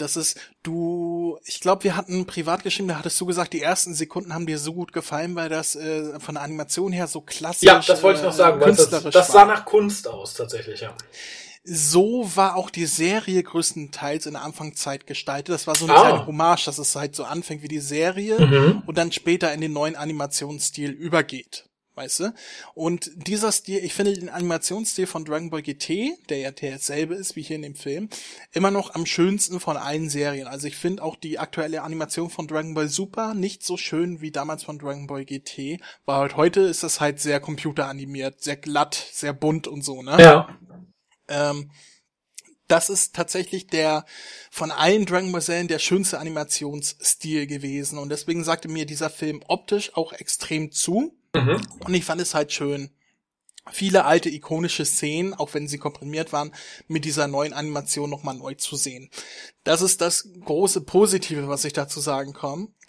das 0.00 0.16
ist, 0.16 0.38
du, 0.62 1.38
ich 1.44 1.60
glaube, 1.60 1.84
wir 1.84 1.96
hatten 1.96 2.26
privat 2.26 2.62
geschrieben, 2.62 2.88
da 2.88 2.98
hattest 2.98 3.20
du 3.20 3.26
gesagt, 3.26 3.52
die 3.52 3.60
ersten 3.62 3.94
Sekunden 3.94 4.32
haben 4.34 4.46
dir 4.46 4.58
so 4.58 4.72
gut 4.72 4.92
gefallen, 4.92 5.34
weil 5.34 5.48
das 5.48 5.76
äh, 5.76 6.18
von 6.20 6.34
der 6.36 6.42
Animation 6.44 6.92
her 6.92 7.06
so 7.06 7.20
klassisch 7.20 7.62
Ja, 7.66 7.80
das 7.86 8.02
wollte 8.02 8.20
ich 8.20 8.24
noch 8.26 8.32
äh, 8.32 8.36
sagen. 8.36 8.60
weil 8.60 8.68
Das, 8.68 8.76
künstlerisch 8.78 9.12
das 9.14 9.26
sah 9.28 9.34
war. 9.34 9.46
nach 9.46 9.64
Kunst 9.64 10.08
aus, 10.08 10.34
tatsächlich, 10.34 10.80
ja. 10.80 10.94
So 11.62 12.30
war 12.36 12.56
auch 12.56 12.70
die 12.70 12.86
Serie 12.86 13.42
größtenteils 13.42 14.24
in 14.26 14.32
der 14.32 14.42
Anfangszeit 14.42 15.06
gestaltet. 15.06 15.54
Das 15.54 15.66
war 15.66 15.74
so 15.74 15.84
eine 15.84 15.94
Ah. 15.94 16.00
kleine 16.00 16.26
Hommage, 16.26 16.64
dass 16.64 16.78
es 16.78 16.96
halt 16.96 17.14
so 17.14 17.24
anfängt 17.24 17.62
wie 17.62 17.68
die 17.68 17.80
Serie 17.80 18.40
Mhm. 18.40 18.82
und 18.86 18.96
dann 18.96 19.12
später 19.12 19.52
in 19.52 19.60
den 19.60 19.72
neuen 19.72 19.94
Animationsstil 19.94 20.90
übergeht. 20.90 21.66
Weißt 21.94 22.20
du? 22.20 22.34
Und 22.74 23.10
dieser 23.14 23.52
Stil, 23.52 23.84
ich 23.84 23.94
finde 23.94 24.14
den 24.14 24.28
Animationsstil 24.28 25.06
von 25.06 25.24
Dragon 25.24 25.50
Ball 25.50 25.62
GT, 25.62 26.18
der 26.28 26.38
ja 26.38 26.50
derselbe 26.50 27.14
ist 27.14 27.36
wie 27.36 27.42
hier 27.42 27.56
in 27.56 27.62
dem 27.62 27.74
Film, 27.74 28.08
immer 28.52 28.70
noch 28.70 28.94
am 28.94 29.06
schönsten 29.06 29.60
von 29.60 29.76
allen 29.76 30.08
Serien. 30.08 30.46
Also 30.46 30.66
ich 30.66 30.76
finde 30.76 31.02
auch 31.02 31.16
die 31.16 31.38
aktuelle 31.38 31.82
Animation 31.82 32.30
von 32.30 32.46
Dragon 32.46 32.74
Ball 32.74 32.88
Super 32.88 33.34
nicht 33.34 33.64
so 33.64 33.76
schön 33.76 34.20
wie 34.20 34.30
damals 34.30 34.64
von 34.64 34.78
Dragon 34.78 35.06
Ball 35.06 35.24
GT, 35.24 35.80
weil 36.04 36.16
halt 36.16 36.36
heute 36.36 36.60
ist 36.60 36.82
das 36.82 37.00
halt 37.00 37.20
sehr 37.20 37.40
computeranimiert, 37.40 38.42
sehr 38.42 38.56
glatt, 38.56 38.94
sehr 39.12 39.32
bunt 39.32 39.68
und 39.68 39.82
so, 39.82 40.02
ne? 40.02 40.16
Ja. 40.20 40.58
Ähm, 41.28 41.70
das 42.70 42.88
ist 42.88 43.14
tatsächlich 43.16 43.66
der 43.66 44.04
von 44.50 44.70
allen 44.70 45.04
Dragon 45.04 45.32
Ball 45.32 45.40
Serien 45.40 45.66
der 45.66 45.80
schönste 45.80 46.20
Animationsstil 46.20 47.46
gewesen 47.46 47.98
und 47.98 48.10
deswegen 48.10 48.44
sagte 48.44 48.68
mir 48.68 48.86
dieser 48.86 49.10
Film 49.10 49.42
optisch 49.48 49.96
auch 49.96 50.12
extrem 50.12 50.70
zu. 50.70 51.16
Mhm. 51.34 51.60
Und 51.84 51.94
ich 51.94 52.04
fand 52.04 52.20
es 52.20 52.34
halt 52.34 52.52
schön, 52.52 52.90
viele 53.70 54.04
alte 54.04 54.30
ikonische 54.30 54.84
Szenen, 54.84 55.34
auch 55.34 55.54
wenn 55.54 55.68
sie 55.68 55.78
komprimiert 55.78 56.32
waren, 56.32 56.52
mit 56.88 57.04
dieser 57.04 57.28
neuen 57.28 57.52
Animation 57.52 58.10
nochmal 58.10 58.34
neu 58.34 58.54
zu 58.54 58.76
sehen. 58.76 59.10
Das 59.64 59.82
ist 59.82 60.00
das 60.00 60.28
große 60.44 60.82
Positive, 60.82 61.48
was 61.48 61.64
ich 61.64 61.72
dazu 61.72 62.00
sagen 62.00 62.32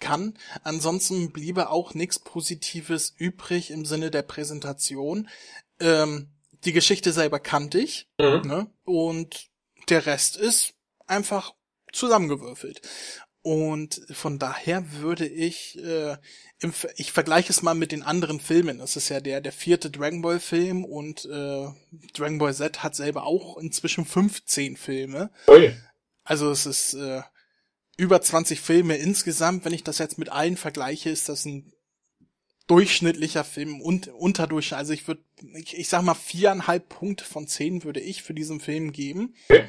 kann. 0.00 0.34
Ansonsten 0.64 1.30
bliebe 1.32 1.70
auch 1.70 1.94
nichts 1.94 2.18
Positives 2.18 3.14
übrig 3.16 3.70
im 3.70 3.84
Sinne 3.84 4.10
der 4.10 4.22
Präsentation. 4.22 5.28
Ähm, 5.80 6.28
die 6.64 6.72
Geschichte 6.72 7.12
selber 7.12 7.40
kannte 7.40 7.78
ich. 7.78 8.08
Mhm. 8.18 8.42
Ne? 8.44 8.66
Und 8.84 9.50
der 9.88 10.06
Rest 10.06 10.36
ist 10.36 10.74
einfach 11.06 11.54
zusammengewürfelt. 11.92 12.80
Und 13.42 14.00
von 14.12 14.38
daher 14.38 14.92
würde 14.92 15.26
ich, 15.26 15.76
äh, 15.82 16.16
im, 16.60 16.72
ich 16.96 17.10
vergleiche 17.10 17.50
es 17.50 17.62
mal 17.62 17.74
mit 17.74 17.90
den 17.90 18.04
anderen 18.04 18.38
Filmen. 18.38 18.78
Das 18.78 18.96
ist 18.96 19.08
ja 19.08 19.20
der 19.20 19.40
der 19.40 19.52
vierte 19.52 19.90
Dragon 19.90 20.22
Ball 20.22 20.38
Film 20.38 20.84
und 20.84 21.24
äh, 21.24 21.66
Dragon 22.14 22.38
Ball 22.38 22.54
Z 22.54 22.84
hat 22.84 22.94
selber 22.94 23.24
auch 23.24 23.56
inzwischen 23.58 24.04
15 24.04 24.76
Filme. 24.76 25.30
Ui. 25.48 25.74
Also 26.22 26.52
es 26.52 26.66
ist 26.66 26.94
äh, 26.94 27.22
über 27.96 28.22
20 28.22 28.60
Filme 28.60 28.96
insgesamt. 28.96 29.64
Wenn 29.64 29.74
ich 29.74 29.82
das 29.82 29.98
jetzt 29.98 30.18
mit 30.18 30.28
allen 30.28 30.56
vergleiche, 30.56 31.10
ist 31.10 31.28
das 31.28 31.44
ein 31.44 31.72
durchschnittlicher 32.68 33.42
Film 33.42 33.80
und 33.80 34.06
unterdurchschnitt. 34.06 34.78
Also 34.78 34.92
ich 34.92 35.08
würde, 35.08 35.24
ich, 35.54 35.76
ich 35.76 35.88
sag 35.88 36.02
mal 36.02 36.14
viereinhalb 36.14 36.88
Punkte 36.88 37.24
von 37.24 37.48
zehn 37.48 37.82
würde 37.82 38.00
ich 38.00 38.22
für 38.22 38.34
diesen 38.34 38.60
Film 38.60 38.92
geben. 38.92 39.34
Okay. 39.48 39.68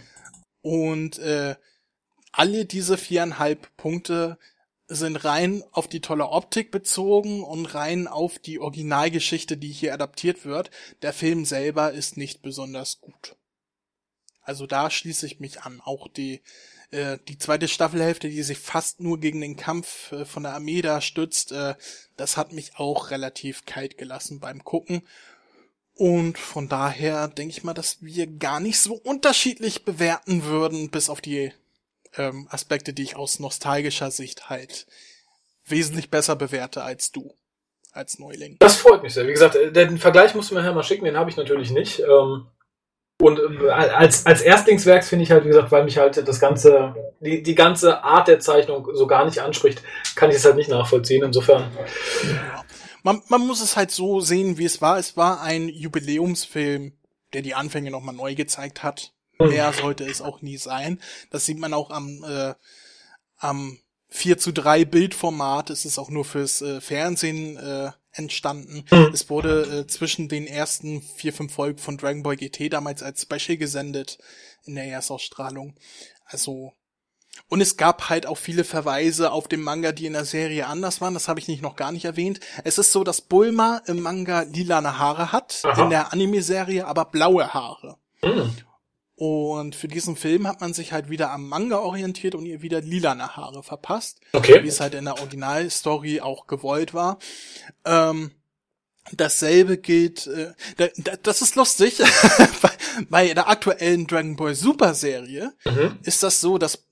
Und 0.61 1.17
äh, 1.17 1.55
alle 2.33 2.65
diese 2.65 2.97
viereinhalb 2.97 3.75
Punkte 3.77 4.37
sind 4.87 5.23
rein 5.23 5.63
auf 5.71 5.87
die 5.87 6.01
tolle 6.01 6.27
Optik 6.27 6.69
bezogen 6.71 7.43
und 7.43 7.73
rein 7.73 8.07
auf 8.07 8.37
die 8.37 8.59
Originalgeschichte, 8.59 9.55
die 9.55 9.71
hier 9.71 9.93
adaptiert 9.93 10.43
wird. 10.45 10.69
Der 11.01 11.13
Film 11.13 11.45
selber 11.45 11.93
ist 11.93 12.17
nicht 12.17 12.41
besonders 12.41 12.99
gut. 12.99 13.37
Also 14.41 14.67
da 14.67 14.89
schließe 14.89 15.25
ich 15.25 15.39
mich 15.39 15.61
an. 15.61 15.79
Auch 15.79 16.09
die 16.09 16.41
äh, 16.91 17.17
die 17.27 17.37
zweite 17.37 17.67
Staffelhälfte, 17.67 18.29
die 18.29 18.43
sich 18.43 18.59
fast 18.59 18.99
nur 18.99 19.19
gegen 19.19 19.41
den 19.41 19.55
Kampf 19.55 20.11
äh, 20.11 20.25
von 20.25 20.43
der 20.43 20.53
Armee 20.53 20.81
da 20.81 21.01
stützt, 21.01 21.51
äh, 21.51 21.75
das 22.17 22.37
hat 22.37 22.51
mich 22.51 22.75
auch 22.75 23.09
relativ 23.09 23.65
kalt 23.65 23.97
gelassen 23.97 24.39
beim 24.39 24.63
Gucken. 24.63 25.01
Und 25.95 26.37
von 26.37 26.69
daher 26.69 27.27
denke 27.27 27.51
ich 27.51 27.63
mal, 27.63 27.73
dass 27.73 28.01
wir 28.01 28.27
gar 28.27 28.59
nicht 28.59 28.79
so 28.79 28.95
unterschiedlich 28.95 29.85
bewerten 29.85 30.43
würden, 30.43 30.89
bis 30.89 31.09
auf 31.09 31.21
die 31.21 31.51
ähm, 32.17 32.47
Aspekte, 32.49 32.93
die 32.93 33.03
ich 33.03 33.15
aus 33.15 33.39
nostalgischer 33.39 34.11
Sicht 34.11 34.49
halt 34.49 34.87
wesentlich 35.65 36.09
besser 36.09 36.35
bewerte 36.35 36.83
als 36.83 37.11
du, 37.11 37.35
als 37.91 38.19
Neuling. 38.19 38.57
Das 38.59 38.75
freut 38.75 39.03
mich 39.03 39.13
sehr. 39.13 39.27
Wie 39.27 39.33
gesagt, 39.33 39.55
äh, 39.55 39.71
den 39.71 39.97
Vergleich 39.97 40.35
musst 40.35 40.51
du 40.51 40.55
mir 40.55 40.71
mal 40.71 40.83
schicken, 40.83 41.05
den 41.05 41.17
habe 41.17 41.29
ich 41.29 41.37
natürlich 41.37 41.71
nicht. 41.71 41.99
Ähm, 41.99 42.47
und 43.21 43.39
äh, 43.39 43.69
als, 43.69 44.25
als 44.25 44.41
Erstlingswerk 44.41 45.05
finde 45.05 45.23
ich 45.23 45.31
halt, 45.31 45.45
wie 45.45 45.49
gesagt, 45.49 45.71
weil 45.71 45.85
mich 45.85 45.97
halt 45.97 46.27
das 46.27 46.39
ganze, 46.39 46.95
die, 47.19 47.43
die 47.43 47.55
ganze 47.55 48.03
Art 48.03 48.27
der 48.27 48.39
Zeichnung 48.39 48.87
so 48.93 49.07
gar 49.07 49.25
nicht 49.25 49.39
anspricht, 49.39 49.81
kann 50.15 50.29
ich 50.29 50.37
es 50.37 50.45
halt 50.45 50.55
nicht 50.55 50.69
nachvollziehen. 50.69 51.23
Insofern. 51.23 51.71
Ja. 52.23 52.65
Man, 53.03 53.21
man 53.27 53.45
muss 53.45 53.61
es 53.61 53.75
halt 53.77 53.91
so 53.91 54.19
sehen, 54.19 54.57
wie 54.57 54.65
es 54.65 54.81
war. 54.81 54.97
Es 54.97 55.15
war 55.15 55.41
ein 55.41 55.69
Jubiläumsfilm, 55.69 56.93
der 57.33 57.41
die 57.41 57.53
Anfänge 57.53 57.91
nochmal 57.91 58.15
neu 58.15 58.35
gezeigt 58.35 58.83
hat. 58.83 59.13
Mehr 59.39 59.73
sollte 59.73 60.05
es 60.05 60.21
auch 60.21 60.41
nie 60.41 60.57
sein. 60.57 61.01
Das 61.29 61.45
sieht 61.45 61.57
man 61.59 61.73
auch 61.73 61.89
am, 61.89 62.23
äh, 62.23 62.53
am 63.37 63.79
4 64.09 64.37
zu 64.37 64.51
3 64.51 64.85
Bildformat. 64.85 65.69
Es 65.69 65.85
ist 65.85 65.97
auch 65.97 66.09
nur 66.09 66.25
fürs 66.25 66.61
äh, 66.61 66.81
Fernsehen 66.81 67.57
äh, 67.57 67.91
entstanden. 68.11 68.85
Mhm. 68.91 69.09
Es 69.13 69.29
wurde 69.29 69.79
äh, 69.79 69.87
zwischen 69.87 70.29
den 70.29 70.47
ersten 70.47 71.01
vier, 71.01 71.33
fünf 71.33 71.53
Folgen 71.53 71.79
von 71.79 71.97
Dragon 71.97 72.23
Ball 72.23 72.35
GT 72.35 72.71
damals 72.71 73.01
als 73.01 73.23
Special 73.23 73.57
gesendet 73.57 74.19
in 74.65 74.75
der 74.75 74.85
Erstausstrahlung. 74.85 75.75
Also 76.25 76.73
und 77.49 77.61
es 77.61 77.77
gab 77.77 78.09
halt 78.09 78.25
auch 78.25 78.37
viele 78.37 78.63
Verweise 78.63 79.31
auf 79.31 79.47
den 79.47 79.61
Manga, 79.61 79.91
die 79.91 80.05
in 80.05 80.13
der 80.13 80.25
Serie 80.25 80.67
anders 80.67 81.01
waren. 81.01 81.13
Das 81.13 81.27
habe 81.27 81.39
ich 81.39 81.47
nicht 81.47 81.61
noch 81.61 81.75
gar 81.75 81.91
nicht 81.91 82.05
erwähnt. 82.05 82.39
Es 82.63 82.77
ist 82.77 82.91
so, 82.91 83.03
dass 83.03 83.21
Bulma 83.21 83.81
im 83.85 84.01
Manga 84.01 84.41
lilane 84.41 84.97
Haare 84.97 85.31
hat, 85.31 85.61
Aha. 85.63 85.83
in 85.83 85.89
der 85.89 86.13
Anime-Serie 86.13 86.85
aber 86.85 87.05
blaue 87.05 87.53
Haare. 87.53 87.97
Hm. 88.21 88.55
Und 89.15 89.75
für 89.75 89.87
diesen 89.87 90.15
Film 90.15 90.47
hat 90.47 90.59
man 90.61 90.73
sich 90.73 90.91
halt 90.91 91.09
wieder 91.09 91.31
am 91.31 91.47
Manga 91.47 91.77
orientiert 91.77 92.33
und 92.35 92.45
ihr 92.47 92.61
wieder 92.63 92.81
lilane 92.81 93.35
Haare 93.37 93.61
verpasst, 93.61 94.19
wie 94.31 94.37
Okay. 94.37 94.67
es 94.67 94.79
halt 94.79 94.95
in 94.95 95.05
der 95.05 95.19
Originalstory 95.19 96.19
auch 96.21 96.47
gewollt 96.47 96.93
war. 96.95 97.19
Ähm, 97.85 98.31
dasselbe 99.11 99.77
gilt, 99.77 100.25
äh, 100.27 100.53
da, 100.77 100.87
da, 100.97 101.15
das 101.21 101.41
ist 101.41 101.55
lustig, 101.55 101.99
bei, 102.61 102.69
bei 103.09 103.33
der 103.33 103.49
aktuellen 103.49 104.07
Dragon 104.07 104.35
Ball 104.35 104.55
Super 104.55 104.93
Serie 104.93 105.53
Mhm. 105.65 105.99
ist 106.03 106.23
das 106.23 106.41
so, 106.41 106.57
dass 106.57 106.85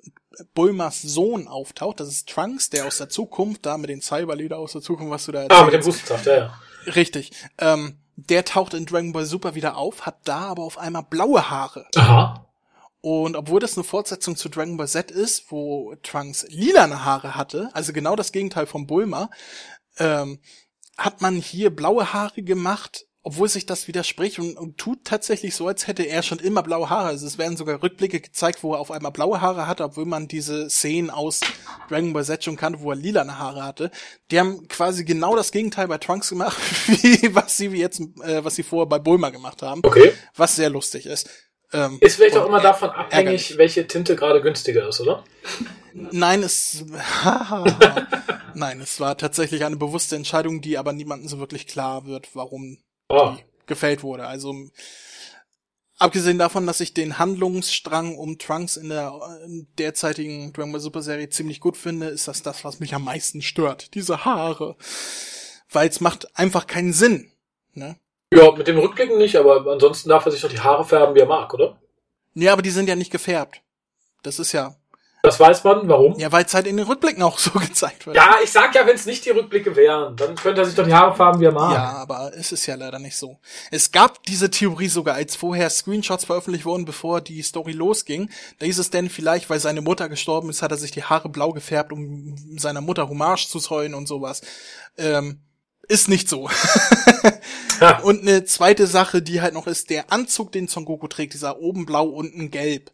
Bulmas 0.54 1.02
Sohn 1.02 1.48
auftaucht, 1.48 2.00
das 2.00 2.08
ist 2.10 2.30
Trunks, 2.30 2.70
der 2.70 2.86
aus 2.86 2.98
der 2.98 3.10
Zukunft, 3.10 3.66
da 3.66 3.78
mit 3.78 3.90
den 3.90 4.02
Cyberleader 4.02 4.58
aus 4.60 4.74
der 4.74 4.82
Zukunft, 4.82 5.12
was 5.12 5.26
du 5.26 5.32
da 5.32 5.48
Ah, 5.50 5.64
mit 5.64 5.74
dem 5.74 5.80
erzählst. 5.80 5.88
Hustensaft, 6.12 6.26
ja, 6.28 6.36
ja. 6.38 6.60
Richtig. 6.94 7.32
Ähm, 7.58 7.98
der 8.30 8.46
taucht 8.46 8.74
in 8.74 8.86
Dragon 8.86 9.12
Ball 9.12 9.26
Super 9.26 9.56
wieder 9.56 9.78
auf, 9.78 10.06
hat 10.06 10.20
da 10.26 10.42
aber 10.42 10.64
auf 10.64 10.78
einmal 10.78 11.04
blaue 11.04 11.50
Haare. 11.50 11.88
Aha. 11.96 12.46
Und 13.02 13.36
obwohl 13.36 13.60
das 13.60 13.78
eine 13.78 13.84
Fortsetzung 13.84 14.36
zu 14.36 14.48
Dragon 14.48 14.78
Ball 14.78 14.88
Z 14.88 15.10
ist, 15.10 15.52
wo 15.52 15.96
Trunks 16.04 16.46
lilane 16.50 17.04
Haare 17.04 17.36
hatte, 17.36 17.70
also 17.74 17.94
genau 17.94 18.16
das 18.16 18.32
Gegenteil 18.32 18.68
von 18.68 18.86
Bulma, 18.86 19.30
ähm, 19.98 20.40
hat 20.98 21.22
man 21.22 21.36
hier 21.36 21.76
blaue 21.76 22.14
Haare 22.14 22.44
gemacht, 22.44 23.08
obwohl 23.24 23.48
sich 23.48 23.66
das 23.68 23.88
widerspricht 23.88 24.40
und, 24.40 24.58
und 24.58 24.78
tut 24.78 25.06
tatsächlich 25.06 25.56
so, 25.56 25.68
als 25.68 25.86
hätte 25.88 26.04
er 26.04 26.24
schon 26.24 26.40
immer 26.40 26.64
blaue 26.64 26.90
Haare. 26.90 27.10
Also 27.10 27.28
es 27.28 27.38
werden 27.38 27.56
sogar 27.56 27.84
Rückblicke 27.84 28.20
gezeigt, 28.20 28.64
wo 28.64 28.74
er 28.74 28.80
auf 28.80 28.90
einmal 28.90 29.12
blaue 29.12 29.42
Haare 29.42 29.68
hatte, 29.68 29.84
obwohl 29.84 30.06
man 30.06 30.28
diese 30.28 30.70
Szenen 30.70 31.10
aus 31.12 31.42
Dragon 31.88 32.14
Ball 32.14 32.26
Z 32.26 32.44
schon 32.44 32.56
kannte, 32.58 32.82
wo 32.82 32.92
er 32.92 32.96
lilane 32.98 33.38
Haare 33.38 33.64
hatte. 33.64 33.92
Die 34.32 34.40
haben 34.40 34.68
quasi 34.68 35.06
genau 35.06 35.36
das 35.36 35.52
Gegenteil 35.52 35.88
bei 35.88 36.00
Trunks 36.00 36.30
gemacht, 36.30 36.58
wie 36.88 37.36
was 37.36 37.58
sie 37.58 37.68
jetzt, 37.68 38.02
äh, 38.24 38.44
was 38.44 38.56
sie 38.56 38.64
vorher 38.64 38.88
bei 38.88 38.98
Bulma 39.00 39.30
gemacht 39.30 39.62
haben, 39.62 39.82
Okay. 39.84 40.14
was 40.36 40.56
sehr 40.56 40.70
lustig 40.72 41.06
ist. 41.06 41.30
Ähm, 41.74 42.00
Ist 42.02 42.16
vielleicht 42.18 42.36
auch 42.36 42.48
immer 42.48 42.60
davon 42.60 42.90
abhängig, 42.90 43.14
ärgerlich. 43.14 43.58
welche 43.58 43.88
Tinte 43.88 44.16
gerade 44.18 44.42
günstiger 44.42 44.90
ist, 44.90 45.00
oder? 45.00 45.24
Nein, 45.94 46.44
es 46.44 46.84
Nein, 48.54 48.82
es 48.82 49.00
war 49.00 49.18
tatsächlich 49.18 49.64
eine 49.64 49.78
bewusste 49.78 50.16
Entscheidung, 50.16 50.62
die 50.62 50.78
aber 50.78 50.92
niemandem 50.94 51.28
so 51.30 51.40
wirklich 51.40 51.68
klar 51.68 52.06
wird, 52.06 52.30
warum 52.36 52.78
Oh. 53.12 53.36
gefällt 53.66 54.04
wurde. 54.04 54.26
Also 54.26 54.56
abgesehen 55.98 56.40
davon, 56.40 56.66
dass 56.66 56.80
ich 56.80 56.94
den 56.94 57.20
Handlungsstrang 57.20 58.18
um 58.18 58.38
Trunks 58.38 58.78
in 58.78 58.90
der 58.90 59.14
äh, 59.14 59.66
derzeitigen 59.78 60.54
Dragon 60.54 60.72
Ball 60.72 60.82
Super 60.82 61.02
Serie 61.02 61.30
ziemlich 61.30 61.60
gut 61.60 61.78
finde, 61.78 62.08
ist 62.08 62.28
das 62.28 62.42
das, 62.42 62.64
was 62.64 62.80
mich 62.80 62.96
am 62.96 63.04
meisten 63.04 63.42
stört. 63.42 63.94
Diese 63.94 64.26
Haare. 64.26 64.76
Weil 65.70 65.90
es 65.90 66.02
macht 66.02 66.38
einfach 66.38 66.68
keinen 66.68 66.94
Sinn. 66.94 67.32
Ne? 67.74 67.98
Ja, 68.34 68.52
mit 68.52 68.68
dem 68.68 68.78
Rückblicken 68.78 69.18
nicht, 69.18 69.36
aber 69.36 69.66
ansonsten 69.72 70.10
darf 70.10 70.26
er 70.26 70.32
sich 70.32 70.42
doch 70.42 70.50
die 70.50 70.60
Haare 70.60 70.86
färben, 70.86 71.16
wie 71.16 71.20
er 71.20 71.28
mag, 71.28 71.54
oder? 71.54 71.80
Ja, 72.34 72.54
aber 72.54 72.62
die 72.62 72.70
sind 72.70 72.88
ja 72.88 72.96
nicht 72.96 73.12
gefärbt. 73.12 73.62
Das 74.24 74.40
ist 74.40 74.54
ja, 74.54 74.76
Das 75.24 75.40
weiß 75.40 75.64
man, 75.64 75.88
warum. 75.88 76.18
ja, 76.18 76.32
weil 76.32 76.46
es 76.46 76.54
halt 76.54 76.66
in 76.66 76.78
den 76.78 76.86
Rückblicken 76.88 77.22
auch 77.22 77.38
so 77.38 77.52
gezeigt 77.52 78.06
wird. 78.06 78.16
Ja, 78.16 78.38
ich 78.44 78.52
sag 78.52 78.74
ja, 78.74 78.86
wenn 78.88 78.96
es 78.96 79.06
nicht 79.06 79.24
die 79.26 79.30
Rückblicke 79.30 79.76
wären, 79.76 80.16
dann 80.16 80.36
könnte 80.36 80.62
er 80.62 80.66
sich 80.66 80.76
doch 80.76 80.86
die 80.86 80.94
Haare 80.94 81.16
färben, 81.16 81.40
wie 81.40 81.46
er 81.46 81.52
mag. 81.52 81.74
Ja, 81.74 81.92
aber 81.94 82.32
es 82.36 82.52
ist 82.52 82.66
ja 82.66 82.76
leider 82.76 82.98
nicht 82.98 83.16
so. 83.16 83.40
Es 83.70 83.92
gab 83.92 84.24
diese 84.24 84.50
Theorie 84.50 84.88
sogar, 84.88 85.16
als 85.16 85.36
vorher 85.36 85.70
Screenshots 85.70 86.26
veröffentlicht 86.26 86.66
wurden, 86.66 86.86
bevor 86.86 87.22
die 87.22 87.42
Story 87.44 87.74
losging. 87.74 88.30
Da 88.60 88.66
hieß 88.66 88.80
es 88.80 88.90
denn 88.90 89.10
vielleicht, 89.10 89.50
weil 89.50 89.60
seine 89.60 89.82
Mutter 89.82 90.10
gestorben 90.10 90.50
ist, 90.50 90.64
hat 90.64 90.72
er 90.72 90.78
sich 90.78 90.92
die 90.92 91.04
Haare 91.04 91.30
blau 91.30 91.52
gefärbt, 91.52 91.94
um 91.94 92.36
seiner 92.58 92.82
Mutter 92.82 93.08
Hommage 93.08 93.48
zu 93.48 93.60
zollen 93.60 93.94
und 93.94 94.08
sowas. 94.08 94.42
Ähm, 94.98 95.42
ist 95.88 96.08
nicht 96.08 96.30
so. 96.30 96.50
Ja. 97.82 98.00
Und 98.04 98.22
eine 98.22 98.46
zweite 98.46 98.88
Sache, 98.88 99.22
die 99.22 99.42
halt 99.42 99.54
noch 99.54 99.68
ist, 99.68 99.90
der 99.90 100.12
Anzug, 100.12 100.52
den 100.52 100.68
Son 100.68 100.86
Goku 100.86 101.08
trägt, 101.08 101.34
dieser 101.34 101.60
oben 101.60 101.86
blau, 101.86 102.06
unten 102.06 102.50
gelb. 102.50 102.92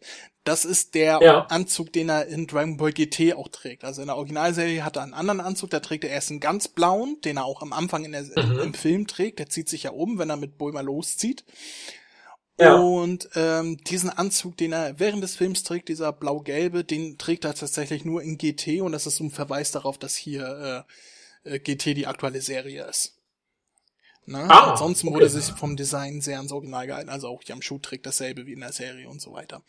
Das 0.48 0.64
ist 0.64 0.94
der 0.94 1.20
Ja. 1.22 1.40
Anzug, 1.50 1.92
den 1.92 2.08
er 2.08 2.26
in 2.26 2.46
Dragon 2.46 2.78
Ball 2.78 2.92
GT 2.92 3.34
auch 3.34 3.48
trägt. 3.48 3.84
Also 3.84 4.00
in 4.00 4.06
der 4.08 4.16
Originalserie 4.16 4.82
hat 4.82 4.96
er 4.96 5.02
einen 5.02 5.12
anderen 5.12 5.40
Anzug, 5.40 5.68
da 5.68 5.80
trägt 5.80 6.04
er 6.04 6.10
erst 6.10 6.30
einen 6.30 6.40
ganz 6.40 6.68
blauen, 6.68 7.20
den 7.22 7.36
er 7.36 7.44
auch 7.44 7.60
am 7.60 7.74
Anfang 7.74 8.04
in 8.06 8.12
der, 8.12 8.22
Mhm. 8.22 8.58
im 8.60 8.74
Film 8.74 9.06
trägt. 9.06 9.38
Der 9.40 9.50
zieht 9.50 9.68
sich 9.68 9.82
ja 9.82 9.90
um, 9.90 10.18
wenn 10.18 10.30
er 10.30 10.36
mit 10.36 10.56
Bulma 10.56 10.80
loszieht. 10.80 11.44
Ja. 12.58 12.76
Und 12.76 13.28
ähm, 13.34 13.76
diesen 13.84 14.08
Anzug, 14.08 14.56
den 14.56 14.72
er 14.72 14.98
während 14.98 15.22
des 15.22 15.36
Films 15.36 15.64
trägt, 15.64 15.88
dieser 15.90 16.12
blau-gelbe, 16.12 16.82
den 16.82 17.18
trägt 17.18 17.44
er 17.44 17.54
tatsächlich 17.54 18.06
nur 18.06 18.22
in 18.22 18.38
GT 18.38 18.80
und 18.80 18.92
das 18.92 19.06
ist 19.06 19.16
so 19.16 19.24
ein 19.24 19.30
Verweis 19.30 19.70
darauf, 19.70 19.98
dass 19.98 20.16
hier 20.16 20.86
äh, 21.44 21.54
äh, 21.56 21.58
GT 21.60 21.94
die 21.94 22.06
aktuelle 22.06 22.40
Serie 22.40 22.84
ist. 22.86 23.14
Ne? 24.26 24.44
Ah, 24.50 24.72
Ansonsten 24.72 25.08
okay. 25.08 25.16
wurde 25.16 25.28
sich 25.28 25.44
vom 25.44 25.76
Design 25.76 26.20
sehr 26.20 26.36
ans 26.38 26.52
Original 26.52 26.86
gehalten, 26.86 27.08
also 27.10 27.28
auch 27.28 27.42
Yamshu 27.44 27.78
trägt 27.78 28.06
dasselbe 28.06 28.46
wie 28.46 28.52
in 28.54 28.60
der 28.60 28.72
Serie 28.72 29.08
und 29.08 29.20
so 29.22 29.32
weiter. 29.32 29.62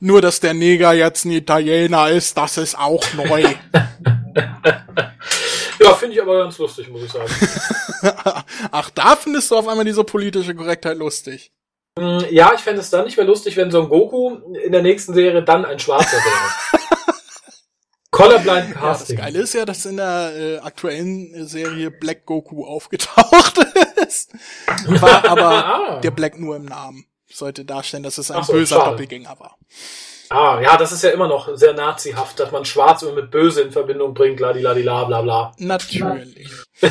Nur, 0.00 0.22
dass 0.22 0.40
der 0.40 0.54
Neger 0.54 0.92
jetzt 0.94 1.24
ein 1.26 1.30
Italiener 1.32 2.08
ist, 2.08 2.36
das 2.36 2.56
ist 2.56 2.78
auch 2.78 3.04
neu. 3.14 3.44
Ja, 5.82 5.94
finde 5.94 6.14
ich 6.14 6.20
aber 6.22 6.38
ganz 6.38 6.58
lustig, 6.58 6.90
muss 6.90 7.02
ich 7.04 7.10
sagen. 7.10 7.30
Ach, 8.70 8.90
da 8.90 9.16
findest 9.16 9.50
du 9.50 9.56
auf 9.56 9.66
einmal 9.66 9.84
diese 9.86 10.04
politische 10.04 10.54
Korrektheit 10.54 10.98
lustig. 10.98 11.52
Mm, 11.98 12.18
Ja, 12.30 12.52
ich 12.54 12.60
fände 12.60 12.80
es 12.82 12.90
dann 12.90 13.06
nicht 13.06 13.16
mehr 13.16 13.24
lustig, 13.24 13.56
wenn 13.56 13.70
Son 13.70 13.88
Goku 13.88 14.36
in 14.62 14.72
der 14.72 14.82
nächsten 14.82 15.14
Serie 15.14 15.42
dann 15.42 15.64
ein 15.64 15.78
Schwarzer 15.78 16.18
wäre. 16.18 16.82
Colorblind 18.10 18.74
Ja, 18.74 18.80
das 18.82 18.98
Casting. 18.98 19.16
Geile 19.16 19.38
ist 19.38 19.54
ja, 19.54 19.64
dass 19.64 19.86
in 19.86 19.96
der 19.96 20.32
äh, 20.36 20.58
aktuellen 20.58 21.46
Serie 21.46 21.90
Black 21.90 22.26
Goku 22.26 22.66
aufgetaucht 22.66 23.58
ist. 24.06 24.32
War 24.86 25.24
aber 25.28 25.64
Ah. 25.64 26.00
der 26.00 26.10
Black 26.10 26.38
nur 26.38 26.56
im 26.56 26.66
Namen. 26.66 27.06
Sollte 27.32 27.64
darstellen, 27.64 28.02
dass 28.02 28.18
es 28.18 28.30
ein 28.30 28.42
so, 28.42 28.52
böser 28.52 28.76
schade. 28.76 28.90
Doppelgänger 28.90 29.36
war. 29.38 29.56
Ah, 30.30 30.60
ja, 30.62 30.76
das 30.76 30.92
ist 30.92 31.02
ja 31.02 31.10
immer 31.10 31.26
noch 31.26 31.56
sehr 31.56 31.72
nazihaft, 31.74 32.38
dass 32.38 32.52
man 32.52 32.64
Schwarz 32.64 33.02
immer 33.02 33.12
mit 33.14 33.30
Böse 33.30 33.62
in 33.62 33.72
Verbindung 33.72 34.14
bringt, 34.14 34.38
ladiladi 34.40 34.82
bla 34.82 35.04
bla. 35.22 35.52
Natürlich. 35.58 36.48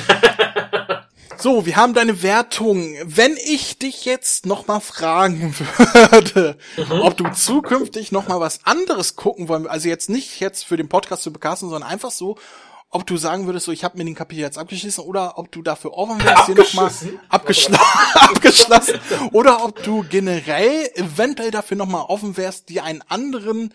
So, 1.42 1.66
wir 1.66 1.78
haben 1.78 1.94
deine 1.94 2.22
Wertung. 2.22 2.96
Wenn 3.06 3.38
ich 3.38 3.80
dich 3.80 4.04
jetzt 4.04 4.46
noch 4.46 4.68
mal 4.68 4.82
fragen 4.82 5.56
würde, 5.78 6.58
Mhm. 6.76 7.00
ob 7.02 7.16
du 7.16 7.30
zukünftig 7.32 8.12
noch 8.12 8.28
mal 8.28 8.42
was 8.42 8.66
anderes 8.66 9.16
gucken 9.16 9.48
wollen, 9.48 9.66
also 9.66 9.88
jetzt 9.88 10.10
nicht 10.10 10.42
jetzt 10.42 10.66
für 10.66 10.76
den 10.76 10.90
Podcast 10.90 11.24
zu 11.24 11.32
bekasten, 11.32 11.70
sondern 11.70 11.90
einfach 11.90 12.12
so, 12.12 12.38
ob 12.92 13.06
du 13.06 13.18
sagen 13.18 13.46
würdest, 13.46 13.66
so 13.66 13.72
ich 13.72 13.84
habe 13.84 13.98
mir 13.98 14.06
den 14.06 14.16
Kapitel 14.16 14.42
jetzt 14.42 14.58
abgeschlossen 14.58 15.02
oder 15.02 15.38
ob 15.38 15.52
du 15.52 15.62
dafür 15.62 15.94
offen 15.94 16.24
wärst, 16.24 16.48
hier 16.48 16.56
noch 16.56 16.74
mal 16.74 16.92
Abgeschlossen? 17.30 19.00
oder 19.32 19.64
ob 19.64 19.84
du 19.84 20.04
generell 20.10 20.90
eventuell 20.96 21.52
dafür 21.52 21.78
noch 21.78 21.88
mal 21.88 22.02
offen 22.02 22.36
wärst, 22.36 22.70
dir 22.70 22.84
einen 22.84 23.04
anderen 23.04 23.74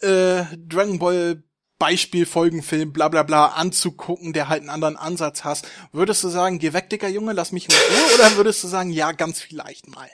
äh, 0.00 0.44
Dragon 0.66 0.98
Ball 0.98 1.42
Beispiel 1.78 2.26
Folgenfilm 2.26 2.92
bla 2.92 3.08
bla 3.08 3.22
bla 3.22 3.46
anzugucken, 3.46 4.32
der 4.32 4.48
halt 4.48 4.60
einen 4.60 4.70
anderen 4.70 4.96
Ansatz 4.96 5.44
hast, 5.44 5.68
würdest 5.92 6.24
du 6.24 6.28
sagen, 6.28 6.58
geh 6.58 6.72
weg, 6.72 6.90
dicker 6.90 7.08
Junge, 7.08 7.34
lass 7.34 7.52
mich 7.52 7.68
in 7.68 7.74
Ruhe, 7.74 8.14
oder 8.14 8.36
würdest 8.36 8.64
du 8.64 8.68
sagen, 8.68 8.90
ja, 8.90 9.12
ganz 9.12 9.40
vielleicht 9.40 9.88
mal? 9.88 10.08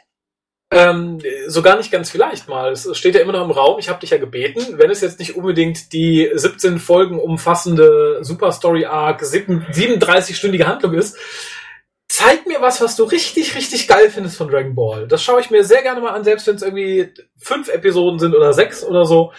Ähm, 0.74 1.20
so 1.46 1.62
gar 1.62 1.76
nicht 1.76 1.92
ganz 1.92 2.10
vielleicht 2.10 2.48
mal. 2.48 2.72
Es 2.72 2.98
steht 2.98 3.14
ja 3.14 3.20
immer 3.20 3.32
noch 3.32 3.44
im 3.44 3.52
Raum. 3.52 3.78
Ich 3.78 3.88
habe 3.88 4.00
dich 4.00 4.10
ja 4.10 4.18
gebeten, 4.18 4.76
wenn 4.76 4.90
es 4.90 5.00
jetzt 5.02 5.20
nicht 5.20 5.36
unbedingt 5.36 5.92
die 5.92 6.28
17 6.34 6.80
Folgen 6.80 7.20
umfassende 7.20 8.18
Super 8.22 8.50
Story 8.50 8.84
Arc, 8.84 9.22
37-stündige 9.22 10.64
Handlung 10.64 10.94
ist, 10.94 11.16
zeig 12.08 12.48
mir 12.48 12.60
was, 12.60 12.80
was 12.80 12.96
du 12.96 13.04
richtig, 13.04 13.54
richtig 13.54 13.86
geil 13.86 14.10
findest 14.10 14.36
von 14.36 14.48
Dragon 14.48 14.74
Ball. 14.74 15.06
Das 15.06 15.22
schaue 15.22 15.40
ich 15.40 15.50
mir 15.50 15.62
sehr 15.62 15.82
gerne 15.82 16.00
mal 16.00 16.10
an, 16.10 16.24
selbst 16.24 16.48
wenn 16.48 16.56
es 16.56 16.62
irgendwie 16.62 17.14
fünf 17.38 17.68
Episoden 17.68 18.18
sind 18.18 18.34
oder 18.34 18.52
sechs 18.52 18.82
oder 18.82 19.04
so. 19.04 19.32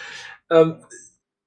Ähm, 0.50 0.82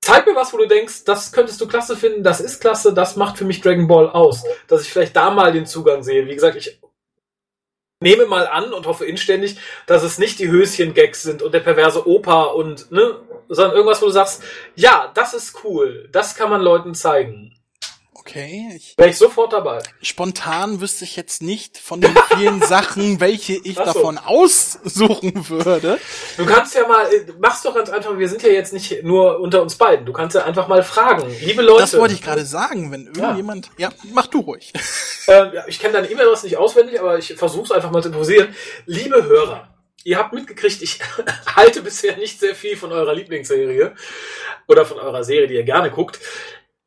zeig 0.01 0.27
mir 0.27 0.35
was, 0.35 0.53
wo 0.53 0.57
du 0.57 0.67
denkst, 0.67 1.03
das 1.05 1.31
könntest 1.31 1.59
du 1.61 1.67
klasse 1.67 1.97
finden, 1.97 2.21
das 2.21 2.41
ist 2.41 2.59
klasse, 2.59 2.93
das 2.93 3.15
macht 3.15 3.39
für 3.39 3.45
mich 3.45 3.61
Dragon 3.61 3.87
Ball 3.87 4.07
aus. 4.07 4.43
Dass 4.67 4.83
ich 4.83 4.93
vielleicht 4.93 5.15
da 5.15 5.31
mal 5.31 5.51
den 5.51 5.65
Zugang 5.65 6.03
sehe. 6.03 6.27
Wie 6.27 6.35
gesagt, 6.35 6.57
ich 6.57 6.79
nehme 8.01 8.25
mal 8.25 8.47
an 8.47 8.71
und 8.73 8.87
hoffe 8.87 9.05
inständig, 9.05 9.57
dass 9.85 10.03
es 10.03 10.19
nicht 10.19 10.39
die 10.39 10.49
Höschen-Gags 10.49 11.23
sind 11.23 11.41
und 11.41 11.53
der 11.53 11.59
perverse 11.59 12.07
Opa 12.07 12.43
und, 12.43 12.91
ne, 12.91 13.19
sondern 13.49 13.75
irgendwas, 13.75 14.01
wo 14.01 14.05
du 14.05 14.11
sagst, 14.11 14.43
ja, 14.75 15.11
das 15.13 15.33
ist 15.33 15.63
cool, 15.63 16.07
das 16.11 16.35
kann 16.35 16.49
man 16.49 16.61
Leuten 16.61 16.95
zeigen. 16.95 17.58
Okay, 18.29 18.69
ich, 18.75 18.93
Wäre 18.95 19.09
ich 19.09 19.17
sofort 19.17 19.53
dabei. 19.53 19.81
spontan 20.03 20.81
wüsste 20.81 21.03
ich 21.03 21.15
jetzt 21.15 21.41
nicht 21.41 21.79
von 21.79 21.99
den 21.99 22.15
vielen 22.35 22.61
Sachen, 22.67 23.19
welche 23.19 23.53
ich 23.53 23.75
so. 23.75 23.83
davon 23.83 24.19
aussuchen 24.19 25.49
würde. 25.49 25.99
Du 26.37 26.45
kannst 26.45 26.75
ja 26.75 26.87
mal, 26.87 27.11
äh, 27.11 27.25
mach's 27.39 27.63
doch 27.63 27.73
ganz 27.73 27.89
einfach, 27.89 28.15
wir 28.19 28.29
sind 28.29 28.43
ja 28.43 28.49
jetzt 28.49 28.71
nicht 28.71 29.03
nur 29.03 29.39
unter 29.39 29.63
uns 29.63 29.75
beiden, 29.75 30.05
du 30.05 30.13
kannst 30.13 30.35
ja 30.35 30.45
einfach 30.45 30.67
mal 30.67 30.83
fragen. 30.83 31.23
Liebe 31.41 31.63
Leute. 31.63 31.81
Das 31.81 31.97
wollte 31.97 32.13
ich 32.13 32.21
gerade 32.21 32.45
sagen, 32.45 32.91
wenn 32.91 33.07
irgendjemand, 33.07 33.71
ja, 33.77 33.89
mach 34.13 34.27
du 34.27 34.41
ruhig. 34.41 34.73
Ähm, 35.27 35.49
ja, 35.55 35.63
ich 35.65 35.79
kenne 35.79 35.93
deine 35.93 36.11
E-Mail-Adresse 36.11 36.45
nicht 36.45 36.57
auswendig, 36.57 36.99
aber 36.99 37.17
ich 37.17 37.33
versuche 37.33 37.63
es 37.63 37.71
einfach 37.71 37.89
mal 37.89 38.03
zu 38.03 38.09
improvisieren. 38.09 38.55
Liebe 38.85 39.23
Hörer, 39.23 39.69
ihr 40.03 40.19
habt 40.19 40.33
mitgekriegt, 40.33 40.83
ich 40.83 40.99
halte 41.55 41.81
bisher 41.81 42.15
nicht 42.17 42.39
sehr 42.39 42.53
viel 42.53 42.77
von 42.77 42.91
eurer 42.91 43.15
Lieblingsserie 43.15 43.95
oder 44.67 44.85
von 44.85 44.99
eurer 44.99 45.23
Serie, 45.23 45.47
die 45.47 45.55
ihr 45.55 45.63
gerne 45.63 45.89
guckt. 45.89 46.19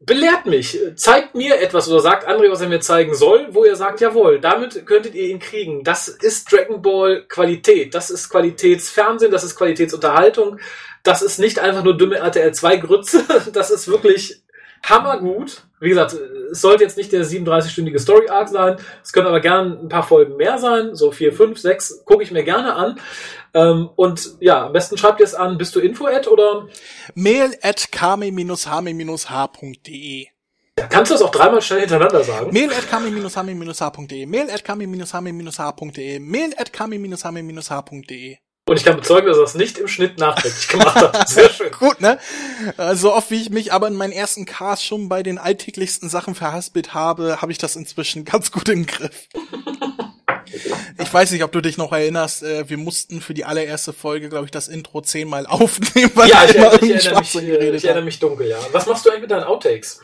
Belehrt 0.04 0.46
mich, 0.46 0.78
zeigt 0.96 1.36
mir 1.36 1.60
etwas 1.60 1.88
oder 1.88 2.00
sagt 2.00 2.28
André, 2.28 2.50
was 2.50 2.60
er 2.60 2.68
mir 2.68 2.80
zeigen 2.80 3.14
soll, 3.14 3.46
wo 3.50 3.64
ihr 3.64 3.76
sagt, 3.76 4.00
jawohl, 4.00 4.40
damit 4.40 4.84
könntet 4.84 5.14
ihr 5.14 5.28
ihn 5.28 5.38
kriegen. 5.38 5.84
Das 5.84 6.08
ist 6.08 6.50
Dragon 6.50 6.82
Ball 6.82 7.24
Qualität, 7.28 7.94
das 7.94 8.10
ist 8.10 8.28
Qualitätsfernsehen, 8.28 9.30
das 9.30 9.44
ist 9.44 9.54
Qualitätsunterhaltung, 9.54 10.58
das 11.04 11.22
ist 11.22 11.38
nicht 11.38 11.60
einfach 11.60 11.84
nur 11.84 11.96
dumme 11.96 12.16
RTL 12.16 12.52
2 12.52 12.76
Grütze, 12.78 13.24
das 13.52 13.70
ist 13.70 13.86
wirklich 13.86 14.42
hammergut. 14.82 15.62
Wie 15.82 15.88
gesagt, 15.88 16.16
es 16.52 16.60
sollte 16.60 16.84
jetzt 16.84 16.96
nicht 16.96 17.12
der 17.12 17.24
37-stündige 17.24 17.98
Story 17.98 18.28
Arc 18.28 18.48
sein. 18.48 18.76
Es 19.02 19.12
können 19.12 19.26
aber 19.26 19.40
gerne 19.40 19.80
ein 19.82 19.88
paar 19.88 20.04
Folgen 20.04 20.36
mehr 20.36 20.58
sein. 20.58 20.94
So 20.94 21.10
vier, 21.10 21.32
fünf, 21.32 21.58
sechs 21.58 22.04
gucke 22.04 22.22
ich 22.22 22.30
mir 22.30 22.44
gerne 22.44 22.74
an. 22.74 23.00
Ähm, 23.52 23.90
und 23.96 24.36
ja, 24.38 24.66
am 24.66 24.72
besten 24.72 24.96
schreibt 24.96 25.18
ihr 25.18 25.26
es 25.26 25.34
an, 25.34 25.58
bist 25.58 25.74
du 25.74 25.80
Info-Ad 25.80 26.28
oder 26.28 26.68
Mail 27.14 27.56
at 27.62 27.90
kame-hame-h.de 27.90 28.56
kannst 30.88 31.10
du 31.10 31.14
das 31.14 31.22
auch 31.22 31.30
dreimal 31.30 31.60
schnell 31.62 31.80
hintereinander 31.80 32.24
sagen? 32.24 32.52
Mail 32.52 32.72
at 32.72 32.88
kame-hame-h.de 32.88 34.26
Mail 34.26 34.50
at 34.50 34.64
kame-hame-h.de 34.64 36.18
Mail 36.20 36.54
at 36.56 36.72
kame-hame-h.de 36.72 38.38
Und 38.68 38.76
ich 38.76 38.84
kann 38.84 38.96
bezeugen, 38.96 39.26
dass 39.26 39.36
er 39.38 39.42
das 39.42 39.54
nicht 39.56 39.78
im 39.78 39.88
Schnitt 39.88 40.18
nachträglich 40.18 40.68
gemacht 40.68 40.94
hat. 40.94 41.28
Sehr 41.28 41.50
schön. 41.50 41.72
Gut, 41.72 42.00
ne? 42.00 42.18
So 42.94 43.12
oft 43.12 43.30
wie 43.32 43.40
ich 43.42 43.50
mich 43.50 43.72
aber 43.72 43.88
in 43.88 43.94
meinen 43.94 44.12
ersten 44.12 44.44
Cast 44.44 44.84
schon 44.84 45.08
bei 45.08 45.24
den 45.24 45.38
alltäglichsten 45.38 46.08
Sachen 46.08 46.36
verhaspelt 46.36 46.94
habe, 46.94 47.42
habe 47.42 47.50
ich 47.50 47.58
das 47.58 47.74
inzwischen 47.74 48.24
ganz 48.24 48.52
gut 48.52 48.68
im 48.68 48.86
Griff. 48.86 49.26
Ich 50.98 51.12
weiß 51.12 51.32
nicht, 51.32 51.42
ob 51.42 51.50
du 51.50 51.60
dich 51.60 51.76
noch 51.76 51.92
erinnerst, 51.92 52.42
äh, 52.44 52.68
wir 52.68 52.76
mussten 52.78 53.20
für 53.20 53.34
die 53.34 53.44
allererste 53.44 53.92
Folge, 53.92 54.28
glaube 54.28 54.44
ich, 54.44 54.50
das 54.52 54.68
Intro 54.68 55.00
zehnmal 55.00 55.46
aufnehmen, 55.46 56.12
weil 56.14 56.28
Ja, 56.28 56.44
ich, 56.44 56.54
immer 56.54 56.66
erinnere- 56.66 56.76
ich, 56.76 56.82
irgendeinen 56.82 57.00
erinnere 57.00 57.20
mich, 57.20 57.32
geredet 57.32 57.74
ich 57.76 57.84
erinnere 57.84 58.04
mich 58.04 58.18
dunkel, 58.20 58.46
ja. 58.48 58.58
Was 58.70 58.86
machst 58.86 59.04
du 59.04 59.10
eigentlich 59.10 59.22
mit 59.22 59.30
deinen 59.32 59.44
Outtakes? 59.44 60.00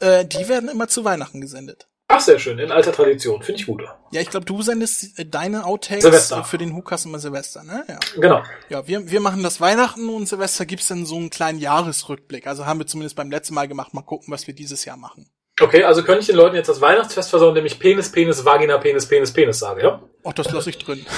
Äh, 0.00 0.26
die 0.26 0.48
werden 0.48 0.68
immer 0.68 0.88
zu 0.88 1.04
Weihnachten 1.04 1.40
gesendet. 1.40 1.86
Ach, 2.08 2.20
sehr 2.20 2.38
schön, 2.38 2.58
in 2.60 2.70
alter 2.70 2.92
Tradition. 2.92 3.42
Finde 3.42 3.60
ich 3.60 3.66
gut. 3.66 3.82
Ja, 4.12 4.20
ich 4.20 4.30
glaube, 4.30 4.46
du 4.46 4.62
sendest 4.62 5.18
äh, 5.18 5.26
deine 5.26 5.64
Outtakes 5.64 6.04
Silvester. 6.04 6.44
für 6.44 6.56
den 6.56 6.74
Hukas 6.74 7.04
immer 7.04 7.18
Silvester, 7.18 7.64
ne? 7.64 7.84
Ja. 7.88 7.98
Genau. 8.14 8.42
Ja, 8.68 8.86
wir, 8.86 9.10
wir 9.10 9.20
machen 9.20 9.42
das 9.42 9.60
Weihnachten 9.60 10.08
und 10.08 10.28
Silvester 10.28 10.66
gibt's 10.66 10.86
dann 10.86 11.04
so 11.04 11.16
einen 11.16 11.30
kleinen 11.30 11.58
Jahresrückblick. 11.58 12.46
Also 12.46 12.64
haben 12.64 12.78
wir 12.78 12.86
zumindest 12.86 13.16
beim 13.16 13.30
letzten 13.30 13.54
Mal 13.54 13.66
gemacht. 13.66 13.92
Mal 13.92 14.02
gucken, 14.02 14.32
was 14.32 14.46
wir 14.46 14.54
dieses 14.54 14.84
Jahr 14.84 14.96
machen. 14.96 15.28
Okay, 15.60 15.82
also 15.82 16.04
könnte 16.04 16.20
ich 16.20 16.26
den 16.26 16.36
Leuten 16.36 16.54
jetzt 16.54 16.68
das 16.68 16.80
Weihnachtsfest 16.80 17.30
versauen, 17.30 17.50
indem 17.50 17.66
ich 17.66 17.78
Penis, 17.78 18.12
Penis, 18.12 18.44
Vagina, 18.44 18.78
Penis, 18.78 19.06
Penis, 19.06 19.32
Penis 19.32 19.58
sage, 19.58 19.82
ja? 19.82 20.02
Ach, 20.22 20.32
das 20.32 20.52
lasse 20.52 20.70
ich 20.70 20.78
drin. 20.78 21.04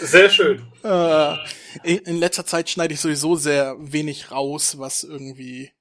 Sehr 0.00 0.30
schön. 0.30 0.62
Äh, 0.84 1.36
in 1.84 2.18
letzter 2.18 2.46
Zeit 2.46 2.70
schneide 2.70 2.94
ich 2.94 3.00
sowieso 3.00 3.34
sehr 3.34 3.76
wenig 3.78 4.30
raus, 4.30 4.78
was 4.78 5.04
irgendwie 5.04 5.72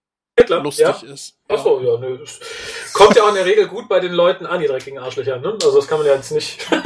Hitler, 0.52 0.64
lustig 0.64 0.86
ja? 0.86 1.14
ist. 1.14 1.38
Ach 1.48 1.64
so, 1.64 1.82
ja, 1.82 1.98
nö. 1.98 2.23
Kommt 2.94 3.15
ja 3.15 3.23
auch 3.23 3.30
in 3.30 3.36
der 3.36 3.45
Regel 3.45 3.68
gut 3.68 3.88
bei 3.88 3.99
den 3.99 4.11
Leuten 4.11 4.45
an, 4.45 4.60
die 4.60 4.68
dreckigen 4.68 4.99
Arschlöcher, 4.99 5.38
ne? 5.38 5.53
Also 5.53 5.76
das 5.76 5.88
kann 5.88 5.99
man 5.99 6.07
ja 6.07 6.15
jetzt 6.15 6.32
nicht. 6.32 6.68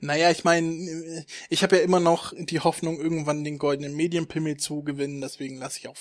Naja, 0.00 0.28
ich 0.32 0.42
meine, 0.42 1.24
ich 1.50 1.62
habe 1.62 1.76
ja 1.76 1.82
immer 1.82 2.00
noch 2.00 2.32
die 2.36 2.58
Hoffnung, 2.58 2.98
irgendwann 2.98 3.44
den 3.44 3.58
goldenen 3.58 3.94
Medienpimmel 3.94 4.56
zu 4.56 4.82
gewinnen, 4.82 5.20
deswegen 5.20 5.58
lasse 5.58 5.78
ich 5.78 5.88
auch 5.88 5.94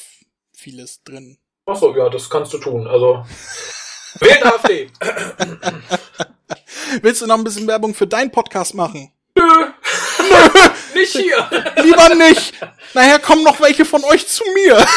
vieles 0.51 1.03
drin. 1.03 1.37
Ach 1.67 1.75
so, 1.75 1.95
ja, 1.95 2.09
das 2.09 2.27
kannst 2.27 2.53
du 2.53 2.57
tun. 2.57 2.87
Also 2.87 3.23
wählt 4.19 4.43
AfD. 4.43 4.89
Willst 7.03 7.21
du 7.21 7.27
noch 7.27 7.37
ein 7.37 7.43
bisschen 7.43 7.67
Werbung 7.67 7.93
für 7.93 8.07
deinen 8.07 8.31
Podcast 8.31 8.73
machen? 8.73 9.11
Nicht 10.95 11.11
hier. 11.17 11.49
Lieber 11.83 12.13
nicht! 12.15 12.53
Nachher 12.93 13.19
kommen 13.19 13.43
noch 13.43 13.59
welche 13.61 13.85
von 13.85 14.03
euch 14.05 14.27
zu 14.27 14.43
mir. 14.53 14.77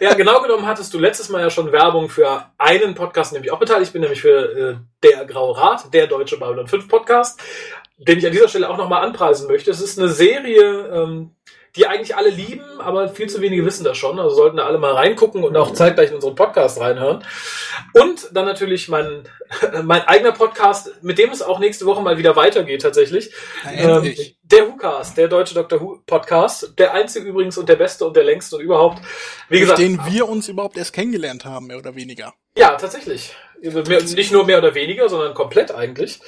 Ja, 0.00 0.14
genau 0.14 0.40
genommen 0.40 0.66
hattest 0.66 0.94
du 0.94 0.98
letztes 0.98 1.28
Mal 1.28 1.42
ja 1.42 1.50
schon 1.50 1.70
Werbung 1.72 2.08
für 2.08 2.46
einen 2.56 2.94
Podcast, 2.94 3.32
in 3.32 3.36
dem 3.36 3.44
ich 3.44 3.52
auch 3.52 3.58
beteiligt 3.58 3.92
bin, 3.92 4.00
nämlich 4.00 4.22
für 4.22 4.56
äh, 4.56 4.76
der 5.02 5.26
Graue 5.26 5.56
Rat, 5.56 5.92
der 5.92 6.06
deutsche 6.06 6.38
Babylon 6.38 6.66
5 6.66 6.88
Podcast. 6.88 7.38
den 7.98 8.18
ich 8.18 8.24
an 8.26 8.32
dieser 8.32 8.48
Stelle 8.48 8.70
auch 8.70 8.78
nochmal 8.78 9.04
anpreisen 9.04 9.46
möchte. 9.46 9.70
Es 9.70 9.80
ist 9.82 9.98
eine 9.98 10.08
Serie, 10.08 10.88
ähm, 10.88 11.36
die 11.76 11.86
eigentlich 11.86 12.16
alle 12.16 12.30
lieben, 12.30 12.80
aber 12.80 13.08
viel 13.08 13.28
zu 13.28 13.40
wenige 13.40 13.64
wissen 13.64 13.84
das 13.84 13.96
schon. 13.96 14.18
Also 14.18 14.34
sollten 14.34 14.56
da 14.56 14.66
alle 14.66 14.78
mal 14.78 14.92
reingucken 14.92 15.44
und 15.44 15.56
auch 15.56 15.72
zeitgleich 15.72 16.10
in 16.10 16.16
unseren 16.16 16.34
Podcast 16.34 16.80
reinhören. 16.80 17.24
Und 17.94 18.28
dann 18.32 18.44
natürlich 18.44 18.88
mein, 18.88 19.28
mein 19.84 20.02
eigener 20.02 20.32
Podcast, 20.32 20.90
mit 21.02 21.18
dem 21.18 21.30
es 21.30 21.42
auch 21.42 21.60
nächste 21.60 21.86
Woche 21.86 22.02
mal 22.02 22.18
wieder 22.18 22.34
weitergeht 22.34 22.82
tatsächlich. 22.82 23.30
Ja, 23.64 23.98
ähm, 23.98 24.14
der 24.42 24.68
WhoCast, 24.68 25.16
der 25.16 25.28
deutsche 25.28 25.54
Dr. 25.54 25.80
Who 25.80 26.02
Podcast. 26.06 26.74
Der 26.78 26.92
einzige 26.92 27.28
übrigens 27.28 27.56
und 27.56 27.68
der 27.68 27.76
beste 27.76 28.04
und 28.04 28.16
der 28.16 28.24
längste 28.24 28.56
und 28.56 28.62
überhaupt. 28.62 29.00
Wie 29.48 29.60
gesagt. 29.60 29.78
Den 29.78 30.00
wir 30.08 30.28
uns 30.28 30.48
überhaupt 30.48 30.76
erst 30.76 30.92
kennengelernt 30.92 31.44
haben, 31.44 31.68
mehr 31.68 31.78
oder 31.78 31.94
weniger. 31.94 32.34
Ja, 32.56 32.74
tatsächlich. 32.76 33.34
Nicht 33.60 34.32
nur 34.32 34.44
mehr 34.44 34.58
oder 34.58 34.74
weniger, 34.74 35.08
sondern 35.08 35.34
komplett 35.34 35.72
eigentlich. 35.72 36.20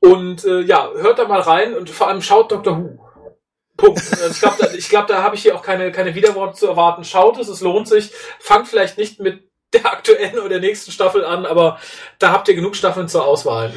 Und 0.00 0.44
äh, 0.44 0.60
ja, 0.60 0.90
hört 0.94 1.18
da 1.18 1.26
mal 1.26 1.40
rein 1.40 1.74
und 1.74 1.90
vor 1.90 2.08
allem 2.08 2.22
schaut 2.22 2.52
Dr. 2.52 2.78
Who. 2.78 3.05
Punkt. 3.76 4.00
Also 4.12 4.30
ich 4.30 4.40
glaube, 4.40 4.56
da, 4.58 4.72
ich 4.72 4.88
glaub, 4.88 5.06
da 5.06 5.22
habe 5.22 5.36
ich 5.36 5.42
hier 5.42 5.54
auch 5.54 5.62
keine, 5.62 5.92
keine 5.92 6.14
Widerworte 6.14 6.58
zu 6.58 6.66
erwarten. 6.66 7.04
Schaut 7.04 7.38
es, 7.38 7.48
es 7.48 7.60
lohnt 7.60 7.88
sich. 7.88 8.10
Fangt 8.40 8.68
vielleicht 8.68 8.98
nicht 8.98 9.20
mit 9.20 9.44
der 9.72 9.86
aktuellen 9.86 10.38
oder 10.38 10.48
der 10.48 10.60
nächsten 10.60 10.90
Staffel 10.92 11.24
an, 11.24 11.44
aber 11.44 11.78
da 12.18 12.32
habt 12.32 12.48
ihr 12.48 12.54
genug 12.54 12.76
Staffeln 12.76 13.08
zur 13.08 13.24
Auswahl. 13.26 13.72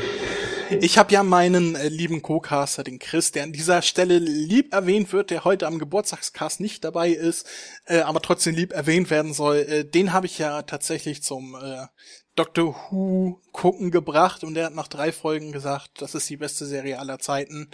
Ich 0.70 1.00
habe 1.00 1.12
ja 1.12 1.24
meinen 1.24 1.76
äh, 1.76 1.88
lieben 1.88 2.22
Co-Caster, 2.22 2.84
den 2.84 3.00
Chris, 3.00 3.32
der 3.32 3.44
an 3.44 3.52
dieser 3.52 3.82
Stelle 3.82 4.20
lieb 4.20 4.72
erwähnt 4.72 5.12
wird, 5.14 5.32
der 5.32 5.44
heute 5.44 5.66
am 5.66 5.80
Geburtstagscast 5.80 6.60
nicht 6.60 6.84
dabei 6.84 7.10
ist, 7.10 7.48
äh, 7.86 8.02
aber 8.02 8.22
trotzdem 8.22 8.54
lieb 8.54 8.72
erwähnt 8.72 9.10
werden 9.10 9.34
soll. 9.34 9.58
Äh, 9.58 9.86
den 9.86 10.14
habe 10.14 10.28
ich 10.28 10.38
ja 10.38 10.62
tatsächlich 10.62 11.24
zum 11.24 11.56
äh, 11.56 11.88
Doctor 12.36 12.76
Who 12.92 13.42
gucken 13.52 13.90
gebracht 13.90 14.44
und 14.44 14.54
der 14.54 14.68
hat 14.68 14.76
nach 14.76 14.88
drei 14.88 15.12
Folgen 15.12 15.52
gesagt, 15.52 15.90
das 15.98 16.14
ist 16.14 16.30
die 16.30 16.38
beste 16.38 16.66
Serie 16.66 17.00
aller 17.00 17.18
Zeiten. 17.18 17.72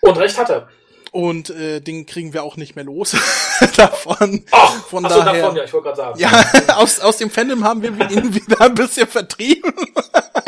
Und 0.00 0.18
recht 0.18 0.36
hat 0.38 0.50
er. 0.50 0.68
Und 1.10 1.50
äh, 1.50 1.80
den 1.80 2.06
kriegen 2.06 2.32
wir 2.32 2.42
auch 2.42 2.56
nicht 2.56 2.76
mehr 2.76 2.84
los 2.84 3.16
davon. 3.76 4.44
Ach, 4.50 4.86
von 4.86 5.06
ach 5.06 5.10
so, 5.10 5.22
daher, 5.22 5.42
davon, 5.42 5.56
ja, 5.56 5.64
ich 5.64 5.72
wollte 5.72 5.86
gerade 5.86 5.96
sagen. 5.96 6.18
Ja, 6.18 6.30
aus, 6.76 7.00
aus 7.00 7.16
dem 7.16 7.30
Fandom 7.30 7.64
haben 7.64 7.82
wir 7.82 7.90
ihn 8.10 8.34
wieder 8.34 8.60
ein 8.60 8.74
bisschen 8.74 9.06
vertrieben. 9.06 9.72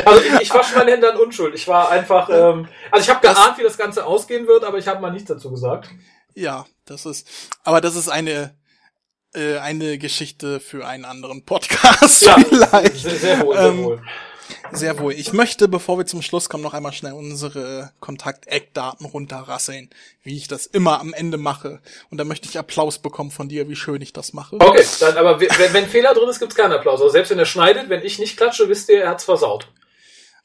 also 0.05 0.21
ich, 0.21 0.41
ich 0.41 0.53
wasche 0.53 0.77
meine 0.77 0.91
Hände 0.91 1.11
an 1.11 1.19
Unschuld. 1.19 1.55
Ich 1.55 1.67
war 1.67 1.89
einfach, 1.89 2.29
ähm, 2.29 2.67
also 2.91 3.03
ich 3.03 3.09
habe 3.09 3.27
geahnt, 3.27 3.57
wie 3.57 3.63
das 3.63 3.77
Ganze 3.77 4.05
ausgehen 4.05 4.47
wird, 4.47 4.63
aber 4.63 4.77
ich 4.77 4.87
habe 4.87 5.01
mal 5.01 5.11
nichts 5.11 5.29
dazu 5.29 5.49
gesagt. 5.49 5.89
Ja, 6.33 6.65
das 6.85 7.05
ist, 7.05 7.27
aber 7.63 7.81
das 7.81 7.95
ist 7.95 8.07
eine 8.07 8.55
äh, 9.33 9.57
eine 9.57 9.97
Geschichte 9.97 10.59
für 10.59 10.85
einen 10.85 11.05
anderen 11.05 11.45
Podcast 11.45 12.21
ja, 12.21 12.35
vielleicht. 12.37 12.97
Sehr, 12.97 13.15
sehr 13.15 13.41
wohl, 13.45 13.55
sehr 13.55 13.65
ähm, 13.67 13.83
wohl. 13.83 14.01
Sehr 14.71 14.99
wohl. 14.99 15.13
Ich 15.13 15.33
möchte, 15.33 15.67
bevor 15.67 15.97
wir 15.97 16.05
zum 16.05 16.21
Schluss 16.21 16.49
kommen, 16.49 16.63
noch 16.63 16.73
einmal 16.73 16.93
schnell 16.93 17.13
unsere 17.13 17.91
Kontakt-Eckdaten 17.99 19.05
runterrasseln, 19.05 19.89
wie 20.23 20.37
ich 20.37 20.47
das 20.47 20.65
immer 20.65 20.99
am 20.99 21.13
Ende 21.13 21.37
mache. 21.37 21.81
Und 22.09 22.17
da 22.17 22.23
möchte 22.23 22.47
ich 22.47 22.57
Applaus 22.57 22.99
bekommen 22.99 23.31
von 23.31 23.49
dir, 23.49 23.69
wie 23.69 23.75
schön 23.75 24.01
ich 24.01 24.13
das 24.13 24.33
mache. 24.33 24.57
Okay, 24.59 24.85
dann, 24.99 25.17
aber 25.17 25.39
wenn, 25.39 25.73
wenn 25.73 25.87
Fehler 25.87 26.13
drin 26.13 26.29
ist, 26.29 26.39
gibt's 26.39 26.55
keinen 26.55 26.73
Applaus. 26.73 27.01
Also 27.01 27.11
selbst 27.11 27.31
wenn 27.31 27.39
er 27.39 27.45
schneidet, 27.45 27.89
wenn 27.89 28.03
ich 28.03 28.19
nicht 28.19 28.37
klatsche, 28.37 28.69
wisst 28.69 28.89
ihr, 28.89 29.03
er 29.03 29.09
hat's 29.09 29.23
versaut. 29.23 29.67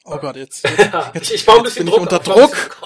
Oh 0.05 0.19
Gott, 0.19 0.37
jetzt, 0.37 0.62
jetzt, 0.78 0.93
jetzt 1.15 1.31
ich, 1.33 1.47
baue 1.47 1.59
ein 1.59 1.62
bisschen 1.65 1.85
bin 1.85 1.93
Druck, 1.93 2.03
unter 2.03 2.19
Druck. 2.20 2.77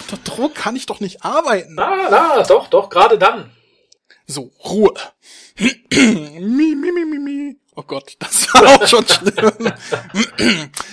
Unter 0.00 0.16
Druck 0.24 0.54
kann 0.54 0.76
ich 0.76 0.86
doch 0.86 1.00
nicht 1.00 1.24
arbeiten. 1.24 1.74
Na, 1.74 2.08
na, 2.10 2.42
doch, 2.44 2.68
doch, 2.68 2.88
gerade 2.88 3.18
dann. 3.18 3.50
So, 4.26 4.52
Ruhe. 4.64 4.94
mi, 5.58 6.74
mi, 6.76 6.92
mi, 6.92 7.04
mi, 7.04 7.18
mi. 7.18 7.59
Oh 7.76 7.84
Gott, 7.84 8.16
das 8.18 8.52
war 8.52 8.74
auch 8.74 8.84
schon 8.86 9.06
schlimm. 9.06 9.32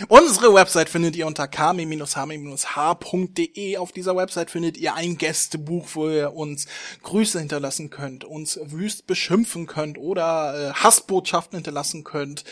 Unsere 0.10 0.54
Website 0.54 0.90
findet 0.90 1.16
ihr 1.16 1.26
unter 1.26 1.48
kami-hami-h.de. 1.48 3.78
Auf 3.78 3.92
dieser 3.92 4.16
Website 4.16 4.52
findet 4.52 4.78
ihr 4.78 4.94
ein 4.94 5.18
Gästebuch, 5.18 5.88
wo 5.94 6.08
ihr 6.08 6.36
uns 6.36 6.68
Grüße 7.02 7.40
hinterlassen 7.40 7.90
könnt, 7.90 8.26
uns 8.26 8.60
wüst 8.64 9.08
beschimpfen 9.08 9.66
könnt 9.66 9.98
oder 9.98 10.70
äh, 10.70 10.74
Hassbotschaften 10.74 11.58
hinterlassen 11.58 12.04
könnt 12.04 12.44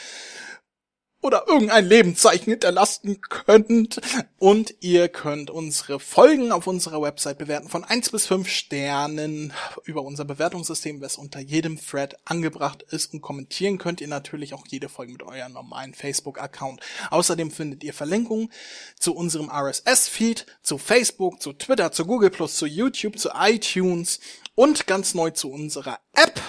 oder 1.26 1.45
irgendein 1.47 1.85
Lebenszeichen 1.88 2.52
hinterlassen 2.52 3.19
könnt. 3.19 3.99
Und 4.38 4.76
ihr 4.80 5.10
könnt 5.10 5.49
unsere 5.49 5.99
Folgen 5.99 6.52
auf 6.52 6.68
unserer 6.68 7.02
Website 7.02 7.39
bewerten 7.39 7.68
von 7.68 7.84
eins 7.84 8.11
bis 8.11 8.27
fünf 8.27 8.47
Sternen 8.47 9.52
über 9.85 10.03
unser 10.03 10.23
Bewertungssystem, 10.23 11.02
was 11.02 11.18
unter 11.18 11.39
jedem 11.39 11.80
Thread 11.84 12.15
angebracht 12.26 12.84
ist. 12.84 13.14
Und 13.14 13.22
kommentieren 13.22 13.80
könnt 13.80 14.02
ihr 14.02 14.07
natürlich 14.07 14.53
auch 14.53 14.68
jede 14.68 14.88
Folge 14.88 15.14
mit 15.14 15.23
eurem 15.23 15.53
normalen 15.53 15.95
Facebook-Account. 15.95 16.81
Außerdem 17.10 17.49
findet 17.49 17.84
ihr 17.84 17.93
Verlinkungen 17.93 18.52
zu 18.99 19.15
unserem 19.15 19.49
RSS-Feed, 19.49 20.45
zu 20.61 20.77
Facebook, 20.77 21.41
zu 21.41 21.53
Twitter, 21.53 21.91
zu 21.91 22.06
Google+, 22.06 22.31
zu 22.31 22.68
YouTube, 22.68 23.18
zu 23.18 23.30
iTunes 23.34 24.19
und 24.53 24.85
ganz 24.85 25.15
neu 25.15 25.31
zu 25.31 25.49
unserer 25.52 25.99
App 26.14 26.39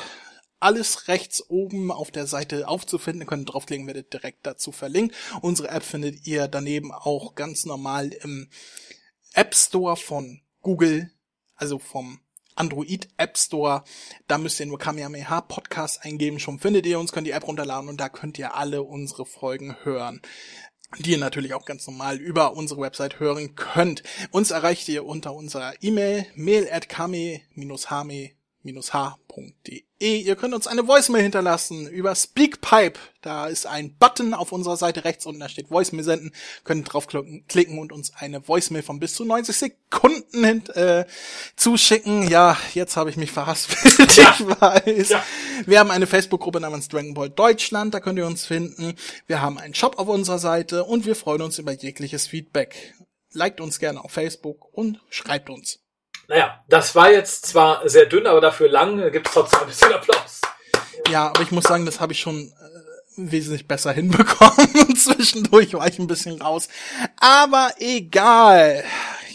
alles 0.61 1.09
rechts 1.09 1.49
oben 1.49 1.91
auf 1.91 2.11
der 2.11 2.27
Seite 2.27 2.69
aufzufinden. 2.69 3.23
Ihr 3.23 3.27
könnt 3.27 3.53
draufklicken, 3.53 3.87
werdet 3.87 4.12
direkt 4.12 4.47
dazu 4.47 4.73
verlinkt. 4.73 5.15
Unsere 5.43 5.69
App 5.69 5.83
findet 5.83 6.27
ihr 6.27 6.49
daneben 6.49 6.93
auch 6.93 7.35
ganz 7.35 7.65
normal 7.65 8.12
im 8.12 8.49
App 9.35 9.55
Store 9.55 9.97
von 9.97 10.41
Google, 10.62 11.11
also 11.57 11.78
vom 11.78 12.20
Android 12.55 13.09
App 13.19 13.37
Store. 13.37 13.85
Da 14.28 14.39
müsst 14.39 14.59
ihr 14.61 14.66
nur 14.66 14.78
Kamehameha 14.78 15.43
Podcast 15.43 16.03
eingeben. 16.05 16.39
Schon 16.39 16.59
findet 16.59 16.87
ihr 16.87 16.99
uns, 16.99 17.12
könnt 17.12 17.27
die 17.27 17.33
App 17.33 17.47
runterladen 17.47 17.89
und 17.89 17.99
da 17.99 18.09
könnt 18.09 18.39
ihr 18.39 18.55
alle 18.55 18.83
unsere 18.83 19.27
Folgen 19.27 19.77
hören 19.85 20.23
die 20.99 21.12
ihr 21.12 21.19
natürlich 21.19 21.55
auch 21.55 21.65
ganz 21.65 21.87
normal 21.87 22.16
über 22.16 22.55
unsere 22.55 22.81
Website 22.81 23.19
hören 23.19 23.55
könnt. 23.55 24.03
Uns 24.31 24.51
erreicht 24.51 24.89
ihr 24.89 25.05
unter 25.05 25.35
unserer 25.35 25.74
E-Mail 25.83 26.27
mail 26.35 26.69
at 26.70 26.89
kame-hame 26.89 28.31
h.de. 28.93 29.84
Ihr 29.98 30.36
könnt 30.36 30.55
uns 30.55 30.66
eine 30.66 30.86
Voicemail 30.86 31.22
hinterlassen 31.22 31.88
über 31.88 32.14
Speakpipe. 32.14 32.98
Da 33.22 33.47
ist 33.47 33.66
ein 33.66 33.94
Button 33.97 34.34
auf 34.34 34.52
unserer 34.52 34.76
Seite 34.76 35.05
rechts 35.05 35.24
unten, 35.24 35.40
da 35.40 35.48
steht 35.48 35.70
Voicemail 35.70 36.05
senden. 36.05 36.32
Könnt 36.64 36.93
drauf 36.93 37.06
klicken 37.48 37.78
und 37.78 37.93
uns 37.93 38.12
eine 38.14 38.47
Voicemail 38.47 38.82
von 38.82 38.98
bis 38.98 39.14
zu 39.14 39.24
90 39.24 39.56
Sekunden 39.56 40.44
hin, 40.44 40.66
äh, 40.74 41.05
zuschicken. 41.56 42.28
Ja, 42.28 42.59
jetzt 42.74 42.97
habe 42.97 43.10
ich 43.10 43.16
mich 43.16 43.32
verhaspelt. 43.32 43.94
Ja. 44.16 44.34
Ich 44.38 44.47
weiß. 44.47 45.09
Ja. 45.10 45.24
Wir 45.66 45.78
haben 45.78 45.90
eine 45.90 46.06
Facebook-Gruppe 46.06 46.60
namens 46.60 46.88
Dragon 46.88 47.14
Ball 47.14 47.28
Deutschland, 47.28 47.93
da 47.93 48.01
könnt 48.01 48.18
ihr 48.18 48.26
uns 48.26 48.47
finden. 48.47 48.94
Wir 49.26 49.43
haben 49.43 49.59
einen 49.59 49.74
Shop 49.74 49.98
auf 49.98 50.09
unserer 50.09 50.38
Seite 50.38 50.84
und 50.84 51.05
wir 51.05 51.16
freuen 51.16 51.43
uns 51.43 51.59
über 51.59 51.72
jegliches 51.72 52.26
Feedback. 52.26 52.94
Liked 53.32 53.60
uns 53.60 53.78
gerne 53.78 54.02
auf 54.02 54.12
Facebook 54.12 54.72
und 54.72 55.01
schreibt 55.10 55.51
uns. 55.51 55.86
Naja, 56.28 56.61
das 56.69 56.94
war 56.94 57.11
jetzt 57.11 57.47
zwar 57.47 57.89
sehr 57.89 58.07
dünn, 58.07 58.27
aber 58.27 58.40
dafür 58.40 58.69
lang. 58.69 59.11
Gibt 59.12 59.28
es 59.28 59.35
trotzdem 59.35 59.61
ein 59.61 59.66
bisschen 59.66 59.93
Applaus. 59.93 60.40
Ja, 61.09 61.28
aber 61.28 61.43
ich 61.43 61.53
muss 61.53 61.65
sagen, 61.65 61.86
das 61.86 62.01
habe 62.01 62.12
ich 62.12 62.20
schon 62.20 62.48
äh, 62.48 62.77
wesentlich 63.16 63.69
besser 63.69 63.93
hinbekommen. 63.93 64.97
Zwischendurch 64.97 65.74
war 65.74 65.86
ich 65.86 65.98
ein 65.98 66.09
bisschen 66.09 66.40
raus. 66.40 66.69
Aber 67.20 67.70
egal. 67.78 68.85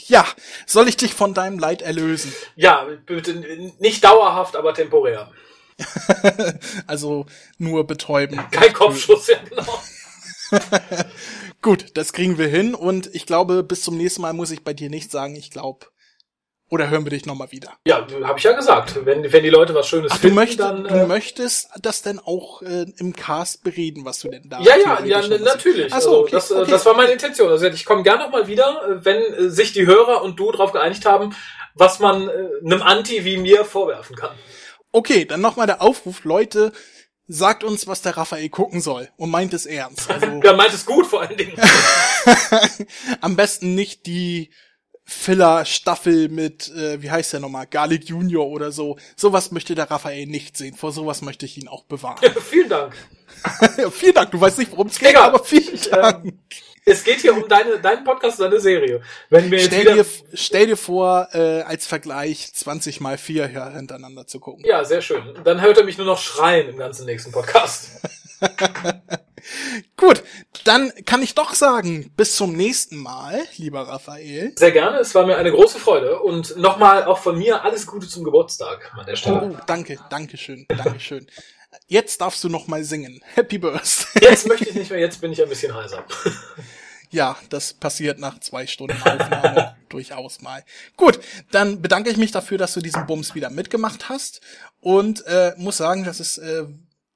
Ja, 0.07 0.25
soll 0.65 0.89
ich 0.89 0.97
dich 0.97 1.13
von 1.13 1.33
deinem 1.33 1.59
Leid 1.59 1.81
erlösen? 1.81 2.33
Ja, 2.55 2.85
bitte 3.05 3.35
nicht 3.79 4.03
dauerhaft, 4.03 4.57
aber 4.57 4.73
temporär. 4.73 5.31
also 6.87 7.25
nur 7.57 7.87
betäuben. 7.87 8.39
Kein 8.51 8.73
Kopfschuss, 8.73 9.27
ja 9.27 9.37
genau. 9.47 9.81
Gut, 11.61 11.91
das 11.95 12.11
kriegen 12.11 12.37
wir 12.37 12.47
hin 12.47 12.75
und 12.75 13.09
ich 13.15 13.25
glaube, 13.25 13.63
bis 13.63 13.83
zum 13.83 13.95
nächsten 13.95 14.21
Mal 14.21 14.33
muss 14.33 14.51
ich 14.51 14.63
bei 14.63 14.73
dir 14.73 14.89
nicht 14.89 15.11
sagen, 15.11 15.35
ich 15.35 15.49
glaube, 15.49 15.87
oder 16.71 16.89
hören 16.89 17.05
wir 17.05 17.09
dich 17.09 17.25
nochmal 17.25 17.51
wieder? 17.51 17.73
Ja, 17.85 18.07
habe 18.23 18.39
ich 18.39 18.45
ja 18.45 18.53
gesagt. 18.53 19.05
Wenn, 19.05 19.31
wenn 19.31 19.43
die 19.43 19.49
Leute 19.49 19.75
was 19.75 19.89
Schönes 19.89 20.13
Ach, 20.13 20.19
finden, 20.19 20.35
du 20.35 20.41
möchtest, 20.41 20.59
dann... 20.61 20.85
Äh, 20.85 20.99
du 21.01 21.05
möchtest 21.05 21.69
das 21.81 22.01
denn 22.01 22.17
auch 22.17 22.61
äh, 22.61 22.85
im 22.97 23.13
Cast 23.13 23.63
bereden, 23.63 24.05
was 24.05 24.19
du 24.19 24.29
denn 24.29 24.49
da... 24.49 24.61
Ja, 24.61 24.77
ja, 24.77 25.03
ja, 25.03 25.27
natürlich. 25.37 25.93
Achso, 25.93 26.21
okay, 26.21 26.35
also, 26.35 26.37
das, 26.37 26.51
äh, 26.51 26.61
okay. 26.61 26.71
das 26.71 26.85
war 26.85 26.95
meine 26.95 27.11
Intention. 27.11 27.49
Also 27.49 27.67
ich 27.67 27.83
komme 27.83 28.03
gerne 28.03 28.23
nochmal 28.23 28.47
wieder, 28.47 28.87
äh, 28.87 29.05
wenn 29.05 29.21
äh, 29.21 29.49
sich 29.49 29.73
die 29.73 29.85
Hörer 29.85 30.21
und 30.23 30.39
du 30.39 30.49
darauf 30.49 30.71
geeinigt 30.71 31.05
haben, 31.05 31.35
was 31.75 31.99
man 31.99 32.29
äh, 32.29 32.31
einem 32.65 32.81
Anti 32.81 33.25
wie 33.25 33.35
mir 33.35 33.65
vorwerfen 33.65 34.15
kann. 34.15 34.31
Okay, 34.93 35.25
dann 35.25 35.41
nochmal 35.41 35.67
der 35.67 35.81
Aufruf, 35.81 36.23
Leute, 36.23 36.71
sagt 37.27 37.65
uns, 37.65 37.85
was 37.85 38.01
der 38.01 38.15
Raphael 38.15 38.47
gucken 38.47 38.79
soll 38.79 39.09
und 39.17 39.29
meint 39.29 39.53
es 39.53 39.65
ernst. 39.65 40.09
Also, 40.09 40.25
ja, 40.25 40.53
meint 40.53 40.73
es 40.73 40.85
gut 40.85 41.05
vor 41.05 41.21
allen 41.21 41.35
Dingen. 41.35 41.57
Am 43.21 43.35
besten 43.35 43.75
nicht 43.75 44.05
die 44.05 44.51
Filler-Staffel 45.03 46.29
mit, 46.29 46.69
äh, 46.69 47.01
wie 47.01 47.11
heißt 47.11 47.33
der 47.33 47.39
nochmal, 47.39 47.67
Garlic 47.67 48.05
Junior 48.05 48.47
oder 48.47 48.71
so. 48.71 48.97
Sowas 49.15 49.51
möchte 49.51 49.75
der 49.75 49.89
Raphael 49.89 50.25
nicht 50.25 50.57
sehen. 50.57 50.75
Vor 50.75 50.91
sowas 50.91 51.21
möchte 51.21 51.45
ich 51.45 51.57
ihn 51.57 51.67
auch 51.67 51.83
bewahren. 51.83 52.19
Ja, 52.21 52.31
vielen 52.41 52.69
Dank. 52.69 52.93
vielen 53.91 54.13
Dank. 54.13 54.31
Du 54.31 54.39
weißt 54.39 54.59
nicht, 54.59 54.71
worum 54.71 54.87
es 54.87 54.99
geht, 54.99 55.15
aber 55.15 55.43
vielen 55.43 55.73
ich, 55.73 55.89
Dank. 55.89 56.25
Ähm, 56.25 56.39
es 56.85 57.03
geht 57.03 57.19
hier 57.19 57.35
um 57.35 57.47
deine, 57.47 57.79
deinen 57.79 58.03
Podcast, 58.03 58.39
deine 58.39 58.59
Serie. 58.59 59.01
Wenn 59.29 59.51
wir 59.51 59.59
jetzt 59.59 59.67
stell, 59.67 59.93
dir, 59.95 60.05
stell 60.33 60.67
dir 60.67 60.77
vor, 60.77 61.27
äh, 61.33 61.61
als 61.61 61.85
Vergleich 61.85 62.53
20 62.53 63.01
mal 63.01 63.17
4 63.17 63.47
hier 63.47 63.69
hintereinander 63.69 64.25
zu 64.25 64.39
gucken. 64.39 64.63
Ja, 64.65 64.83
sehr 64.83 65.01
schön. 65.01 65.37
Dann 65.43 65.61
hört 65.61 65.77
er 65.77 65.83
mich 65.83 65.97
nur 65.97 66.07
noch 66.07 66.19
schreien 66.19 66.69
im 66.69 66.77
ganzen 66.77 67.05
nächsten 67.05 67.31
Podcast. 67.31 68.01
Gut, 69.97 70.23
dann 70.63 70.91
kann 71.05 71.21
ich 71.21 71.35
doch 71.35 71.53
sagen, 71.53 72.11
bis 72.15 72.35
zum 72.35 72.53
nächsten 72.53 72.97
Mal, 72.97 73.41
lieber 73.57 73.81
Raphael. 73.81 74.53
Sehr 74.55 74.71
gerne, 74.71 74.99
es 74.99 75.13
war 75.15 75.25
mir 75.25 75.37
eine 75.37 75.51
große 75.51 75.79
Freude 75.79 76.19
und 76.19 76.57
nochmal 76.57 77.05
auch 77.05 77.19
von 77.19 77.37
mir 77.37 77.63
alles 77.63 77.85
Gute 77.85 78.07
zum 78.07 78.23
Geburtstag 78.23 78.91
an 78.97 79.05
der 79.05 79.15
Stelle. 79.15 79.55
Oh, 79.55 79.63
danke, 79.65 79.97
danke 80.09 80.37
schön, 80.37 80.65
danke 80.69 80.99
schön. 80.99 81.27
Jetzt 81.87 82.21
darfst 82.21 82.43
du 82.43 82.49
noch 82.49 82.67
mal 82.67 82.83
singen. 82.83 83.21
Happy 83.33 83.57
Birthday. 83.57 84.23
Jetzt 84.29 84.47
möchte 84.47 84.69
ich 84.69 84.75
nicht 84.75 84.91
mehr, 84.91 84.99
jetzt 84.99 85.21
bin 85.21 85.31
ich 85.31 85.41
ein 85.41 85.49
bisschen 85.49 85.73
heiser. 85.73 86.05
Ja, 87.13 87.35
das 87.49 87.73
passiert 87.73 88.19
nach 88.19 88.39
zwei 88.39 88.65
Stunden 88.65 88.95
Aufnahme 89.03 89.75
durchaus 89.89 90.41
mal. 90.41 90.63
Gut, 90.95 91.19
dann 91.51 91.81
bedanke 91.81 92.09
ich 92.09 92.15
mich 92.15 92.31
dafür, 92.31 92.57
dass 92.57 92.73
du 92.73 92.79
diesen 92.79 93.05
Bums 93.05 93.35
wieder 93.35 93.49
mitgemacht 93.49 94.07
hast 94.07 94.39
und 94.79 95.25
äh, 95.27 95.53
muss 95.57 95.75
sagen, 95.75 96.05
das 96.05 96.21
ist 96.21 96.37
äh, 96.37 96.67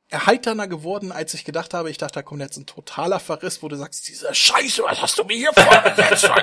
erheiternder 0.10 0.68
geworden, 0.68 1.12
als 1.12 1.34
ich 1.34 1.46
gedacht 1.46 1.74
habe. 1.74 1.90
Ich 1.90 1.98
dachte, 1.98 2.16
da 2.16 2.22
kommt 2.22 2.42
jetzt 2.42 2.58
ein 2.58 2.66
totaler 2.66 3.20
Verriss, 3.20 3.64
wo 3.64 3.68
du 3.68 3.76
sagst, 3.76 4.08
diese 4.08 4.34
Scheiße, 4.34 4.84
was 4.84 5.02
hast 5.02 5.18
du 5.18 5.24
mir 5.24 5.38
hier 5.38 5.54
vorgesetzt? 5.54 6.30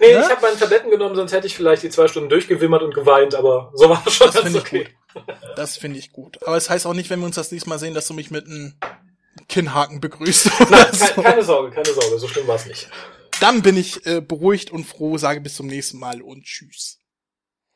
Nee, 0.00 0.10
ja? 0.10 0.22
ich 0.22 0.28
habe 0.28 0.42
meine 0.42 0.58
Tabletten 0.58 0.90
genommen, 0.90 1.14
sonst 1.14 1.32
hätte 1.32 1.46
ich 1.46 1.54
vielleicht 1.54 1.84
die 1.84 1.88
zwei 1.88 2.08
Stunden 2.08 2.28
durchgewimmert 2.28 2.82
und 2.82 2.94
geweint, 2.94 3.36
aber 3.36 3.70
so 3.74 3.88
war 3.88 4.02
es 4.04 4.14
schon 4.14 4.26
das 4.26 4.42
ganz 4.42 4.56
okay. 4.56 4.88
Gut. 5.14 5.24
Das 5.54 5.76
finde 5.76 6.00
ich 6.00 6.10
gut. 6.10 6.42
Aber 6.44 6.56
es 6.56 6.68
heißt 6.68 6.86
auch 6.86 6.94
nicht, 6.94 7.10
wenn 7.10 7.20
wir 7.20 7.26
uns 7.26 7.36
das 7.36 7.52
nächste 7.52 7.68
Mal 7.68 7.78
sehen, 7.78 7.94
dass 7.94 8.08
du 8.08 8.14
mich 8.14 8.32
mit 8.32 8.46
einem 8.46 8.74
Kinnhaken 9.48 10.00
begrüßt. 10.00 10.50
Nein, 10.68 10.86
so. 10.92 11.22
keine 11.22 11.44
Sorge, 11.44 11.70
keine 11.70 11.94
Sorge, 11.94 12.18
so 12.18 12.26
schlimm 12.26 12.48
war 12.48 12.56
es 12.56 12.66
nicht. 12.66 12.88
Dann 13.40 13.62
bin 13.62 13.76
ich 13.76 14.04
äh, 14.06 14.20
beruhigt 14.20 14.72
und 14.72 14.84
froh, 14.84 15.16
sage 15.16 15.40
bis 15.40 15.54
zum 15.54 15.68
nächsten 15.68 15.98
Mal 15.98 16.22
und 16.22 16.44
tschüss. 16.44 16.98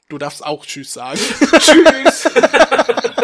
Du 0.09 0.19
darfst 0.19 0.45
auch 0.45 0.65
tschüss 0.65 0.93
sagen. 0.93 1.19
tschüss. 1.59 2.29